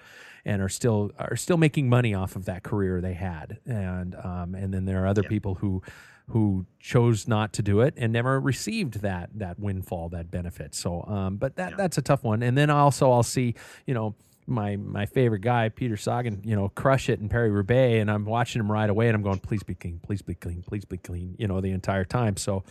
and 0.46 0.62
are 0.62 0.70
still 0.70 1.12
are 1.20 1.36
still 1.36 1.58
making 1.58 1.90
money 1.90 2.14
off 2.14 2.36
of 2.36 2.46
that 2.46 2.64
career 2.64 3.02
they 3.02 3.14
had. 3.14 3.60
And 3.66 4.16
um, 4.16 4.56
and 4.56 4.74
then 4.74 4.86
there 4.86 5.04
are 5.04 5.08
other 5.08 5.24
people 5.24 5.56
who 5.56 5.82
who 6.30 6.66
chose 6.80 7.28
not 7.28 7.52
to 7.54 7.62
do 7.62 7.82
it 7.82 7.94
and 7.98 8.14
never 8.14 8.40
received 8.40 9.02
that 9.02 9.30
that 9.36 9.60
windfall 9.60 10.10
that 10.10 10.32
benefit. 10.32 10.74
So 10.74 11.04
um, 11.04 11.38
but 11.38 11.56
that 11.58 11.78
that's 11.78 11.98
a 11.98 12.02
tough 12.02 12.24
one. 12.24 12.42
And 12.44 12.58
then 12.58 12.70
also 12.70 13.12
I'll 13.12 13.24
see 13.24 13.56
you 13.86 13.94
know 13.94 14.16
my 14.48 14.76
my 14.76 15.06
favorite 15.06 15.42
guy 15.42 15.70
Peter 15.70 15.98
Sagan 15.98 16.42
you 16.44 16.56
know 16.56 16.70
crush 16.70 17.10
it 17.10 17.20
in 17.20 17.30
Paris 17.30 17.52
Roubaix 17.52 18.02
and 18.02 18.10
I'm 18.10 18.26
watching 18.26 18.60
him 18.60 18.72
right 18.72 18.90
away 18.90 19.08
and 19.08 19.16
I'm 19.16 19.22
going 19.22 19.40
please 19.40 19.64
be 19.64 19.76
clean 19.76 20.00
please 20.04 20.22
be 20.22 20.36
clean 20.36 20.64
please 20.64 20.86
be 20.86 20.98
clean 20.98 21.36
you 21.38 21.48
know 21.48 21.62
the 21.62 21.72
entire 21.72 22.06
time 22.06 22.38
so 22.38 22.64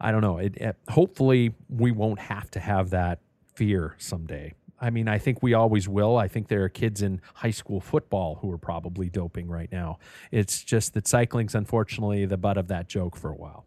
I 0.00 0.12
don't 0.12 0.22
know 0.22 0.38
it, 0.38 0.56
it 0.56 0.76
hopefully 0.88 1.54
we 1.68 1.92
won't 1.92 2.20
have 2.20 2.50
to 2.52 2.60
have 2.60 2.90
that 2.90 3.20
fear 3.54 3.94
someday 3.98 4.54
I 4.80 4.90
mean, 4.90 5.08
I 5.08 5.18
think 5.18 5.42
we 5.42 5.52
always 5.52 5.88
will. 5.88 6.16
I 6.16 6.26
think 6.26 6.48
there 6.48 6.64
are 6.64 6.68
kids 6.68 7.02
in 7.02 7.20
high 7.34 7.50
school 7.50 7.80
football 7.80 8.38
who 8.40 8.50
are 8.50 8.58
probably 8.58 9.10
doping 9.10 9.46
right 9.46 9.70
now. 9.70 9.98
It's 10.30 10.64
just 10.64 10.94
that 10.94 11.06
cycling's 11.06 11.54
unfortunately 11.54 12.24
the 12.24 12.38
butt 12.38 12.56
of 12.56 12.68
that 12.68 12.88
joke 12.88 13.16
for 13.16 13.30
a 13.30 13.36
while. 13.36 13.66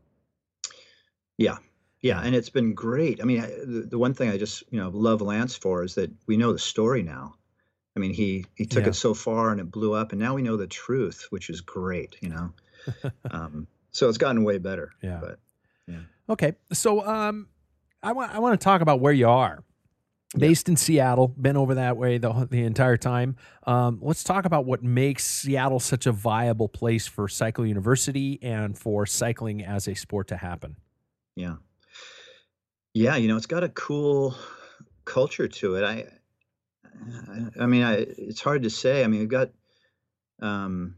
Yeah. 1.38 1.58
Yeah, 2.04 2.22
and 2.22 2.36
it's 2.36 2.50
been 2.50 2.74
great. 2.76 3.20
I 3.22 3.24
mean, 3.24 3.42
I, 3.42 3.48
the, 3.48 3.88
the 3.90 3.98
one 3.98 4.14
thing 4.14 4.30
I 4.30 4.38
just 4.38 4.64
you 4.70 4.80
know 4.80 4.90
love 4.90 5.22
Lance 5.22 5.56
for 5.56 5.84
is 5.84 5.96
that 5.96 6.12
we 6.28 6.38
know 6.38 6.54
the 6.54 6.60
story 6.60 7.02
now. 7.02 7.34
I 7.96 8.00
mean, 8.00 8.14
he 8.14 8.46
he 8.56 8.66
took 8.66 8.84
Yeah. 8.84 8.90
it 8.90 8.96
so 8.96 9.14
far 9.16 9.52
and 9.52 9.60
it 9.60 9.72
blew 9.72 9.94
up, 9.94 10.12
and 10.12 10.20
now 10.22 10.36
we 10.36 10.42
know 10.44 10.58
the 10.58 10.68
truth, 10.68 11.28
which 11.32 11.50
is 11.50 11.62
great. 11.62 12.16
You 12.22 12.30
know, 12.30 12.54
um, 13.32 13.68
so 13.92 14.10
it's 14.10 14.18
gotten 14.20 14.44
way 14.44 14.60
better. 14.60 14.92
Yeah. 15.02 15.20
But 15.22 15.40
Okay, 16.30 16.54
so 16.72 17.06
um, 17.06 17.50
I 18.02 18.14
want 18.14 18.34
I 18.34 18.40
want 18.40 18.60
to 18.60 18.64
talk 18.64 18.80
about 18.82 19.00
where 19.02 19.12
you 19.12 19.28
are. 19.28 19.64
Based 20.36 20.68
in 20.70 20.78
Seattle, 20.78 21.28
been 21.28 21.58
over 21.58 21.76
that 21.76 21.96
way 21.98 22.18
the 22.18 22.48
the 22.50 22.64
entire 22.64 22.96
time. 22.98 23.36
Um, 23.68 24.00
let's 24.02 24.24
talk 24.24 24.46
about 24.46 24.66
what 24.66 24.82
makes 24.82 25.26
Seattle 25.26 25.80
such 25.82 26.06
a 26.08 26.12
viable 26.14 26.70
place 26.70 27.06
for 27.08 27.28
Cycle 27.28 27.66
University 27.66 28.40
and 28.42 28.76
for 28.78 29.06
cycling 29.06 29.64
as 29.64 29.88
a 29.88 29.94
sport 29.96 30.28
to 30.30 30.38
happen. 30.38 30.78
yeah, 31.36 31.56
yeah, 32.94 33.16
you 33.16 33.28
know, 33.28 33.38
it's 33.38 33.48
got 33.48 33.64
a 33.64 33.70
cool 33.70 34.36
culture 35.06 35.48
to 35.48 35.76
it. 35.76 35.84
I, 35.84 36.06
I, 36.86 37.64
I 37.64 37.66
mean, 37.66 37.84
I, 37.84 38.06
it's 38.18 38.42
hard 38.42 38.64
to 38.64 38.70
say. 38.70 39.04
I 39.04 39.08
mean, 39.08 39.22
we've 39.22 39.30
got, 39.30 39.50
um, 40.42 40.96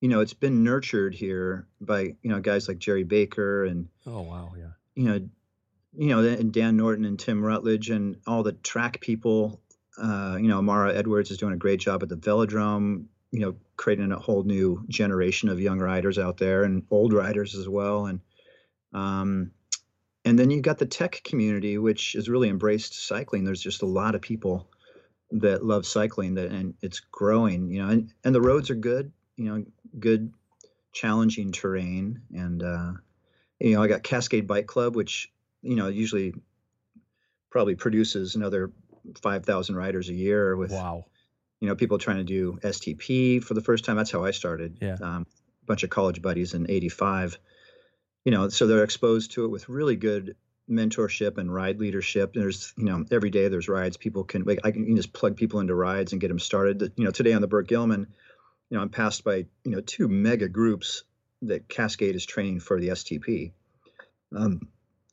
you 0.00 0.08
know, 0.08 0.20
it's 0.20 0.34
been 0.34 0.64
nurtured 0.64 1.14
here 1.14 1.66
by 1.80 2.14
you 2.22 2.30
know 2.30 2.40
guys 2.40 2.68
like 2.68 2.78
Jerry 2.78 3.04
Baker 3.04 3.64
and 3.64 3.88
oh 4.06 4.22
wow, 4.22 4.52
yeah, 4.58 4.72
you 4.94 5.04
know, 5.04 5.28
you 5.96 6.08
know, 6.08 6.18
and 6.20 6.52
Dan 6.52 6.76
Norton 6.76 7.04
and 7.04 7.18
Tim 7.18 7.42
Rutledge 7.42 7.90
and 7.90 8.16
all 8.26 8.42
the 8.42 8.52
track 8.52 9.00
people. 9.00 9.60
Uh, 9.96 10.36
you 10.40 10.48
know, 10.48 10.58
Amara 10.58 10.94
Edwards 10.94 11.30
is 11.30 11.38
doing 11.38 11.54
a 11.54 11.58
great 11.58 11.80
job 11.80 12.02
at 12.02 12.08
the 12.08 12.16
velodrome. 12.16 13.06
You 13.30 13.40
know, 13.40 13.56
creating 13.76 14.12
a 14.12 14.18
whole 14.18 14.44
new 14.44 14.84
generation 14.88 15.48
of 15.48 15.60
young 15.60 15.78
riders 15.78 16.18
out 16.18 16.36
there 16.36 16.64
and 16.64 16.84
old 16.90 17.12
riders 17.12 17.54
as 17.54 17.68
well. 17.68 18.06
And 18.06 18.20
um, 18.92 19.50
and 20.24 20.38
then 20.38 20.50
you've 20.50 20.62
got 20.62 20.78
the 20.78 20.86
tech 20.86 21.20
community, 21.24 21.78
which 21.78 22.12
has 22.12 22.28
really 22.28 22.48
embraced 22.48 23.06
cycling. 23.06 23.44
There's 23.44 23.62
just 23.62 23.82
a 23.82 23.86
lot 23.86 24.14
of 24.14 24.22
people 24.22 24.68
that 25.30 25.64
love 25.64 25.86
cycling 25.86 26.34
that 26.34 26.50
and 26.52 26.74
it's 26.80 27.00
growing 27.00 27.68
you 27.70 27.82
know 27.82 27.88
and, 27.88 28.12
and 28.24 28.34
the 28.34 28.40
roads 28.40 28.70
are 28.70 28.76
good 28.76 29.10
you 29.36 29.46
know 29.46 29.64
good 29.98 30.32
challenging 30.92 31.50
terrain. 31.50 32.22
And 32.32 32.62
uh, 32.62 32.92
you 33.58 33.74
know 33.74 33.82
i 33.82 33.88
got 33.88 34.02
cascade 34.02 34.46
bike 34.46 34.66
club 34.66 34.94
which 34.94 35.32
you 35.62 35.76
know 35.76 35.88
usually 35.88 36.34
probably 37.50 37.74
produces 37.74 38.34
another 38.34 38.70
5000 39.22 39.76
riders 39.76 40.08
a 40.08 40.14
year 40.14 40.56
with 40.56 40.72
wow. 40.72 41.04
you 41.60 41.68
know 41.68 41.74
people 41.74 41.98
trying 41.98 42.18
to 42.18 42.24
do 42.24 42.58
STP 42.62 43.42
for 43.42 43.54
the 43.54 43.60
first 43.60 43.84
time. 43.84 43.96
That's 43.96 44.10
how 44.10 44.24
i 44.24 44.30
started. 44.30 44.78
Yeah. 44.80 44.96
Um, 45.00 45.26
a 45.62 45.66
bunch 45.66 45.82
of 45.82 45.90
college 45.90 46.20
buddies 46.20 46.52
in 46.54 46.70
85 46.70 47.38
you 48.24 48.32
know 48.32 48.48
so 48.48 48.66
they're 48.66 48.84
exposed 48.84 49.32
to 49.32 49.44
it 49.44 49.48
with 49.48 49.68
really 49.68 49.96
good 49.96 50.36
mentorship 50.70 51.38
and 51.38 51.52
ride 51.52 51.78
leadership. 51.78 52.32
There's, 52.34 52.72
you 52.76 52.84
know, 52.84 53.04
every 53.10 53.30
day 53.30 53.48
there's 53.48 53.68
rides. 53.68 53.96
People 53.96 54.24
can, 54.24 54.44
like, 54.44 54.60
I 54.64 54.70
can 54.70 54.96
just 54.96 55.12
plug 55.12 55.36
people 55.36 55.60
into 55.60 55.74
rides 55.74 56.12
and 56.12 56.20
get 56.20 56.28
them 56.28 56.38
started. 56.38 56.92
You 56.96 57.04
know, 57.04 57.10
today 57.10 57.32
on 57.32 57.42
the 57.42 57.46
Burke 57.46 57.68
Gilman, 57.68 58.06
you 58.70 58.76
know, 58.76 58.82
I'm 58.82 58.88
passed 58.88 59.24
by, 59.24 59.46
you 59.64 59.72
know, 59.72 59.80
two 59.80 60.08
mega 60.08 60.48
groups 60.48 61.04
that 61.42 61.68
Cascade 61.68 62.16
is 62.16 62.24
training 62.24 62.60
for 62.60 62.80
the 62.80 62.88
STP. 62.88 63.52
Um, 64.34 64.68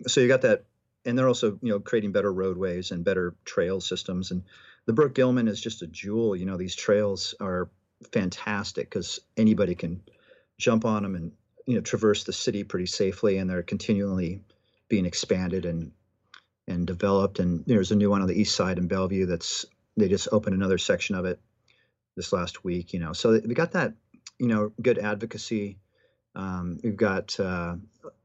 so 0.07 0.21
you 0.21 0.27
got 0.27 0.41
that, 0.41 0.65
and 1.05 1.17
they're 1.17 1.27
also, 1.27 1.59
you 1.61 1.71
know, 1.71 1.79
creating 1.79 2.11
better 2.11 2.31
roadways 2.31 2.91
and 2.91 3.03
better 3.03 3.35
trail 3.43 3.81
systems. 3.81 4.31
And 4.31 4.43
the 4.85 4.93
Burke 4.93 5.15
Gilman 5.15 5.47
is 5.47 5.59
just 5.59 5.81
a 5.81 5.87
jewel. 5.87 6.35
You 6.35 6.45
know, 6.45 6.57
these 6.57 6.75
trails 6.75 7.35
are 7.39 7.69
fantastic 8.13 8.89
because 8.89 9.19
anybody 9.35 9.75
can 9.75 10.01
jump 10.57 10.85
on 10.85 11.03
them 11.03 11.15
and, 11.15 11.31
you 11.65 11.75
know, 11.75 11.81
traverse 11.81 12.23
the 12.23 12.33
city 12.33 12.63
pretty 12.63 12.85
safely, 12.85 13.37
and 13.37 13.49
they're 13.49 13.63
continually 13.63 14.41
being 14.89 15.05
expanded 15.05 15.65
and 15.65 15.91
and 16.67 16.87
developed. 16.87 17.39
And 17.39 17.63
there's 17.65 17.91
a 17.91 17.95
new 17.95 18.09
one 18.09 18.21
on 18.21 18.27
the 18.27 18.39
east 18.39 18.55
side 18.55 18.77
in 18.77 18.87
Bellevue 18.87 19.25
that's 19.25 19.65
they 19.97 20.07
just 20.07 20.29
opened 20.31 20.55
another 20.55 20.77
section 20.77 21.15
of 21.15 21.25
it 21.25 21.39
this 22.15 22.33
last 22.33 22.63
week. 22.63 22.93
You 22.93 22.99
know, 22.99 23.13
so 23.13 23.39
we 23.45 23.53
got 23.53 23.71
that 23.73 23.93
you 24.39 24.47
know 24.47 24.71
good 24.81 24.97
advocacy. 24.97 25.77
Um, 26.35 26.79
we've 26.83 26.95
got 26.95 27.39
uh, 27.39 27.75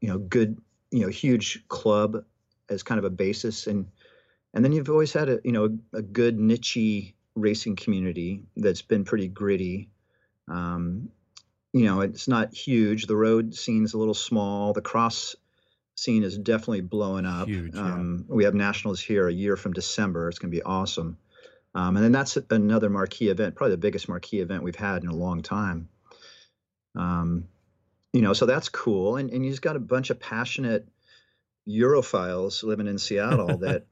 you 0.01 0.09
know 0.09 0.17
good 0.17 0.57
you 0.91 1.01
know 1.01 1.09
huge 1.09 1.67
club 1.67 2.23
as 2.69 2.83
kind 2.83 2.99
of 2.99 3.05
a 3.05 3.09
basis 3.09 3.67
and 3.67 3.87
and 4.53 4.63
then 4.63 4.71
you've 4.71 4.89
always 4.89 5.13
had 5.13 5.29
a 5.29 5.39
you 5.43 5.51
know 5.51 5.77
a 5.93 6.01
good 6.01 6.39
niche 6.39 7.13
racing 7.35 7.75
community 7.75 8.43
that's 8.55 8.81
been 8.81 9.05
pretty 9.05 9.27
gritty 9.27 9.89
um, 10.47 11.09
you 11.77 11.85
know 11.85 12.01
it's 12.01 12.27
not 12.27 12.53
huge 12.53 13.07
the 13.07 13.15
road 13.15 13.53
scene's 13.53 13.93
a 13.93 13.97
little 13.97 14.13
small 14.13 14.73
the 14.73 14.81
cross 14.81 15.35
scene 15.97 16.23
is 16.23 16.37
definitely 16.37 16.81
blowing 16.81 17.25
up. 17.25 17.47
Huge, 17.47 17.73
yeah. 17.75 17.81
um, 17.81 18.25
we 18.27 18.43
have 18.45 18.53
nationals 18.53 19.01
here 19.01 19.27
a 19.27 19.33
year 19.33 19.57
from 19.57 19.73
December. 19.73 20.29
It's 20.29 20.39
going 20.39 20.51
to 20.51 20.55
be 20.55 20.63
awesome. 20.63 21.17
Um, 21.75 21.95
and 21.95 22.05
then 22.05 22.11
that's 22.11 22.37
another 22.49 22.89
marquee 22.89 23.29
event, 23.29 23.55
probably 23.55 23.73
the 23.73 23.81
biggest 23.81 24.07
marquee 24.07 24.39
event 24.39 24.63
we've 24.63 24.75
had 24.75 25.03
in 25.03 25.09
a 25.09 25.15
long 25.15 25.41
time. 25.41 25.89
Um, 26.95 27.47
you 28.13 28.21
know, 28.21 28.33
so 28.33 28.45
that's 28.45 28.69
cool. 28.69 29.17
And, 29.17 29.29
and 29.31 29.45
you've 29.45 29.61
got 29.61 29.75
a 29.75 29.79
bunch 29.79 30.09
of 30.09 30.19
passionate 30.19 30.87
Europhiles 31.67 32.63
living 32.63 32.87
in 32.87 32.97
Seattle 32.97 33.57
that, 33.59 33.85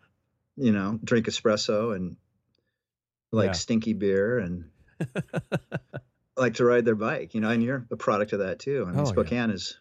you 0.56 0.72
know, 0.72 1.00
drink 1.04 1.26
espresso 1.26 1.96
and 1.96 2.18
like 3.32 3.48
Yeah. 3.48 3.54
stinky 3.54 3.94
beer 3.94 4.40
and 4.40 4.70
like 6.38 6.56
to 6.56 6.66
ride 6.66 6.86
their 6.86 6.96
bike, 6.96 7.34
you 7.34 7.42
know, 7.42 7.50
and 7.50 7.64
you're 7.64 7.86
a 7.92 7.96
product 7.98 8.34
of 8.34 8.40
that 8.40 8.60
too. 8.60 8.84
I 8.88 8.92
mean, 8.92 9.00
Oh, 9.00 9.04
yeah. 9.04 9.10
Spokane 9.10 9.50
is 9.52 9.78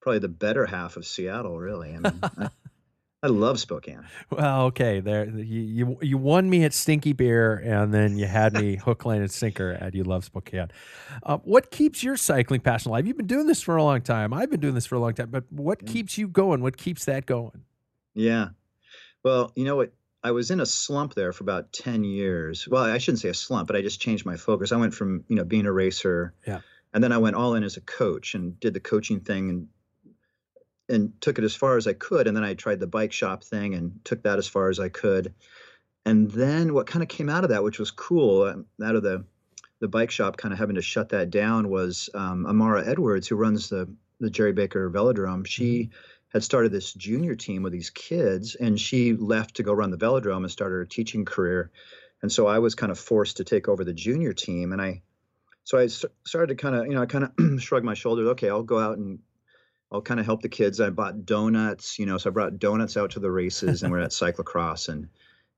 probably 0.00 0.18
the 0.18 0.28
better 0.28 0.66
half 0.66 0.96
of 0.96 1.06
Seattle, 1.06 1.58
really. 1.58 1.94
I 1.94 1.98
mean, 1.98 2.20
I, 2.22 2.48
I 3.22 3.28
love 3.28 3.58
Spokane. 3.58 4.04
Well, 4.28 4.64
okay, 4.66 5.00
there 5.00 5.26
you, 5.30 5.60
you 5.62 5.98
you 6.02 6.18
won 6.18 6.50
me 6.50 6.64
at 6.64 6.74
Stinky 6.74 7.14
Beer, 7.14 7.56
and 7.56 7.94
then 7.94 8.18
you 8.18 8.26
had 8.26 8.52
me 8.52 8.76
hook, 8.84 9.06
line, 9.06 9.22
and 9.22 9.30
sinker 9.30 9.78
at 9.80 9.94
You 9.94 10.04
Love 10.04 10.26
Spokane. 10.26 10.68
Uh, 11.22 11.38
what 11.38 11.70
keeps 11.70 12.02
your 12.02 12.18
cycling 12.18 12.60
passion 12.60 12.90
alive? 12.90 13.06
You've 13.06 13.16
been 13.16 13.26
doing 13.26 13.46
this 13.46 13.62
for 13.62 13.76
a 13.76 13.82
long 13.82 14.02
time. 14.02 14.34
I've 14.34 14.50
been 14.50 14.60
doing 14.60 14.74
this 14.74 14.84
for 14.84 14.96
a 14.96 14.98
long 14.98 15.14
time, 15.14 15.30
but 15.30 15.44
what 15.50 15.86
keeps 15.86 16.18
you 16.18 16.28
going? 16.28 16.60
What 16.60 16.76
keeps 16.76 17.06
that 17.06 17.24
going? 17.24 17.62
Yeah. 18.14 18.48
Well, 19.22 19.52
you 19.56 19.64
know 19.64 19.76
what? 19.76 19.94
I 20.24 20.30
was 20.30 20.50
in 20.50 20.58
a 20.60 20.66
slump 20.66 21.14
there 21.14 21.34
for 21.34 21.44
about 21.44 21.70
10 21.74 22.02
years. 22.02 22.66
Well, 22.66 22.82
I 22.82 22.96
shouldn't 22.96 23.20
say 23.20 23.28
a 23.28 23.34
slump, 23.34 23.66
but 23.66 23.76
I 23.76 23.82
just 23.82 24.00
changed 24.00 24.24
my 24.24 24.36
focus. 24.36 24.72
I 24.72 24.76
went 24.76 24.94
from, 24.94 25.22
you 25.28 25.36
know, 25.36 25.44
being 25.44 25.66
a 25.66 25.72
racer. 25.72 26.32
Yeah. 26.46 26.60
And 26.94 27.04
then 27.04 27.12
I 27.12 27.18
went 27.18 27.36
all 27.36 27.54
in 27.54 27.62
as 27.62 27.76
a 27.76 27.82
coach 27.82 28.34
and 28.34 28.58
did 28.58 28.72
the 28.72 28.80
coaching 28.80 29.20
thing 29.20 29.50
and 29.50 29.68
and 30.88 31.18
took 31.20 31.38
it 31.38 31.44
as 31.44 31.54
far 31.54 31.76
as 31.76 31.86
I 31.86 31.94
could. 31.94 32.26
And 32.26 32.36
then 32.36 32.44
I 32.44 32.54
tried 32.54 32.80
the 32.80 32.86
bike 32.86 33.12
shop 33.12 33.42
thing 33.42 33.74
and 33.74 34.00
took 34.04 34.22
that 34.22 34.38
as 34.38 34.46
far 34.46 34.68
as 34.68 34.78
I 34.78 34.90
could. 34.90 35.32
And 36.04 36.30
then 36.30 36.74
what 36.74 36.86
kind 36.86 37.02
of 37.02 37.08
came 37.08 37.30
out 37.30 37.44
of 37.44 37.50
that, 37.50 37.64
which 37.64 37.78
was 37.78 37.90
cool, 37.90 38.42
um, 38.42 38.66
out 38.82 38.96
of 38.96 39.02
the 39.02 39.24
the 39.80 39.88
bike 39.88 40.10
shop 40.10 40.36
kind 40.36 40.52
of 40.52 40.58
having 40.58 40.76
to 40.76 40.82
shut 40.82 41.10
that 41.10 41.30
down 41.30 41.68
was 41.68 42.08
um, 42.14 42.46
Amara 42.46 42.86
Edwards, 42.86 43.28
who 43.28 43.36
runs 43.36 43.68
the 43.68 43.92
the 44.20 44.30
Jerry 44.30 44.52
Baker 44.52 44.90
Velodrome. 44.90 45.46
She 45.46 45.90
had 46.34 46.42
started 46.42 46.72
this 46.72 46.92
junior 46.92 47.36
team 47.36 47.62
with 47.62 47.72
these 47.72 47.90
kids, 47.90 48.56
and 48.56 48.78
she 48.78 49.14
left 49.14 49.54
to 49.56 49.62
go 49.62 49.72
run 49.72 49.92
the 49.92 49.96
velodrome 49.96 50.38
and 50.38 50.50
started 50.50 50.74
her 50.74 50.84
teaching 50.84 51.24
career. 51.24 51.70
And 52.22 52.30
so 52.30 52.48
I 52.48 52.58
was 52.58 52.74
kind 52.74 52.90
of 52.90 52.98
forced 52.98 53.36
to 53.36 53.44
take 53.44 53.68
over 53.68 53.84
the 53.84 53.92
junior 53.92 54.32
team, 54.32 54.72
and 54.72 54.82
I, 54.82 55.02
so 55.62 55.78
I 55.78 55.86
started 55.86 56.48
to 56.48 56.56
kind 56.56 56.74
of, 56.74 56.86
you 56.86 56.94
know, 56.94 57.02
I 57.02 57.06
kind 57.06 57.24
of 57.24 57.62
shrugged 57.62 57.86
my 57.86 57.94
shoulders. 57.94 58.28
Okay, 58.30 58.50
I'll 58.50 58.64
go 58.64 58.80
out 58.80 58.98
and 58.98 59.20
I'll 59.92 60.02
kind 60.02 60.18
of 60.18 60.26
help 60.26 60.42
the 60.42 60.48
kids. 60.48 60.80
I 60.80 60.90
bought 60.90 61.24
donuts, 61.24 62.00
you 62.00 62.06
know, 62.06 62.18
so 62.18 62.30
I 62.30 62.32
brought 62.32 62.58
donuts 62.58 62.96
out 62.96 63.12
to 63.12 63.20
the 63.20 63.30
races, 63.30 63.84
and 63.84 63.92
we're 63.92 64.00
at 64.00 64.10
cyclocross, 64.10 64.88
and 64.88 65.08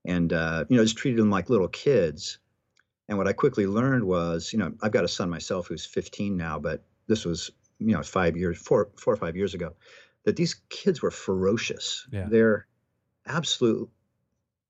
and 0.05 0.33
uh, 0.35 0.66
you 0.68 0.77
know, 0.77 0.85
just 0.85 0.99
treated 0.99 1.18
them 1.18 1.31
like 1.31 1.49
little 1.49 1.68
kids. 1.68 2.39
And 3.09 3.16
what 3.16 3.29
I 3.29 3.33
quickly 3.33 3.66
learned 3.66 4.05
was, 4.05 4.53
you 4.53 4.59
know, 4.59 4.72
I've 4.83 4.93
got 4.93 5.05
a 5.05 5.09
son 5.09 5.31
myself 5.31 5.68
who's 5.68 5.87
15 5.87 6.37
now, 6.37 6.59
but 6.59 6.85
this 7.07 7.24
was, 7.24 7.53
you 7.79 7.95
know, 7.95 8.03
five 8.03 8.37
years, 8.37 8.59
four, 8.59 8.91
four 8.97 9.14
or 9.14 9.16
five 9.16 9.37
years 9.37 9.55
ago, 9.55 9.74
that 10.27 10.37
these 10.37 10.57
kids 10.68 11.01
were 11.01 11.11
ferocious. 11.11 12.07
Yeah. 12.12 12.27
They're 12.29 12.66
absolute 13.24 13.89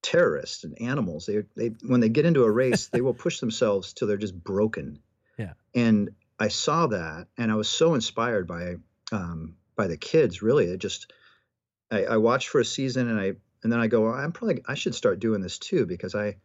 terrorists 0.02 0.64
and 0.64 0.80
animals. 0.80 1.26
They, 1.26 1.42
they, 1.56 1.74
when 1.88 2.00
they 2.00 2.10
get 2.10 2.26
into 2.26 2.44
a 2.44 2.50
race, 2.50 2.86
they 2.88 3.00
will 3.00 3.14
push 3.14 3.40
themselves 3.40 3.92
till 3.92 4.06
they're 4.06 4.18
just 4.18 4.38
broken. 4.44 5.00
Yeah. 5.36 5.54
And 5.74 6.10
I 6.38 6.48
saw 6.48 6.86
that, 6.88 7.26
and 7.36 7.50
I 7.50 7.56
was 7.56 7.68
so 7.68 7.94
inspired 7.94 8.46
by, 8.46 8.76
um, 9.10 9.56
by 9.74 9.86
the 9.86 9.96
kids. 9.96 10.42
Really, 10.42 10.66
it 10.66 10.78
just, 10.78 11.12
I, 11.90 12.04
I 12.04 12.16
watched 12.18 12.48
for 12.48 12.60
a 12.60 12.64
season, 12.64 13.08
and 13.08 13.18
I, 13.18 13.32
and 13.62 13.72
then 13.72 13.80
I 13.80 13.86
go, 13.86 14.12
I'm 14.12 14.32
probably, 14.32 14.62
I 14.68 14.74
should 14.74 14.94
start 14.94 15.18
doing 15.18 15.40
this 15.40 15.58
too 15.58 15.86
because 15.86 16.14
I, 16.14 16.36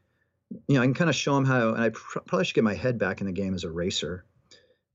you 0.68 0.76
know, 0.76 0.82
I 0.82 0.86
can 0.86 0.94
kind 0.94 1.10
of 1.10 1.16
show 1.16 1.36
them 1.36 1.46
how, 1.46 1.74
and 1.74 1.84
I 1.84 1.90
pr- 1.90 2.20
probably 2.20 2.46
should 2.46 2.56
get 2.56 2.64
my 2.64 2.74
head 2.74 2.98
back 2.98 3.22
in 3.22 3.28
the 3.28 3.34
game 3.34 3.54
as 3.54 3.66
a 3.66 3.72
racer. 3.72 4.26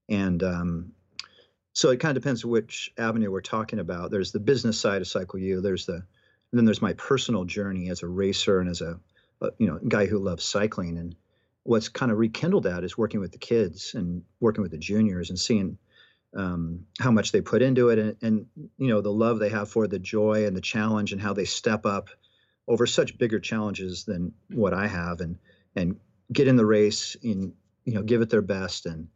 And 0.09 0.43
um, 0.43 0.93
so 1.77 1.91
it 1.91 2.01
kind 2.01 2.17
of 2.17 2.23
depends 2.23 2.43
which 2.43 2.91
avenue 2.97 3.31
we're 3.31 3.43
talking 3.43 3.81
about. 3.81 4.11
There's 4.11 4.33
the 4.33 4.41
business 4.41 4.81
side 4.81 5.03
of 5.03 5.09
Cycle 5.09 5.39
U. 5.39 5.61
There's 5.61 5.85
the, 5.85 6.05
then 6.51 6.65
there's 6.65 6.81
my 6.81 6.95
personal 6.95 7.45
journey 7.45 7.91
as 7.91 8.03
a 8.03 8.09
racer 8.09 8.61
and 8.61 8.71
as 8.71 8.81
a, 8.81 8.99
a 9.43 9.51
you 9.59 9.67
know, 9.67 9.79
guy 9.87 10.07
who 10.07 10.19
loves 10.19 10.43
cycling. 10.43 10.97
And 10.97 11.15
what's 11.65 11.91
kind 11.91 12.11
of 12.11 12.17
rekindled 12.17 12.63
that 12.63 12.83
is 12.83 12.97
working 12.97 13.21
with 13.21 13.31
the 13.31 13.37
kids 13.37 13.93
and 13.93 14.23
working 14.41 14.63
with 14.63 14.71
the 14.71 14.79
juniors 14.79 15.29
and 15.29 15.39
seeing 15.39 15.77
um, 16.35 16.87
how 16.99 17.11
much 17.11 17.31
they 17.31 17.43
put 17.43 17.61
into 17.61 17.91
it 17.91 17.99
and, 17.99 18.17
and 18.23 18.47
you 18.79 18.89
know 18.89 19.03
the 19.03 19.13
love 19.13 19.39
they 19.39 19.51
have 19.51 19.71
for 19.71 19.87
the 19.87 19.99
joy 19.99 20.47
and 20.47 20.57
the 20.57 20.63
challenge 20.63 21.13
and 21.13 21.21
how 21.21 21.35
they 21.35 21.45
step 21.45 21.85
up 21.85 22.09
over 22.67 22.87
such 22.87 23.19
bigger 23.19 23.39
challenges 23.39 24.05
than 24.05 24.33
what 24.49 24.73
I 24.73 24.87
have 24.87 25.21
and 25.21 25.39
and 25.77 26.01
get 26.33 26.49
in 26.49 26.57
the 26.57 26.67
race 26.67 27.17
and 27.23 27.53
you 27.85 27.95
know 27.95 28.03
give 28.03 28.23
it 28.23 28.31
their 28.31 28.43
best 28.43 28.87
and 28.87 29.09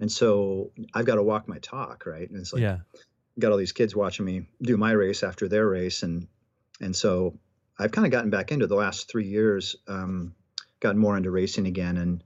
and 0.00 0.10
so 0.10 0.70
I've 0.94 1.06
got 1.06 1.16
to 1.16 1.22
walk 1.22 1.48
my 1.48 1.58
talk 1.58 2.06
right 2.06 2.28
and 2.28 2.38
it's 2.38 2.52
like 2.52 2.62
yeah, 2.62 2.78
got 3.38 3.52
all 3.52 3.58
these 3.58 3.72
kids 3.72 3.94
watching 3.94 4.24
me 4.24 4.46
do 4.62 4.76
my 4.76 4.92
race 4.92 5.22
after 5.22 5.48
their 5.48 5.66
race 5.66 6.02
and 6.02 6.28
and 6.80 6.94
so 6.94 7.38
I've 7.78 7.92
kind 7.92 8.06
of 8.06 8.12
gotten 8.12 8.30
back 8.30 8.50
into 8.52 8.66
the 8.66 8.74
last 8.74 9.10
three 9.10 9.26
years 9.26 9.76
um, 9.86 10.34
gotten 10.80 11.00
more 11.00 11.16
into 11.16 11.30
racing 11.30 11.66
again 11.66 11.96
and 11.96 12.24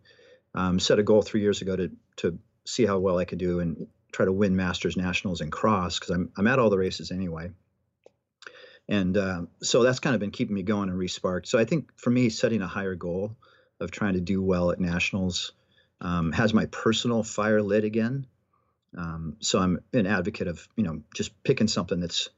um, 0.55 0.79
set 0.79 0.99
a 0.99 1.03
goal 1.03 1.23
three 1.23 1.41
years 1.41 1.63
ago 1.63 1.77
to 1.77 1.91
to 2.17 2.39
see 2.65 2.87
how 2.87 2.99
well 2.99 3.19
I 3.19 3.25
could 3.25 3.39
do 3.39 3.61
and 3.61 3.87
try 4.13 4.27
to 4.27 4.33
win 4.33 4.55
Masters 4.55 4.97
Nationals 4.97 5.41
and 5.41 5.51
cross 5.51 5.99
because 5.99 6.15
I'm 6.15 6.31
I'm 6.37 6.47
at 6.47 6.59
all 6.59 6.71
the 6.71 6.79
races 6.79 7.11
anyway. 7.11 7.51
And 8.89 9.17
uh, 9.17 9.43
so 9.63 9.83
that's 9.83 10.01
kind 10.01 10.15
of 10.15 10.21
been 10.21 10.33
keeping 10.33 10.55
me 10.55 10.63
going 10.63 10.89
and 10.89 10.99
resparked. 10.99 11.47
So 11.47 11.59
I 11.59 11.65
think 11.65 11.99
for 11.99 12.11
me, 12.11 12.29
setting 12.29 12.63
a 12.63 12.67
higher 12.67 12.97
goal 12.97 13.37
of 13.81 13.91
trying 13.91 14.15
to 14.15 14.21
do 14.21 14.43
well 14.43 14.71
at 14.71 14.81
nationals 14.81 15.53
um, 16.03 16.33
has 16.33 16.53
my 16.53 16.67
personal 16.67 17.23
fire 17.23 17.63
lit 17.63 17.85
again. 17.85 18.27
Um, 18.99 19.37
so 19.39 19.59
I'm 19.59 19.79
an 19.95 20.07
advocate 20.07 20.49
of 20.49 20.69
you 20.77 20.85
know 20.85 21.03
just 21.15 21.43
picking 21.45 21.69
something 21.69 22.01
that's 22.01 22.29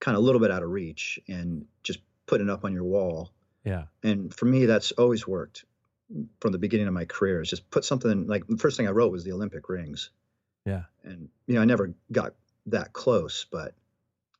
kind 0.00 0.16
of 0.16 0.22
a 0.22 0.24
little 0.24 0.40
bit 0.40 0.50
out 0.50 0.62
of 0.62 0.70
reach 0.70 1.20
and 1.28 1.66
just 1.82 1.98
putting 2.26 2.48
it 2.48 2.52
up 2.52 2.64
on 2.64 2.72
your 2.72 2.84
wall. 2.84 3.30
Yeah. 3.64 3.84
And 4.02 4.32
for 4.32 4.46
me, 4.46 4.66
that's 4.66 4.92
always 4.92 5.26
worked 5.26 5.64
from 6.40 6.52
the 6.52 6.58
beginning 6.58 6.88
of 6.88 6.94
my 6.94 7.04
career. 7.04 7.42
Is 7.42 7.50
just 7.50 7.70
put 7.70 7.84
something 7.84 8.26
like 8.26 8.46
the 8.46 8.56
first 8.56 8.76
thing 8.76 8.88
I 8.88 8.92
wrote 8.92 9.12
was 9.12 9.24
the 9.24 9.32
Olympic 9.32 9.68
rings. 9.68 10.10
Yeah. 10.64 10.84
And 11.02 11.28
you 11.46 11.56
know 11.56 11.60
I 11.60 11.66
never 11.66 11.92
got 12.10 12.34
that 12.66 12.92
close, 12.92 13.44
but 13.50 13.74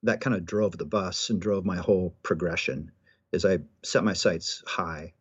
that 0.05 0.21
kind 0.21 0.35
of 0.35 0.47
drove 0.47 0.79
the 0.79 0.85
bus 0.85 1.31
and 1.31 1.41
drove 1.41 1.65
my 1.65 1.77
whole 1.77 2.15
progression. 2.23 2.93
Is 3.33 3.45
I 3.45 3.59
set 3.83 4.05
my 4.05 4.13
sights 4.13 4.63
high. 4.67 5.15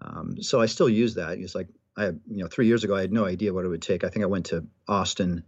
Um, 0.00 0.42
so 0.42 0.60
I 0.60 0.66
still 0.66 0.88
use 0.88 1.14
that. 1.14 1.38
It's 1.38 1.54
like 1.54 1.68
I, 1.96 2.06
you 2.06 2.42
know, 2.42 2.48
three 2.48 2.66
years 2.66 2.84
ago 2.84 2.96
I 2.96 3.00
had 3.00 3.12
no 3.12 3.24
idea 3.24 3.52
what 3.52 3.64
it 3.64 3.68
would 3.68 3.82
take. 3.82 4.04
I 4.04 4.08
think 4.08 4.22
I 4.22 4.28
went 4.28 4.46
to 4.46 4.66
Austin, 4.88 5.44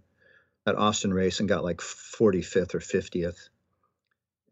that 0.67 0.77
Austin 0.77 1.13
race, 1.13 1.41
and 1.41 1.49
got 1.49 1.65
like 1.65 1.79
45th 1.79 2.75
or 2.75 2.81
50th. 2.81 3.49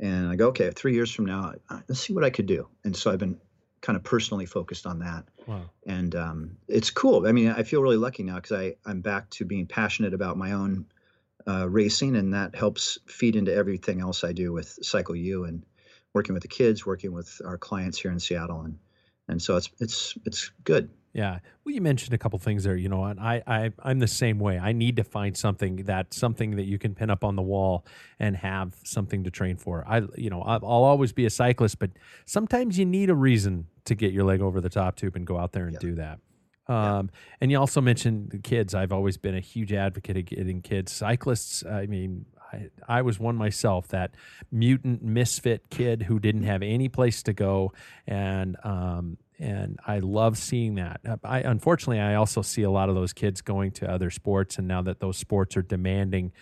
And 0.00 0.28
I 0.28 0.36
go, 0.36 0.48
okay, 0.48 0.70
three 0.70 0.94
years 0.94 1.12
from 1.12 1.26
now, 1.26 1.52
let's 1.70 2.00
see 2.00 2.12
what 2.12 2.24
I 2.24 2.30
could 2.30 2.46
do. 2.46 2.68
And 2.82 2.96
so 2.96 3.12
I've 3.12 3.18
been 3.18 3.40
kind 3.82 3.96
of 3.96 4.04
personally 4.04 4.46
focused 4.46 4.86
on 4.86 5.00
that. 5.00 5.24
Wow. 5.46 5.68
And 5.86 6.14
um, 6.14 6.56
it's 6.68 6.90
cool. 6.90 7.26
I 7.26 7.32
mean, 7.32 7.50
I 7.50 7.64
feel 7.64 7.82
really 7.82 7.96
lucky 7.96 8.22
now 8.22 8.36
because 8.36 8.52
I 8.52 8.76
I'm 8.86 9.00
back 9.00 9.28
to 9.30 9.44
being 9.44 9.66
passionate 9.66 10.14
about 10.14 10.38
my 10.38 10.52
own 10.52 10.86
uh, 11.46 11.68
racing, 11.68 12.16
and 12.16 12.32
that 12.32 12.54
helps 12.54 12.98
feed 13.06 13.36
into 13.36 13.52
everything 13.54 14.00
else 14.00 14.24
I 14.24 14.32
do 14.32 14.52
with 14.52 14.78
Cycle 14.82 15.16
U 15.16 15.44
and 15.44 15.64
working 16.14 16.34
with 16.34 16.42
the 16.42 16.48
kids, 16.48 16.86
working 16.86 17.12
with 17.12 17.40
our 17.44 17.58
clients 17.58 17.98
here 17.98 18.12
in 18.12 18.20
Seattle, 18.20 18.62
and 18.62 18.78
and 19.28 19.42
so 19.42 19.56
it's 19.56 19.70
it's 19.80 20.16
it's 20.24 20.50
good. 20.64 20.90
Yeah. 21.14 21.40
Well, 21.64 21.74
you 21.74 21.82
mentioned 21.82 22.14
a 22.14 22.18
couple 22.18 22.38
things 22.38 22.64
there. 22.64 22.76
You 22.76 22.88
know, 22.88 23.04
and 23.04 23.20
I, 23.20 23.42
I, 23.46 23.70
I'm 23.82 23.98
the 23.98 24.06
same 24.08 24.38
way. 24.38 24.58
I 24.58 24.72
need 24.72 24.96
to 24.96 25.04
find 25.04 25.36
something 25.36 25.76
that 25.84 26.14
something 26.14 26.56
that 26.56 26.64
you 26.64 26.78
can 26.78 26.94
pin 26.94 27.10
up 27.10 27.22
on 27.22 27.36
the 27.36 27.42
wall 27.42 27.84
and 28.18 28.36
have 28.36 28.74
something 28.84 29.24
to 29.24 29.30
train 29.30 29.56
for. 29.56 29.84
I, 29.86 30.02
you 30.16 30.30
know, 30.30 30.40
I'll 30.42 30.64
always 30.64 31.12
be 31.12 31.26
a 31.26 31.30
cyclist, 31.30 31.78
but 31.78 31.90
sometimes 32.24 32.78
you 32.78 32.86
need 32.86 33.10
a 33.10 33.14
reason 33.14 33.66
to 33.84 33.94
get 33.94 34.12
your 34.12 34.24
leg 34.24 34.40
over 34.40 34.60
the 34.60 34.70
top 34.70 34.96
tube 34.96 35.14
and 35.16 35.26
go 35.26 35.36
out 35.38 35.52
there 35.52 35.64
and 35.64 35.74
Yeah. 35.74 35.78
do 35.80 35.94
that. 35.96 36.18
Um, 36.68 37.10
And 37.40 37.50
you 37.50 37.58
also 37.58 37.80
mentioned 37.80 38.30
the 38.30 38.38
kids. 38.38 38.74
I've 38.74 38.92
always 38.92 39.16
been 39.18 39.34
a 39.34 39.40
huge 39.40 39.72
advocate 39.72 40.16
of 40.16 40.24
getting 40.24 40.62
kids. 40.62 40.92
Cyclists, 40.92 41.64
I 41.66 41.86
mean, 41.86 42.24
I, 42.52 42.68
I 42.88 43.02
was 43.02 43.18
one 43.18 43.36
myself, 43.36 43.88
that 43.88 44.14
mutant 44.50 45.02
misfit 45.02 45.68
kid 45.70 46.02
who 46.04 46.18
didn't 46.20 46.44
have 46.44 46.62
any 46.62 46.88
place 46.88 47.22
to 47.24 47.32
go. 47.32 47.72
And, 48.06 48.56
um, 48.64 49.18
and 49.42 49.78
I 49.86 49.98
love 49.98 50.38
seeing 50.38 50.76
that. 50.76 51.00
Uh, 51.06 51.16
I 51.24 51.40
unfortunately 51.40 52.00
I 52.00 52.14
also 52.14 52.42
see 52.42 52.62
a 52.62 52.70
lot 52.70 52.88
of 52.88 52.94
those 52.94 53.12
kids 53.12 53.40
going 53.42 53.72
to 53.72 53.90
other 53.90 54.10
sports, 54.10 54.56
and 54.58 54.68
now 54.68 54.82
that 54.82 55.00
those 55.00 55.16
sports 55.18 55.56
are 55.56 55.62
demanding 55.62 56.32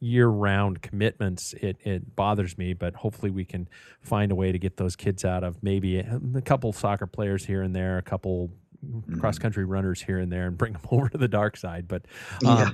year-round 0.00 0.82
commitments, 0.82 1.52
it 1.54 1.76
it 1.84 2.14
bothers 2.16 2.56
me. 2.56 2.74
But 2.74 2.94
hopefully 2.94 3.30
we 3.30 3.44
can 3.44 3.68
find 4.00 4.30
a 4.32 4.34
way 4.34 4.52
to 4.52 4.58
get 4.58 4.76
those 4.76 4.96
kids 4.96 5.24
out 5.24 5.42
of 5.44 5.62
maybe 5.62 5.98
a, 5.98 6.20
a 6.36 6.42
couple 6.42 6.72
soccer 6.72 7.06
players 7.06 7.44
here 7.44 7.62
and 7.62 7.74
there, 7.74 7.98
a 7.98 8.02
couple 8.02 8.50
cross-country 9.20 9.64
runners 9.64 10.02
here 10.02 10.18
and 10.18 10.32
there, 10.32 10.46
and 10.46 10.56
bring 10.56 10.72
them 10.74 10.82
over 10.90 11.08
to 11.08 11.18
the 11.18 11.28
dark 11.28 11.56
side. 11.56 11.88
But 11.88 12.06
um, 12.44 12.58
Yeah. 12.58 12.70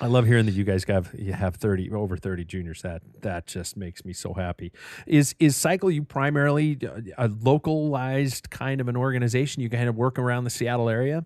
I 0.00 0.06
love 0.06 0.26
hearing 0.26 0.46
that 0.46 0.52
you 0.52 0.64
guys 0.64 0.84
have 0.84 1.12
you 1.18 1.32
have 1.32 1.56
thirty 1.56 1.90
over 1.90 2.16
thirty 2.16 2.44
juniors. 2.44 2.82
That 2.82 3.02
that 3.22 3.46
just 3.46 3.76
makes 3.76 4.04
me 4.04 4.12
so 4.12 4.34
happy. 4.34 4.72
Is 5.06 5.34
is 5.38 5.56
Cycle 5.56 5.90
U 5.90 6.04
primarily 6.04 6.78
a 7.16 7.28
localized 7.28 8.50
kind 8.50 8.80
of 8.80 8.88
an 8.88 8.96
organization? 8.96 9.62
You 9.62 9.70
kind 9.70 9.88
of 9.88 9.96
work 9.96 10.18
around 10.18 10.44
the 10.44 10.50
Seattle 10.50 10.88
area. 10.88 11.24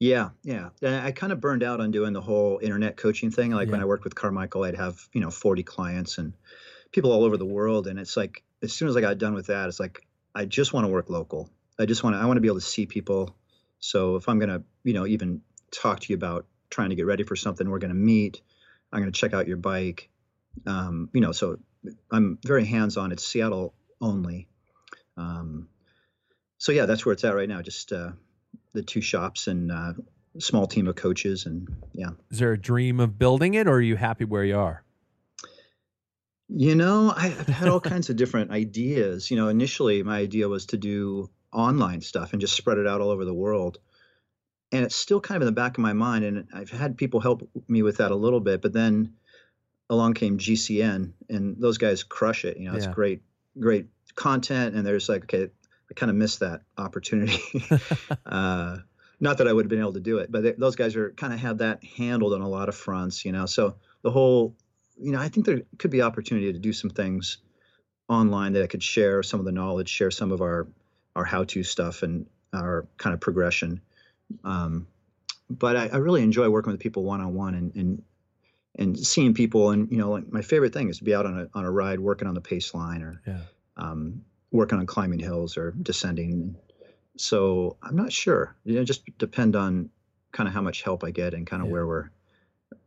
Yeah, 0.00 0.30
yeah. 0.42 0.70
And 0.80 0.94
I 0.94 1.12
kind 1.12 1.30
of 1.30 1.42
burned 1.42 1.62
out 1.62 1.80
on 1.80 1.90
doing 1.90 2.14
the 2.14 2.22
whole 2.22 2.58
internet 2.62 2.96
coaching 2.96 3.30
thing. 3.30 3.50
Like 3.50 3.70
when 3.70 3.82
I 3.82 3.84
worked 3.84 4.04
with 4.04 4.14
Carmichael, 4.14 4.64
I'd 4.64 4.74
have, 4.76 4.98
you 5.12 5.20
know, 5.20 5.30
40 5.30 5.62
clients 5.62 6.16
and 6.16 6.32
people 6.90 7.12
all 7.12 7.22
over 7.22 7.36
the 7.36 7.44
world. 7.44 7.86
And 7.86 7.98
it's 7.98 8.16
like, 8.16 8.42
as 8.62 8.72
soon 8.72 8.88
as 8.88 8.96
I 8.96 9.02
got 9.02 9.18
done 9.18 9.34
with 9.34 9.48
that, 9.48 9.68
it's 9.68 9.78
like, 9.78 10.00
I 10.34 10.46
just 10.46 10.72
want 10.72 10.86
to 10.86 10.88
work 10.88 11.10
local. 11.10 11.50
I 11.78 11.84
just 11.84 12.02
want 12.02 12.16
to, 12.16 12.20
I 12.20 12.24
want 12.24 12.38
to 12.38 12.40
be 12.40 12.48
able 12.48 12.60
to 12.60 12.66
see 12.66 12.86
people. 12.86 13.36
So 13.78 14.16
if 14.16 14.26
I'm 14.26 14.38
going 14.38 14.48
to, 14.48 14.62
you 14.84 14.94
know, 14.94 15.06
even 15.06 15.42
talk 15.70 16.00
to 16.00 16.06
you 16.08 16.16
about 16.16 16.46
trying 16.70 16.90
to 16.90 16.96
get 16.96 17.06
ready 17.06 17.24
for 17.24 17.36
something, 17.36 17.68
we're 17.68 17.78
going 17.78 17.90
to 17.90 17.94
meet, 17.94 18.40
I'm 18.92 19.00
going 19.00 19.12
to 19.12 19.18
check 19.18 19.34
out 19.34 19.46
your 19.48 19.56
bike. 19.56 20.08
Um, 20.66 21.10
you 21.12 21.20
know, 21.20 21.32
so 21.32 21.58
I'm 22.10 22.38
very 22.44 22.64
hands 22.64 22.96
on. 22.96 23.12
It's 23.12 23.26
Seattle 23.26 23.74
only. 24.00 24.48
Um, 25.16 25.68
so 26.58 26.72
yeah, 26.72 26.86
that's 26.86 27.04
where 27.04 27.12
it's 27.12 27.24
at 27.24 27.34
right 27.34 27.48
now. 27.48 27.62
Just, 27.62 27.92
uh, 27.92 28.12
the 28.72 28.82
two 28.82 29.00
shops 29.00 29.46
and 29.46 29.72
uh, 29.72 29.92
small 30.38 30.66
team 30.66 30.86
of 30.86 30.94
coaches 30.94 31.46
and 31.46 31.68
yeah 31.92 32.10
Is 32.30 32.38
there 32.38 32.52
a 32.52 32.60
dream 32.60 33.00
of 33.00 33.18
building 33.18 33.54
it, 33.54 33.66
or 33.66 33.74
are 33.74 33.80
you 33.80 33.96
happy 33.96 34.24
where 34.24 34.44
you 34.44 34.56
are? 34.56 34.84
you 36.52 36.74
know 36.74 37.12
I, 37.16 37.26
i've 37.26 37.46
had 37.46 37.68
all 37.68 37.80
kinds 37.80 38.10
of 38.10 38.16
different 38.16 38.50
ideas 38.50 39.30
you 39.30 39.36
know 39.36 39.48
initially 39.48 40.02
my 40.02 40.18
idea 40.18 40.48
was 40.48 40.66
to 40.66 40.76
do 40.76 41.30
online 41.52 42.00
stuff 42.00 42.32
and 42.32 42.40
just 42.40 42.56
spread 42.56 42.78
it 42.78 42.88
out 42.88 43.00
all 43.00 43.10
over 43.10 43.24
the 43.24 43.34
world 43.34 43.78
and 44.72 44.84
it's 44.84 44.94
still 44.94 45.20
kind 45.20 45.36
of 45.36 45.42
in 45.42 45.46
the 45.46 45.60
back 45.60 45.76
of 45.76 45.82
my 45.82 45.92
mind 45.92 46.24
and 46.24 46.48
i've 46.54 46.70
had 46.70 46.96
people 46.96 47.20
help 47.20 47.48
me 47.68 47.82
with 47.82 47.98
that 47.98 48.10
a 48.10 48.16
little 48.16 48.40
bit 48.40 48.62
but 48.62 48.72
then 48.72 49.12
along 49.88 50.14
came 50.14 50.38
GCN 50.38 51.12
and 51.28 51.56
those 51.60 51.78
guys 51.78 52.04
crush 52.04 52.44
it 52.44 52.56
you 52.56 52.70
know 52.70 52.76
it's 52.76 52.86
great 52.86 53.22
great 53.58 53.86
content 54.14 54.76
and 54.76 54.86
they're 54.86 54.96
just 54.96 55.08
like 55.08 55.24
okay 55.24 55.50
i 55.90 55.94
kind 55.94 56.10
of 56.10 56.16
missed 56.16 56.40
that 56.40 56.62
opportunity 56.78 57.42
uh, 58.26 58.76
not 59.20 59.38
that 59.38 59.46
I 59.46 59.52
would 59.52 59.66
have 59.66 59.70
been 59.70 59.80
able 59.80 59.92
to 59.92 60.00
do 60.00 60.18
it, 60.18 60.32
but 60.32 60.42
they, 60.42 60.52
those 60.52 60.76
guys 60.76 60.96
are 60.96 61.10
kind 61.10 61.32
of 61.32 61.38
have 61.40 61.58
that 61.58 61.84
handled 61.84 62.32
on 62.32 62.40
a 62.40 62.48
lot 62.48 62.68
of 62.68 62.74
fronts, 62.74 63.24
you 63.24 63.32
know. 63.32 63.46
So 63.46 63.76
the 64.02 64.10
whole, 64.10 64.56
you 64.98 65.12
know, 65.12 65.20
I 65.20 65.28
think 65.28 65.46
there 65.46 65.60
could 65.78 65.90
be 65.90 66.02
opportunity 66.02 66.52
to 66.52 66.58
do 66.58 66.72
some 66.72 66.90
things 66.90 67.38
online 68.08 68.54
that 68.54 68.62
I 68.62 68.66
could 68.66 68.82
share 68.82 69.22
some 69.22 69.38
of 69.38 69.46
the 69.46 69.52
knowledge, 69.52 69.88
share 69.88 70.10
some 70.10 70.32
of 70.32 70.40
our 70.40 70.66
our 71.14 71.24
how-to 71.24 71.62
stuff 71.62 72.02
and 72.02 72.26
our 72.54 72.86
kind 72.96 73.12
of 73.12 73.20
progression. 73.20 73.80
Um, 74.44 74.86
but 75.48 75.76
I, 75.76 75.88
I 75.88 75.96
really 75.96 76.22
enjoy 76.22 76.48
working 76.48 76.72
with 76.72 76.80
people 76.80 77.04
one-on-one 77.04 77.54
and 77.54 77.74
and 77.74 78.02
and 78.76 78.98
seeing 78.98 79.34
people. 79.34 79.70
And 79.70 79.90
you 79.90 79.98
know, 79.98 80.10
like 80.12 80.30
my 80.32 80.42
favorite 80.42 80.72
thing 80.72 80.88
is 80.88 80.98
to 80.98 81.04
be 81.04 81.14
out 81.14 81.26
on 81.26 81.38
a 81.40 81.48
on 81.54 81.64
a 81.64 81.70
ride, 81.70 82.00
working 82.00 82.28
on 82.28 82.34
the 82.34 82.40
pace 82.40 82.72
line 82.74 83.02
or 83.02 83.20
Yeah. 83.26 83.40
um, 83.76 84.24
working 84.52 84.78
on 84.78 84.86
climbing 84.86 85.18
hills 85.18 85.56
or 85.56 85.72
descending. 85.82 86.56
So 87.16 87.76
I'm 87.82 87.96
not 87.96 88.12
sure. 88.12 88.56
You 88.64 88.76
know, 88.76 88.84
just 88.84 89.02
depend 89.18 89.56
on 89.56 89.90
kind 90.32 90.48
of 90.48 90.54
how 90.54 90.60
much 90.62 90.82
help 90.82 91.02
I 91.04 91.10
get 91.10 91.34
and 91.34 91.46
kind 91.46 91.62
of 91.62 91.68
Yeah. 91.68 91.72
where 91.72 91.86
we're 91.86 92.10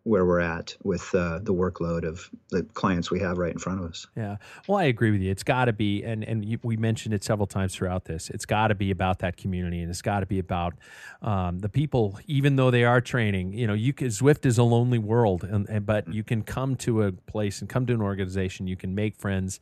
where 0.04 0.26
we're 0.26 0.42
at 0.42 0.76
with 0.84 1.14
uh, 1.16 1.40
the 1.40 1.54
workload 1.54 2.06
of 2.06 2.30
the 2.50 2.64
clients 2.74 3.10
we 3.10 3.20
have 3.20 3.38
right 3.38 3.54
in 3.54 3.58
front 3.58 3.80
of 3.80 3.90
us. 3.90 4.06
Yeah. 4.18 4.36
Well, 4.68 4.78
I 4.78 4.84
agree 4.84 5.12
with 5.12 5.22
you. 5.22 5.32
It's 5.32 5.44
got 5.44 5.66
to 5.66 5.74
be, 5.74 6.04
and 6.04 6.24
and 6.24 6.44
you, 6.44 6.60
we 6.62 6.76
mentioned 6.76 7.14
it 7.14 7.24
several 7.24 7.48
times 7.48 7.74
throughout 7.74 8.06
this. 8.06 8.30
It's 8.30 8.46
got 8.46 8.68
to 8.68 8.76
be 8.76 8.92
about 8.92 9.20
that 9.20 9.38
community, 9.38 9.82
and 9.82 9.90
it's 9.90 10.02
got 10.02 10.20
to 10.20 10.26
be 10.26 10.40
about 10.40 10.74
um, 11.22 11.60
the 11.60 11.70
people. 11.70 12.20
Even 12.28 12.58
though 12.58 12.70
they 12.70 12.84
are 12.84 13.00
training, 13.00 13.54
you 13.54 13.66
know, 13.66 13.74
you 13.74 13.94
can, 13.94 14.08
Zwift 14.08 14.46
is 14.46 14.58
a 14.58 14.64
lonely 14.64 15.00
world, 15.00 15.44
and, 15.44 15.70
and 15.70 15.86
but 15.86 16.14
you 16.14 16.24
can 16.24 16.44
come 16.44 16.76
to 16.78 17.04
a 17.04 17.12
place 17.14 17.62
and 17.62 17.70
come 17.70 17.86
to 17.86 17.94
an 17.94 18.02
organization. 18.02 18.68
You 18.68 18.76
can 18.76 18.94
make 18.94 19.16
friends, 19.16 19.62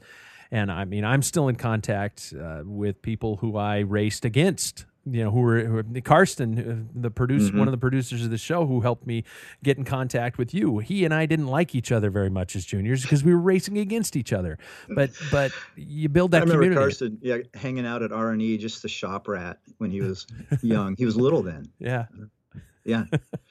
and 0.50 0.72
I 0.72 0.86
mean, 0.86 1.06
I'm 1.06 1.22
still 1.22 1.50
in 1.50 1.56
contact 1.56 2.34
uh, 2.40 2.64
with 2.66 3.04
people 3.04 3.38
who 3.38 3.58
I 3.58 3.80
raced 3.80 4.26
against. 4.26 4.86
You 5.10 5.24
know, 5.24 5.32
who 5.32 5.40
were, 5.40 5.60
who 5.62 6.02
Karsten, 6.02 6.60
uh, 6.60 7.00
the 7.00 7.10
producer, 7.10 7.58
one 7.58 7.68
of 7.68 7.72
the 7.72 7.78
producers 7.78 8.24
of 8.24 8.30
the 8.30 8.38
show, 8.38 8.68
who 8.68 8.82
helped 8.82 9.08
me 9.08 9.24
get 9.64 9.78
in 9.78 9.84
contact 9.84 10.38
with 10.38 10.54
you. 10.54 10.78
He 10.78 11.06
and 11.06 11.14
I 11.14 11.26
didn't 11.26 11.48
like 11.48 11.74
each 11.74 11.92
other 11.92 12.12
very 12.12 12.30
much 12.30 12.56
as 12.56 12.66
juniors 12.66 13.02
because 13.02 13.24
we 13.24 13.34
were 13.34 13.42
racing 13.42 13.80
against 13.80 14.16
each 14.16 14.32
other. 14.32 14.60
But 14.90 15.12
but 15.32 15.52
you 15.76 16.08
build 16.08 16.36
I 16.36 16.40
that 16.40 16.46
remember 16.46 16.66
community. 16.66 16.82
Carson, 16.82 17.18
yeah, 17.22 17.38
hanging 17.56 17.86
out 17.86 18.04
at 18.04 18.12
R 18.12 18.30
and 18.30 18.42
E, 18.42 18.58
just 18.58 18.84
the 18.84 18.90
shop 18.90 19.28
rat 19.28 19.58
when 19.80 19.90
he 19.90 20.02
was 20.08 20.28
young. 20.62 20.96
He 20.96 21.06
was 21.06 21.16
little 21.16 21.42
then. 21.42 21.72
Yeah, 21.80 22.06
Yeah, 22.84 23.06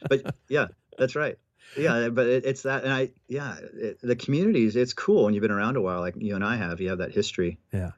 but 0.08 0.34
yeah, 0.48 0.68
that's 0.98 1.16
right. 1.16 1.36
Yeah, 1.76 2.08
but 2.08 2.26
it, 2.26 2.44
it's 2.44 2.62
that, 2.62 2.84
and 2.84 2.92
I, 2.92 3.10
yeah, 3.28 3.56
it, 3.74 4.00
the 4.02 4.16
communities. 4.16 4.76
It's 4.76 4.92
cool 4.92 5.24
when 5.24 5.34
you've 5.34 5.42
been 5.42 5.50
around 5.50 5.76
a 5.76 5.80
while, 5.80 6.00
like 6.00 6.14
you 6.16 6.34
and 6.34 6.44
I 6.44 6.56
have. 6.56 6.80
You 6.80 6.88
have 6.88 6.98
that 6.98 7.12
history. 7.12 7.58
yeah. 7.72 7.90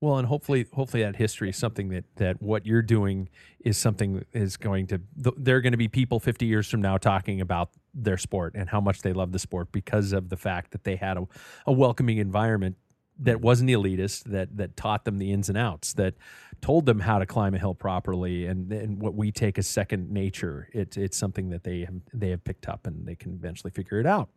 Well, 0.00 0.18
and 0.18 0.28
hopefully, 0.28 0.66
hopefully 0.72 1.02
that 1.02 1.16
history 1.16 1.48
is 1.48 1.56
something 1.56 1.88
that 1.88 2.04
that 2.16 2.42
what 2.42 2.66
you're 2.66 2.82
doing 2.82 3.28
is 3.60 3.78
something 3.78 4.14
that 4.16 4.26
is 4.32 4.56
going 4.56 4.86
to. 4.88 4.98
th- 5.22 5.36
There 5.38 5.56
are 5.56 5.60
going 5.60 5.72
to 5.72 5.78
be 5.78 5.88
people 5.88 6.20
50 6.20 6.44
years 6.44 6.68
from 6.68 6.82
now 6.82 6.98
talking 6.98 7.40
about 7.40 7.70
their 7.94 8.18
sport 8.18 8.54
and 8.54 8.68
how 8.68 8.80
much 8.80 9.02
they 9.02 9.12
love 9.12 9.32
the 9.32 9.38
sport 9.38 9.72
because 9.72 10.12
of 10.12 10.28
the 10.28 10.36
fact 10.36 10.72
that 10.72 10.84
they 10.84 10.96
had 10.96 11.16
a, 11.16 11.26
a 11.66 11.72
welcoming 11.72 12.18
environment 12.18 12.76
that 13.18 13.38
mm. 13.38 13.40
wasn't 13.40 13.70
elitist, 13.70 14.24
that 14.24 14.56
that 14.56 14.76
taught 14.76 15.04
them 15.04 15.18
the 15.18 15.32
ins 15.32 15.48
and 15.48 15.56
outs, 15.56 15.94
that 15.94 16.14
told 16.60 16.86
them 16.86 17.00
how 17.00 17.18
to 17.18 17.26
climb 17.26 17.54
a 17.54 17.58
hill 17.58 17.74
properly, 17.74 18.46
and 18.46 18.72
and 18.72 19.00
what 19.00 19.14
we 19.14 19.30
take 19.32 19.58
as 19.58 19.66
second 19.66 20.10
nature. 20.10 20.68
It's 20.72 20.96
it's 20.96 21.16
something 21.16 21.50
that 21.50 21.64
they 21.64 21.80
have 21.80 21.94
they 22.12 22.30
have 22.30 22.44
picked 22.44 22.68
up 22.68 22.86
and 22.86 23.06
they 23.06 23.14
can 23.14 23.32
eventually 23.32 23.70
figure 23.70 24.00
it 24.00 24.06
out. 24.06 24.28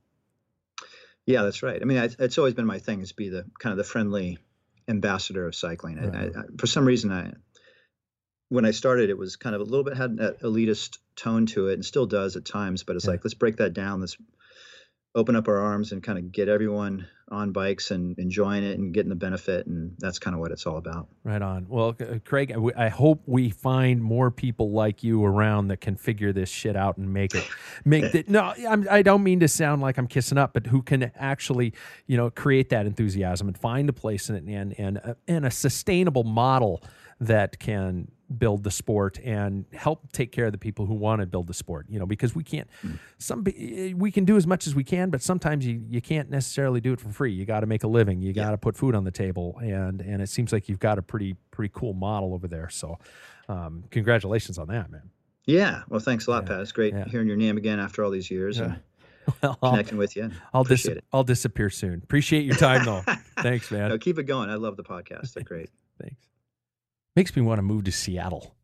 Yeah, 1.26 1.42
that's 1.44 1.62
right. 1.62 1.82
I 1.82 1.84
mean, 1.84 1.98
it's, 1.98 2.16
it's 2.20 2.38
always 2.38 2.54
been 2.54 2.66
my 2.66 2.80
thing 2.80 3.02
is 3.02 3.12
be 3.12 3.28
the 3.28 3.46
kind 3.60 3.72
of 3.72 3.78
the 3.78 3.84
friendly 3.84 4.38
ambassador 4.88 5.48
of 5.48 5.56
cycling. 5.56 6.00
I, 6.00 6.06
I, 6.06 6.26
I, 6.28 6.44
for 6.58 6.68
some 6.68 6.86
reason, 6.86 7.12
I 7.12 7.34
when 8.50 8.66
I 8.66 8.72
started, 8.72 9.10
it 9.10 9.18
was 9.18 9.36
kind 9.36 9.56
of 9.56 9.62
a 9.62 9.66
little 9.66 9.84
bit 9.84 9.98
had 9.98 10.12
an 10.12 10.36
elitist 10.42 10.98
tone 11.16 11.46
to 11.48 11.68
it, 11.68 11.74
and 11.74 11.86
still 11.86 12.06
does 12.06 12.36
at 12.36 12.46
times. 12.46 12.84
But 12.84 12.96
it's 12.96 13.06
yeah. 13.06 13.12
like 13.12 13.24
let's 13.24 13.34
break 13.34 13.58
that 13.58 13.74
down. 13.74 14.00
Let's 14.00 14.18
open 15.18 15.36
up 15.36 15.48
our 15.48 15.58
arms 15.58 15.92
and 15.92 16.04
kind 16.04 16.20
of 16.20 16.32
get 16.32 16.48
everyone 16.48 17.08
on 17.30 17.52
bikes 17.52 17.92
and 17.92 18.18
enjoying 18.20 18.64
it 18.64 18.78
and 18.78 18.94
getting 18.94 19.10
the 19.10 19.16
benefit 19.16 19.66
and 19.66 19.94
that's 19.98 20.20
kind 20.20 20.34
of 20.34 20.40
what 20.40 20.52
it's 20.52 20.66
all 20.66 20.78
about. 20.78 21.08
Right 21.24 21.42
on. 21.42 21.66
Well 21.68 21.96
uh, 22.00 22.20
craig 22.24 22.56
i 22.78 22.88
hope 22.88 23.24
we 23.26 23.50
find 23.50 24.02
more 24.02 24.30
people 24.32 24.72
like 24.72 25.04
you 25.04 25.26
around 25.26 25.68
that 25.70 25.82
can 25.82 25.98
figure 25.98 26.32
this 26.32 26.50
shit 26.50 26.76
out 26.76 26.98
and 26.98 27.12
make 27.12 27.34
it 27.34 27.46
make 27.84 28.16
it 28.16 28.30
no 28.30 28.54
I'm, 28.70 28.88
i 28.90 29.02
don't 29.02 29.24
mean 29.24 29.40
to 29.42 29.48
sound 29.48 29.82
like 29.82 29.98
i'm 29.98 30.08
kissing 30.08 30.38
up 30.38 30.54
but 30.54 30.68
who 30.68 30.82
can 30.82 31.12
actually 31.16 31.74
you 32.06 32.16
know 32.16 32.30
create 32.30 32.70
that 32.70 32.86
enthusiasm 32.86 33.48
and 33.48 33.58
find 33.58 33.90
a 33.90 33.94
place 33.94 34.30
in 34.30 34.36
it 34.36 34.44
and 34.44 34.80
and, 34.80 35.00
uh, 35.04 35.16
and 35.28 35.46
a 35.46 35.52
sustainable 35.52 36.24
model 36.24 36.84
that 37.20 37.60
can 37.60 38.12
build 38.38 38.64
the 38.64 38.72
sport 38.72 39.20
and 39.24 39.66
help 39.72 40.12
take 40.12 40.32
care 40.34 40.46
of 40.46 40.52
the 40.52 40.58
people 40.58 40.86
who 40.86 40.94
want 40.94 41.22
to 41.22 41.26
build 41.26 41.48
the 41.48 41.54
sport 41.54 41.86
you 41.88 41.98
know 41.98 42.06
because 42.06 42.36
we 42.36 42.44
can't 42.44 42.68
mm. 42.86 43.00
some 43.18 43.46
we 43.96 44.12
can 44.12 44.26
do 44.26 44.36
as 44.36 44.46
much 44.46 44.68
as 44.68 44.76
we 44.76 44.84
can 44.84 45.10
but 45.10 45.22
sometimes 45.22 45.66
you, 45.66 45.82
you 45.88 46.02
can't 46.02 46.30
necessarily 46.30 46.82
do 46.82 46.92
it 46.92 47.00
for 47.00 47.10
free. 47.10 47.32
You 47.32 47.46
got 47.46 47.62
to 47.62 47.66
make 47.66 47.84
a 47.84 47.88
living. 47.88 48.22
You 48.22 48.34
got 48.34 48.46
to 48.46 48.52
yeah. 48.52 48.56
put 48.58 48.76
food 48.76 48.96
on 48.96 49.06
the 49.06 49.12
table 49.12 49.58
and 49.62 50.02
and 50.02 50.22
it 50.22 50.28
seems 50.28 50.52
like 50.52 50.68
you've 50.68 50.80
got 50.80 50.98
a 50.98 51.02
pretty 51.02 51.36
pretty 51.52 51.72
cool 51.74 51.94
model 51.94 52.34
over 52.34 52.48
there. 52.48 52.70
So 52.70 52.98
um, 53.48 53.86
congratulations 53.92 54.58
on 54.58 54.68
that 54.68 54.92
man. 54.92 55.10
Yeah. 55.46 55.84
Well 55.88 56.02
thanks 56.02 56.28
a 56.28 56.32
lot 56.32 56.44
yeah. 56.44 56.50
pat. 56.50 56.62
It's 56.62 56.74
great 56.74 56.94
yeah. 56.94 57.06
hearing 57.06 57.28
your 57.28 57.38
name 57.38 57.56
again 57.58 57.80
after 57.80 58.04
all 58.04 58.12
these 58.12 58.30
years 58.30 58.60
and 58.60 58.78
well, 59.42 59.58
connecting 59.64 59.98
with 59.98 60.18
you. 60.18 60.32
I'll, 60.54 60.66
dis- 60.66 60.90
I'll 61.14 61.24
disappear 61.24 61.70
soon. 61.70 62.02
Appreciate 62.04 62.44
your 62.44 62.56
time 62.56 62.84
though. 62.84 63.04
Thanks 63.42 63.72
man. 63.72 63.90
No, 63.90 63.98
keep 63.98 64.20
it 64.20 64.24
going. 64.24 64.50
I 64.50 64.56
love 64.56 64.76
the 64.76 64.84
podcast. 64.84 65.34
They're 65.34 65.44
great. 65.44 65.70
Thanks 66.02 66.28
makes 67.18 67.36
me 67.36 67.42
want 67.42 67.58
to 67.58 67.64
move 67.64 67.84
to 67.84 67.92
Seattle. 67.92 68.56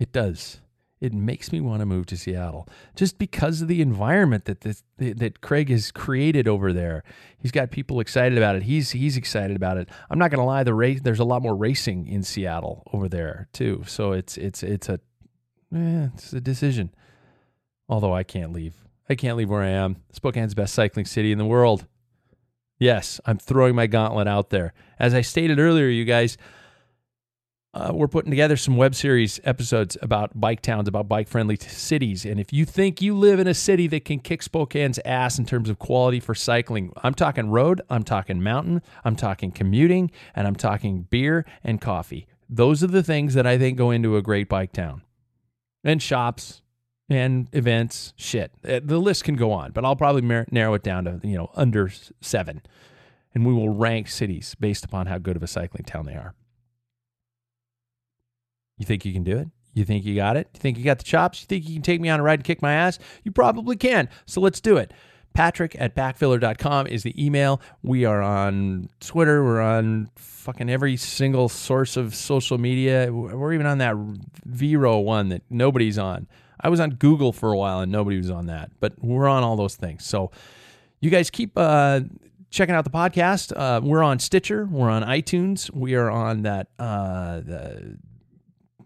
It 0.00 0.10
does. 0.10 0.58
It 1.00 1.14
makes 1.14 1.52
me 1.52 1.60
want 1.60 1.78
to 1.78 1.86
move 1.86 2.06
to 2.06 2.16
Seattle 2.16 2.68
just 2.96 3.18
because 3.18 3.62
of 3.62 3.68
the 3.68 3.80
environment 3.80 4.46
that 4.46 4.62
this, 4.62 4.82
that 4.98 5.40
Craig 5.40 5.70
has 5.70 5.92
created 5.92 6.48
over 6.48 6.72
there. 6.72 7.04
He's 7.38 7.52
got 7.52 7.70
people 7.70 8.00
excited 8.00 8.36
about 8.36 8.56
it. 8.56 8.64
He's 8.64 8.90
he's 8.90 9.16
excited 9.16 9.56
about 9.56 9.78
it. 9.78 9.88
I'm 10.10 10.18
not 10.18 10.32
going 10.32 10.40
to 10.40 10.44
lie. 10.44 10.64
The 10.64 10.74
race 10.74 11.00
there's 11.02 11.20
a 11.20 11.24
lot 11.24 11.40
more 11.40 11.54
racing 11.54 12.08
in 12.08 12.24
Seattle 12.24 12.82
over 12.92 13.08
there 13.08 13.48
too. 13.52 13.84
So 13.86 14.10
it's 14.10 14.36
it's 14.36 14.64
it's 14.64 14.88
a 14.88 15.00
eh, 15.72 16.08
it's 16.12 16.32
a 16.32 16.40
decision. 16.40 16.92
Although 17.88 18.12
I 18.12 18.24
can't 18.24 18.52
leave. 18.52 18.74
I 19.08 19.14
can't 19.14 19.36
leave 19.38 19.50
where 19.50 19.62
I 19.62 19.68
am. 19.68 20.02
Spokane's 20.12 20.54
best 20.54 20.74
cycling 20.74 21.06
city 21.06 21.30
in 21.30 21.38
the 21.38 21.46
world. 21.46 21.86
Yes, 22.76 23.20
I'm 23.24 23.38
throwing 23.38 23.76
my 23.76 23.86
gauntlet 23.86 24.26
out 24.26 24.50
there. 24.50 24.74
As 24.98 25.14
I 25.14 25.20
stated 25.20 25.60
earlier, 25.60 25.86
you 25.86 26.04
guys, 26.04 26.36
uh, 27.72 27.92
we're 27.94 28.08
putting 28.08 28.30
together 28.30 28.56
some 28.56 28.76
web 28.76 28.96
series 28.96 29.38
episodes 29.44 29.96
about 30.02 30.38
bike 30.38 30.60
towns, 30.60 30.88
about 30.88 31.08
bike 31.08 31.28
friendly 31.28 31.56
cities. 31.56 32.24
And 32.24 32.40
if 32.40 32.52
you 32.52 32.64
think 32.64 33.00
you 33.00 33.16
live 33.16 33.38
in 33.38 33.46
a 33.46 33.54
city 33.54 33.86
that 33.88 34.04
can 34.04 34.18
kick 34.18 34.42
Spokane's 34.42 34.98
ass 35.04 35.38
in 35.38 35.46
terms 35.46 35.68
of 35.68 35.78
quality 35.78 36.18
for 36.18 36.34
cycling, 36.34 36.92
I'm 37.04 37.14
talking 37.14 37.48
road, 37.48 37.80
I'm 37.88 38.02
talking 38.02 38.42
mountain, 38.42 38.82
I'm 39.04 39.14
talking 39.14 39.52
commuting, 39.52 40.10
and 40.34 40.48
I'm 40.48 40.56
talking 40.56 41.02
beer 41.10 41.46
and 41.62 41.80
coffee. 41.80 42.26
Those 42.48 42.82
are 42.82 42.88
the 42.88 43.04
things 43.04 43.34
that 43.34 43.46
I 43.46 43.56
think 43.56 43.78
go 43.78 43.92
into 43.92 44.16
a 44.16 44.22
great 44.22 44.48
bike 44.48 44.72
town. 44.72 45.02
And 45.84 46.02
shops 46.02 46.62
and 47.08 47.48
events, 47.52 48.14
shit. 48.16 48.50
Uh, 48.68 48.80
the 48.82 48.98
list 48.98 49.22
can 49.22 49.36
go 49.36 49.52
on, 49.52 49.70
but 49.70 49.84
I'll 49.84 49.96
probably 49.96 50.22
narrow 50.50 50.74
it 50.74 50.82
down 50.82 51.04
to, 51.04 51.20
you 51.22 51.36
know, 51.36 51.50
under 51.54 51.92
seven. 52.20 52.62
And 53.32 53.46
we 53.46 53.54
will 53.54 53.68
rank 53.68 54.08
cities 54.08 54.56
based 54.58 54.84
upon 54.84 55.06
how 55.06 55.18
good 55.18 55.36
of 55.36 55.42
a 55.44 55.46
cycling 55.46 55.84
town 55.84 56.06
they 56.06 56.14
are. 56.14 56.34
You 58.80 58.86
think 58.86 59.04
you 59.04 59.12
can 59.12 59.22
do 59.22 59.36
it? 59.36 59.48
You 59.74 59.84
think 59.84 60.06
you 60.06 60.16
got 60.16 60.38
it? 60.38 60.48
You 60.54 60.58
think 60.58 60.78
you 60.78 60.84
got 60.84 60.96
the 60.96 61.04
chops? 61.04 61.42
You 61.42 61.46
think 61.46 61.68
you 61.68 61.74
can 61.74 61.82
take 61.82 62.00
me 62.00 62.08
on 62.08 62.18
a 62.18 62.22
ride 62.22 62.38
and 62.38 62.44
kick 62.44 62.62
my 62.62 62.72
ass? 62.72 62.98
You 63.24 63.30
probably 63.30 63.76
can. 63.76 64.08
So 64.24 64.40
let's 64.40 64.58
do 64.58 64.78
it. 64.78 64.94
Patrick 65.34 65.76
at 65.78 65.94
packfiller.com 65.94 66.86
is 66.86 67.02
the 67.02 67.22
email. 67.22 67.60
We 67.82 68.06
are 68.06 68.22
on 68.22 68.88
Twitter. 68.98 69.44
We're 69.44 69.60
on 69.60 70.08
fucking 70.16 70.70
every 70.70 70.96
single 70.96 71.50
source 71.50 71.98
of 71.98 72.14
social 72.14 72.56
media. 72.56 73.12
We're 73.12 73.52
even 73.52 73.66
on 73.66 73.76
that 73.78 73.96
Vero 74.46 74.98
one 74.98 75.28
that 75.28 75.42
nobody's 75.50 75.98
on. 75.98 76.26
I 76.58 76.70
was 76.70 76.80
on 76.80 76.92
Google 76.92 77.34
for 77.34 77.52
a 77.52 77.56
while 77.56 77.80
and 77.80 77.92
nobody 77.92 78.16
was 78.16 78.30
on 78.30 78.46
that, 78.46 78.70
but 78.80 78.94
we're 78.98 79.28
on 79.28 79.42
all 79.42 79.56
those 79.56 79.76
things. 79.76 80.06
So 80.06 80.30
you 81.00 81.10
guys 81.10 81.28
keep 81.28 81.52
uh, 81.56 82.00
checking 82.50 82.74
out 82.74 82.84
the 82.84 82.90
podcast. 82.90 83.52
Uh, 83.54 83.82
we're 83.84 84.02
on 84.02 84.18
Stitcher. 84.18 84.64
We're 84.64 84.90
on 84.90 85.02
iTunes. 85.02 85.70
We 85.70 85.96
are 85.96 86.10
on 86.10 86.42
that 86.42 86.68
uh, 86.78 87.40
the 87.40 87.98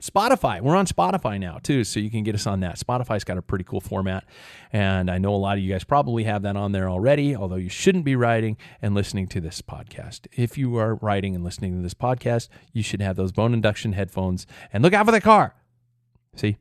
Spotify. 0.05 0.61
We're 0.61 0.77
on 0.77 0.87
Spotify 0.87 1.41
now 1.41 1.59
too, 1.63 1.83
so 1.83 1.99
you 1.99 2.11
can 2.11 2.25
get 2.25 2.35
us 2.35 2.47
on 2.47 2.61
that. 2.61 2.79
Spotify's 2.79 3.25
got 3.25 3.39
a 3.39 3.43
pretty 3.43 3.65
cool 3.65 3.81
format, 3.81 4.25
and 4.71 5.11
I 5.11 5.17
know 5.17 5.35
a 5.35 5.37
lot 5.37 5.57
of 5.57 5.65
you 5.65 5.73
guys 5.73 5.83
probably 5.83 6.25
have 6.25 6.43
that 6.43 6.57
on 6.57 6.73
there 6.73 6.91
already, 6.91 7.35
although 7.35 7.57
you 7.57 7.71
shouldn't 7.71 8.05
be 8.05 8.15
writing 8.15 8.59
and 8.83 8.95
listening 8.95 9.29
to 9.29 9.41
this 9.41 9.63
podcast. 9.63 10.27
If 10.33 10.59
you 10.59 10.77
are 10.77 10.97
writing 10.97 11.35
and 11.35 11.43
listening 11.43 11.75
to 11.77 11.83
this 11.83 11.95
podcast, 11.95 12.49
you 12.75 12.83
should 12.83 13.01
have 13.01 13.17
those 13.17 13.33
bone 13.33 13.55
induction 13.55 13.95
headphones 13.95 14.47
and 14.75 14.83
look 14.83 14.93
out 14.93 15.07
for 15.07 15.13
the 15.13 15.23
car. 15.23 15.55
See, 16.37 16.59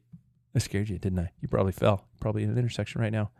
I 0.55 0.59
scared 0.59 0.87
you, 0.87 0.97
didn't 0.97 1.19
I? 1.19 1.31
You 1.41 1.49
probably 1.49 1.73
fell, 1.73 2.05
probably 2.21 2.43
in 2.43 2.49
an 2.49 2.57
intersection 2.57 3.01
right 3.01 3.11
now. 3.11 3.31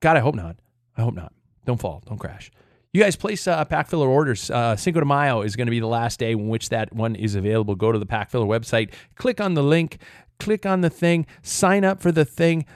God, 0.00 0.16
I 0.16 0.20
hope 0.20 0.34
not. 0.34 0.56
I 0.96 1.02
hope 1.02 1.14
not. 1.14 1.34
Don't 1.66 1.80
fall, 1.80 2.02
don't 2.06 2.18
crash. 2.18 2.50
You 2.92 3.02
guys 3.02 3.16
place 3.16 3.46
uh, 3.46 3.64
pack 3.64 3.88
filler 3.88 4.08
orders. 4.08 4.50
Uh, 4.50 4.76
Cinco 4.76 5.00
de 5.00 5.06
Mayo 5.06 5.40
is 5.40 5.56
going 5.56 5.66
to 5.66 5.70
be 5.70 5.80
the 5.80 5.86
last 5.86 6.18
day 6.18 6.32
in 6.32 6.48
which 6.48 6.68
that 6.68 6.92
one 6.92 7.14
is 7.16 7.34
available. 7.34 7.74
Go 7.74 7.90
to 7.90 7.98
the 7.98 8.06
pack 8.06 8.30
filler 8.30 8.46
website, 8.46 8.92
click 9.14 9.40
on 9.40 9.54
the 9.54 9.62
link, 9.62 9.98
click 10.38 10.66
on 10.66 10.82
the 10.82 10.90
thing, 10.90 11.26
sign 11.42 11.84
up 11.84 12.02
for 12.02 12.12
the 12.12 12.26
thing, 12.26 12.66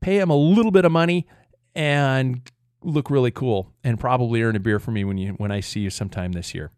pay 0.00 0.18
them 0.18 0.30
a 0.30 0.36
little 0.36 0.70
bit 0.70 0.86
of 0.86 0.92
money, 0.92 1.26
and 1.74 2.50
look 2.82 3.10
really 3.10 3.30
cool. 3.30 3.70
And 3.84 4.00
probably 4.00 4.42
earn 4.42 4.56
a 4.56 4.60
beer 4.60 4.78
for 4.78 4.92
me 4.92 5.04
when 5.04 5.18
you 5.18 5.32
when 5.32 5.52
I 5.52 5.60
see 5.60 5.80
you 5.80 5.90
sometime 5.90 6.32
this 6.32 6.54
year. 6.54 6.72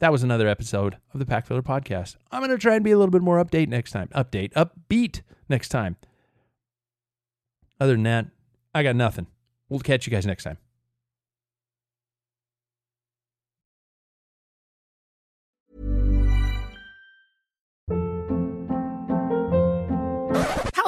That 0.00 0.12
was 0.12 0.22
another 0.22 0.48
episode 0.48 0.98
of 1.14 1.20
the 1.20 1.24
Pack 1.24 1.46
Filler 1.46 1.62
Podcast. 1.62 2.16
I'm 2.30 2.40
going 2.40 2.50
to 2.50 2.58
try 2.58 2.74
and 2.74 2.84
be 2.84 2.90
a 2.90 2.98
little 2.98 3.10
bit 3.10 3.22
more 3.22 3.42
update 3.42 3.68
next 3.68 3.92
time. 3.92 4.08
Update, 4.08 4.52
upbeat 4.52 5.22
next 5.48 5.70
time. 5.70 5.96
Other 7.80 7.92
than 7.92 8.02
that, 8.02 8.26
I 8.74 8.82
got 8.82 8.96
nothing. 8.96 9.26
We'll 9.70 9.80
catch 9.80 10.06
you 10.06 10.10
guys 10.10 10.26
next 10.26 10.44
time. 10.44 10.58